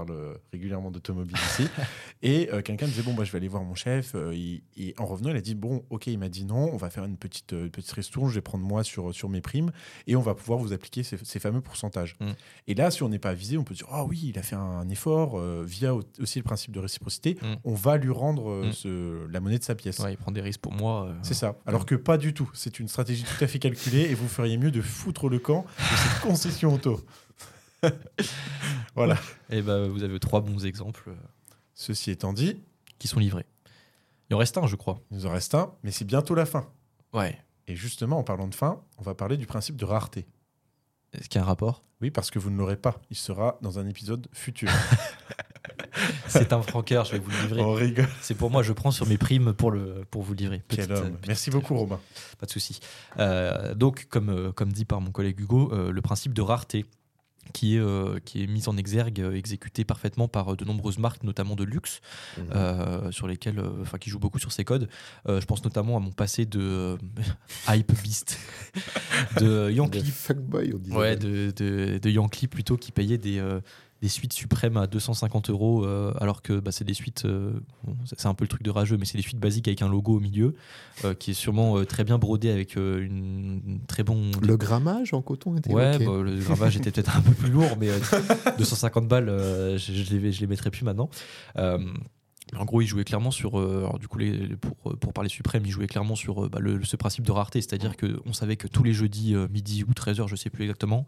parle 0.06 0.10
euh, 0.16 0.34
régulièrement 0.52 0.90
d'automobile 0.90 1.36
ici, 1.50 1.68
et 2.22 2.48
euh, 2.52 2.62
quelqu'un 2.62 2.86
me 2.86 2.90
disait 2.90 3.02
bon 3.02 3.14
bah 3.14 3.24
je 3.24 3.32
vais 3.32 3.38
aller 3.38 3.48
voir 3.48 3.62
mon 3.64 3.74
chef, 3.74 4.12
euh, 4.14 4.32
et 4.76 4.94
en 4.98 5.06
revenant 5.06 5.30
il 5.30 5.36
a 5.36 5.40
dit 5.40 5.54
bon 5.54 5.84
ok 5.90 6.06
il 6.06 6.18
m'a 6.18 6.28
dit 6.28 6.44
non, 6.44 6.70
on 6.72 6.76
va 6.76 6.90
faire 6.90 7.04
une 7.04 7.16
petite 7.16 7.52
euh, 7.52 7.64
une 7.64 7.70
petite 7.70 7.92
ristourne, 7.92 8.28
je 8.28 8.34
vais 8.34 8.40
prendre 8.40 8.64
moi 8.64 8.84
sur 8.84 9.14
sur 9.14 9.28
mes 9.28 9.40
primes 9.40 9.70
et 10.06 10.16
on 10.16 10.20
va 10.20 10.34
pouvoir 10.34 10.58
vous 10.58 10.72
appliquer 10.72 11.02
ces, 11.02 11.16
ces 11.24 11.38
fameux 11.40 11.60
pourcentages. 11.60 12.16
Mm. 12.20 12.26
Et 12.68 12.74
là 12.74 12.90
si 12.90 13.02
on 13.02 13.08
n'est 13.08 13.18
pas 13.18 13.30
avisé, 13.30 13.58
on 13.58 13.64
peut 13.64 13.74
dire 13.74 13.86
ah 13.90 14.04
oui 14.04 14.20
il 14.24 14.38
a 14.38 14.42
fait 14.42 14.56
un, 14.56 14.88
effort 14.88 15.38
euh, 15.38 15.64
via 15.66 15.94
au- 15.94 16.02
aussi 16.20 16.38
le 16.38 16.44
principe 16.44 16.72
de 16.72 16.80
réciprocité, 16.80 17.36
Mm. 17.42 17.54
on 17.64 17.74
va 17.74 17.96
lui 17.96 18.10
rendre 18.10 18.50
euh, 18.50 18.68
Mm. 18.68 18.72
ce- 18.72 19.26
la 19.28 19.40
monnaie 19.40 19.58
de 19.58 19.64
sa 19.64 19.74
pièce. 19.74 19.98
Ouais, 20.00 20.12
il 20.12 20.16
prend 20.16 20.32
des 20.32 20.40
risques 20.40 20.60
pour 20.60 20.72
moi. 20.72 21.06
euh, 21.06 21.14
C'est 21.22 21.34
ça. 21.34 21.56
Alors 21.66 21.86
que 21.86 21.94
pas 21.94 22.18
du 22.18 22.32
tout. 22.34 22.50
C'est 22.54 22.78
une 22.80 22.88
stratégie 22.88 23.24
tout 23.24 23.42
à 23.44 23.46
fait 23.46 23.58
calculée 23.58 24.02
et 24.10 24.14
vous 24.14 24.28
feriez 24.28 24.56
mieux 24.58 24.70
de 24.70 24.80
foutre 24.80 25.28
le 25.28 25.38
camp 25.38 25.64
de 25.78 25.96
cette 25.96 26.20
concession 26.22 26.74
auto. 26.74 27.00
voilà. 28.94 29.16
Et 29.50 29.62
ben, 29.62 29.88
vous 29.88 30.02
avez 30.02 30.18
trois 30.20 30.40
bons 30.40 30.64
exemples 30.66 31.04
euh, 31.08 31.14
Ceci 31.74 32.10
étant 32.10 32.32
dit, 32.32 32.60
qui 32.98 33.06
sont 33.08 33.20
livrés. 33.20 33.46
Il 34.30 34.34
en 34.34 34.38
reste 34.38 34.58
un, 34.58 34.66
je 34.66 34.76
crois. 34.76 35.00
il 35.10 35.16
nous 35.18 35.26
en 35.26 35.30
reste 35.32 35.54
un, 35.54 35.72
mais 35.82 35.90
c'est 35.90 36.04
bientôt 36.04 36.34
la 36.34 36.44
fin. 36.46 36.68
Ouais. 37.12 37.38
Et 37.66 37.76
justement, 37.76 38.18
en 38.18 38.24
parlant 38.24 38.48
de 38.48 38.54
fin, 38.54 38.80
on 38.98 39.02
va 39.02 39.14
parler 39.14 39.36
du 39.36 39.46
principe 39.46 39.76
de 39.76 39.84
rareté. 39.84 40.26
Est-ce 41.12 41.28
qu'il 41.28 41.38
y 41.38 41.42
a 41.42 41.44
un 41.44 41.46
rapport? 41.46 41.82
Oui, 42.00 42.10
parce 42.10 42.30
que 42.30 42.38
vous 42.38 42.50
ne 42.50 42.56
l'aurez 42.58 42.76
pas. 42.76 43.00
Il 43.10 43.16
sera 43.16 43.58
dans 43.62 43.78
un 43.78 43.86
épisode 43.86 44.26
futur. 44.32 44.68
C'est 46.28 46.52
un 46.52 46.62
franqueur, 46.62 47.04
je 47.04 47.12
vais 47.12 47.18
vous 47.18 47.30
le 47.30 47.36
livrer. 47.42 47.60
on 47.62 47.72
rigole. 47.72 48.08
C'est 48.20 48.34
pour 48.34 48.50
moi, 48.50 48.62
je 48.62 48.72
prends 48.72 48.90
sur 48.90 49.06
mes 49.06 49.18
primes 49.18 49.52
pour, 49.52 49.70
le, 49.70 50.04
pour 50.10 50.22
vous 50.22 50.32
le 50.32 50.38
livrer. 50.38 50.62
Quel 50.68 50.92
homme. 50.92 51.12
petite- 51.14 51.26
Merci 51.26 51.50
beaucoup, 51.50 51.74
Romain. 51.76 51.98
Pas 52.38 52.46
de 52.46 52.50
souci. 52.50 52.80
Euh, 53.18 53.74
donc, 53.74 54.06
comme, 54.08 54.28
euh, 54.28 54.52
comme 54.52 54.72
dit 54.72 54.84
par 54.84 55.00
mon 55.00 55.10
collègue 55.10 55.40
Hugo, 55.40 55.70
euh, 55.72 55.90
le 55.90 56.02
principe 56.02 56.34
de 56.34 56.42
rareté 56.42 56.84
qui 57.52 57.76
est, 57.76 57.80
euh, 57.80 58.18
qui 58.24 58.42
est 58.42 58.46
mis 58.46 58.68
en 58.68 58.76
exergue, 58.76 59.20
euh, 59.20 59.32
exécuté 59.34 59.84
parfaitement 59.84 60.28
par 60.28 60.52
euh, 60.52 60.56
de 60.56 60.64
nombreuses 60.64 60.98
marques, 60.98 61.22
notamment 61.24 61.56
de 61.56 61.64
luxe, 61.64 62.00
Mhm. 62.38 63.12
sur 63.12 63.26
lesquelles, 63.26 63.60
enfin, 63.82 63.98
qui 63.98 64.10
jouent 64.10 64.18
beaucoup 64.18 64.38
sur 64.38 64.52
ces 64.52 64.64
codes. 64.64 64.88
Je 65.26 65.44
pense 65.44 65.64
notamment 65.64 65.96
à 65.96 66.00
mon 66.00 66.12
passé 66.12 66.44
de 66.46 66.96
hype 67.68 67.92
beast, 68.02 68.38
de 69.40 69.70
Yankee, 69.70 70.04
fuckboy, 70.10 70.72
on 70.74 70.78
disait. 70.78 70.96
ouais, 70.96 71.16
de, 71.16 71.52
de, 71.56 71.98
de 71.98 72.10
Yankee 72.10 72.46
plutôt, 72.48 72.76
qui 72.76 72.92
payait 72.92 73.18
des, 73.18 73.42
des 74.00 74.08
suites 74.08 74.32
suprêmes 74.32 74.76
à 74.76 74.86
250 74.86 75.50
euros, 75.50 75.84
euh, 75.84 76.12
alors 76.20 76.42
que 76.42 76.60
bah, 76.60 76.70
c'est 76.70 76.84
des 76.84 76.94
suites, 76.94 77.24
euh, 77.24 77.52
bon, 77.84 77.96
c'est 78.06 78.26
un 78.26 78.34
peu 78.34 78.44
le 78.44 78.48
truc 78.48 78.62
de 78.62 78.70
rageux, 78.70 78.96
mais 78.96 79.04
c'est 79.04 79.16
des 79.16 79.22
suites 79.22 79.40
basiques 79.40 79.66
avec 79.66 79.82
un 79.82 79.88
logo 79.88 80.16
au 80.16 80.20
milieu, 80.20 80.54
euh, 81.04 81.14
qui 81.14 81.32
est 81.32 81.34
sûrement 81.34 81.84
très 81.84 82.04
bien 82.04 82.18
brodé 82.18 82.50
avec 82.50 82.76
une, 82.76 83.60
une 83.66 83.80
très 83.86 84.04
bon. 84.04 84.30
Le 84.40 84.56
grammage 84.56 85.14
en 85.14 85.22
coton 85.22 85.56
était 85.56 85.72
Ouais, 85.72 85.98
bah, 85.98 86.22
le 86.22 86.36
gravage 86.38 86.76
était 86.76 86.90
peut-être 86.92 87.16
un 87.16 87.22
peu 87.22 87.32
plus 87.32 87.50
lourd, 87.50 87.76
mais 87.78 87.88
euh, 87.88 87.98
250 88.58 89.08
balles, 89.08 89.26
je, 89.26 89.92
je 89.92 90.16
les, 90.16 90.32
je 90.32 90.40
les 90.40 90.46
mettrai 90.46 90.70
plus 90.70 90.84
maintenant. 90.84 91.10
Euh, 92.54 92.58
en 92.58 92.64
gros, 92.64 92.80
il 92.82 92.86
jouait 92.86 93.04
clairement 93.04 93.30
sur, 93.30 93.58
euh, 93.58 93.78
alors, 93.80 93.98
du 93.98 94.08
coup, 94.08 94.18
les, 94.18 94.30
les- 94.32 94.56
pour, 94.56 94.76
pour 94.76 95.12
parler 95.12 95.28
suprême, 95.30 95.62
il 95.66 95.70
jouait 95.70 95.86
clairement 95.86 96.14
sur 96.16 96.44
euh, 96.44 96.48
bah, 96.48 96.58
le, 96.60 96.84
ce 96.84 96.96
principe 96.96 97.24
de 97.26 97.32
rareté, 97.32 97.60
c'est-à-dire 97.60 97.94
qu'on 97.96 98.32
savait 98.32 98.56
que 98.56 98.66
tous 98.68 98.82
les 98.84 98.92
jeudis, 98.92 99.34
euh, 99.34 99.48
midi 99.48 99.84
ou 99.84 99.92
13h, 99.92 100.26
je 100.28 100.36
sais 100.36 100.50
plus 100.50 100.64
exactement, 100.64 101.06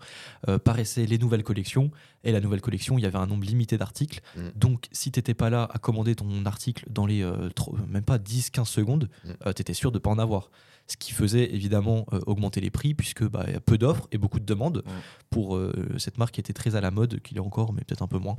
euh, 0.49 0.59
paraissaient 0.59 1.07
les 1.07 1.19
nouvelles 1.19 1.43
collections. 1.45 1.91
Et 2.25 2.33
la 2.33 2.41
nouvelle 2.41 2.61
collection, 2.61 2.99
il 2.99 3.03
y 3.03 3.07
avait 3.07 3.19
un 3.19 3.27
nombre 3.27 3.45
limité 3.45 3.79
d'articles. 3.79 4.21
Mm. 4.37 4.41
Donc, 4.57 4.87
si 4.93 5.11
t'étais 5.11 5.35
pas 5.35 5.49
là 5.51 5.69
à 5.73 5.79
commander 5.79 6.15
ton 6.15 6.45
article 6.45 6.85
dans 6.91 7.07
les 7.07 7.23
euh, 7.23 7.49
même 7.89 8.05
pas 8.05 8.19
10-15 8.19 8.65
secondes, 8.67 9.09
Mm. 9.25 9.53
tu 9.55 9.63
étais 9.63 9.75
sûr 9.75 9.91
de 9.93 9.99
pas 9.99 10.11
en 10.11 10.19
avoir. 10.19 10.51
Ce 10.87 10.97
qui 10.97 11.13
faisait 11.13 11.55
évidemment 11.55 12.05
euh, 12.13 12.21
augmenter 12.27 12.61
les 12.61 12.71
prix, 12.71 12.95
puisque 12.95 13.23
bah, 13.25 13.47
y 13.49 13.55
a 13.55 13.61
peu 13.61 13.79
d'offres 13.79 14.09
et 14.13 14.19
beaucoup 14.19 14.41
de 14.41 14.45
demandes 14.45 14.83
Mm. 14.85 14.91
pour 15.31 15.57
euh, 15.57 15.73
cette 15.99 16.19
marque 16.19 16.35
qui 16.35 16.41
était 16.41 16.53
très 16.53 16.75
à 16.75 16.81
la 16.81 16.91
mode, 16.91 17.21
qu'il 17.21 17.37
est 17.37 17.41
encore, 17.41 17.73
mais 17.73 17.83
peut-être 17.83 18.03
un 18.03 18.09
peu 18.09 18.19
moins. 18.19 18.37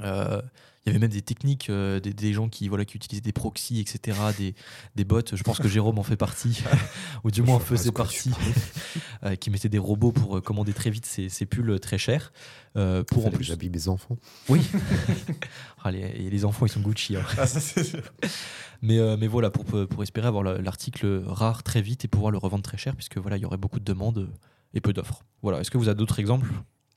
Euh, 0.00 0.40
Il 0.86 0.88
y 0.88 0.90
avait 0.90 0.98
même 0.98 1.10
des 1.10 1.22
techniques, 1.22 1.70
euh, 1.70 1.98
des, 1.98 2.12
des 2.12 2.34
gens 2.34 2.50
qui, 2.50 2.68
voilà, 2.68 2.84
qui 2.84 2.96
utilisaient 2.98 3.22
des 3.22 3.32
proxys, 3.32 3.80
etc., 3.80 4.18
des, 4.36 4.54
des 4.96 5.04
bots. 5.04 5.22
Je 5.32 5.42
pense 5.42 5.58
que 5.58 5.66
Jérôme 5.68 5.98
en 5.98 6.02
fait 6.02 6.16
partie, 6.16 6.62
ou 7.24 7.30
du 7.30 7.40
moins 7.42 7.56
en 7.56 7.58
faisait 7.60 7.90
partie, 7.90 8.32
euh, 9.24 9.34
qui 9.34 9.48
mettaient 9.48 9.70
des 9.70 9.78
robots 9.78 10.12
pour 10.12 10.42
commander 10.42 10.74
très 10.74 10.90
vite 10.90 11.06
ces, 11.06 11.30
ces 11.30 11.46
pulls 11.46 11.80
très 11.80 11.96
chers. 11.96 12.32
pour 12.74 13.26
en 13.26 13.30
plus. 13.30 13.44
J'habille 13.44 13.70
mes 13.70 13.88
enfants. 13.88 14.18
Oui. 14.50 14.60
Ah, 15.86 15.90
les, 15.90 16.30
les 16.30 16.44
enfants, 16.46 16.64
ils 16.64 16.70
sont 16.70 16.80
Gucci. 16.80 17.14
hein. 17.16 17.22
Ah, 17.36 17.46
ça, 17.46 17.60
c'est 17.60 17.84
sûr. 17.84 18.00
Mais, 18.80 18.98
mais 19.18 19.26
voilà, 19.26 19.50
pour, 19.50 19.64
pour 19.64 20.02
espérer 20.02 20.26
avoir 20.28 20.42
la- 20.42 20.56
l'article 20.58 21.22
rare 21.26 21.62
très 21.62 21.82
vite 21.82 22.06
et 22.06 22.08
pouvoir 22.08 22.30
le 22.30 22.38
revendre 22.38 22.62
très 22.62 22.78
cher, 22.78 22.94
puisque 22.96 23.18
voilà, 23.18 23.36
il 23.36 23.42
y 23.42 23.44
aurait 23.44 23.58
beaucoup 23.58 23.80
de 23.80 23.84
demandes 23.84 24.30
et 24.72 24.80
peu 24.80 24.92
d'offres. 24.94 25.24
Voilà. 25.42 25.60
Est-ce 25.60 25.70
que 25.70 25.76
vous 25.76 25.88
avez 25.88 25.96
d'autres 25.98 26.18
exemples? 26.20 26.50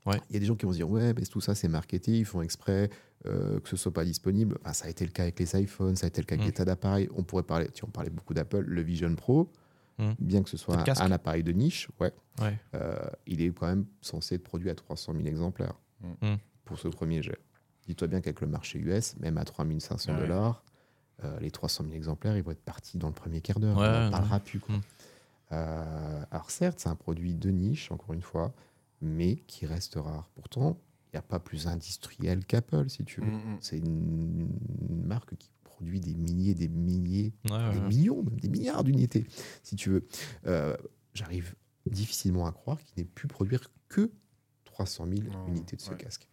Ouais. 0.08 0.22
Il 0.30 0.34
y 0.34 0.38
a 0.38 0.39
des 0.39 0.45
gens 0.45 0.55
qui 0.55 0.66
vont 0.66 0.72
se 0.72 0.78
dire 0.78 0.89
ouais, 0.89 1.14
mais 1.14 1.22
tout 1.26 1.41
ça 1.41 1.53
c'est 1.55 1.68
marketé, 1.68 2.18
ils 2.18 2.26
font 2.26 2.41
exprès 2.41 2.89
euh, 3.26 3.60
que 3.60 3.68
ce 3.70 3.76
soit 3.78 3.93
pas 3.93 4.05
disponible. 4.05 4.58
Enfin, 4.62 4.74
ça 4.74 4.86
a 4.86 4.89
été 4.89 5.03
le 5.05 5.12
cas 5.12 5.24
avec 5.24 5.39
les 5.39 5.55
iPhones, 5.60 5.95
ça 5.95 6.05
a 6.05 6.08
été 6.08 6.22
le 6.22 6.26
cas 6.26 6.36
avec 6.36 6.43
Mm. 6.45 6.47
les 6.47 6.53
tas 6.53 6.66
d'appareils. 6.66 7.10
On 7.16 7.24
pourrait 7.24 7.43
parler, 7.43 7.68
tu 7.70 7.84
en 7.84 7.89
parlais 7.89 8.10
beaucoup 8.10 8.34
d'Apple, 8.34 8.62
le 8.62 8.82
Vision 8.82 9.14
Pro, 9.16 9.51
Mm. 9.99 10.12
bien 10.20 10.43
que 10.43 10.49
ce 10.49 10.58
soit 10.58 10.78
un, 11.01 11.12
appareil 11.12 11.43
de 11.43 11.51
niche, 11.51 11.89
ouais, 11.99 12.14
Ouais. 12.39 12.55
euh, 12.76 12.95
il 13.26 13.41
est 13.41 13.49
quand 13.49 13.66
même 13.68 13.86
censé 14.01 14.36
être 14.36 14.43
produit 14.43 14.70
à 14.70 14.76
300 14.76 15.14
000 15.14 15.26
exemplaires 15.26 15.74
Mm. 16.22 16.36
pour 16.64 16.78
ce 16.80 16.88
premier 16.88 17.22
jet. 17.24 17.39
Dis-toi 17.88 18.08
bien 18.08 18.22
qu'avec 18.22 18.39
le 18.41 18.47
marché 18.47 18.78
US, 18.80 19.18
même 19.20 19.38
à 19.38 19.43
3500 19.45 20.14
Ouais. 20.14 20.20
dollars, 20.20 20.64
euh, 21.24 21.39
les 21.39 21.49
300 21.51 21.84
000 21.86 21.95
exemplaires, 21.95 22.38
ils 22.38 22.43
vont 22.43 22.51
être 22.51 22.62
partis 22.64 22.97
dans 22.99 23.08
le 23.08 23.14
premier 23.14 23.41
quart 23.41 23.60
d'heure. 23.60 23.76
On 23.78 23.82
n'en 23.82 24.12
parlera 24.12 24.39
plus. 24.39 24.60
quoi. 24.60 24.76
Mm. 24.76 24.82
Alors 26.32 26.51
certes, 26.51 26.80
c'est 26.80 26.89
un 26.89 26.95
produit 26.95 27.34
de 27.34 27.49
niche, 27.49 27.91
encore 27.91 28.14
une 28.14 28.22
fois, 28.22 28.53
mais 29.01 29.37
qui 29.47 29.65
reste 29.65 29.95
rare. 29.95 30.29
Pourtant, 30.35 30.79
il 31.07 31.15
n'y 31.15 31.19
a 31.19 31.21
pas 31.21 31.39
plus 31.39 31.67
industriel 31.67 32.45
qu'Apple, 32.45 32.89
si 32.89 33.03
tu 33.05 33.21
veux. 33.21 33.27
Mm, 33.27 33.53
mm. 33.53 33.57
C'est 33.61 33.77
une, 33.77 34.49
une 34.89 35.05
marque 35.05 35.35
qui 35.37 35.49
produit 35.63 35.99
des 35.99 36.15
milliers, 36.15 36.53
des 36.55 36.67
milliers, 36.67 37.33
Ouais, 37.49 37.71
des 37.71 37.79
ouais. 37.79 37.87
millions, 37.87 38.23
même 38.23 38.39
des 38.39 38.49
milliards 38.49 38.83
d'unités, 38.83 39.25
si 39.63 39.75
tu 39.75 39.89
veux. 39.91 40.07
Euh, 40.45 40.75
J'arrive 41.13 41.55
difficilement 41.89 42.45
à 42.45 42.51
croire 42.51 42.79
qu'il 42.83 42.93
n'ait 43.01 43.09
pu 43.09 43.27
produire 43.27 43.71
que 43.87 44.11
300 44.65 45.07
000 45.07 45.29
Non, 45.31 45.47
unités 45.47 45.75
de 45.75 45.81
ce 45.81 45.91
ouais. 45.91 45.97
casque. 45.97 46.27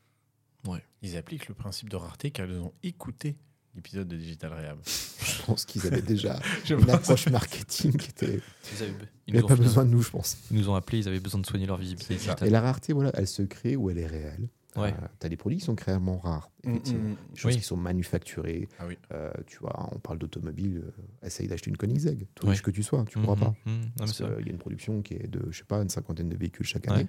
Ils 1.03 1.17
appliquent 1.19 1.49
le 1.49 1.55
principe 1.55 1.91
de 1.91 1.97
rareté 1.97 2.31
car 2.31 2.47
ils 2.49 2.59
ont 2.59 2.73
écouté 2.83 3.37
l'épisode 3.75 4.09
de 4.09 4.17
Digital 4.17 4.53
Rehab. 4.53 4.79
Je 4.87 5.43
pense 5.45 5.65
qu'ils 5.65 5.87
avaient 5.87 6.03
déjà 6.03 6.39
Je 6.65 6.75
une 6.75 6.91
approche 6.91 7.29
marketing 7.29 7.97
qui 7.97 8.11
était. 8.11 8.41
Ils 8.73 8.83
avaient- 8.83 8.93
ils 8.93 9.09
Il 9.29 9.35
n'y 9.35 9.41
nous 9.41 9.45
avait 9.45 9.45
ont 9.45 9.49
pas 9.49 9.57
fait- 9.57 9.63
besoin 9.63 9.85
de 9.85 9.91
nous, 9.91 10.03
je 10.03 10.11
pense. 10.11 10.37
Ils 10.51 10.57
nous 10.59 10.69
ont 10.69 10.75
appelés, 10.75 10.99
ils 10.99 11.09
avaient 11.09 11.21
besoin 11.21 11.41
de 11.41 11.47
soigner 11.47 11.67
leur 11.67 11.79
visibilité. 11.79 12.17
Et 12.45 12.51
la 12.51 12.61
rareté, 12.61 12.93
voilà, 12.93 13.11
elle 13.15 13.27
se 13.27 13.43
crée 13.43 13.75
ou 13.77 13.89
elle 13.91 13.99
est 13.99 14.07
réelle. 14.07 14.49
Ouais. 14.77 14.93
tu 15.21 15.27
as 15.27 15.29
des 15.29 15.37
produits 15.37 15.59
qui 15.61 15.65
sont 15.65 15.77
réellement 15.87 16.19
rares, 16.19 16.51
effectivement. 16.65 17.05
Mm, 17.11 17.13
mm. 17.13 17.17
Des 17.33 17.39
choses 17.39 17.53
Oui. 17.55 17.59
qui 17.61 17.65
sont 17.65 17.77
manufacturées. 17.77 18.69
Ah 18.81 18.87
oui. 18.89 18.99
Euh, 19.13 19.31
tu 19.47 19.59
vois, 19.61 19.89
on 19.93 20.01
parle 20.01 20.19
d'automobile, 20.19 20.83
euh, 20.85 21.27
essaye 21.27 21.47
d'acheter 21.47 21.71
une 21.71 21.77
Koenigsegg, 21.77 22.27
tout 22.35 22.47
Ouais. 22.47 22.51
riche 22.55 22.63
que 22.63 22.73
tu 22.73 22.83
sois, 22.83 23.05
tu 23.09 23.19
ne 23.19 23.23
Mhm, 23.23 23.27
pourras 23.29 23.39
pas. 23.51 23.55
Non, 23.67 23.73
mais 23.77 23.91
Parce 23.99 24.15
qu'il 24.17 24.27
y 24.27 24.49
a 24.49 24.51
une 24.51 24.59
production 24.59 25.01
qui 25.01 25.15
est 25.15 25.29
de, 25.29 25.47
je 25.53 25.59
sais 25.59 25.65
pas, 25.65 25.81
une 25.81 25.89
cinquantaine 25.91 26.29
de 26.29 26.37
véhicules 26.37 26.67
chaque 26.67 26.87
Ouais. 26.87 26.93
année. 26.93 27.07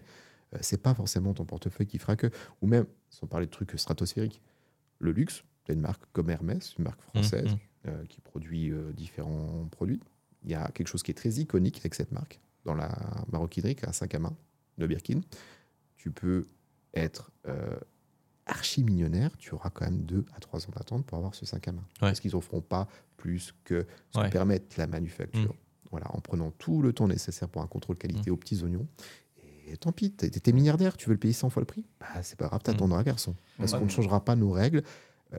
Euh, 0.53 0.59
c'est 0.61 0.79
pas 0.79 0.93
forcément 0.93 1.33
ton 1.33 1.45
portefeuille 1.45 1.87
qui 1.87 1.97
fera 1.97 2.15
que. 2.15 2.29
Ou 2.61 2.67
même, 2.67 2.85
sans 3.09 3.25
parler 3.25 3.47
de 3.47 3.51
trucs 3.51 3.71
stratosphériques, 3.79 4.43
le 4.99 5.11
luxe, 5.11 5.43
une 5.73 5.81
marque 5.81 6.03
comme 6.13 6.29
Hermès, 6.29 6.75
une 6.77 6.83
marque 6.85 7.01
française, 7.01 7.51
Mhm. 7.53 7.59
euh, 7.87 8.05
qui 8.05 8.21
produit 8.21 8.71
euh, 8.71 8.91
différents 8.93 9.67
produits. 9.71 10.01
Il 10.43 10.51
y 10.51 10.55
a 10.55 10.69
quelque 10.71 10.87
chose 10.87 11.03
qui 11.03 11.11
est 11.11 11.15
très 11.15 11.29
iconique 11.31 11.79
avec 11.79 11.95
cette 11.95 12.11
marque, 12.11 12.39
dans 12.65 12.75
la 12.75 12.95
maroquinerie, 13.31 13.75
un 13.87 13.91
sac 13.93 14.13
à 14.15 14.19
main 14.19 14.35
de 14.77 14.85
Birkin. 14.87 15.21
Tu 15.97 16.11
peux 16.11 16.45
être 16.93 17.31
euh, 17.47 17.75
archi 18.45 18.83
millionnaire, 18.83 19.35
tu 19.37 19.53
auras 19.55 19.69
quand 19.71 19.85
même 19.85 20.03
deux 20.03 20.25
à 20.35 20.39
trois 20.39 20.65
ans 20.65 20.71
d'attente 20.75 21.05
pour 21.05 21.17
avoir 21.17 21.33
ce 21.33 21.45
sac 21.45 21.67
à 21.67 21.71
main. 21.71 21.83
Parce 21.99 22.19
qu'ils 22.19 22.31
n'offront 22.33 22.61
pas 22.61 22.87
plus 23.17 23.53
que 23.63 23.85
ce 24.11 24.19
Ouais. 24.19 24.27
que 24.27 24.31
permettent 24.33 24.77
la 24.77 24.85
manufacture. 24.87 25.53
Mm. 25.53 25.57
Voilà, 25.91 26.13
en 26.15 26.19
prenant 26.21 26.51
tout 26.51 26.81
le 26.81 26.93
temps 26.93 27.07
nécessaire 27.07 27.47
pour 27.49 27.61
un 27.61 27.67
contrôle 27.67 27.95
qualité 27.97 28.29
aux 28.29 28.37
petits 28.37 28.61
oignons. 28.63 28.87
Et 29.67 29.77
tant 29.77 29.91
pis, 29.91 30.11
t'es 30.11 30.29
t'es 30.29 30.51
milliardaire, 30.51 30.95
tu 30.95 31.07
veux 31.07 31.13
le 31.13 31.19
payer 31.19 31.33
100 31.33 31.49
fois 31.49 31.61
le 31.61 31.65
prix? 31.65 31.85
Bah, 31.99 32.21
c'est 32.21 32.37
pas 32.37 32.47
grave, 32.47 32.61
t'attendras, 32.61 33.01
garçon. 33.03 33.35
Parce 33.57 33.71
qu'on 33.73 33.85
ne 33.85 33.89
changera 33.89 34.23
pas 34.23 34.35
nos 34.35 34.51
règles. 34.51 34.83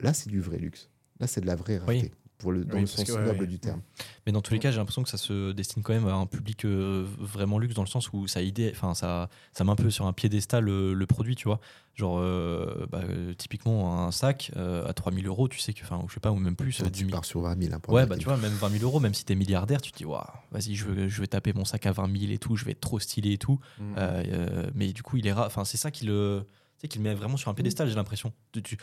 Là, 0.03 0.13
c'est 0.15 0.29
du 0.29 0.41
vrai 0.41 0.59
luxe. 0.59 0.89
Là, 1.21 1.27
c'est 1.27 1.41
de 1.41 1.47
la 1.47 1.57
vraie 1.57 1.79
rareté. 1.79 2.01
Oui. 2.05 2.11
Pour 2.39 2.53
le, 2.53 2.67
dans 2.67 2.75
Oui, 2.75 2.83
le 2.83 2.87
sens 2.87 3.03
que, 3.03 3.13
ouais, 3.13 3.25
noble 3.25 3.41
ouais. 3.41 3.47
du 3.47 3.59
terme. 3.59 3.81
Mais 4.27 4.33
dans 4.33 4.43
tous 4.43 4.53
les 4.53 4.59
cas, 4.61 4.71
j'ai 4.71 4.77
l'impression 4.77 5.03
que 5.03 5.09
ça 5.09 5.17
se 5.17 5.53
destine 5.53 5.83
quand 5.83 5.95
même 5.95 6.07
à 6.07 6.13
un 6.13 6.27
public 6.27 6.67
euh, 6.67 7.03
vraiment 7.19 7.59
luxe 7.59 7.75
dans 7.75 7.81
le 7.83 7.89
sens 7.89 8.13
où 8.13 8.27
ça 8.27 8.43
idée, 8.43 8.71
enfin 8.75 8.93
ça, 8.93 9.31
ça 9.55 9.65
met 9.65 9.71
un 9.71 9.75
peu 9.77 9.89
sur 9.89 10.05
un 10.05 10.13
piédestal 10.13 10.63
le, 10.65 10.93
le 10.93 11.07
produit, 11.07 11.35
tu 11.35 11.49
vois. 11.49 11.61
Genre 11.95 12.19
euh, 12.19 12.87
bah, 12.93 13.01
typiquement 13.39 14.05
un 14.07 14.13
sac 14.13 14.51
euh, 14.57 14.87
à 14.87 14.93
3000 14.93 15.27
euros, 15.27 15.49
tu 15.49 15.59
sais 15.61 15.73
que, 15.73 15.81
enfin, 15.83 16.05
je 16.09 16.13
sais 16.13 16.21
pas, 16.21 16.31
ou 16.31 16.37
même 16.37 16.57
plus, 16.57 16.79
être 16.83 16.93
tu 16.93 17.07
pars 17.07 17.25
sur 17.25 17.41
20 17.41 17.59
000. 17.59 17.75
hein, 17.75 17.81
Ouais, 17.89 18.05
bah 18.05 18.19
tu 18.19 18.27
vois, 18.27 18.37
même 18.37 18.53
20 18.53 18.69
000 18.69 18.85
euros, 18.85 19.01
même 19.01 19.15
si 19.15 19.25
t'es 19.25 19.35
milliardaire, 19.35 19.81
tu 19.81 19.91
te 19.91 19.97
dis, 19.97 20.05
waouh, 20.05 20.23
vas-y, 20.51 20.75
je 20.75 20.85
veux, 20.85 21.09
je 21.09 21.21
vais 21.23 21.29
taper 21.29 21.55
mon 21.55 21.65
sac 21.65 21.87
à 21.87 21.93
20 21.93 22.19
000 22.21 22.33
et 22.33 22.39
tout, 22.39 22.55
je 22.55 22.67
vais 22.67 22.73
être 22.73 22.81
trop 22.81 22.99
stylé 22.99 23.33
et 23.33 23.39
tout. 23.39 23.59
Mm. 23.79 23.95
Euh, 23.97 24.67
mais 24.75 24.93
du 24.93 25.03
coup, 25.03 25.17
il 25.17 25.27
est 25.27 25.33
rare. 25.33 25.47
Enfin, 25.47 25.65
c'est 25.65 25.79
ça 25.79 25.91
qui 25.91 26.05
le, 26.05 26.45
tu 26.77 26.83
sais, 26.83 26.89
qui 26.89 26.99
le 26.99 27.05
met 27.05 27.15
vraiment 27.15 27.39
sur 27.39 27.51
un 27.51 27.55
pédestal, 27.55 27.89
j'ai 27.89 27.95
l'impression. 27.95 28.31
Tu- 28.53 28.63
tu- 28.63 28.77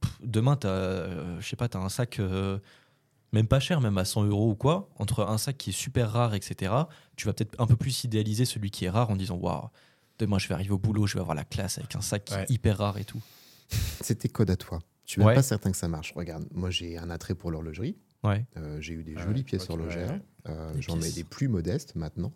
pff, 0.00 0.18
demain, 0.22 0.56
t'as, 0.56 0.68
euh, 0.68 1.40
je 1.40 1.48
sais 1.48 1.56
pas, 1.56 1.68
t'as 1.68 1.78
un 1.80 1.88
sac, 1.88 2.18
euh, 2.18 2.58
même 3.32 3.46
pas 3.46 3.60
cher, 3.60 3.80
même 3.80 3.96
à 3.98 4.04
100 4.04 4.24
euros 4.24 4.50
ou 4.50 4.54
quoi, 4.54 4.88
entre 4.98 5.24
un 5.24 5.38
sac 5.38 5.56
qui 5.56 5.70
est 5.70 5.74
super 5.74 6.10
rare, 6.10 6.34
etc. 6.34 6.72
Tu 7.16 7.26
vas 7.26 7.32
peut-être 7.32 7.60
un 7.60 7.66
peu 7.66 7.76
plus 7.76 8.04
idéaliser 8.04 8.44
celui 8.44 8.70
qui 8.70 8.84
est 8.86 8.90
rare 8.90 9.10
en 9.10 9.16
disant, 9.16 9.36
waouh, 9.36 9.68
demain, 10.18 10.38
je 10.38 10.48
vais 10.48 10.54
arriver 10.54 10.72
au 10.72 10.78
boulot, 10.78 11.06
je 11.06 11.14
vais 11.14 11.20
avoir 11.20 11.34
la 11.36 11.44
classe 11.44 11.78
avec 11.78 11.94
un 11.96 12.00
sac 12.00 12.24
qui 12.24 12.34
Ouais. 12.34 12.42
est 12.44 12.50
hyper 12.50 12.78
rare 12.78 12.98
et 12.98 13.04
tout. 13.04 13.20
C'était 14.00 14.28
code 14.28 14.50
à 14.50 14.56
toi. 14.56 14.80
Je 15.06 15.12
suis 15.12 15.18
même 15.20 15.28
Ouais. 15.28 15.34
pas 15.34 15.42
certain 15.42 15.70
que 15.70 15.76
ça 15.76 15.88
marche. 15.88 16.12
Regarde, 16.14 16.44
moi, 16.52 16.70
j'ai 16.70 16.98
un 16.98 17.10
attrait 17.10 17.34
pour 17.34 17.50
l'horlogerie. 17.50 17.96
Ouais. 18.22 18.44
Euh, 18.56 18.80
j'ai 18.80 18.94
eu 18.94 19.02
des 19.04 19.14
Ah 19.16 19.22
jolies 19.22 19.40
ouais, 19.40 19.44
pièces 19.44 19.68
horlogères. 19.70 20.20
Euh, 20.48 20.72
J'en 20.78 20.94
mets 20.96 21.02
pièces. 21.02 21.14
des 21.14 21.24
plus 21.24 21.48
modestes 21.48 21.94
maintenant. 21.94 22.32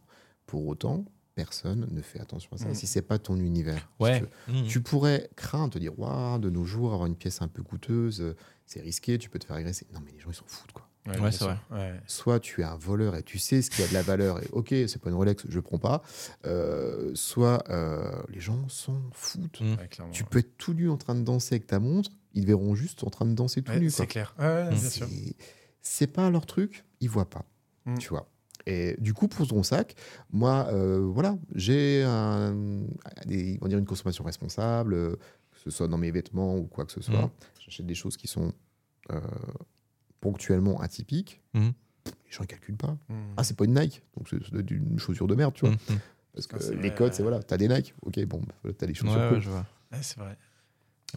Pour 0.47 0.67
autant, 0.67 1.05
personne 1.35 1.89
ne 1.91 2.01
fait 2.03 2.21
attention 2.21 2.51
à 2.55 2.59
ça. 2.59 2.69
Mm. 2.69 2.75
Si 2.75 2.87
c'est 2.87 3.03
pas 3.03 3.19
ton 3.19 3.37
univers. 3.37 3.89
si 3.99 4.03
Ouais. 4.05 4.23
tu 4.69 4.81
pourrais 4.81 5.29
craindre, 5.37 5.75
te 5.75 5.79
dire, 5.79 5.99
waouh, 5.99 6.39
de 6.39 6.51
nos 6.51 6.65
jours, 6.65 6.93
avoir 6.93 7.07
une 7.07 7.17
pièce 7.17 7.43
un 7.43 7.49
peu 7.49 7.63
coûteuse, 7.63 8.21
euh, 8.21 8.37
c'est 8.67 8.81
risqué, 8.81 9.19
tu 9.19 9.29
peux 9.29 9.39
te 9.39 9.47
faire 9.47 9.57
agresser. 9.57 9.87
Non, 9.93 10.01
mais 10.05 10.13
les 10.13 10.21
gens, 10.21 10.31
ils 10.31 10.35
s'en 10.35 10.45
foutent, 10.47 10.73
quoi. 10.73 10.89
Ouais, 11.07 11.31
c'est 11.33 11.45
vrai. 11.45 11.59
Ouais. 11.71 12.01
Soit 12.07 12.41
tu 12.41 12.63
es 12.63 12.65
un 12.65 12.77
voleur 12.77 13.15
et 13.15 13.23
tu 13.23 13.39
sais 13.39 13.61
ce 13.61 13.69
qui 13.71 13.83
a 13.83 13.87
de 13.87 13.93
la 13.93 14.01
valeur 14.01 14.43
et 14.43 14.49
ok, 14.53 14.69
c'est 14.71 14.97
pas 14.99 15.11
une 15.11 15.17
Rolex, 15.17 15.45
je 15.47 15.61
prends 15.61 15.77
pas. 15.79 16.03
Euh, 16.47 17.11
soit 17.15 17.63
euh, 17.69 18.11
les 18.31 18.41
gens 18.41 18.67
s'en 18.71 19.03
foutent. 19.13 19.61
Mm. 19.61 19.77
Tu 20.13 20.23
ouais. 20.23 20.29
peux 20.31 20.39
être 20.39 20.57
tout 20.57 20.73
nu 20.73 20.89
en 20.89 20.97
train 20.97 21.15
de 21.15 21.21
danser 21.21 21.57
avec 21.57 21.67
ta 21.67 21.79
montre, 21.79 22.11
ils 22.33 22.41
te 22.43 22.47
verront 22.47 22.75
juste 22.75 23.05
en 23.05 23.11
train 23.11 23.27
de 23.27 23.35
danser 23.35 23.61
tout 23.61 23.73
Ouais, 23.73 23.81
nu. 23.81 23.91
c'est 23.91 24.07
clair. 24.07 24.35
Ouais, 24.39 24.47
ouais, 24.47 24.71
Mm. 24.71 24.77
C'est- 25.83 26.07
pas 26.07 26.31
leur 26.31 26.47
truc, 26.47 26.87
ils 27.01 27.11
voient 27.11 27.29
pas. 27.29 27.45
Mm. 27.85 27.99
Tu 27.99 28.09
vois. 28.09 28.27
Et 28.67 28.97
du 28.99 29.13
coup, 29.13 29.29
pour 29.29 29.47
ton 29.47 29.63
sac, 29.63 29.95
moi, 30.33 30.69
euh, 30.73 30.99
voilà, 31.01 31.37
j'ai 31.55 32.03
un, 32.03 32.55
des- 33.27 33.59
on 33.61 33.65
va 33.65 33.69
dire 33.69 33.79
une 33.79 33.85
consommation 33.85 34.25
responsable, 34.25 34.95
euh, 34.95 35.17
que 35.51 35.59
ce 35.63 35.71
soit 35.71 35.87
dans 35.89 35.99
mes 35.99 36.11
vêtements 36.11 36.57
ou 36.57 36.65
quoi 36.65 36.85
que 36.87 36.93
ce 36.93 37.01
soit. 37.03 37.27
Mm. 37.27 37.31
J'achète 37.65 37.87
des 37.87 37.95
choses 37.95 38.17
qui 38.17 38.27
sont 38.27 38.53
euh, 39.13 39.21
ponctuellement 40.21 40.81
atypiques. 40.81 41.43
Mm. 41.55 41.69
Les 42.07 42.31
gens 42.33 42.43
ne 42.43 42.47
calculent 42.47 42.77
pas. 42.77 42.97
Mm. 43.09 43.15
Ah, 43.37 43.45
c'est 43.45 43.57
pas 43.57 43.65
une 43.65 43.79
Nike, 43.79 44.03
donc 44.17 44.29
c'est 44.29 44.71
une 44.71 44.99
chaussure 44.99 45.27
de 45.27 45.35
merde, 45.35 45.55
tu 45.55 45.67
vois. 45.67 45.75
Mhm. 45.75 45.99
Parce 46.33 46.47
que 46.49 46.57
Ah, 46.57 46.71
les 46.73 46.77
vrai, 46.89 46.95
codes, 46.95 47.11
ouais. 47.11 47.17
c'est 47.17 47.23
voilà, 47.23 47.43
t'as 47.43 47.57
des 47.57 47.69
Nike, 47.69 47.95
ok, 48.03 48.25
bon, 48.27 48.41
bah, 48.65 48.71
t'as 48.77 48.87
des 48.87 48.95
chaussures 48.95 49.17
Ouais, 49.21 49.29
cool. 49.29 49.37
ouais, 49.37 49.41
je 49.43 49.51
vois. 49.51 49.67
Ouais, 49.93 49.99
c'est 50.03 50.19
vrai. 50.19 50.37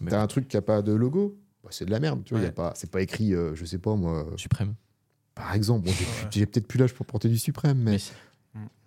T'as 0.08 0.22
un 0.22 0.26
truc 0.28 0.46
qui 0.46 0.56
a 0.56 0.62
pas 0.62 0.80
de 0.80 0.92
logo, 0.92 1.36
bah, 1.64 1.70
c'est 1.72 1.84
de 1.86 1.90
la 1.90 1.98
merde, 1.98 2.22
tu 2.24 2.34
vois. 2.34 2.40
y 2.42 2.44
a 2.44 2.48
Ouais. 2.48 2.52
pas, 2.54 2.72
c'est 2.76 2.90
pas 2.90 3.02
écrit, 3.02 3.34
euh, 3.34 3.54
je 3.56 3.64
sais 3.64 3.78
pas 3.78 3.96
moi. 3.96 4.26
Suprême. 4.36 4.74
Par 5.38 5.54
exemple, 5.54 5.86
bon, 5.86 5.92
j'ai 5.92 6.04
Ouais. 6.04 6.28
j'ai 6.30 6.46
peut-être 6.46 6.66
plus 6.66 6.78
l'âge 6.78 6.92
pour 6.92 7.06
porter 7.06 7.28
du 7.28 7.38
suprême, 7.38 7.78
mais 7.78 7.92
Mais 7.92 7.98
si. 7.98 8.12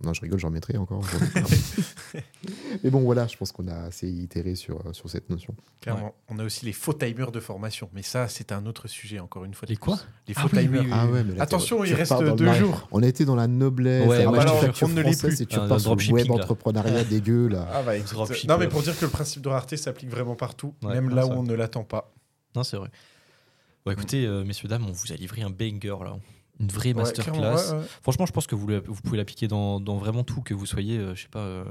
non, 0.03 0.13
je 0.13 0.21
rigole, 0.21 0.37
j'en 0.39 0.49
mettrai 0.51 0.77
encore. 0.77 1.01
mais 2.83 2.89
bon, 2.89 2.99
voilà, 3.01 3.27
je 3.27 3.37
pense 3.37 3.51
qu'on 3.51 3.67
a 3.67 3.75
assez 3.85 4.09
itéré 4.09 4.55
sur, 4.55 4.85
euh, 4.85 4.93
sur 4.93 5.09
cette 5.09 5.29
notion. 5.29 5.55
Clairement. 5.81 6.13
On 6.29 6.39
a 6.39 6.43
aussi 6.43 6.65
les 6.65 6.73
faux 6.73 6.93
timers 6.93 7.31
de 7.31 7.39
formation. 7.39 7.89
Mais 7.93 8.01
ça, 8.01 8.27
c'est 8.27 8.51
un 8.51 8.65
autre 8.65 8.87
sujet, 8.87 9.19
encore 9.19 9.45
une 9.45 9.53
fois. 9.53 9.67
Les 9.69 9.77
quoi 9.77 9.97
Les 10.27 10.33
Ah 10.35 10.41
faux 10.41 10.49
oui, 10.51 10.59
oui, 10.59 10.65
timers. 10.65 10.81
oui, 10.83 10.89
Ah 10.91 11.07
ouais, 11.07 11.23
mais 11.23 11.35
là, 11.35 11.43
Attention, 11.43 11.83
il 11.85 11.93
reste 11.93 12.13
deux 12.35 12.53
jours. 12.53 12.87
On 12.91 13.01
était 13.01 13.25
dans 13.25 13.35
la 13.35 13.47
noblesse, 13.47 14.07
Ouais, 14.07 14.23
la 14.23 14.29
ouais, 14.31 14.39
alors, 14.39 14.55
on 14.81 14.87
ne 14.89 14.95
l'est 15.01 15.13
française, 15.13 15.35
plus. 15.35 15.41
et 15.41 15.45
tu 15.45 15.55
Ah, 15.57 15.63
repars 15.63 15.79
sur 15.79 15.95
le 15.95 16.11
web 16.11 16.27
là. 16.27 16.33
entrepreneuriat 16.33 17.03
dégueu, 17.05 17.47
là. 17.47 17.67
Ah 17.73 17.83
bah, 17.83 17.97
Dropship, 17.99 18.49
non 18.49 18.57
mais 18.57 18.65
euh. 18.65 18.69
pour 18.69 18.81
dire 18.81 18.97
que 18.97 19.05
le 19.05 19.11
principe 19.11 19.41
de 19.41 19.49
rareté 19.49 19.77
s'applique 19.77 20.09
vraiment 20.09 20.35
partout, 20.35 20.73
Ouais, 20.83 20.93
même 20.95 21.09
non, 21.09 21.15
là 21.15 21.23
c'est 21.23 21.29
où 21.29 21.33
on 21.33 21.43
ne 21.43 21.53
l'attend 21.53 21.83
pas. 21.83 22.11
Non, 22.55 22.63
c'est 22.63 22.77
vrai. 22.77 22.89
Bon, 23.85 23.91
écoutez, 23.91 24.25
euh, 24.27 24.43
messieurs, 24.43 24.67
dames, 24.67 24.85
on 24.87 24.91
vous 24.91 25.11
a 25.11 25.15
livré 25.15 25.41
un 25.41 25.49
banger 25.49 25.95
là. 26.03 26.17
Une 26.61 26.67
vraie 26.67 26.89
Ouais, 26.89 27.01
masterclass. 27.01 27.33
clairement, 27.33 27.55
ouais, 27.57 27.79
ouais. 27.81 27.85
Franchement, 28.01 28.25
je 28.25 28.31
pense 28.31 28.47
que 28.47 28.55
vous, 28.55 28.67
le- 28.67 28.83
vous 28.85 29.01
pouvez 29.01 29.17
l'appliquer 29.17 29.47
dans, 29.47 29.79
dans 29.79 29.97
vraiment 29.97 30.23
tout, 30.23 30.41
que 30.41 30.53
vous 30.53 30.65
soyez, 30.65 30.97
euh, 30.97 31.15
je 31.15 31.23
sais 31.23 31.27
pas, 31.27 31.39
euh, 31.39 31.65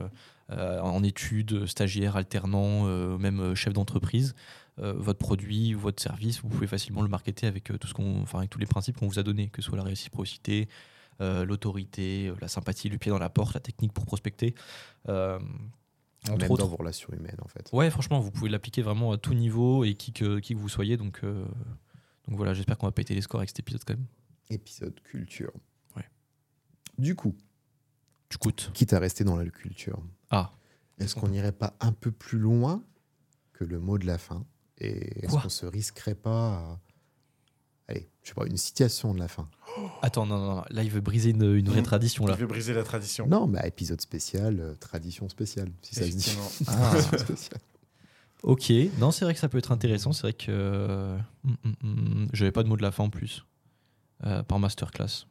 euh, 0.50 0.80
en 0.80 1.02
études, 1.02 1.66
stagiaire, 1.66 2.16
alternant, 2.16 2.86
euh, 2.86 3.16
même 3.18 3.54
chef 3.54 3.72
d'entreprise. 3.72 4.34
Euh, 4.80 4.92
votre 4.96 5.18
produit, 5.18 5.74
votre 5.74 6.02
service, 6.02 6.40
vous 6.42 6.48
pouvez 6.48 6.66
facilement 6.66 7.02
le 7.02 7.08
marketer 7.08 7.46
avec, 7.46 7.70
euh, 7.70 7.78
tout 7.78 7.86
ce 7.88 7.94
qu'on, 7.94 8.22
enfin, 8.22 8.38
avec 8.38 8.50
tous 8.50 8.58
les 8.58 8.66
principes 8.66 8.96
qu'on 8.98 9.06
vous 9.08 9.18
a 9.18 9.22
donnés, 9.22 9.48
que 9.48 9.62
ce 9.62 9.68
soit 9.68 9.76
la 9.78 9.84
réciprocité, 9.84 10.68
euh, 11.20 11.44
l'autorité, 11.44 12.28
euh, 12.28 12.34
la 12.40 12.48
sympathie, 12.48 12.88
le 12.88 12.98
pied 12.98 13.10
dans 13.10 13.18
la 13.18 13.28
porte, 13.30 13.54
la 13.54 13.60
technique 13.60 13.92
pour 13.92 14.06
prospecter. 14.06 14.54
Euh, 15.08 15.38
entre 16.28 16.38
Même 16.38 16.50
autres. 16.50 16.62
dans 16.64 16.68
vos 16.68 16.76
relations 16.76 17.08
humaines, 17.12 17.38
en 17.42 17.48
fait. 17.48 17.68
Ouais, 17.72 17.88
franchement, 17.90 18.20
vous 18.20 18.30
pouvez 18.30 18.50
l'appliquer 18.50 18.82
vraiment 18.82 19.12
à 19.12 19.18
tout 19.18 19.34
niveau 19.34 19.84
et 19.84 19.94
qui 19.94 20.12
que, 20.12 20.38
qui 20.38 20.54
que 20.54 20.58
vous 20.58 20.68
soyez. 20.68 20.96
Donc, 20.96 21.20
euh, 21.24 21.44
donc 22.28 22.36
voilà, 22.36 22.52
j'espère 22.54 22.76
qu'on 22.78 22.86
va 22.86 22.92
péter 22.92 23.14
les 23.14 23.20
scores 23.22 23.40
avec 23.40 23.50
cet 23.50 23.60
épisode 23.60 23.82
quand 23.86 23.94
même. 23.94 24.06
Épisode 24.50 25.00
culture. 25.00 25.52
Ouais. 25.96 26.04
Du 26.98 27.14
coup, 27.14 27.34
Tu 28.28 28.38
coûtes. 28.38 28.70
quitte 28.74 28.92
à 28.92 28.98
rester 28.98 29.24
dans 29.24 29.36
la 29.36 29.46
culture, 29.46 30.02
Ah, 30.30 30.52
est-ce 30.98 31.14
qu'on 31.14 31.28
n'irait 31.28 31.52
pas 31.52 31.74
un 31.80 31.92
peu 31.92 32.10
plus 32.10 32.38
loin 32.38 32.82
que 33.52 33.64
le 33.64 33.78
mot 33.80 33.96
de 33.98 34.06
la 34.06 34.18
fin? 34.18 34.44
Et 34.78 35.24
est-ce 35.24 35.36
qu'on 35.40 35.48
se 35.48 35.66
risquerait 35.66 36.14
pas 36.14 36.54
à... 36.56 36.80
Allez, 37.88 38.08
je 38.22 38.28
sais 38.28 38.34
pas, 38.34 38.46
une 38.46 38.56
citation 38.56 39.14
de 39.14 39.18
la 39.18 39.28
fin? 39.28 39.48
Attends, 40.02 40.26
non, 40.26 40.38
non, 40.38 40.54
non, 40.56 40.64
là, 40.70 40.82
il 40.84 40.90
veut 40.90 41.00
briser 41.00 41.30
une, 41.30 41.42
une 41.56 41.68
vraie 41.68 41.78
Mhm. 41.80 41.84
tradition 41.86 42.26
là. 42.26 42.34
Je 42.34 42.38
vais 42.40 42.46
briser 42.46 42.72
la 42.74 42.82
tradition. 42.84 43.26
Non, 43.26 43.46
mais 43.46 43.60
épisode 43.66 44.00
spécial, 44.00 44.60
euh, 44.60 44.74
tradition 44.76 45.28
spéciale, 45.28 45.70
si 45.82 45.94
ça 45.94 46.04
se 46.04 46.10
dit. 46.16 46.36
Ah. 46.68 46.90
Tradition 46.90 47.18
spéciale. 47.18 47.60
Ok, 48.42 48.72
non, 48.98 49.10
c'est 49.10 49.24
vrai 49.26 49.34
que 49.34 49.40
ça 49.40 49.48
peut 49.50 49.58
être 49.58 49.70
intéressant. 49.72 50.12
C'est 50.12 50.22
vrai 50.22 50.32
que 50.32 50.46
euh, 50.50 51.18
hum, 51.44 51.56
hum, 51.64 51.74
hum, 51.82 52.28
j'avais 52.32 52.52
pas 52.52 52.62
de 52.62 52.68
mot 52.68 52.76
de 52.76 52.82
la 52.82 52.90
fin 52.90 53.04
en 53.04 53.10
plus 53.10 53.44
euh, 54.26 54.42
par 54.42 54.58
masterclass. 54.58 55.26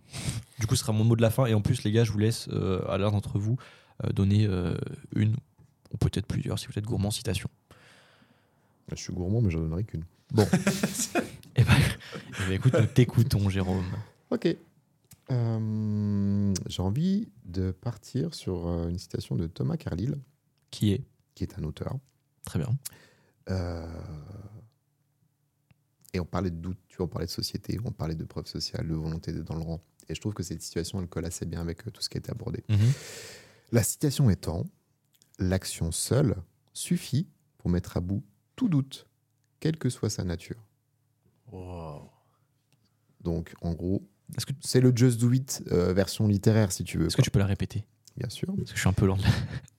du 0.59 0.67
coup, 0.67 0.75
ce 0.75 0.81
sera 0.81 0.93
mon 0.93 1.03
mot 1.03 1.15
de 1.15 1.21
la 1.21 1.29
fin. 1.29 1.45
Et 1.45 1.53
en 1.53 1.61
plus, 1.61 1.83
les 1.83 1.91
gars, 1.91 2.03
je 2.03 2.11
vous 2.11 2.17
laisse 2.19 2.47
euh, 2.49 2.81
à 2.89 2.97
l'un 2.97 3.11
d'entre 3.11 3.37
vous 3.39 3.57
euh, 4.03 4.09
donner 4.11 4.45
euh, 4.47 4.75
une 5.15 5.35
ou 5.91 5.97
peut-être 5.97 6.25
plusieurs 6.25 6.57
si 6.59 6.67
vous 6.67 6.77
êtes 6.77 6.85
gourmand 6.85 7.11
citation. 7.11 7.49
Je 8.91 8.95
suis 8.95 9.13
gourmand, 9.13 9.41
mais 9.41 9.51
j'en 9.51 9.59
donnerai 9.59 9.83
qu'une. 9.83 10.03
Bon. 10.31 10.47
Eh 11.55 11.63
ben, 11.63 11.73
eh 12.15 12.43
ben, 12.47 12.51
écoute, 12.53 12.73
nous 12.79 12.85
t'écoutons, 12.85 13.49
Jérôme. 13.49 13.83
Ok. 14.29 14.55
Euh, 15.31 16.53
J'ai 16.67 16.81
envie 16.81 17.27
de 17.43 17.71
partir 17.71 18.33
sur 18.33 18.67
une 18.87 18.97
citation 18.97 19.35
de 19.35 19.45
Thomas 19.47 19.75
Carlyle, 19.75 20.15
Qui 20.71 20.93
est? 20.93 21.03
Qui 21.35 21.43
est 21.43 21.59
un 21.59 21.63
auteur. 21.63 21.97
Très 22.45 22.59
bien. 22.59 22.69
Euh, 23.49 23.85
et 26.13 26.19
on 26.19 26.25
parlait 26.25 26.49
de 26.49 26.55
doute, 26.57 26.77
tu 26.87 26.97
vois, 26.97 27.05
on 27.05 27.09
parlait 27.09 27.27
de 27.27 27.31
société, 27.31 27.77
on 27.85 27.91
parlait 27.91 28.15
de 28.15 28.23
preuve 28.23 28.47
sociale, 28.47 28.87
de 28.87 28.93
volonté 28.95 29.31
d'être 29.31 29.45
dans 29.45 29.55
le 29.55 29.61
rang. 29.61 29.81
Et 30.07 30.15
je 30.15 30.21
trouve 30.21 30.33
que 30.33 30.41
cette 30.43 30.61
situation, 30.61 30.99
elle 30.99 31.07
colle 31.07 31.25
assez 31.25 31.45
bien 31.45 31.61
avec 31.61 31.85
euh, 31.87 31.91
tout 31.91 32.01
ce 32.01 32.09
qui 32.09 32.17
a 32.17 32.19
été 32.19 32.31
abordé. 32.31 32.63
Mhm. 32.69 32.77
La 33.71 33.83
citation 33.83 34.29
étant 34.29 34.65
L'action 35.37 35.91
seule 35.91 36.35
suffit 36.73 37.27
pour 37.57 37.69
mettre 37.69 37.95
à 37.95 38.01
bout 38.01 38.23
tout 38.57 38.67
doute, 38.67 39.07
quelle 39.61 39.77
que 39.77 39.89
soit 39.89 40.09
sa 40.09 40.23
nature. 40.25 40.57
Wow. 41.51 42.09
Donc, 43.21 43.53
en 43.61 43.73
gros, 43.73 44.01
c'est 44.61 44.81
le 44.81 44.91
Just 44.95 45.19
Do 45.19 45.31
It 45.31 45.63
euh, 45.71 45.93
version 45.93 46.27
littéraire, 46.27 46.71
si 46.71 46.83
tu 46.83 46.97
veux. 46.97 47.07
est-ce 47.07 47.15
que 47.17 47.21
tu 47.21 47.31
peux 47.31 47.39
la 47.39 47.45
répéter? 47.45 47.85
Bien 48.17 48.29
sûr. 48.29 48.53
Parce 48.57 48.71
que 48.71 48.75
je 48.75 48.79
suis 48.81 48.89
un 48.89 48.93
peu 48.93 49.05
lent. 49.05 49.17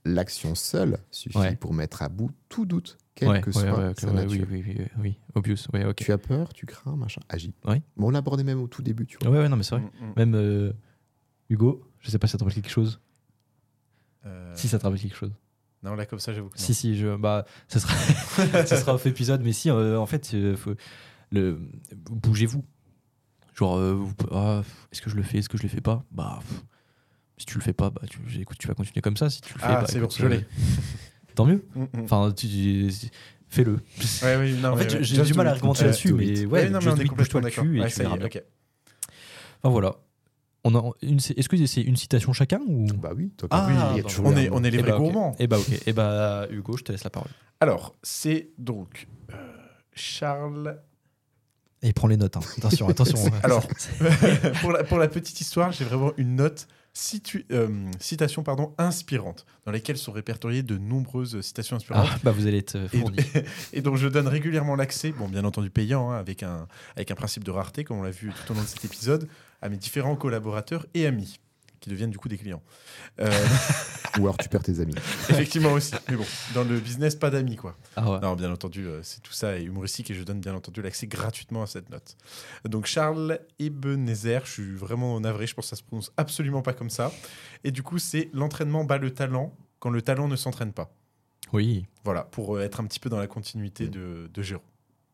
L'action 0.04 0.54
seule 0.54 0.98
suffit 1.10 1.36
Ouais. 1.38 1.56
pour 1.56 1.74
mettre 1.74 2.00
à 2.02 2.08
bout 2.08 2.30
tout 2.48 2.64
doute, 2.64 2.96
Ouais, 3.28 3.40
que 3.40 3.52
soit 3.52 3.94
sa 3.96 4.06
ouais, 4.08 4.12
nature. 4.12 4.46
oui, 4.50 4.62
oui, 4.64 4.74
oui, 4.78 4.86
oui, 4.98 5.18
obvious. 5.34 5.56
Tu 5.96 6.12
as 6.12 6.18
peur, 6.18 6.52
tu 6.52 6.66
crains, 6.66 6.96
machin, 6.96 7.20
agis. 7.28 7.54
Ouais. 7.64 7.82
Bon, 7.96 8.06
on 8.08 8.10
l'a 8.10 8.18
abordé 8.18 8.44
même 8.44 8.60
au 8.60 8.68
tout 8.68 8.82
début, 8.82 9.06
tu 9.06 9.18
vois. 9.20 9.30
Ouais, 9.30 9.38
ouais, 9.40 9.48
non, 9.48 9.56
mais 9.56 9.62
c'est 9.62 9.74
vrai. 9.76 9.84
Mm, 10.00 10.06
mm. 10.06 10.12
Même 10.16 10.34
euh, 10.34 10.72
Hugo, 11.48 11.84
je 12.00 12.10
sais 12.10 12.18
pas 12.18 12.26
si 12.26 12.32
ça 12.32 12.38
te 12.38 12.44
rappelle 12.44 12.62
quelque 12.62 12.70
chose. 12.72 13.00
Euh, 14.26 14.52
Si 14.54 14.68
ça 14.68 14.78
te 14.78 14.84
rappelle 14.84 15.00
quelque 15.00 15.16
chose. 15.16 15.32
Non, 15.82 15.94
là, 15.94 16.04
comme 16.06 16.18
ça, 16.18 16.32
j'avoue 16.34 16.50
que 16.50 16.58
non. 16.58 16.64
Si, 16.64 16.74
si, 16.74 16.96
je, 16.96 17.16
bah, 17.16 17.46
ça 17.68 17.80
sera, 17.80 17.94
ça 18.66 18.76
sera 18.76 18.94
off 18.94 19.06
épisode, 19.06 19.42
mais 19.42 19.52
si, 19.52 19.70
euh, 19.70 19.98
en 19.98 20.06
fait, 20.06 20.34
faut- 20.56 20.74
le, 21.32 21.58
bougez-vous. 22.10 22.64
Genre, 23.54 23.76
euh, 23.78 23.94
vous- 23.94 24.14
ah, 24.30 24.62
est-ce 24.92 25.00
que 25.02 25.08
je 25.10 25.16
le 25.16 25.22
fais, 25.22 25.38
est-ce 25.38 25.48
que 25.48 25.56
je 25.58 25.62
le 25.62 25.68
fais 25.68 25.80
pas? 25.80 26.04
Bah, 26.10 26.38
pff, 26.40 26.62
si 27.38 27.46
tu 27.46 27.56
le 27.56 27.62
fais 27.62 27.72
pas, 27.72 27.88
bah, 27.90 28.02
tu, 28.08 28.18
écoute, 28.40 28.58
tu 28.58 28.68
vas 28.68 28.74
continuer 28.74 29.00
comme 29.00 29.16
ça. 29.16 29.30
Si 29.30 29.40
tu 29.40 29.54
le 29.54 29.60
fais, 29.60 29.66
Ah, 29.68 29.80
bah, 29.80 29.86
c'est 29.88 29.98
écoute, 29.98 30.10
bon, 30.10 30.16
je 30.22 30.26
l'ai. 30.26 30.46
Tant 31.40 31.46
mieux. 31.46 31.64
Mm, 31.74 31.82
mm. 31.84 32.04
Enfin, 32.04 32.32
tu, 32.36 32.90
fais-le. 33.48 33.78
Ouais, 34.22 34.36
oui, 34.36 34.52
non, 34.60 34.72
en 34.72 34.76
fait, 34.76 34.92
ouais, 34.92 35.02
j'ai 35.02 35.22
du 35.22 35.32
mal 35.32 35.46
à 35.48 35.52
argumenter 35.52 35.84
là-dessus, 35.84 36.12
mais 36.12 36.44
ouais, 36.44 36.46
Ouais, 36.64 36.68
non, 36.70 36.80
mais 36.82 36.90
on 36.90 36.96
est 36.96 37.06
complètement 37.06 37.40
le 37.40 37.44
d'accord. 37.44 37.64
cul 37.64 37.80
et 37.82 37.86
tu 37.86 37.98
verras 38.00 38.16
bien. 38.18 38.28
Enfin, 39.62 39.72
voilà. 39.72 39.96
On 40.64 40.74
a 40.74 40.90
une, 41.00 41.16
est-ce 41.16 41.48
que 41.48 41.64
c'est 41.64 41.80
une 41.80 41.96
citation 41.96 42.34
chacun 42.34 42.60
ou? 42.68 42.84
Bah 42.98 43.12
oui, 43.16 43.30
toi, 43.38 43.48
Ah, 43.50 43.66
oui, 43.66 43.74
il 43.92 43.96
y 43.96 44.00
a 44.00 44.02
toujours 44.02 44.26
On 44.26 44.36
est, 44.36 44.50
on 44.52 44.62
est 44.62 44.70
les 44.70 44.78
Eh 44.78 44.82
vrais 44.82 44.90
bah, 44.90 44.96
ok. 44.98 45.02
gourmands. 45.02 45.34
Eh 45.38 45.46
bah, 45.46 45.58
ok. 45.58 45.80
Eh 45.86 45.92
bah, 45.94 46.46
Hugo, 46.50 46.76
je 46.76 46.82
te 46.84 46.92
laisse 46.92 47.04
la 47.04 47.08
parole. 47.08 47.30
Alors, 47.60 47.94
c'est 48.02 48.50
donc 48.58 49.08
euh, 49.32 49.36
Charles. 49.94 50.78
Et 51.80 51.94
prends 51.94 52.08
les 52.08 52.18
notes. 52.18 52.36
hein. 52.36 52.40
Attention, 52.58 52.88
attention. 52.90 53.18
Alors, 53.42 53.66
pour, 54.60 54.72
la, 54.72 54.84
pour 54.84 54.98
la 54.98 55.08
petite 55.08 55.40
histoire, 55.40 55.72
j'ai 55.72 55.86
vraiment 55.86 56.12
une 56.18 56.36
note 56.36 56.68
situ- 57.00 57.46
euh, 57.50 57.68
citation 57.98 58.42
pardon, 58.42 58.74
inspirante, 58.78 59.46
dans 59.64 59.72
laquelle 59.72 59.96
sont 59.96 60.12
répertoriées 60.12 60.62
de 60.62 60.76
nombreuses 60.76 61.40
citations 61.40 61.76
inspirantes. 61.76 62.08
Ah, 62.12 62.18
bah, 62.22 62.30
vous 62.32 62.46
allez 62.46 62.58
être 62.58 62.76
euh, 62.76 62.88
Et, 62.92 62.98
fournis. 62.98 63.16
et 63.72 63.80
dont 63.80 63.96
je 63.96 64.06
donne 64.08 64.28
régulièrement 64.28 64.76
l'accès, 64.76 65.12
bon 65.12 65.28
bien 65.28 65.44
entendu 65.44 65.70
payant, 65.70 66.10
hein, 66.10 66.18
avec, 66.18 66.42
un, 66.42 66.66
avec 66.96 67.10
un 67.10 67.14
principe 67.14 67.44
de 67.44 67.50
rareté, 67.50 67.84
comme 67.84 67.98
on 67.98 68.02
l'a 68.02 68.10
vu 68.10 68.30
tout 68.30 68.52
au 68.52 68.54
long 68.54 68.62
de 68.62 68.66
cet 68.66 68.84
épisode, 68.84 69.28
à 69.62 69.68
mes 69.68 69.76
différents 69.78 70.16
collaborateurs 70.16 70.86
et 70.94 71.06
amis, 71.06 71.40
qui 71.80 71.90
deviennent 71.90 72.10
du 72.10 72.18
coup 72.18 72.28
des 72.28 72.38
clients. 72.38 72.62
Euh, 73.20 73.30
Ou 74.18 74.22
alors 74.22 74.36
tu 74.36 74.48
perds 74.48 74.62
tes 74.62 74.80
amis. 74.80 74.94
effectivement 75.30 75.72
aussi, 75.72 75.94
mais 76.08 76.16
bon, 76.16 76.26
dans 76.54 76.64
le 76.64 76.78
business, 76.80 77.14
pas 77.14 77.30
d'amis 77.30 77.56
quoi. 77.56 77.76
Ah 77.96 78.10
ouais. 78.10 78.20
Non, 78.20 78.34
bien 78.34 78.50
entendu, 78.52 78.86
euh, 78.86 79.00
c'est 79.02 79.22
tout 79.22 79.32
ça 79.32 79.56
est 79.58 79.62
humoristique 79.64 80.10
et 80.10 80.14
je 80.14 80.22
donne 80.22 80.40
bien 80.40 80.54
entendu 80.54 80.82
l'accès 80.82 81.06
gratuitement 81.06 81.62
à 81.62 81.66
cette 81.66 81.88
note. 81.90 82.16
Donc 82.68 82.86
Charles 82.86 83.38
Ebenezer, 83.58 84.44
je 84.46 84.50
suis 84.52 84.74
vraiment 84.74 85.18
navré, 85.20 85.46
je 85.46 85.54
pense 85.54 85.66
que 85.66 85.70
ça 85.70 85.76
se 85.76 85.82
prononce 85.82 86.12
absolument 86.16 86.62
pas 86.62 86.72
comme 86.72 86.90
ça. 86.90 87.12
Et 87.64 87.70
du 87.70 87.82
coup, 87.82 87.98
c'est 87.98 88.28
l'entraînement 88.32 88.84
bat 88.84 88.98
le 88.98 89.12
talent 89.12 89.54
quand 89.78 89.90
le 89.90 90.02
talent 90.02 90.28
ne 90.28 90.36
s'entraîne 90.36 90.72
pas. 90.72 90.92
Oui, 91.52 91.86
Voilà, 92.04 92.22
pour 92.24 92.56
euh, 92.56 92.60
être 92.62 92.80
un 92.80 92.84
petit 92.84 93.00
peu 93.00 93.08
dans 93.10 93.18
la 93.18 93.26
continuité 93.26 93.86
Mm. 93.86 93.90
de, 93.90 94.30
de 94.32 94.42
Jérôme. 94.42 94.64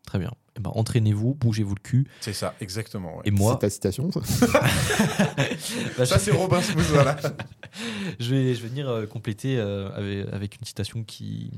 Très 0.07 0.19
bien. 0.19 0.33
Eh 0.57 0.61
ben, 0.61 0.71
entraînez-vous, 0.75 1.35
bougez-vous 1.35 1.75
le 1.75 1.81
cul. 1.83 2.09
C'est 2.21 2.33
ça, 2.33 2.55
exactement. 2.61 3.17
ouais. 3.17 3.23
Et 3.27 3.31
moi, 3.31 3.53
C'est 3.53 3.67
ta 3.67 3.71
citation 3.71 4.11
ça 4.25 4.47
bah, 5.99 6.07
Ça, 6.07 6.19
c'est 6.19 6.31
Robin 6.31 6.63
Smooth, 6.63 6.87
voilà. 6.87 7.19
je 8.19 8.31
vais, 8.35 8.55
je 8.55 8.63
vais 8.63 8.69
venir 8.69 8.89
euh, 8.89 9.05
compléter 9.07 9.59
euh, 9.59 9.91
avec, 9.93 10.33
avec 10.33 10.57
une 10.59 10.65
citation 10.65 11.05
qui, 11.05 11.51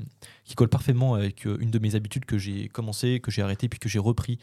qui 0.43 0.55
colle 0.55 0.67
parfaitement 0.67 1.13
avec 1.13 1.47
euh, 1.47 1.57
une 1.61 1.71
de 1.71 1.79
mes 1.79 1.95
habitudes 1.95 2.25
que 2.25 2.37
j'ai 2.37 2.67
commencé, 2.67 3.21
que 3.21 3.31
j'ai 3.31 3.41
arrêté, 3.41 3.69
puis 3.69 3.79
que 3.79 3.87
j'ai 3.87 3.99
repris, 3.99 4.37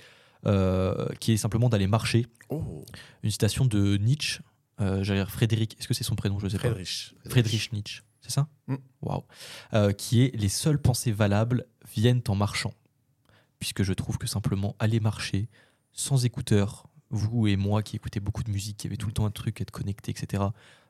euh, 0.47 1.09
qui 1.21 1.33
est 1.33 1.37
simplement 1.37 1.69
d'aller 1.69 1.87
marcher. 1.89 2.27
Oh, 2.49 2.85
Une 3.23 3.31
citation 3.31 3.65
de 3.65 3.97
Nietzsche. 3.97 4.41
Euh, 4.81 5.03
J'allais 5.03 5.21
dire 5.21 5.31
Frédéric, 5.31 5.77
est-ce 5.79 5.89
que 5.89 5.95
c'est 5.95 6.05
son 6.05 6.15
prénom? 6.15 6.39
Je 6.39 6.49
sais 6.49 6.59
pas. 6.59 6.69
Friedrich. 6.69 7.15
Friedrich 7.29 7.73
Nietzsche, 7.73 8.03
c'est 8.21 8.31
ça? 8.31 8.47
Mm. 8.69 8.77
Waouh. 9.03 9.25
Euh, 9.75 9.93
Qui 9.93 10.23
est 10.23 10.37
Les 10.37 10.49
seules 10.49 10.79
pensées 10.79 11.13
valables 11.13 11.67
viennent 11.95 12.23
en 12.29 12.35
marchant. 12.35 12.73
Puisque 13.59 13.83
je 13.83 13.93
trouve 13.93 14.19
que 14.19 14.27
simplement 14.27 14.77
aller 14.79 15.01
marcher 15.01 15.49
sans 15.93 16.25
écouteurs, 16.25 16.87
vous 17.11 17.47
et 17.47 17.57
moi 17.57 17.83
qui 17.83 17.97
écoutez 17.97 18.21
beaucoup 18.21 18.43
de 18.43 18.51
musique, 18.51 18.77
qui 18.77 18.87
avez 18.87 18.97
tout 18.97 19.07
le 19.07 19.13
temps 19.13 19.27
un 19.27 19.31
truc, 19.31 19.61
être 19.61 19.71
connecté, 19.71 20.11
etc., 20.11 20.43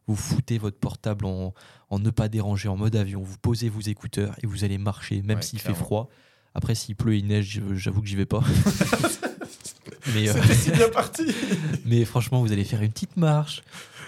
vous 0.09 0.17
foutez 0.17 0.59
votre 0.59 0.79
portable 0.79 1.27
en, 1.27 1.53
en 1.91 1.99
ne 1.99 2.11
pas 2.11 2.29
déranger, 2.29 2.69
en 2.69 2.77
mode 2.77 2.95
avion, 2.95 3.23
vous 3.23 3.39
posez 3.39 3.69
vos 3.69 3.81
écouteurs 3.81 4.37
et 4.43 4.47
vous 4.47 4.65
allez 4.65 4.79
marcher, 4.79 5.23
même 5.23 5.39
Ouais, 5.39 5.43
s'il 5.43 5.59
fait 5.59 5.75
froid. 5.75 6.09
Après, 6.55 6.75
s'il 6.75 6.97
pleut 6.97 7.15
et 7.15 7.19
il 7.19 7.27
neige, 7.27 7.61
j'avoue 7.75 8.03
que 8.03 8.09
j'y 8.09 8.17
vais 8.17 8.25
pas. 8.25 8.41
mais, 10.15 10.29
euh, 10.29 10.43
si 10.55 10.71
bien 10.71 10.89
parti. 10.89 11.27
mais 11.85 12.05
franchement, 12.05 12.41
vous 12.41 12.53
allez 12.53 12.65
faire 12.65 12.83
une 12.83 12.93
petite 12.93 13.17
marche 13.17 13.63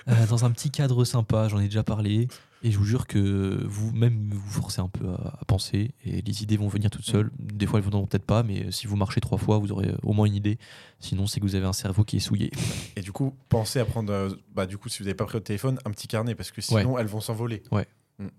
euh, 0.09 0.27
dans 0.27 0.45
un 0.45 0.51
petit 0.51 0.71
cadre 0.71 1.05
sympa, 1.05 1.49
j'en 1.49 1.59
ai 1.59 1.65
déjà 1.65 1.83
parlé. 1.83 2.29
Et 2.63 2.71
je 2.73 2.79
vous 2.79 2.85
jure 2.85 3.07
que 3.07 3.65
vous-même 3.67 4.31
vous 4.33 4.51
forcez 4.51 4.81
un 4.81 4.89
peu 4.89 5.09
à, 5.09 5.39
à 5.41 5.45
penser 5.47 5.93
et 6.05 6.23
les 6.23 6.43
idées 6.43 6.57
vont 6.57 6.69
venir 6.69 6.91
toutes 6.91 7.05
seules. 7.05 7.31
Des 7.39 7.67
fois, 7.67 7.79
elles 7.79 7.85
ne 7.85 7.91
viendront 7.91 8.07
peut-être 8.07 8.25
pas, 8.27 8.43
mais 8.43 8.73
si 8.73 8.87
vous 8.87 8.97
marchez 8.97 9.21
trois 9.21 9.39
fois, 9.39 9.59
vous 9.59 9.71
aurez 9.73 9.95
au 10.03 10.13
moins 10.13 10.27
une 10.27 10.35
idée. 10.35 10.59
Sinon, 11.01 11.27
c'est 11.27 11.39
que 11.41 11.45
vous 11.45 11.55
avez 11.55 11.67
un 11.67 11.73
cerveau 11.73 12.03
qui 12.05 12.17
est 12.17 12.21
souillé. 12.21 12.51
Et 12.97 13.01
du 13.01 13.13
coup, 13.13 13.35
pensez 13.49 13.79
à 13.79 13.85
prendre, 13.85 14.13
euh, 14.13 14.31
bah, 14.55 14.67
du 14.67 14.77
coup, 14.79 14.89
si 14.89 14.99
vous 14.99 15.05
n'avez 15.05 15.15
pas 15.15 15.25
pris 15.25 15.35
votre 15.35 15.47
téléphone, 15.47 15.79
un 15.85 15.91
petit 15.91 16.09
carnet, 16.09 16.35
parce 16.35 16.51
que 16.51 16.61
sinon, 16.61 16.99
elles 16.99 17.07
vont 17.07 17.21
s'envoler. 17.21 17.63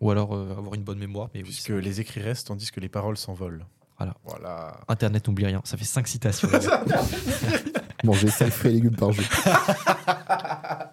Ou 0.02 0.12
alors 0.12 0.36
euh, 0.36 0.52
avoir 0.58 0.76
une 0.76 0.84
bonne 0.84 1.00
mémoire. 1.00 1.30
Mais 1.34 1.40
oui, 1.40 1.46
Puisque 1.46 1.70
les 1.70 2.02
écrits 2.02 2.20
restent, 2.22 2.48
tandis 2.48 2.70
que 2.70 2.82
les 2.82 2.90
paroles 2.90 3.18
s'envolent. 3.18 3.66
Voilà. 3.98 4.14
Voilà. 4.26 4.80
Internet 4.90 5.26
n'oublie 5.28 5.46
rien. 5.46 5.62
Ça 5.64 5.78
fait 5.78 5.86
cinq 5.86 6.08
citations. 6.08 6.50
Manger 8.04 8.30
5 8.30 8.50
fruits 8.50 8.72
et 8.72 8.74
légumes 8.76 8.96
par 8.96 9.12
jour. 9.12 9.26
ah 9.46 10.92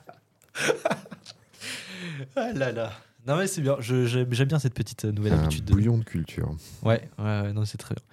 là 2.54 2.72
là. 2.72 2.92
Non 3.26 3.36
mais 3.36 3.46
c'est 3.46 3.60
bien. 3.60 3.76
J'aime 3.80 4.24
bien 4.48 4.58
cette 4.58 4.74
petite 4.74 5.04
euh, 5.04 5.12
nouvelle 5.12 5.32
Un 5.34 5.40
habitude. 5.40 5.64
de- 5.64 5.72
bouillon 5.72 5.98
de 5.98 6.04
culture. 6.04 6.54
Ouais, 6.82 7.08
ouais, 7.18 7.24
ouais, 7.24 7.52
non, 7.52 7.64
c'est 7.64 7.78
très 7.78 7.94
bien. 7.94 8.04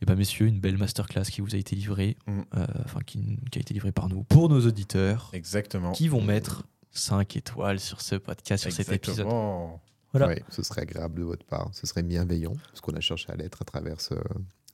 Et 0.00 0.04
ben 0.04 0.16
messieurs, 0.16 0.46
une 0.46 0.58
belle 0.60 0.78
masterclass 0.78 1.24
qui 1.24 1.40
vous 1.40 1.54
a 1.54 1.58
été 1.58 1.76
livrée, 1.76 2.16
Mm. 2.26 2.40
euh, 2.56 2.66
enfin 2.84 3.00
qui, 3.06 3.38
qui 3.50 3.58
a 3.58 3.62
été 3.62 3.72
livrée 3.74 3.92
par 3.92 4.08
nous 4.08 4.24
pour 4.24 4.48
nos 4.48 4.60
auditeurs, 4.66 5.30
Exactement. 5.32 5.92
qui 5.92 6.08
vont 6.08 6.22
mettre 6.22 6.64
5 6.90 7.36
étoiles 7.36 7.78
sur 7.80 8.00
ce 8.00 8.16
podcast, 8.16 8.62
sur 8.62 8.72
cet 8.72 8.90
épisode. 8.92 9.26
Exactement. 9.26 9.80
Voilà. 10.12 10.34
Ce 10.50 10.62
serait 10.62 10.82
agréable 10.82 11.20
de 11.20 11.24
votre 11.24 11.46
part. 11.46 11.70
Ce 11.72 11.86
serait 11.86 12.02
bienveillant, 12.02 12.52
ce 12.74 12.80
qu'on 12.82 12.92
a 12.94 13.00
cherché 13.00 13.30
à 13.30 13.36
l'être 13.36 13.62
à 13.62 13.64
travers 13.64 14.00
ce- 14.00 14.14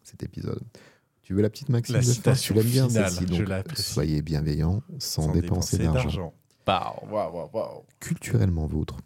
cet 0.03 0.23
épisode. 0.25 0.63
Tu 1.23 1.35
veux 1.35 1.43
la 1.43 1.51
petite 1.51 1.69
maxime 1.69 1.95
La 1.97 2.01
de 2.01 2.07
fin 2.07 2.13
citation 2.13 2.55
Tu 2.55 2.61
l'aimes 2.61 2.71
bien 2.73 2.89
finale, 2.89 3.11
celle-ci. 3.11 3.35
je 3.35 3.39
donc, 3.41 3.49
l'apprécie. 3.49 3.83
Soyez 3.93 4.23
bienveillants 4.23 4.83
sans, 4.99 5.31
dépenser 5.31 5.79
d'argent. 5.79 6.33
Waouh, 6.67 7.09
waouh, 7.11 7.35
waouh, 7.35 7.51
waouh. 7.53 7.83
culturellement 8.01 8.67
vôtre. 8.67 8.97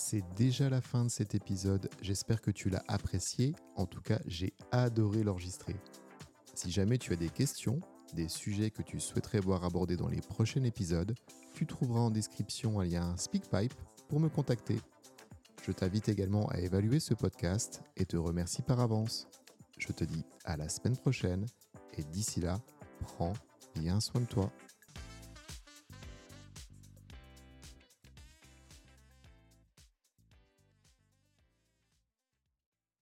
C'est 0.00 0.22
déjà 0.36 0.70
la 0.70 0.80
fin 0.80 1.04
de 1.04 1.10
cet 1.10 1.34
épisode. 1.34 1.90
J'espère 2.02 2.40
que 2.40 2.52
tu 2.52 2.70
l'as 2.70 2.84
apprécié. 2.86 3.56
En 3.74 3.84
tout 3.84 4.00
cas, 4.00 4.20
j'ai 4.26 4.54
adoré 4.70 5.24
l'enregistrer. 5.24 5.74
Si 6.54 6.70
jamais 6.70 6.98
tu 6.98 7.12
as 7.12 7.16
des 7.16 7.28
questions, 7.28 7.80
des 8.14 8.28
sujets 8.28 8.70
que 8.70 8.82
tu 8.82 9.00
souhaiterais 9.00 9.40
voir 9.40 9.64
abordés 9.64 9.96
dans 9.96 10.06
les 10.08 10.20
prochains 10.20 10.62
épisodes, 10.62 11.14
tu 11.52 11.66
trouveras 11.66 12.00
en 12.00 12.10
description 12.10 12.78
un 12.78 12.84
lien 12.84 13.16
SpeakPipe 13.16 13.74
pour 14.08 14.20
me 14.20 14.28
contacter. 14.28 14.80
Je 15.66 15.72
t'invite 15.72 16.08
également 16.08 16.46
à 16.48 16.60
évaluer 16.60 17.00
ce 17.00 17.14
podcast 17.14 17.82
et 17.96 18.06
te 18.06 18.16
remercie 18.16 18.62
par 18.62 18.78
avance. 18.78 19.26
Je 19.78 19.88
te 19.88 20.04
dis 20.04 20.24
à 20.44 20.56
la 20.56 20.68
semaine 20.68 20.96
prochaine 20.96 21.44
et 21.94 22.04
d'ici 22.04 22.40
là, 22.40 22.60
prends 23.00 23.34
bien 23.74 23.98
soin 23.98 24.20
de 24.20 24.26
toi. 24.26 24.52